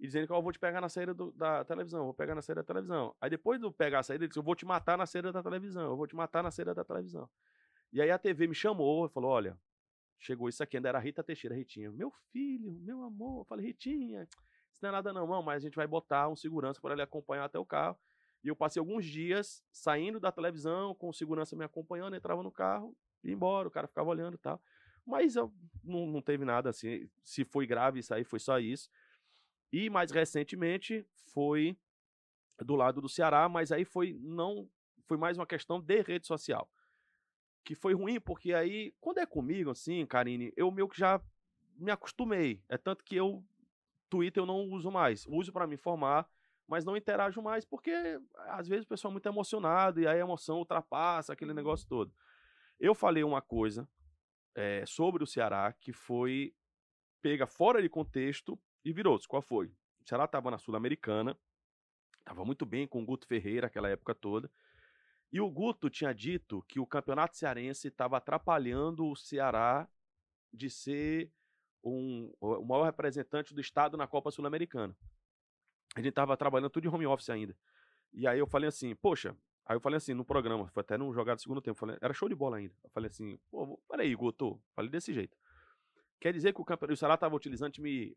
e 0.00 0.06
dizendo 0.06 0.26
que 0.28 0.32
"Ó, 0.32 0.38
eu 0.38 0.42
vou 0.42 0.52
te 0.52 0.58
pegar 0.60 0.80
na 0.80 0.88
saída 0.88 1.12
do- 1.14 1.32
da 1.32 1.64
televisão, 1.64 2.04
vou 2.04 2.14
pegar 2.14 2.34
na 2.34 2.42
saída 2.42 2.62
da 2.62 2.66
televisão. 2.66 3.14
Aí 3.20 3.28
depois 3.30 3.60
do 3.60 3.72
pegar 3.72 4.00
a 4.00 4.02
saída, 4.02 4.24
ele 4.24 4.28
disse, 4.28 4.38
eu 4.38 4.44
vou 4.44 4.54
te 4.54 4.64
matar 4.66 4.96
na 4.96 5.06
saída 5.06 5.32
da 5.32 5.42
televisão, 5.42 5.82
eu 5.90 5.96
vou 5.96 6.06
te 6.06 6.14
matar 6.16 6.42
na 6.42 6.50
saída 6.52 6.74
da 6.74 6.84
televisão. 6.84 7.28
E 7.92 8.00
aí 8.02 8.10
a 8.10 8.18
TV 8.18 8.46
me 8.46 8.54
chamou 8.54 9.06
e 9.06 9.08
falou, 9.10 9.30
olha, 9.30 9.58
chegou 10.18 10.48
isso 10.48 10.62
aqui, 10.62 10.76
ainda 10.76 10.88
era 10.90 10.98
Rita 11.00 11.24
Teixeira, 11.24 11.56
Ritinha. 11.56 11.90
Meu 11.92 12.10
filho, 12.32 12.72
meu 12.80 13.02
amor, 13.04 13.40
eu 13.40 13.44
falei, 13.46 13.66
Ritinha, 13.66 14.28
isso 14.78 14.82
não 14.82 14.90
é 14.90 14.92
nada 14.92 15.12
não, 15.12 15.42
mas 15.42 15.56
a 15.56 15.66
gente 15.66 15.74
vai 15.74 15.88
botar 15.88 16.28
um 16.28 16.36
segurança 16.36 16.80
para 16.80 16.92
ele 16.92 17.02
acompanhar 17.02 17.44
até 17.44 17.58
o 17.58 17.66
carro. 17.66 17.98
E 18.44 18.48
eu 18.48 18.54
passei 18.54 18.78
alguns 18.78 19.04
dias 19.04 19.64
saindo 19.72 20.20
da 20.20 20.30
televisão, 20.30 20.94
com 20.94 21.08
o 21.08 21.12
segurança 21.12 21.56
me 21.56 21.64
acompanhando, 21.64 22.14
entrava 22.14 22.44
no 22.44 22.52
carro, 22.52 22.96
ia 23.24 23.32
embora, 23.32 23.66
o 23.66 23.70
cara 23.70 23.88
ficava 23.88 24.08
olhando 24.08 24.34
e 24.34 24.38
tal. 24.38 24.62
Mas 25.04 25.34
eu, 25.34 25.52
não, 25.82 26.06
não 26.06 26.22
teve 26.22 26.44
nada 26.44 26.70
assim. 26.70 27.10
Se 27.24 27.44
foi 27.44 27.66
grave 27.66 27.98
isso 27.98 28.14
aí, 28.14 28.22
foi 28.22 28.38
só 28.38 28.60
isso. 28.60 28.88
E 29.72 29.90
mais 29.90 30.12
recentemente 30.12 31.04
foi 31.34 31.76
do 32.64 32.76
lado 32.76 33.00
do 33.00 33.08
Ceará, 33.08 33.48
mas 33.48 33.72
aí 33.72 33.84
foi 33.84 34.16
não 34.20 34.70
foi 35.06 35.16
mais 35.16 35.36
uma 35.36 35.46
questão 35.46 35.80
de 35.80 36.02
rede 36.02 36.26
social. 36.26 36.70
Que 37.64 37.74
foi 37.74 37.94
ruim 37.94 38.20
porque 38.20 38.54
aí 38.54 38.94
quando 39.00 39.18
é 39.18 39.26
comigo 39.26 39.70
assim, 39.70 40.06
Karine, 40.06 40.52
eu 40.56 40.70
meio 40.70 40.88
que 40.88 40.98
já 40.98 41.20
me 41.76 41.90
acostumei. 41.90 42.62
É 42.68 42.78
tanto 42.78 43.02
que 43.02 43.16
eu 43.16 43.44
Twitter 44.08 44.42
eu 44.42 44.46
não 44.46 44.60
uso 44.70 44.90
mais. 44.90 45.26
Uso 45.26 45.52
para 45.52 45.66
me 45.66 45.74
informar, 45.74 46.28
mas 46.66 46.84
não 46.84 46.96
interajo 46.96 47.40
mais 47.42 47.64
porque 47.64 47.92
às 48.48 48.68
vezes 48.68 48.84
o 48.84 48.88
pessoal 48.88 49.10
é 49.10 49.14
muito 49.14 49.28
emocionado 49.28 50.00
e 50.00 50.06
aí 50.06 50.18
a 50.18 50.24
emoção 50.24 50.58
ultrapassa 50.58 51.32
aquele 51.32 51.54
negócio 51.54 51.86
todo. 51.88 52.12
Eu 52.78 52.94
falei 52.94 53.24
uma 53.24 53.40
coisa 53.40 53.88
eh, 54.54 54.84
sobre 54.86 55.22
o 55.24 55.26
Ceará 55.26 55.72
que 55.72 55.92
foi 55.92 56.54
pega 57.20 57.46
fora 57.46 57.82
de 57.82 57.88
contexto 57.88 58.58
e 58.84 58.92
virou. 58.92 59.18
Qual 59.26 59.42
foi? 59.42 59.66
O 60.00 60.08
Ceará 60.08 60.24
estava 60.24 60.50
na 60.50 60.58
Sul-Americana, 60.58 61.36
estava 62.18 62.44
muito 62.44 62.64
bem 62.64 62.86
com 62.86 63.02
o 63.02 63.04
Guto 63.04 63.26
Ferreira 63.26 63.66
aquela 63.66 63.88
época 63.88 64.14
toda. 64.14 64.50
E 65.30 65.40
o 65.40 65.50
Guto 65.50 65.90
tinha 65.90 66.12
dito 66.14 66.62
que 66.68 66.80
o 66.80 66.86
campeonato 66.86 67.36
cearense 67.36 67.88
estava 67.88 68.16
atrapalhando 68.16 69.06
o 69.06 69.16
Ceará 69.16 69.86
de 70.52 70.70
ser 70.70 71.30
um, 71.82 72.32
o 72.40 72.64
maior 72.64 72.84
representante 72.84 73.54
do 73.54 73.60
estado 73.60 73.96
na 73.96 74.06
Copa 74.06 74.30
Sul-Americana. 74.30 74.96
A 75.94 76.00
gente 76.00 76.10
estava 76.10 76.36
trabalhando 76.36 76.70
tudo 76.70 76.82
de 76.82 76.88
home 76.88 77.06
office 77.06 77.30
ainda. 77.30 77.56
E 78.12 78.26
aí 78.26 78.38
eu 78.38 78.46
falei 78.46 78.68
assim, 78.68 78.94
poxa, 78.94 79.36
aí 79.66 79.76
eu 79.76 79.80
falei 79.80 79.96
assim 79.96 80.14
no 80.14 80.24
programa, 80.24 80.68
foi 80.68 80.80
até 80.80 80.96
no 80.96 81.12
jogado 81.12 81.36
do 81.36 81.42
segundo 81.42 81.60
tempo, 81.60 81.78
falei, 81.78 81.96
era 82.00 82.14
show 82.14 82.28
de 82.28 82.34
bola 82.34 82.56
ainda. 82.56 82.74
Eu 82.82 82.90
falei 82.90 83.08
assim, 83.08 83.38
pô, 83.50 83.78
peraí, 83.88 84.14
Guto, 84.14 84.60
falei 84.74 84.90
desse 84.90 85.12
jeito. 85.12 85.36
Quer 86.20 86.32
dizer 86.32 86.52
que 86.52 86.60
o, 86.60 86.64
campe... 86.64 86.90
o 86.92 86.96
Ceará 86.96 87.14
estava 87.14 87.36
utilizando 87.36 87.72
time 87.72 88.16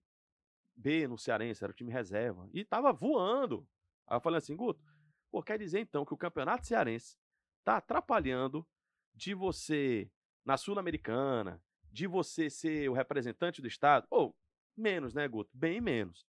B 0.75 1.07
no 1.07 1.17
Cearense, 1.17 1.63
era 1.63 1.71
o 1.71 1.75
time 1.75 1.91
reserva, 1.91 2.49
e 2.53 2.61
estava 2.61 2.91
voando. 2.91 3.67
Aí 4.07 4.17
eu 4.17 4.21
falei 4.21 4.39
assim, 4.39 4.55
Guto, 4.55 4.81
pô, 5.29 5.43
quer 5.43 5.57
dizer 5.57 5.79
então 5.79 6.05
que 6.05 6.13
o 6.13 6.17
Campeonato 6.17 6.65
Cearense 6.65 7.17
tá 7.63 7.77
atrapalhando 7.77 8.67
de 9.13 9.33
você, 9.33 10.09
na 10.43 10.57
Sul-Americana, 10.57 11.61
de 11.91 12.07
você 12.07 12.49
ser 12.49 12.89
o 12.89 12.93
representante 12.93 13.61
do 13.61 13.68
Estado? 13.68 14.07
Ou, 14.09 14.35
menos, 14.76 15.13
né, 15.13 15.27
Guto? 15.27 15.49
Bem 15.53 15.81
menos. 15.81 16.26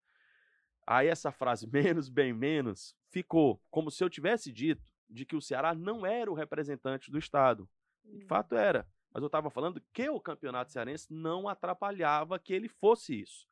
Aí 0.86 1.08
essa 1.08 1.30
frase, 1.30 1.66
menos, 1.70 2.08
bem 2.08 2.32
menos, 2.32 2.96
ficou 3.10 3.62
como 3.70 3.90
se 3.90 4.02
eu 4.02 4.10
tivesse 4.10 4.50
dito 4.52 4.82
de 5.08 5.24
que 5.24 5.36
o 5.36 5.40
Ceará 5.40 5.74
não 5.74 6.04
era 6.04 6.30
o 6.30 6.34
representante 6.34 7.10
do 7.10 7.18
Estado. 7.18 7.68
De 8.04 8.24
Hum. 8.24 8.26
fato 8.26 8.56
era. 8.56 8.86
Mas 9.12 9.22
eu 9.22 9.26
estava 9.26 9.50
falando 9.50 9.80
que 9.92 10.08
o 10.08 10.20
campeonato 10.20 10.72
cearense 10.72 11.12
não 11.12 11.46
atrapalhava 11.46 12.38
que 12.38 12.52
ele 12.52 12.68
fosse 12.68 13.20
isso. 13.20 13.46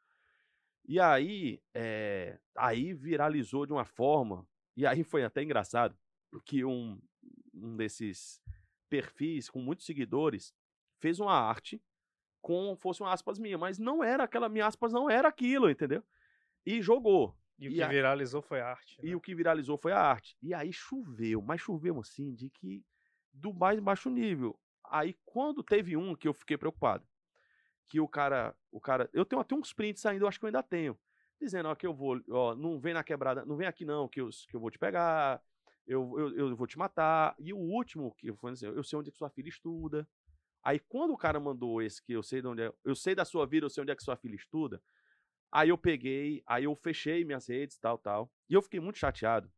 E 0.89 0.99
aí, 0.99 1.63
eh, 1.75 2.39
aí 2.57 2.95
viralizou 2.95 3.67
de 3.67 3.73
uma 3.73 3.85
forma, 3.85 4.49
e 4.77 4.87
aí 4.87 5.05
foi 5.05 5.23
até 5.23 5.43
engraçado, 5.43 5.97
que 6.47 6.65
um, 6.65 7.01
um 7.53 7.77
desses 7.77 8.41
perfis 8.89 9.49
com 9.51 9.61
muitos 9.61 9.85
seguidores 9.85 10.55
fez 10.99 11.21
uma 11.21 11.35
arte 11.35 11.81
com 12.41 12.77
fosse 12.77 13.03
uma 13.03 13.13
aspas 13.13 13.39
minha, 13.39 13.59
mas 13.59 13.79
não 13.79 14.03
era 14.03 14.25
aquela 14.25 14.49
minha 14.49 14.67
aspas, 14.67 14.93
não 14.93 15.09
era 15.11 15.29
aquilo, 15.29 15.71
entendeu? 15.71 16.03
E 16.65 16.81
jogou. 16.83 17.37
E 17.59 17.69
o 17.69 17.73
E 17.73 17.75
que 17.75 17.83
a- 17.83 17.89
viralizou 17.89 18.43
foi 18.43 18.61
a 18.61 18.69
arte. 18.69 18.99
E 19.03 19.09
né? 19.09 19.17
o 19.17 19.21
que 19.21 19.35
viralizou 19.35 19.77
foi 19.77 19.93
a 19.93 20.01
arte. 20.01 20.37
E 20.43 20.55
aí 20.55 20.73
choveu, 20.73 21.43
mas 21.43 21.61
choveu 21.61 22.01
assim, 22.01 22.35
de 22.35 22.49
que 22.51 22.85
do 23.33 23.53
mais 23.53 23.79
baixo 23.81 24.11
nível. 24.11 24.59
Aí 24.85 25.15
quando 25.25 25.63
teve 25.63 25.97
um 25.97 26.15
que 26.17 26.27
eu 26.27 26.35
fiquei 26.35 26.57
preocupado, 26.57 27.07
que 27.89 28.01
o 28.01 28.09
cara, 28.09 28.55
o 28.71 28.81
cara, 28.81 29.11
eu 29.13 29.25
tenho 29.25 29.41
até 29.43 29.55
uns 29.55 29.73
prints 29.73 30.05
ainda, 30.07 30.25
eu 30.25 30.29
acho 30.29 30.39
que 30.39 30.45
eu 30.45 30.49
ainda 30.49 30.63
tenho, 30.63 30.99
dizendo, 31.41 31.69
ó, 31.69 31.75
que 31.75 31.87
eu 31.87 31.93
vou, 31.95 32.21
ó, 32.31 32.55
não 32.55 32.79
vem 32.79 32.95
na 32.95 33.03
quebrada, 33.03 33.45
não 33.45 33.57
vem 33.57 33.67
aqui 33.67 33.85
não, 33.85 34.09
que 34.09 34.21
eu, 34.21 34.29
que 34.49 34.55
eu 34.55 34.61
vou 34.61 34.71
te 34.71 34.79
pegar, 34.79 35.43
eu, 35.87 36.19
eu, 36.19 36.37
eu 36.51 36.57
vou 36.57 36.67
te 36.67 36.79
matar. 36.79 37.35
E 37.39 37.53
o 37.53 37.59
último 37.59 38.15
que 38.15 38.33
foi 38.35 38.53
assim, 38.53 38.67
eu 38.67 38.83
sei 38.85 38.99
onde 38.99 39.09
é 39.09 39.13
que 39.13 39.19
sua 39.19 39.31
filha 39.31 39.49
estuda. 39.49 40.09
Aí 40.63 40.79
quando 40.79 41.13
o 41.13 41.17
cara 41.17 41.41
mandou 41.41 41.81
esse 41.81 42.03
que 42.03 42.13
eu 42.13 42.23
sei 42.23 42.43
de 42.43 42.49
onde 42.49 42.63
é, 42.63 42.73
eu 42.85 42.95
sei 42.95 43.15
da 43.15 43.25
sua 43.25 43.47
vida, 43.47 43.67
eu 43.67 43.71
sei 43.71 43.83
onde 43.83 43.93
é 43.93 43.97
que 43.97 44.03
sua 44.03 44.17
filha 44.17 44.35
estuda. 44.35 44.83
Aí 45.51 45.69
eu 45.69 45.79
peguei, 45.79 46.43
aí 46.47 46.65
eu 46.65 46.75
fechei 46.77 47.25
minhas 47.25 47.49
redes, 47.49 47.79
tal, 47.79 47.99
tal. 47.99 48.33
E 48.49 48.55
eu 48.55 48.63
fiquei 48.63 48.79
muito 48.79 48.99
chateado. 48.99 49.51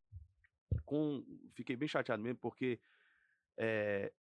Com, 0.86 1.24
fiquei 1.54 1.76
bem 1.76 1.88
chateado 1.88 2.22
mesmo, 2.22 2.38
porque 2.38 2.80
é, 3.58 4.12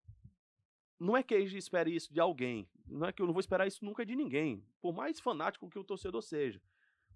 não 0.99 1.17
é 1.17 1.23
que 1.23 1.35
a 1.35 1.41
gente 1.41 1.57
espere 1.57 1.95
isso 1.95 2.13
de 2.13 2.21
alguém. 2.21 2.69
Não 2.87 3.07
é 3.07 3.13
que 3.13 3.23
eu 3.23 3.27
não 3.27 3.33
vou 3.33 3.41
esperar 3.41 3.67
isso 3.67 3.85
nunca 3.85 4.05
de 4.05 4.15
ninguém. 4.15 4.63
Por 4.83 4.93
mais 4.93 5.19
fanático 5.19 5.71
que 5.71 5.79
o 5.79 5.85
torcedor 5.85 6.23
seja. 6.23 6.61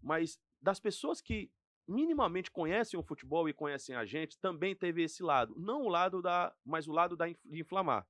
Mas 0.02 0.40
das 0.60 0.80
pessoas 0.80 1.20
que 1.20 1.50
minimamente 1.86 2.50
conhecem 2.50 2.98
o 2.98 3.02
futebol 3.02 3.46
e 3.46 3.52
conhecem 3.52 3.94
a 3.94 4.06
gente, 4.06 4.38
também 4.38 4.74
teve 4.74 5.02
esse 5.02 5.22
lado. 5.22 5.54
Não 5.58 5.82
o 5.82 5.88
lado 5.88 6.22
da. 6.22 6.54
Mas 6.64 6.88
o 6.88 6.92
lado 6.92 7.16
da, 7.16 7.26
de 7.26 7.60
inflamar. 7.60 8.06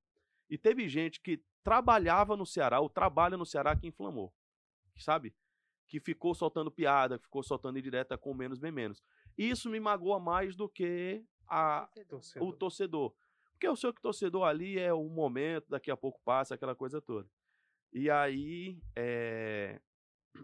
E 0.49 0.59
teve 0.59 0.89
gente 0.89 1.21
que 1.21 1.43
trabalhava 1.63 2.37
no 2.37 2.45
Ceará, 2.45 2.81
ou 2.81 2.89
trabalha 2.89 3.37
no 3.37 3.47
Ceará, 3.47 3.75
que 3.75 3.87
inflamou. 3.87 4.33
Sabe? 4.97 5.35
Que 5.89 5.99
ficou 5.99 6.35
soltando 6.35 6.71
piada, 6.71 7.19
ficou 7.19 7.43
soltando 7.43 7.79
indireta 7.79 8.17
com 8.19 8.35
menos 8.35 8.59
bem 8.59 8.71
menos. 8.71 9.03
E 9.37 9.49
isso 9.49 9.69
me 9.71 9.81
magoa 9.81 10.21
mais 10.21 10.55
do 10.55 10.69
que 10.69 11.25
a, 11.49 11.89
Torcedor. 12.09 12.49
o 12.49 12.53
torcedor. 12.53 13.15
Porque 13.53 13.67
eu 13.67 13.77
sei 13.77 13.93
que 13.93 13.99
o 13.99 14.03
torcedor 14.03 14.45
ali 14.45 14.79
é 14.79 14.93
o 14.93 15.09
momento, 15.09 15.69
daqui 15.69 15.91
a 15.91 15.97
pouco 15.97 16.21
passa, 16.25 16.55
aquela 16.55 16.75
coisa 16.75 17.01
toda. 17.01 17.29
E 17.93 18.11
aí, 18.11 18.81
é, 18.97 19.81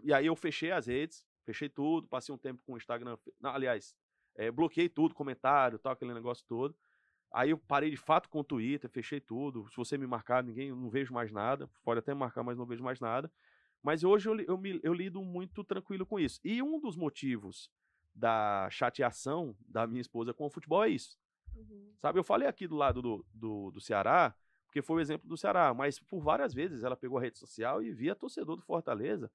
e 0.03 0.13
aí 0.13 0.25
eu 0.25 0.35
fechei 0.35 0.71
as 0.71 0.87
redes, 0.87 1.25
fechei 1.45 1.69
tudo, 1.69 2.07
passei 2.07 2.33
um 2.33 2.37
tempo 2.37 2.63
com 2.63 2.73
o 2.73 2.77
Instagram, 2.77 3.17
aliás, 3.43 3.95
é, 4.35 4.49
bloqueei 4.49 4.87
tudo, 4.87 5.13
comentário, 5.13 5.77
tal, 5.77 5.91
aquele 5.91 6.13
negócio 6.13 6.45
todo. 6.47 6.75
Aí 7.33 7.51
eu 7.51 7.57
parei 7.57 7.89
de 7.89 7.97
fato 7.97 8.27
com 8.29 8.39
o 8.41 8.43
Twitter, 8.43 8.89
fechei 8.89 9.19
tudo. 9.21 9.67
Se 9.69 9.77
você 9.77 9.97
me 9.97 10.05
marcar, 10.05 10.43
ninguém, 10.43 10.69
eu 10.69 10.75
não 10.75 10.89
vejo 10.89 11.13
mais 11.13 11.31
nada. 11.31 11.69
Pode 11.83 11.99
até 11.99 12.13
marcar, 12.13 12.43
mas 12.43 12.57
não 12.57 12.65
vejo 12.65 12.83
mais 12.83 12.99
nada. 12.99 13.31
Mas 13.81 14.03
hoje 14.03 14.29
eu, 14.29 14.39
eu, 14.41 14.57
me- 14.57 14.79
eu 14.83 14.93
lido 14.93 15.21
muito 15.23 15.63
tranquilo 15.63 16.05
com 16.05 16.19
isso. 16.19 16.39
E 16.43 16.61
um 16.61 16.79
dos 16.79 16.95
motivos 16.95 17.71
da 18.13 18.67
chateação 18.69 19.55
da 19.65 19.87
minha 19.87 20.01
esposa 20.01 20.33
com 20.33 20.45
o 20.45 20.49
futebol 20.49 20.83
é 20.83 20.89
isso. 20.89 21.17
Uhum. 21.55 21.93
Sabe, 21.99 22.19
eu 22.19 22.23
falei 22.23 22.47
aqui 22.47 22.67
do 22.67 22.75
lado 22.75 23.01
do, 23.01 23.25
do, 23.33 23.71
do 23.71 23.79
Ceará, 23.81 24.35
porque 24.65 24.81
foi 24.81 24.97
o 24.97 24.99
exemplo 24.99 25.27
do 25.27 25.37
Ceará, 25.37 25.73
mas 25.73 25.99
por 25.99 26.19
várias 26.21 26.53
vezes 26.53 26.83
ela 26.83 26.95
pegou 26.97 27.17
a 27.17 27.21
rede 27.21 27.37
social 27.39 27.81
e 27.81 27.91
via 27.91 28.15
torcedor 28.15 28.55
do 28.57 28.61
Fortaleza 28.61 29.31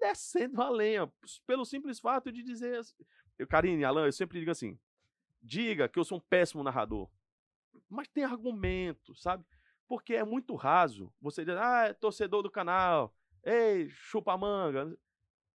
descendo 0.00 0.60
a 0.62 0.68
lenha, 0.68 1.10
pelo 1.46 1.64
simples 1.64 1.98
fato 1.98 2.30
de 2.32 2.42
dizer. 2.42 2.78
assim- 2.78 2.94
Eu, 3.38 3.46
Karine, 3.46 3.84
Alan, 3.84 4.06
eu 4.06 4.12
sempre 4.12 4.38
digo 4.38 4.50
assim: 4.50 4.78
diga 5.42 5.88
que 5.88 5.98
eu 5.98 6.04
sou 6.04 6.18
um 6.18 6.20
péssimo 6.20 6.62
narrador, 6.62 7.08
mas 7.88 8.08
tem 8.08 8.24
argumento, 8.24 9.14
sabe? 9.14 9.44
Porque 9.88 10.14
é 10.14 10.24
muito 10.24 10.54
raso 10.54 11.12
você 11.20 11.44
dizer, 11.44 11.58
ah, 11.58 11.86
é 11.88 11.92
torcedor 11.92 12.42
do 12.42 12.50
canal, 12.50 13.14
ei, 13.44 13.88
chupa 13.88 14.36
manga, 14.36 14.96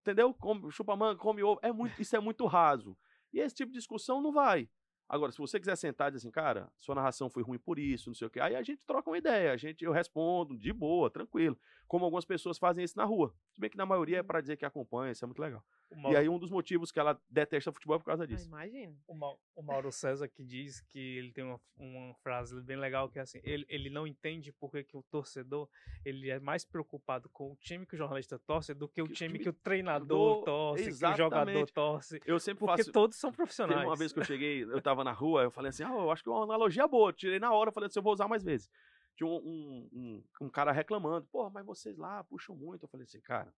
entendeu? 0.02 0.34
Come, 0.34 0.72
chupa 0.72 0.96
manga, 0.96 1.20
come 1.20 1.44
ovo. 1.44 1.60
É 1.62 1.72
muito, 1.72 2.02
isso 2.02 2.16
é 2.16 2.20
muito 2.20 2.46
raso. 2.46 2.98
E 3.34 3.40
esse 3.40 3.56
tipo 3.56 3.72
de 3.72 3.78
discussão 3.78 4.22
não 4.22 4.32
vai. 4.32 4.70
Agora, 5.08 5.32
se 5.32 5.40
você 5.40 5.60
quiser 5.60 5.76
sentar 5.76 6.08
e 6.08 6.12
dizer 6.12 6.26
assim, 6.26 6.32
cara, 6.32 6.72
sua 6.80 6.96
narração 6.96 7.30
foi 7.30 7.44
ruim 7.44 7.60
por 7.60 7.78
isso, 7.78 8.10
não 8.10 8.16
sei 8.16 8.28
o 8.28 8.30
quê, 8.30 8.40
aí 8.40 8.56
a 8.56 8.64
gente 8.64 8.86
troca 8.86 9.10
uma 9.10 9.18
ideia, 9.18 9.52
a 9.52 9.58
gente, 9.58 9.84
eu 9.84 9.92
respondo 9.92 10.58
de 10.58 10.72
boa, 10.72 11.10
tranquilo. 11.10 11.60
Como 11.92 12.06
algumas 12.06 12.24
pessoas 12.24 12.58
fazem 12.58 12.86
isso 12.86 12.98
na 12.98 13.04
rua. 13.04 13.34
Se 13.50 13.60
bem 13.60 13.70
que 13.70 13.76
na 13.76 13.86
maioria 13.86 14.20
é 14.20 14.24
pra 14.24 14.40
dizer 14.40 14.56
que 14.56 14.64
acompanha, 14.64 15.12
isso 15.12 15.26
é 15.26 15.28
muito 15.28 15.42
legal. 15.42 15.62
O 15.90 15.94
E 15.96 16.02
Mauro, 16.02 16.18
aí 16.18 16.30
um 16.30 16.40
dos 16.40 16.50
motivos 16.50 16.90
que 16.90 16.98
ela 16.98 17.20
detesta 17.30 17.70
futebol 17.70 17.98
é 17.98 18.00
por 18.00 18.06
causa 18.06 18.24
Ah, 18.24 18.26
disso. 18.26 18.48
imagino. 18.48 18.98
o 19.06 19.14
Mau- 19.14 19.38
o 19.58 19.62
Mauro 19.62 19.92
César 19.92 20.30
que 20.30 20.42
diz 20.42 20.80
que 20.88 20.98
ele 21.18 21.34
tem 21.34 21.44
uma, 21.44 21.60
uma 21.76 22.14
frase 22.24 22.62
bem 22.62 22.78
legal 22.78 23.10
que 23.10 23.20
é 23.20 23.24
assim, 23.24 23.42
ele, 23.44 23.66
ele 23.68 23.90
não 23.90 24.08
entende 24.08 24.54
por 24.54 24.72
que, 24.72 24.86
que 24.86 24.96
o 24.96 25.04
torcedor 25.04 25.68
ele 26.06 26.30
é 26.30 26.40
mais 26.40 26.64
preocupado 26.64 27.28
com 27.28 27.52
o 27.52 27.58
time 27.58 27.86
que 27.86 27.96
o 27.96 27.98
jornalista 27.98 28.40
torce 28.40 28.74
do 28.74 28.88
que 28.88 29.02
o 29.02 29.06
Que 29.08 29.12
o 29.12 29.14
time 29.16 29.38
que 29.38 29.50
o 29.50 29.54
treinador 29.54 30.38
do- 30.40 30.46
torce, 30.46 30.84
que 30.86 30.90
o 30.92 30.94
jogador 30.94 31.26
Exatamente. 31.50 31.74
torce. 31.74 32.22
Eu 32.26 32.40
sempre 32.40 32.60
Porque 32.66 32.84
faço. 32.84 32.92
todos 32.94 33.18
são 33.18 33.32
Teve 33.32 33.36
profissionais. 33.36 33.86
uma 33.86 33.98
vez 33.98 34.14
que 34.14 34.20
eu 34.20 34.24
cheguei, 34.24 34.64
eu 34.64 34.82
tava 34.82 35.04
na 35.04 35.12
rua, 35.12 35.44
eu 35.44 35.52
falei 35.52 35.68
assim, 35.72 35.84
ah, 35.84 35.90
eu 35.92 36.10
acho 36.10 36.24
que 36.24 36.30
é 36.30 36.32
uma 36.32 36.46
analogia 36.46 36.88
boa. 36.88 37.10
Eu 37.10 37.14
tirei 37.14 37.38
na 37.38 37.52
hora, 37.52 37.68
eu 37.68 37.74
falei 37.74 37.88
assim, 37.88 38.00
eu 38.00 38.04
vou 38.04 38.14
usar 38.14 38.30
mais 38.30 38.42
vezes. 38.46 38.70
Tinha 39.16 39.28
um, 39.28 39.38
um, 39.38 39.90
um, 39.94 40.24
um 40.42 40.50
cara 40.50 40.72
reclamando, 40.72 41.28
porra, 41.28 41.50
mas 41.50 41.66
vocês 41.66 41.98
lá 41.98 42.24
puxam 42.24 42.56
muito. 42.56 42.84
Eu 42.84 42.90
falei 42.90 43.04
assim, 43.04 43.22
cara, 43.22 43.54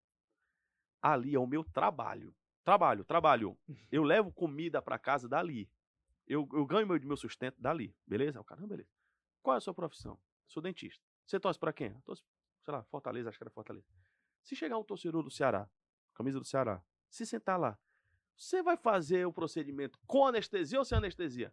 ali 1.00 1.34
é 1.34 1.38
o 1.38 1.46
meu 1.46 1.64
trabalho. 1.64 2.34
Trabalho, 2.64 3.04
trabalho. 3.04 3.58
Eu 3.90 4.02
levo 4.02 4.32
comida 4.32 4.80
para 4.80 4.98
casa 4.98 5.28
dali. 5.28 5.68
Eu, 6.26 6.48
eu 6.52 6.64
ganho 6.64 6.86
meu, 6.86 6.98
meu 7.00 7.16
sustento 7.16 7.60
dali. 7.60 7.94
Beleza? 8.06 8.40
O 8.40 8.44
caramba, 8.44 8.68
beleza. 8.68 8.88
Qual 9.42 9.54
é 9.54 9.58
a 9.58 9.60
sua 9.60 9.74
profissão? 9.74 10.18
Sou 10.46 10.62
dentista. 10.62 11.04
Você 11.26 11.40
torce 11.40 11.58
para 11.58 11.72
quem? 11.72 11.92
Torce, 12.02 12.22
sei 12.62 12.72
lá, 12.72 12.84
Fortaleza, 12.84 13.28
acho 13.28 13.38
que 13.38 13.42
era 13.44 13.50
Fortaleza. 13.50 13.86
Se 14.42 14.54
chegar 14.54 14.78
um 14.78 14.84
torcedor 14.84 15.22
do 15.22 15.30
Ceará, 15.30 15.68
camisa 16.14 16.38
do 16.38 16.44
Ceará, 16.44 16.82
se 17.10 17.26
sentar 17.26 17.58
lá, 17.58 17.78
você 18.36 18.62
vai 18.62 18.76
fazer 18.76 19.26
o 19.26 19.32
procedimento 19.32 19.98
com 20.06 20.26
anestesia 20.26 20.78
ou 20.78 20.84
sem 20.84 20.98
anestesia? 20.98 21.52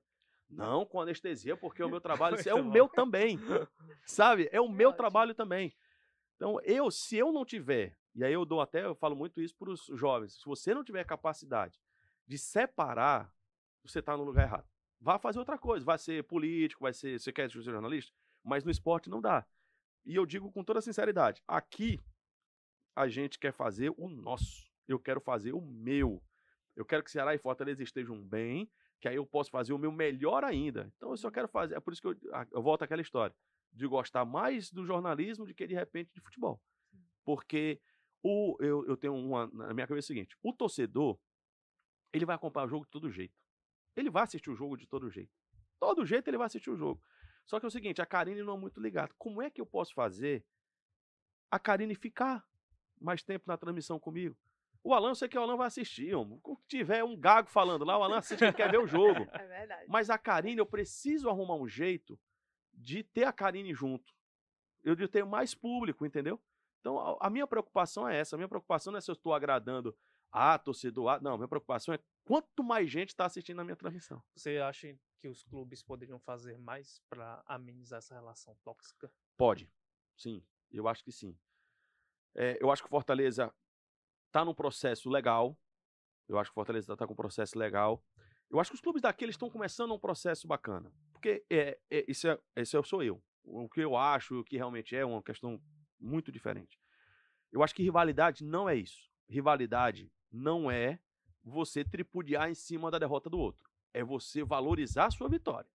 Não, 0.49 0.85
com 0.85 0.99
anestesia, 0.99 1.55
porque 1.55 1.84
o 1.84 1.89
meu 1.89 2.01
trabalho 2.01 2.38
é 2.45 2.53
o 2.53 2.63
meu 2.63 2.88
também. 2.88 3.39
Sabe? 4.05 4.49
É 4.51 4.59
o 4.59 4.69
meu 4.69 4.91
trabalho 4.91 5.34
também. 5.35 5.76
Então, 6.35 6.59
eu, 6.61 6.89
se 6.89 7.17
eu 7.17 7.31
não 7.31 7.45
tiver 7.45 7.99
e 8.15 8.23
aí 8.23 8.34
eu 8.34 8.45
dou 8.45 8.59
até, 8.59 8.84
eu 8.84 8.95
falo 8.95 9.15
muito 9.15 9.41
isso 9.41 9.55
para 9.55 9.69
os 9.69 9.85
jovens. 9.93 10.34
Se 10.34 10.45
você 10.45 10.73
não 10.73 10.84
tiver 10.84 11.03
capacidade 11.05 11.80
de 12.27 12.38
separar, 12.38 13.34
você 13.84 13.99
está 13.99 14.17
no 14.17 14.23
lugar 14.23 14.43
errado. 14.43 14.67
Vá 14.99 15.17
fazer 15.17 15.39
outra 15.39 15.57
coisa, 15.57 15.85
vai 15.85 15.97
ser 15.97 16.23
político, 16.26 16.84
vai 16.84 16.93
ser, 16.93 17.19
você 17.19 17.31
quer 17.31 17.49
ser 17.49 17.61
jornalista, 17.61 18.13
mas 18.43 18.63
no 18.63 18.71
esporte 18.71 19.09
não 19.09 19.21
dá. 19.21 19.45
E 20.05 20.15
eu 20.15 20.26
digo 20.26 20.51
com 20.51 20.63
toda 20.63 20.81
sinceridade, 20.81 21.41
aqui 21.47 21.99
a 22.95 23.07
gente 23.07 23.39
quer 23.39 23.53
fazer 23.53 23.93
o 23.95 24.09
nosso. 24.09 24.69
Eu 24.88 24.99
quero 24.99 25.21
fazer 25.21 25.53
o 25.53 25.61
meu. 25.61 26.21
Eu 26.76 26.84
quero 26.84 27.03
que 27.03 27.11
Ceará 27.11 27.34
e 27.34 27.38
Fortaleza 27.38 27.81
estejam 27.84 28.21
bem, 28.21 28.69
que 28.99 29.07
aí 29.07 29.15
eu 29.15 29.26
posso 29.26 29.49
fazer 29.49 29.73
o 29.73 29.77
meu 29.77 29.91
melhor 29.91 30.43
ainda. 30.43 30.91
Então 30.97 31.11
eu 31.11 31.17
só 31.17 31.31
quero 31.31 31.47
fazer, 31.47 31.76
é 31.76 31.80
por 31.80 31.93
isso 31.93 32.01
que 32.01 32.07
eu, 32.07 32.17
eu 32.51 32.61
volto 32.61 32.84
àquela 32.84 33.01
história, 33.01 33.35
de 33.71 33.88
gostar 33.88 34.26
mais 34.26 34.71
do 34.71 34.85
jornalismo 34.85 35.45
do 35.45 35.53
que 35.53 35.65
de 35.65 35.73
repente 35.73 36.11
de 36.13 36.19
futebol. 36.21 36.61
Porque 37.23 37.81
o, 38.21 38.57
eu, 38.59 38.85
eu 38.85 38.97
tenho 38.97 39.13
uma. 39.13 39.47
Na 39.47 39.73
minha 39.73 39.88
cabeça 39.88 40.05
é 40.05 40.07
o 40.11 40.15
seguinte: 40.15 40.38
o 40.43 40.53
torcedor, 40.53 41.17
ele 42.11 42.26
vai 42.26 42.35
acompanhar 42.35 42.65
o 42.65 42.69
jogo 42.69 42.85
de 42.85 42.91
todo 42.91 43.09
jeito. 43.09 43.34
Ele 43.95 44.09
vai 44.09 44.23
assistir 44.23 44.49
o 44.49 44.55
jogo 44.55 44.76
de 44.77 44.88
todo 44.88 45.09
jeito. 45.09 45.31
Todo 45.80 46.05
jeito 46.05 46.27
ele 46.27 46.38
vai 46.38 46.47
assistir 46.47 46.69
o 46.69 46.76
jogo. 46.76 47.01
Só 47.45 47.59
que 47.59 47.65
é 47.65 47.67
o 47.67 47.71
seguinte: 47.71 48.01
a 48.01 48.05
Karine 48.05 48.43
não 48.43 48.55
é 48.55 48.59
muito 48.59 48.81
ligada. 48.81 49.13
Como 49.17 49.41
é 49.41 49.49
que 49.49 49.61
eu 49.61 49.65
posso 49.65 49.93
fazer 49.93 50.45
a 51.49 51.57
Karine 51.57 51.95
ficar 51.95 52.45
mais 52.99 53.23
tempo 53.23 53.45
na 53.47 53.57
transmissão 53.57 53.99
comigo? 53.99 54.35
O 54.84 54.93
Alan, 54.93 55.10
eu 55.10 55.15
sei 55.15 55.27
que 55.27 55.38
o 55.38 55.41
Alan 55.41 55.57
vai 55.57 55.68
assistir. 55.68 56.15
Homem. 56.15 56.39
Se 56.45 56.68
tiver 56.68 57.03
um 57.03 57.15
gago 57.18 57.49
falando 57.49 57.84
lá, 57.84 57.97
o 57.97 58.03
Alan 58.03 58.18
assiste, 58.18 58.43
ele 58.43 58.53
quer 58.53 58.72
ver 58.72 58.80
o 58.80 58.88
jogo. 58.88 59.27
É 59.34 59.47
verdade. 59.47 59.85
Mas 59.88 60.10
a 60.10 60.18
Karine, 60.18 60.60
eu 60.60 60.65
preciso 60.65 61.30
arrumar 61.30 61.56
um 61.56 61.68
jeito 61.68 62.19
de 62.73 63.03
ter 63.03 63.26
a 63.26 63.34
Karine 63.34 63.73
junto. 63.73 64.14
Eu 64.84 64.95
de 64.95 65.07
ter 65.07 65.26
mais 65.26 65.53
público, 65.53 66.06
entendeu? 66.06 66.41
Então, 66.80 66.97
a, 66.97 67.27
a 67.27 67.30
minha 67.30 67.45
preocupação 67.45 68.07
é 68.07 68.18
essa. 68.18 68.35
A 68.35 68.38
minha 68.38 68.47
preocupação 68.47 68.91
não 68.91 68.97
é 68.97 69.01
se 69.01 69.11
eu 69.11 69.14
estou 69.14 69.34
agradando 69.34 69.95
a 70.31 70.57
torcedor 70.57 71.10
A. 71.10 71.19
Não, 71.19 71.34
a 71.34 71.38
minha 71.38 71.47
preocupação 71.47 71.93
é 71.93 71.99
quanto 72.23 72.64
mais 72.64 72.89
gente 72.89 73.10
está 73.10 73.26
assistindo 73.26 73.60
a 73.60 73.64
minha 73.64 73.76
transmissão. 73.76 74.23
Você 74.35 74.57
acha 74.57 74.95
que 75.19 75.27
os 75.27 75.43
clubes 75.43 75.84
poderiam 75.84 76.19
fazer 76.19 76.57
mais 76.57 77.01
para 77.10 77.43
amenizar 77.45 77.99
essa 77.99 78.15
relação 78.15 78.56
tóxica? 78.64 79.11
Pode. 79.38 79.69
Sim, 80.15 80.43
eu 80.72 80.88
acho 80.88 81.03
que 81.03 81.11
sim. 81.11 81.38
É, 82.35 82.57
eu 82.61 82.72
acho 82.72 82.81
que 82.81 82.88
o 82.88 82.91
Fortaleza 82.91 83.53
está 84.30 84.45
num 84.45 84.53
processo 84.53 85.10
legal. 85.10 85.57
Eu 86.27 86.38
acho 86.39 86.49
que 86.49 86.53
o 86.53 86.56
Fortaleza 86.56 86.93
está 86.93 87.06
com 87.06 87.14
um 87.14 87.15
processo 87.15 87.57
legal. 87.57 88.03
Eu 88.49 88.60
acho 88.60 88.72
que 88.72 88.76
os 88.76 88.81
clubes 88.81 89.01
daqui 89.01 89.26
estão 89.26 89.49
começando 89.49 89.93
um 89.93 89.99
processo 89.99 90.47
bacana. 90.47 90.91
Porque 91.11 91.43
é, 91.49 91.77
é, 91.91 92.06
isso, 92.07 92.27
é, 92.27 92.39
esse 92.56 92.77
é, 92.77 92.84
sou 92.84 93.03
eu. 93.03 93.22
O 93.43 93.68
que 93.68 93.81
eu 93.81 93.95
acho, 93.95 94.39
o 94.39 94.43
que 94.43 94.57
realmente 94.57 94.95
é 94.95 95.03
uma 95.03 95.22
questão 95.22 95.61
muito 95.99 96.31
diferente. 96.31 96.80
Eu 97.51 97.64
acho 97.64 97.76
que 97.76 97.84
rivalidade 97.84 98.43
não 98.43 98.69
é 98.69 98.76
isso. 98.76 99.10
Rivalidade 99.27 100.11
não 100.31 100.69
é 100.69 100.99
você 101.43 101.84
tripudiar 101.84 102.49
em 102.49 102.56
cima 102.56 102.91
da 102.91 102.99
derrota 102.99 103.30
do 103.30 103.39
outro. 103.39 103.69
É 103.93 104.03
você 104.03 104.43
valorizar 104.43 105.07
a 105.07 105.11
sua 105.11 105.27
vitória. 105.27 105.69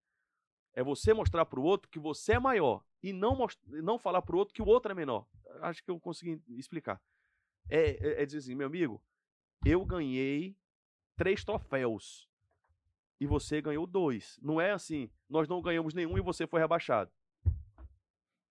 É 0.73 0.83
você 0.83 1.13
mostrar 1.13 1.45
para 1.45 1.61
o 1.61 1.65
outro 1.65 1.91
que 1.91 1.99
você 1.99 2.35
é 2.35 2.39
maior 2.39 2.85
e 3.03 3.13
não, 3.13 3.47
não 3.67 3.99
falar 3.99 4.23
para 4.23 4.35
o 4.35 4.39
outro 4.39 4.55
que 4.55 4.63
o 4.63 4.67
outro 4.67 4.91
é 4.91 4.95
menor. 4.95 5.27
Acho 5.61 5.83
que 5.83 5.91
eu 5.91 6.01
consegui 6.01 6.43
explicar. 6.59 7.01
É, 7.71 7.91
é, 7.91 8.23
é 8.23 8.27
dizer 8.27 8.39
assim, 8.39 8.55
meu 8.55 8.67
amigo, 8.67 9.03
eu 9.65 9.85
ganhei 9.85 10.57
três 11.17 11.45
troféus 11.45 12.29
e 13.21 13.27
você 13.27 13.61
ganhou 13.61 13.87
dois. 13.87 14.39
Não 14.43 14.61
é 14.61 14.73
assim, 14.73 15.11
nós 15.29 15.49
não 15.49 15.63
ganhamos 15.63 15.95
nenhum 15.95 16.19
e 16.19 16.21
você 16.21 16.47
foi 16.47 16.61
rebaixado. 16.61 17.11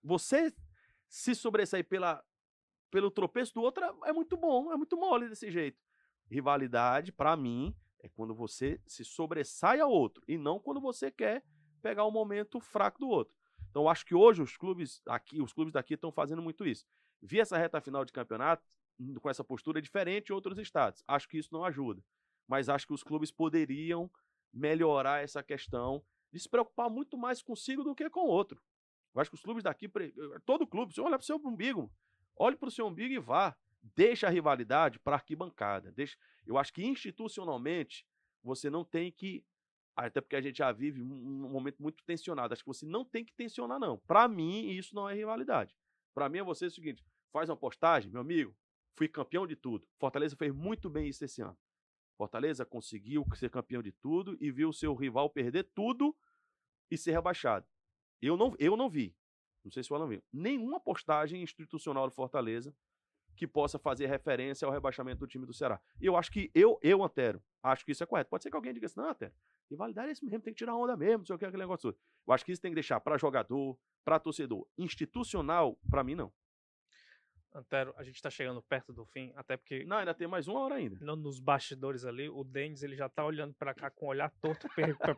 Você 0.03 0.53
se 1.07 1.35
sobressair 1.35 1.87
pela, 1.87 2.23
pelo 2.89 3.11
tropeço 3.11 3.53
do 3.53 3.61
outro 3.61 3.83
é, 3.83 4.09
é 4.09 4.13
muito 4.13 4.35
bom, 4.35 4.71
é 4.71 4.75
muito 4.75 4.97
mole 4.97 5.29
desse 5.29 5.51
jeito. 5.51 5.79
Rivalidade, 6.29 7.11
para 7.11 7.37
mim, 7.37 7.75
é 7.99 8.09
quando 8.09 8.33
você 8.33 8.81
se 8.85 9.05
sobressai 9.05 9.79
ao 9.79 9.91
outro 9.91 10.23
e 10.27 10.37
não 10.37 10.59
quando 10.59 10.81
você 10.81 11.11
quer 11.11 11.43
pegar 11.81 12.05
o 12.05 12.11
momento 12.11 12.59
fraco 12.59 12.99
do 12.99 13.07
outro. 13.07 13.35
Então, 13.69 13.89
acho 13.89 14.05
que 14.05 14.15
hoje 14.15 14.41
os 14.41 14.57
clubes 14.57 15.01
aqui, 15.07 15.41
os 15.41 15.53
clubes 15.53 15.73
daqui 15.73 15.95
estão 15.95 16.11
fazendo 16.11 16.41
muito 16.41 16.65
isso. 16.65 16.85
Vi 17.21 17.39
essa 17.39 17.57
reta 17.57 17.81
final 17.81 18.03
de 18.03 18.11
campeonato 18.11 18.63
com 19.21 19.29
essa 19.29 19.43
postura 19.43 19.81
diferente 19.81 20.29
em 20.29 20.33
outros 20.33 20.57
estados. 20.57 21.03
Acho 21.07 21.27
que 21.27 21.37
isso 21.37 21.49
não 21.51 21.63
ajuda. 21.65 22.03
Mas 22.47 22.69
acho 22.69 22.87
que 22.87 22.93
os 22.93 23.03
clubes 23.03 23.31
poderiam 23.31 24.09
melhorar 24.53 25.23
essa 25.23 25.41
questão 25.41 26.03
de 26.31 26.39
se 26.39 26.49
preocupar 26.49 26.89
muito 26.89 27.17
mais 27.17 27.41
consigo 27.41 27.83
do 27.83 27.95
que 27.95 28.09
com 28.09 28.21
o 28.21 28.29
outro. 28.29 28.61
Eu 29.13 29.21
acho 29.21 29.29
que 29.29 29.35
os 29.35 29.41
clubes 29.41 29.63
daqui, 29.63 29.89
todo 30.45 30.67
clube, 30.67 30.93
você 30.93 31.01
olha 31.01 31.17
para 31.17 31.23
o 31.23 31.25
seu 31.25 31.37
umbigo, 31.37 31.91
olhe 32.35 32.55
para 32.55 32.67
o 32.67 32.71
seu 32.71 32.87
umbigo 32.87 33.13
e 33.13 33.19
vá. 33.19 33.55
Deixa 33.95 34.27
a 34.27 34.29
rivalidade 34.29 34.97
para 34.99 35.17
arquibancada. 35.17 35.91
Deixa, 35.91 36.17
eu 36.45 36.57
acho 36.57 36.73
que 36.73 36.85
institucionalmente 36.85 38.07
você 38.41 38.69
não 38.69 38.83
tem 38.83 39.11
que. 39.11 39.45
Até 39.95 40.21
porque 40.21 40.37
a 40.37 40.41
gente 40.41 40.57
já 40.57 40.71
vive 40.71 41.01
um, 41.01 41.45
um 41.45 41.49
momento 41.49 41.81
muito 41.83 42.03
tensionado. 42.03 42.53
Acho 42.53 42.63
que 42.63 42.67
você 42.67 42.85
não 42.85 43.03
tem 43.03 43.25
que 43.25 43.33
tensionar, 43.33 43.79
não. 43.79 43.99
Para 43.99 44.27
mim, 44.27 44.69
isso 44.69 44.95
não 44.95 45.07
é 45.07 45.13
rivalidade. 45.13 45.75
Para 46.13 46.29
mim 46.29 46.39
é 46.39 46.43
você 46.43 46.65
é 46.65 46.67
o 46.69 46.71
seguinte: 46.71 47.03
faz 47.31 47.49
uma 47.49 47.57
postagem, 47.57 48.09
meu 48.09 48.21
amigo, 48.21 48.55
fui 48.95 49.07
campeão 49.07 49.45
de 49.45 49.55
tudo. 49.55 49.87
Fortaleza 49.99 50.35
fez 50.35 50.53
muito 50.53 50.89
bem 50.89 51.07
isso 51.07 51.23
esse 51.23 51.41
ano. 51.41 51.57
Fortaleza 52.17 52.65
conseguiu 52.65 53.25
ser 53.35 53.49
campeão 53.49 53.81
de 53.81 53.91
tudo 53.91 54.37
e 54.39 54.51
viu 54.51 54.71
seu 54.71 54.93
rival 54.93 55.29
perder 55.29 55.63
tudo 55.73 56.15
e 56.89 56.97
ser 56.97 57.11
rebaixado. 57.11 57.65
Eu 58.21 58.37
não, 58.37 58.55
eu 58.59 58.77
não 58.77 58.89
vi, 58.89 59.15
não 59.63 59.71
sei 59.71 59.83
se 59.83 59.91
o 59.91 59.95
Alan 59.95 60.07
viu, 60.07 60.23
nenhuma 60.31 60.79
postagem 60.79 61.41
institucional 61.41 62.07
do 62.07 62.13
Fortaleza 62.13 62.75
que 63.35 63.47
possa 63.47 63.79
fazer 63.79 64.05
referência 64.05 64.65
ao 64.65 64.71
rebaixamento 64.71 65.19
do 65.19 65.27
time 65.27 65.45
do 65.45 65.53
Ceará. 65.53 65.81
E 65.99 66.05
eu 66.05 66.15
acho 66.15 66.31
que 66.31 66.51
eu, 66.53 66.79
eu, 66.83 67.03
Antero, 67.03 67.43
acho 67.63 67.83
que 67.83 67.91
isso 67.91 68.03
é 68.03 68.05
correto. 68.05 68.29
Pode 68.29 68.43
ser 68.43 68.49
que 68.49 68.55
alguém 68.55 68.73
diga 68.73 68.85
assim, 68.85 68.99
não, 68.99 69.09
Antero, 69.09 69.33
rivalidade 69.69 70.09
é 70.09 70.11
isso 70.11 70.23
mesmo, 70.23 70.41
tem 70.41 70.53
que 70.53 70.59
tirar 70.59 70.75
onda 70.75 70.95
mesmo, 70.95 71.19
não 71.19 71.25
sei 71.25 71.35
o 71.35 71.39
que, 71.39 71.45
aquele 71.45 71.63
negócio. 71.63 71.89
Eu 72.27 72.33
acho 72.33 72.45
que 72.45 72.51
isso 72.51 72.61
tem 72.61 72.71
que 72.71 72.75
deixar 72.75 72.99
para 72.99 73.17
jogador, 73.17 73.77
para 74.05 74.19
torcedor. 74.19 74.67
Institucional, 74.77 75.77
para 75.89 76.03
mim, 76.03 76.15
não. 76.15 76.31
Antero, 77.55 77.93
a 77.97 78.03
gente 78.03 78.21
tá 78.21 78.29
chegando 78.29 78.61
perto 78.63 78.91
do 78.91 79.05
fim, 79.05 79.31
até 79.35 79.55
porque. 79.55 79.85
Não, 79.85 79.97
ainda 79.97 80.13
tem 80.13 80.27
mais 80.27 80.47
uma 80.47 80.59
hora 80.61 80.75
ainda. 80.75 80.97
Nos 81.15 81.39
bastidores 81.39 82.03
ali, 82.05 82.27
o 82.27 82.43
Denis 82.43 82.81
ele 82.81 82.95
já 82.95 83.07
tá 83.07 83.23
olhando 83.23 83.53
para 83.53 83.73
cá 83.73 83.91
com 83.91 84.07
um 84.07 84.09
olhar 84.09 84.31
torto 84.41 84.67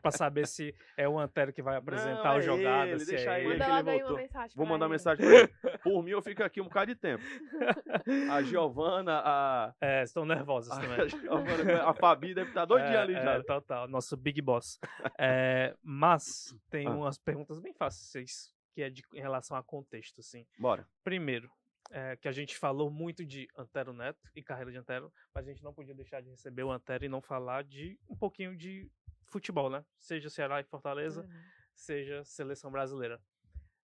para 0.02 0.12
saber 0.12 0.46
se 0.46 0.76
é 0.98 1.08
o 1.08 1.18
Antero 1.18 1.54
que 1.54 1.62
vai 1.62 1.78
apresentar 1.78 2.24
não, 2.24 2.36
é 2.36 2.38
o 2.38 2.42
jogada. 2.42 2.90
Ele, 2.92 3.00
se 3.00 3.06
deixa 3.12 3.38
é 3.38 3.46
ele, 3.46 3.58
Manda 3.58 3.94
ele 3.94 4.04
voltou. 4.04 4.20
Vou 4.56 4.66
mandar 4.66 4.86
ele. 4.86 4.92
mensagem 4.94 5.26
pra 5.26 5.36
ele. 5.40 5.78
Por 5.84 6.04
mim, 6.04 6.12
eu 6.12 6.22
fico 6.22 6.44
aqui 6.44 6.60
um 6.60 6.66
bocado 6.66 6.94
de 6.94 7.00
tempo. 7.00 7.24
A 8.32 8.42
Giovana, 8.44 9.22
a. 9.24 9.74
É, 9.80 10.04
estão 10.04 10.26
nervosos 10.26 10.72
A, 10.72 10.80
também. 10.80 11.08
Giovana, 11.10 11.84
a 11.84 11.94
Fabi 11.94 12.34
deve 12.34 12.50
estar 12.50 12.66
doidinha 12.66 12.98
é, 12.98 13.02
ali 13.02 13.14
já. 13.14 13.34
É, 13.36 13.44
total, 13.44 13.88
nosso 13.88 14.16
Big 14.18 14.42
Boss. 14.42 14.80
É, 15.18 15.76
mas 15.82 16.56
tem 16.70 16.88
Ah. 16.88 16.92
umas 16.92 17.18
perguntas 17.18 17.60
bem 17.60 17.74
fáceis, 17.74 18.54
que 18.74 18.82
é 18.82 18.90
de, 18.90 19.04
em 19.14 19.22
relação 19.22 19.56
a 19.56 19.64
contexto, 19.64 20.20
assim. 20.20 20.46
Bora. 20.60 20.88
Primeiro, 21.04 21.50
é, 21.92 22.16
que 22.18 22.28
a 22.28 22.32
gente 22.32 22.58
falou 22.58 22.90
muito 22.90 23.26
de 23.26 23.48
Antero 23.56 23.94
Neto 23.94 24.30
e 24.36 24.42
carreira 24.42 24.72
de 24.72 24.78
Antero, 24.78 25.12
mas 25.34 25.48
a 25.48 25.52
gente 25.52 25.64
não 25.64 25.74
podia 25.74 25.94
deixar 25.96 26.22
de 26.22 26.30
receber 26.30 26.64
o 26.64 26.72
Antero 26.72 27.06
e 27.06 27.10
não 27.10 27.22
falar 27.22 27.64
de 27.64 28.00
um 28.10 28.16
pouquinho 28.16 28.56
de 28.58 28.90
futebol, 29.28 29.70
né? 29.70 29.84
Seja 29.98 30.30
Ceará 30.30 30.60
e 30.60 30.64
Fortaleza, 30.64 31.22
Uhum. 31.22 31.44
seja 31.74 32.24
seleção 32.24 32.72
brasileira. 32.72 33.22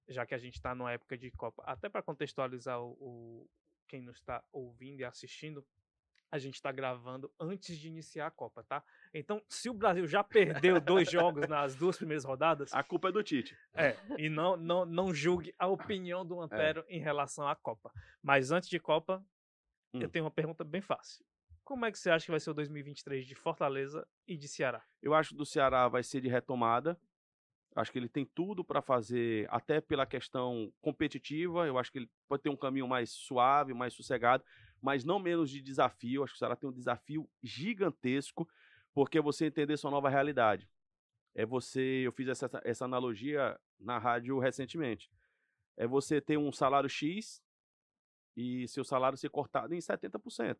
Já 0.08 0.26
que 0.26 0.34
a 0.34 0.38
gente 0.38 0.54
está 0.56 0.74
numa 0.74 0.92
época 0.92 1.18
de 1.18 1.30
Copa. 1.32 1.62
Até 1.66 1.90
para 1.90 2.02
contextualizar 2.02 2.82
o, 2.82 2.92
o- 3.00 3.50
quem 3.88 4.02
nos 4.02 4.18
está 4.18 4.44
ouvindo 4.52 5.00
e 5.02 5.04
assistindo, 5.06 5.66
a 6.32 6.38
gente 6.38 6.56
está 6.56 6.72
gravando 6.72 7.32
antes 7.40 7.78
de 7.78 7.88
iniciar 7.88 8.28
a 8.28 8.32
Copa, 8.32 8.64
tá? 8.64 8.84
Então, 9.14 9.42
se 9.48 9.70
o 9.70 9.74
Brasil 9.74 10.06
já 10.08 10.24
perdeu 10.24 10.80
dois 10.82 11.10
jogos 11.10 11.48
nas 11.48 11.76
duas 11.76 11.98
primeiras 11.98 12.26
rodadas, 12.26 12.74
A 12.74 12.84
culpa 12.84 13.10
é 13.10 13.12
do 13.12 13.24
Tite. 13.24 13.58
é, 13.74 13.96
e 14.18 14.30
não, 14.30 14.58
não, 14.58 14.86
não 14.86 15.14
julgue 15.14 15.54
a 15.58 15.68
opinião 15.68 16.26
do 16.26 16.40
Antero 16.42 16.84
em 16.90 17.00
relação 17.00 17.48
à 17.48 17.56
Copa. 17.56 17.92
Mas 18.22 18.52
antes 18.52 18.68
de 18.70 18.80
Copa, 18.80 19.24
eu 19.94 20.08
Hum. 20.08 20.10
tenho 20.10 20.26
uma 20.26 20.32
pergunta 20.32 20.64
bem 20.64 20.82
fácil. 20.82 21.26
Como 21.64 21.86
é 21.86 21.92
que 21.92 21.98
você 22.00 22.10
acha 22.10 22.26
que 22.26 22.32
vai 22.32 22.40
ser 22.40 22.50
o 22.50 22.54
2023 22.54 23.26
de 23.26 23.36
Fortaleza 23.36 24.08
e 24.28 24.38
de 24.38 24.48
Ceará? 24.48 24.84
Eu 25.02 25.14
acho 25.14 25.30
que 25.32 25.36
do 25.36 25.46
Ceará 25.46 25.88
vai 25.88 26.04
ser 26.04 26.22
de 26.22 26.28
retomada. 26.30 27.00
Acho 27.76 27.92
que 27.92 28.00
ele 28.00 28.10
tem 28.10 28.26
tudo 28.26 28.64
para 28.64 28.82
fazer, 28.82 29.46
até 29.52 29.80
pela 29.80 30.06
questão 30.06 30.74
competitiva. 30.82 31.68
Eu 31.68 31.78
acho 31.78 31.92
que 31.92 32.00
ele 32.00 32.10
pode 32.28 32.42
ter 32.42 32.50
um 32.50 32.56
caminho 32.56 32.88
mais 32.88 33.12
suave, 33.12 33.74
mais 33.74 33.94
sossegado. 33.94 34.44
Mas 34.82 35.04
não 35.04 35.20
menos 35.20 35.50
de 35.50 35.62
desafio. 35.62 36.24
Acho 36.24 36.34
que 36.34 36.38
o 36.38 36.40
Ceará 36.40 36.56
tem 36.56 36.70
um 36.70 36.74
desafio 36.74 37.30
gigantesco, 37.44 38.48
porque 38.94 39.20
você 39.20 39.46
entender 39.46 39.78
sua 39.78 39.92
nova 39.92 40.10
realidade. 40.10 40.70
É 41.36 41.46
você, 41.46 42.02
eu 42.06 42.12
fiz 42.12 42.28
essa, 42.28 42.50
essa 42.64 42.86
analogia 42.86 43.60
na 43.80 43.98
rádio 43.98 44.40
recentemente. 44.40 45.12
É 45.76 45.86
você 45.86 46.20
ter 46.20 46.38
um 46.38 46.52
salário 46.52 46.90
X 46.90 47.44
e 48.36 48.68
seu 48.68 48.84
salário 48.84 49.18
ser 49.18 49.30
cortado 49.30 49.74
em 49.74 49.80
70%. 49.80 50.58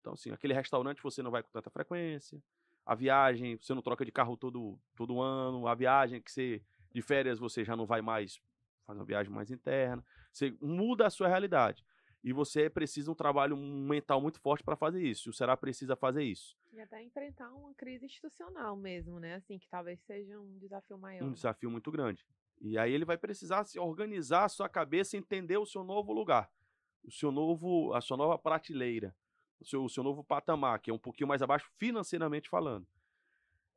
Então, 0.00 0.14
assim, 0.14 0.30
aquele 0.30 0.54
restaurante 0.54 1.02
você 1.02 1.22
não 1.22 1.30
vai 1.30 1.42
com 1.42 1.50
tanta 1.50 1.70
frequência, 1.70 2.42
a 2.84 2.94
viagem, 2.94 3.56
você 3.56 3.74
não 3.74 3.82
troca 3.82 4.04
de 4.04 4.10
carro 4.10 4.36
todo, 4.36 4.78
todo 4.96 5.20
ano, 5.20 5.66
a 5.66 5.74
viagem 5.74 6.20
que 6.20 6.32
você, 6.32 6.62
de 6.92 7.02
férias, 7.02 7.38
você 7.38 7.64
já 7.64 7.76
não 7.76 7.86
vai 7.86 8.00
mais 8.00 8.40
fazer 8.86 8.98
uma 8.98 9.04
viagem 9.04 9.32
mais 9.32 9.50
interna. 9.50 10.04
Você 10.32 10.56
muda 10.60 11.06
a 11.06 11.10
sua 11.10 11.28
realidade. 11.28 11.84
E 12.22 12.32
você 12.32 12.68
precisa 12.68 13.10
um 13.10 13.14
trabalho 13.14 13.56
mental 13.56 14.20
muito 14.20 14.38
forte 14.40 14.62
para 14.62 14.76
fazer 14.76 15.02
isso. 15.02 15.30
O 15.30 15.32
Será 15.32 15.56
precisa 15.56 15.96
fazer 15.96 16.22
isso. 16.22 16.56
E 16.72 16.80
até 16.80 17.02
enfrentar 17.02 17.50
uma 17.52 17.72
crise 17.74 18.04
institucional 18.04 18.76
mesmo, 18.76 19.18
né? 19.18 19.36
Assim, 19.36 19.58
que 19.58 19.66
talvez 19.68 19.98
seja 20.02 20.38
um 20.38 20.58
desafio 20.58 20.98
maior. 20.98 21.24
Um 21.24 21.32
desafio 21.32 21.70
muito 21.70 21.90
grande. 21.90 22.26
E 22.60 22.76
aí 22.76 22.92
ele 22.92 23.06
vai 23.06 23.16
precisar 23.16 23.64
se 23.64 23.78
organizar 23.78 24.44
a 24.44 24.48
sua 24.48 24.68
cabeça, 24.68 25.16
entender 25.16 25.56
o 25.56 25.64
seu 25.64 25.82
novo 25.82 26.12
lugar, 26.12 26.50
o 27.02 27.10
seu 27.10 27.32
novo, 27.32 27.94
a 27.94 28.02
sua 28.02 28.18
nova 28.18 28.38
prateleira, 28.38 29.16
o 29.58 29.64
seu, 29.64 29.82
o 29.82 29.88
seu 29.88 30.04
novo 30.04 30.22
patamar, 30.22 30.78
que 30.78 30.90
é 30.90 30.94
um 30.94 30.98
pouquinho 30.98 31.28
mais 31.28 31.40
abaixo 31.40 31.70
financeiramente 31.78 32.50
falando. 32.50 32.86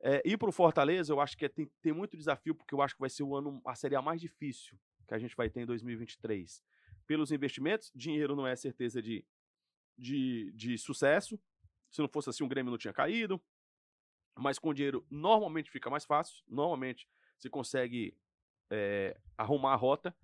É, 0.02 0.20
ir 0.22 0.36
para 0.36 0.50
o 0.50 0.52
Fortaleza, 0.52 1.10
eu 1.10 1.18
acho 1.18 1.34
que 1.34 1.46
é, 1.46 1.48
tem, 1.48 1.66
tem 1.80 1.94
muito 1.94 2.14
desafio, 2.14 2.54
porque 2.54 2.74
eu 2.74 2.82
acho 2.82 2.94
que 2.94 3.00
vai 3.00 3.08
ser 3.08 3.22
o 3.22 3.34
ano, 3.34 3.62
a 3.64 3.74
série 3.74 3.96
a 3.96 4.02
mais 4.02 4.20
difícil 4.20 4.78
que 5.08 5.14
a 5.14 5.18
gente 5.18 5.34
vai 5.34 5.48
ter 5.48 5.62
em 5.62 5.66
2023 5.66 6.62
pelos 7.06 7.32
investimentos. 7.32 7.90
Dinheiro 7.94 8.36
não 8.36 8.46
é 8.46 8.56
certeza 8.56 9.02
de, 9.02 9.24
de, 9.96 10.52
de 10.52 10.78
sucesso. 10.78 11.40
Se 11.90 12.00
não 12.00 12.08
fosse 12.08 12.30
assim, 12.30 12.44
o 12.44 12.48
Grêmio 12.48 12.70
não 12.70 12.78
tinha 12.78 12.92
caído. 12.92 13.40
Mas 14.36 14.58
com 14.58 14.74
dinheiro 14.74 15.06
normalmente 15.10 15.70
fica 15.70 15.88
mais 15.88 16.04
fácil. 16.04 16.42
Normalmente 16.48 17.08
você 17.38 17.48
consegue 17.48 18.16
é, 18.70 19.16
arrumar 19.38 19.72
a 19.72 19.76
rota. 19.76 20.14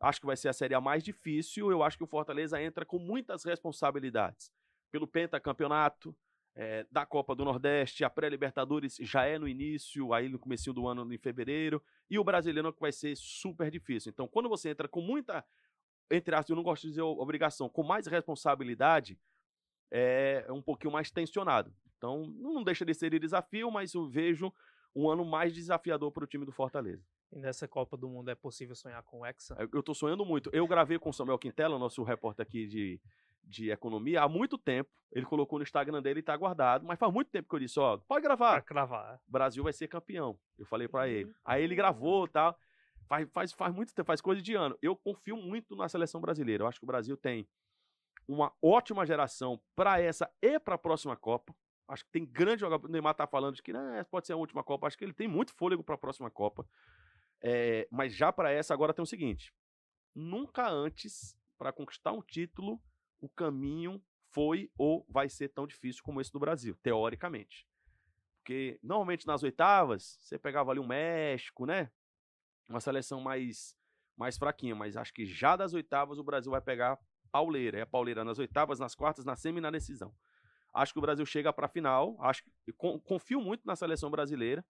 Acho 0.00 0.20
que 0.20 0.26
vai 0.26 0.36
ser 0.36 0.48
a 0.48 0.52
série 0.52 0.74
a 0.74 0.80
mais 0.80 1.02
difícil. 1.02 1.70
Eu 1.70 1.82
acho 1.82 1.98
que 1.98 2.04
o 2.04 2.08
Fortaleza 2.08 2.62
entra 2.62 2.84
com 2.84 2.98
muitas 2.98 3.44
responsabilidades. 3.44 4.52
Pelo 4.92 5.08
pentacampeonato, 5.08 6.16
é, 6.58 6.84
da 6.90 7.06
Copa 7.06 7.36
do 7.36 7.44
Nordeste, 7.44 8.02
a 8.02 8.10
pré-Libertadores 8.10 8.96
já 9.00 9.24
é 9.24 9.38
no 9.38 9.46
início, 9.46 10.12
aí 10.12 10.28
no 10.28 10.40
começo 10.40 10.72
do 10.72 10.88
ano, 10.88 11.12
em 11.12 11.16
fevereiro, 11.16 11.80
e 12.10 12.18
o 12.18 12.24
brasileiro 12.24 12.72
que 12.72 12.80
vai 12.80 12.90
ser 12.90 13.16
super 13.16 13.70
difícil. 13.70 14.10
Então, 14.10 14.26
quando 14.26 14.48
você 14.48 14.70
entra 14.70 14.88
com 14.88 15.00
muita 15.00 15.44
entre 16.10 16.34
aspas, 16.34 16.50
eu 16.50 16.56
não 16.56 16.62
gosto 16.62 16.82
de 16.82 16.88
dizer 16.88 17.02
obrigação, 17.02 17.68
com 17.68 17.82
mais 17.82 18.06
responsabilidade, 18.06 19.18
é 19.90 20.46
um 20.50 20.62
pouquinho 20.62 20.92
mais 20.92 21.10
tensionado. 21.10 21.72
Então, 21.96 22.26
não 22.38 22.62
deixa 22.62 22.84
de 22.84 22.94
ser 22.94 23.18
desafio, 23.18 23.70
mas 23.70 23.94
eu 23.94 24.06
vejo 24.08 24.52
um 24.94 25.08
ano 25.08 25.24
mais 25.24 25.54
desafiador 25.54 26.12
para 26.12 26.24
o 26.24 26.26
time 26.26 26.44
do 26.44 26.52
Fortaleza. 26.52 27.04
E 27.32 27.38
nessa 27.38 27.68
Copa 27.68 27.96
do 27.96 28.08
Mundo 28.08 28.30
é 28.30 28.34
possível 28.34 28.74
sonhar 28.74 29.02
com 29.02 29.20
o 29.20 29.26
Hexa? 29.26 29.56
Eu 29.72 29.80
estou 29.80 29.94
sonhando 29.94 30.24
muito. 30.24 30.48
Eu 30.52 30.66
gravei 30.66 30.98
com 30.98 31.10
o 31.10 31.12
Samuel 31.12 31.38
Quintela, 31.38 31.78
nosso 31.78 32.02
repórter 32.02 32.46
aqui 32.46 32.66
de, 32.66 33.00
de 33.44 33.70
economia, 33.70 34.22
há 34.22 34.28
muito 34.28 34.56
tempo. 34.56 34.90
Ele 35.12 35.26
colocou 35.26 35.58
no 35.58 35.62
Instagram 35.62 36.02
dele 36.02 36.18
e 36.18 36.22
está 36.22 36.36
guardado. 36.36 36.86
Mas 36.86 36.98
faz 36.98 37.12
muito 37.12 37.30
tempo 37.30 37.48
que 37.48 37.54
eu 37.54 37.60
disse, 37.60 37.78
ó, 37.78 37.98
pode 37.98 38.22
gravar. 38.22 38.62
Pra 38.62 38.74
gravar. 38.74 39.20
Brasil 39.26 39.62
vai 39.62 39.72
ser 39.72 39.88
campeão. 39.88 40.38
Eu 40.58 40.66
falei 40.66 40.88
para 40.88 41.08
ele. 41.08 41.26
Uhum. 41.26 41.34
Aí 41.44 41.62
ele 41.62 41.74
gravou 41.74 42.26
e 42.26 42.28
tal. 42.28 42.58
Faz, 43.08 43.28
faz, 43.32 43.52
faz 43.52 43.74
muito 43.74 43.94
tempo, 43.94 44.06
faz 44.06 44.20
coisa 44.20 44.42
de 44.42 44.54
ano. 44.54 44.78
Eu 44.82 44.94
confio 44.94 45.36
muito 45.36 45.74
na 45.74 45.88
seleção 45.88 46.20
brasileira. 46.20 46.62
Eu 46.62 46.68
acho 46.68 46.78
que 46.78 46.84
o 46.84 46.86
Brasil 46.86 47.16
tem 47.16 47.48
uma 48.28 48.52
ótima 48.62 49.06
geração 49.06 49.60
para 49.74 49.98
essa 50.00 50.30
e 50.42 50.60
para 50.60 50.74
a 50.74 50.78
próxima 50.78 51.16
Copa. 51.16 51.56
Acho 51.88 52.04
que 52.04 52.10
tem 52.10 52.26
grande 52.26 52.60
jogador. 52.60 52.86
O 52.86 52.92
Neymar 52.92 53.14
tá 53.14 53.26
falando 53.26 53.56
de 53.56 53.62
que 53.62 53.72
né, 53.72 54.04
pode 54.10 54.26
ser 54.26 54.34
a 54.34 54.36
última 54.36 54.62
Copa. 54.62 54.86
Acho 54.86 54.98
que 54.98 55.04
ele 55.04 55.14
tem 55.14 55.26
muito 55.26 55.54
fôlego 55.54 55.82
para 55.82 55.94
a 55.94 55.98
próxima 55.98 56.30
Copa. 56.30 56.68
É, 57.40 57.88
mas 57.90 58.14
já 58.14 58.30
para 58.30 58.50
essa, 58.50 58.74
agora 58.74 58.92
tem 58.92 59.02
o 59.02 59.06
seguinte: 59.06 59.54
nunca 60.14 60.68
antes, 60.68 61.34
para 61.56 61.72
conquistar 61.72 62.12
um 62.12 62.20
título, 62.20 62.78
o 63.20 63.28
caminho 63.28 64.02
foi 64.30 64.70
ou 64.76 65.06
vai 65.08 65.30
ser 65.30 65.48
tão 65.48 65.66
difícil 65.66 66.02
como 66.02 66.20
esse 66.20 66.30
do 66.30 66.38
Brasil, 66.38 66.76
teoricamente. 66.82 67.66
Porque 68.36 68.78
normalmente 68.82 69.26
nas 69.26 69.42
oitavas, 69.42 70.18
você 70.20 70.38
pegava 70.38 70.70
ali 70.70 70.80
um 70.80 70.86
México, 70.86 71.64
né? 71.64 71.90
Uma 72.68 72.80
seleção 72.80 73.20
mais, 73.20 73.74
mais 74.16 74.36
fraquinha, 74.36 74.74
mas 74.74 74.96
acho 74.96 75.12
que 75.12 75.24
já 75.24 75.56
das 75.56 75.72
oitavas 75.74 76.18
o 76.18 76.24
Brasil 76.24 76.50
vai 76.50 76.60
pegar 76.60 76.98
pauleira. 77.30 77.78
É 77.78 77.82
a 77.82 77.86
pauleira 77.86 78.24
nas 78.24 78.38
oitavas, 78.38 78.78
nas 78.78 78.94
quartas, 78.94 79.24
na 79.24 79.36
semi 79.36 79.58
e 79.58 79.60
na 79.62 79.70
decisão. 79.70 80.14
Acho 80.74 80.92
que 80.92 80.98
o 80.98 81.02
Brasil 81.02 81.24
chega 81.24 81.52
para 81.52 81.66
a 81.66 81.68
final. 81.68 82.16
Acho 82.20 82.42
que 82.44 82.72
confio 83.04 83.40
muito 83.40 83.66
na 83.66 83.74
seleção 83.74 84.10
brasileira. 84.10 84.64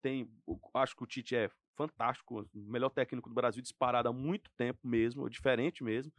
Tem, 0.00 0.30
acho 0.74 0.94
que 0.94 1.02
o 1.02 1.06
Tite 1.06 1.34
é 1.34 1.50
fantástico, 1.74 2.48
o 2.54 2.58
melhor 2.58 2.90
técnico 2.90 3.28
do 3.28 3.34
Brasil 3.34 3.62
disparado 3.62 4.08
há 4.08 4.12
muito 4.12 4.50
tempo 4.56 4.80
mesmo, 4.86 5.28
diferente 5.28 5.82
mesmo. 5.82 6.12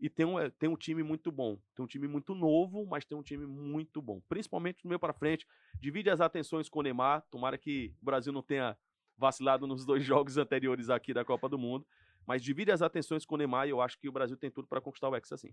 E 0.00 0.08
tem 0.10 0.26
um, 0.26 0.50
tem 0.50 0.68
um 0.68 0.76
time 0.76 1.02
muito 1.02 1.30
bom. 1.30 1.58
Tem 1.76 1.84
um 1.84 1.86
time 1.86 2.08
muito 2.08 2.34
novo, 2.34 2.84
mas 2.86 3.04
tem 3.04 3.16
um 3.16 3.22
time 3.22 3.46
muito 3.46 4.02
bom. 4.02 4.20
Principalmente 4.28 4.84
no 4.84 4.88
meio 4.88 4.98
para 4.98 5.12
frente. 5.12 5.46
Divide 5.80 6.10
as 6.10 6.20
atenções 6.20 6.68
com 6.68 6.80
o 6.80 6.82
Neymar. 6.82 7.24
Tomara 7.30 7.56
que 7.56 7.94
o 8.02 8.04
Brasil 8.04 8.32
não 8.32 8.42
tenha 8.42 8.76
vacilado 9.16 9.66
nos 9.66 9.84
dois 9.84 10.04
jogos 10.04 10.36
anteriores 10.36 10.90
aqui 10.90 11.12
da 11.12 11.24
Copa 11.24 11.48
do 11.48 11.58
Mundo. 11.58 11.86
Mas 12.26 12.42
divide 12.42 12.70
as 12.70 12.82
atenções 12.82 13.24
com 13.24 13.34
o 13.34 13.38
Neymar 13.38 13.66
e 13.66 13.70
eu 13.70 13.80
acho 13.80 13.98
que 13.98 14.08
o 14.08 14.12
Brasil 14.12 14.36
tem 14.36 14.50
tudo 14.50 14.68
para 14.68 14.80
conquistar 14.80 15.08
o 15.08 15.16
Hexa 15.16 15.36
sim. 15.36 15.52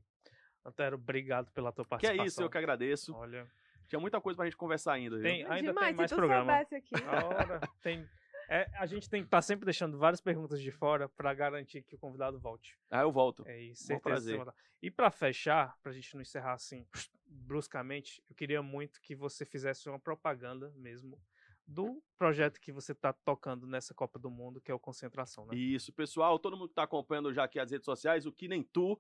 Antero, 0.64 0.96
obrigado 0.96 1.52
pela 1.52 1.72
tua 1.72 1.86
participação. 1.86 2.18
Que 2.18 2.22
é 2.22 2.28
isso, 2.28 2.42
eu 2.42 2.50
que 2.50 2.58
agradeço. 2.58 3.16
Olha. 3.16 3.48
Tinha 3.88 4.00
muita 4.00 4.22
coisa 4.22 4.38
pra 4.38 4.46
gente 4.46 4.58
conversar 4.58 4.94
ainda. 4.94 5.20
Tem, 5.20 5.44
viu? 5.44 5.52
ainda 5.52 5.70
Demais, 5.70 5.88
tem 5.88 5.96
mais 5.96 6.10
se 6.10 6.16
tu 6.16 6.20
programa. 6.20 6.52
soubesse 6.52 6.76
aqui. 6.76 6.94
Ora, 7.08 7.62
tem, 7.82 8.08
é, 8.48 8.68
a 8.80 8.86
gente 8.88 9.08
tem 9.08 9.22
que 9.22 9.28
estar 9.28 9.42
sempre 9.42 9.66
deixando 9.66 9.98
várias 9.98 10.20
perguntas 10.20 10.62
de 10.62 10.72
fora 10.72 11.08
para 11.08 11.34
garantir 11.34 11.84
que 11.84 11.96
o 11.96 12.00
convidado 12.00 12.40
volte. 12.40 12.78
Ah, 12.90 13.02
eu 13.02 13.12
volto. 13.12 13.44
É 13.48 13.60
isso, 13.60 13.84
certeza. 13.84 14.54
E 14.82 14.90
para 14.90 15.12
fechar, 15.12 15.76
pra 15.84 15.92
gente 15.92 16.14
não 16.16 16.22
encerrar 16.22 16.54
assim 16.54 16.86
bruscamente, 17.26 18.24
eu 18.28 18.36
queria 18.36 18.62
muito 18.64 19.00
que 19.02 19.16
você 19.16 19.46
fizesse 19.46 19.88
uma 19.88 20.00
propaganda 20.00 20.72
mesmo 20.76 21.20
do 21.70 22.02
projeto 22.18 22.60
que 22.60 22.72
você 22.72 22.94
está 22.94 23.14
tocando 23.14 23.68
nessa 23.68 23.94
Copa 23.94 24.18
do 24.18 24.30
Mundo, 24.30 24.60
que 24.60 24.72
é 24.72 24.74
o 24.74 24.80
Concentração, 24.80 25.46
né? 25.46 25.56
Isso, 25.56 25.94
pessoal, 25.94 26.40
todo 26.40 26.58
mundo 26.58 26.70
que 26.70 26.72
está 26.72 26.84
acompanhando 26.84 27.32
já 27.32 27.44
aqui 27.44 27.60
as 27.60 27.70
redes 27.70 27.86
sociais, 27.86 28.26
o 28.26 28.32
que 28.32 28.48
nem 28.48 28.64
tu, 28.64 29.00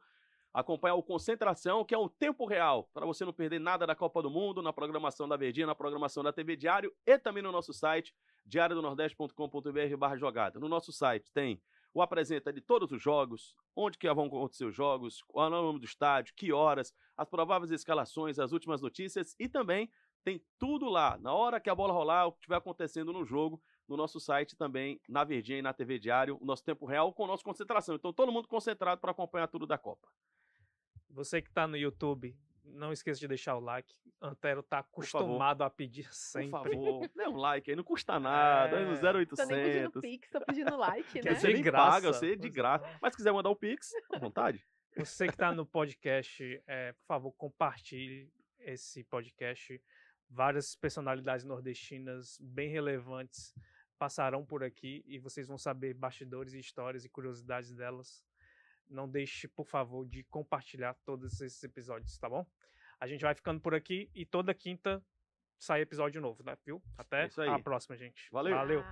acompanhar 0.54 0.94
o 0.94 1.02
Concentração, 1.02 1.84
que 1.84 1.96
é 1.96 1.98
um 1.98 2.08
tempo 2.08 2.46
real, 2.46 2.88
para 2.94 3.08
você 3.08 3.26
não 3.26 3.34
perder 3.34 3.60
nada 3.60 3.88
da 3.88 3.96
Copa 3.96 4.22
do 4.22 4.30
Mundo, 4.30 4.62
na 4.62 4.72
programação 4.72 5.28
da 5.28 5.36
Verdinha, 5.36 5.66
na 5.66 5.74
programação 5.74 6.24
da 6.24 6.32
TV 6.32 6.56
Diário 6.56 6.94
e 7.08 7.18
também 7.18 7.42
no 7.42 7.52
nosso 7.52 7.74
site, 7.74 8.14
diariodonordeste.com.br 8.46 9.98
barra 9.98 10.18
jogada. 10.18 10.60
No 10.60 10.70
nosso 10.70 10.92
site 10.92 11.32
tem 11.34 11.60
o 11.92 12.04
apresenta 12.04 12.54
de 12.54 12.62
todos 12.62 12.92
os 12.92 13.02
jogos, 13.02 13.56
onde 13.76 13.98
que 13.98 14.12
vão 14.14 14.28
acontecer 14.28 14.66
os 14.66 14.76
jogos, 14.76 15.24
qual 15.24 15.48
é 15.48 15.50
o 15.50 15.64
nome 15.64 15.80
do 15.80 15.86
estádio, 15.86 16.36
que 16.36 16.54
horas, 16.54 16.94
as 17.18 17.28
prováveis 17.28 17.72
escalações, 17.72 18.38
as 18.38 18.52
últimas 18.52 18.80
notícias 18.80 19.36
e 19.40 19.50
também 19.50 19.90
tem 20.24 20.42
tudo 20.58 20.90
lá. 20.90 21.18
Na 21.18 21.34
hora 21.34 21.60
que 21.60 21.70
a 21.70 21.76
bola 21.76 21.94
rolar, 21.94 22.28
o 22.28 22.32
que 22.32 22.40
estiver 22.40 22.58
acontecendo 22.58 23.12
no 23.14 23.24
jogo, 23.26 23.62
no 23.88 23.98
nosso 23.98 24.20
site 24.20 24.56
também, 24.56 25.00
na 25.08 25.24
Verdinha 25.24 25.60
e 25.60 25.62
na 25.62 25.74
TV 25.74 25.98
Diário, 26.00 26.38
o 26.42 26.46
nosso 26.46 26.64
tempo 26.64 26.86
real 26.86 27.14
com 27.14 27.24
a 27.24 27.28
nossa 27.28 27.44
concentração. 27.44 27.96
Então, 27.96 28.14
todo 28.14 28.32
mundo 28.32 28.48
concentrado 28.48 29.02
para 29.02 29.12
acompanhar 29.12 29.48
tudo 29.48 29.66
da 29.66 29.78
Copa. 29.78 30.08
Você 31.10 31.42
que 31.42 31.50
está 31.50 31.68
no 31.68 31.76
YouTube, 31.76 32.38
não 32.64 32.92
esqueça 32.94 33.20
de 33.20 33.28
deixar 33.28 33.56
o 33.56 33.60
like. 33.60 33.94
Antero 34.22 34.62
tá 34.62 34.80
acostumado 34.80 35.64
a 35.64 35.70
pedir 35.70 36.04
Por 36.10 36.14
sempre. 36.14 36.50
favor, 36.52 37.10
dê 37.16 37.28
um 37.28 37.38
like 37.38 37.70
aí, 37.70 37.76
não 37.76 37.84
custa 37.86 38.20
nada. 38.20 38.78
É. 38.78 38.82
É. 38.82 38.86
no 38.86 38.96
Tô 39.00 39.46
nem 39.46 39.64
pedindo 39.64 40.00
0800. 40.00 40.02
pix, 40.02 40.30
tô 40.30 40.42
pedindo 40.42 40.78
like, 40.78 41.12
Quer 41.14 41.24
né? 41.24 41.34
dizer, 41.34 41.56
De 41.56 41.62
graça. 41.62 41.92
paga, 41.92 42.14
você 42.14 42.36
de 42.36 42.42
Pois 42.42 42.52
é. 42.52 42.56
graça. 42.56 43.00
Mas 43.02 43.14
se 43.14 43.18
quiser 43.18 43.32
mandar 43.32 43.50
o 43.50 43.56
Pix, 43.56 43.92
à 44.14 44.20
vontade. 44.20 44.64
Você 44.98 45.28
que 45.28 45.34
está 45.34 45.52
no 45.54 45.66
podcast, 45.66 46.62
é, 46.68 46.92
por 46.92 47.06
favor, 47.08 47.32
compartilhe 47.32 48.30
esse 48.60 49.04
podcast. 49.06 49.82
Várias 50.30 50.76
personalidades 50.76 51.44
nordestinas 51.44 52.38
bem 52.40 52.70
relevantes 52.70 53.54
passarão 53.98 54.46
por 54.46 54.64
aqui 54.64 55.04
e 55.08 55.18
vocês 55.20 55.48
vão 55.48 55.58
saber 55.58 55.94
bastidores, 55.94 56.54
histórias 56.54 57.04
e 57.04 57.10
curiosidades 57.10 57.76
delas. 57.76 58.24
Não 58.88 59.10
deixe, 59.10 59.48
por 59.48 59.66
favor, 59.66 60.08
de 60.08 60.24
compartilhar 60.24 60.96
todos 61.06 61.42
esses 61.42 61.64
episódios, 61.64 62.18
tá 62.18 62.30
bom? 62.30 62.46
A 63.00 63.08
gente 63.08 63.22
vai 63.22 63.36
ficando 63.36 63.60
por 63.60 63.76
aqui 63.76 64.10
e 64.14 64.26
toda 64.26 64.54
quinta 64.54 65.04
sai 65.58 65.82
episódio 65.82 66.22
novo, 66.22 66.44
né? 66.44 66.58
Viu? 66.66 66.82
Até 66.98 67.28
É 67.54 67.56
a 67.56 67.60
próxima, 67.60 67.98
gente. 67.98 68.30
Valeu. 68.32 68.56
Valeu. 68.56 68.84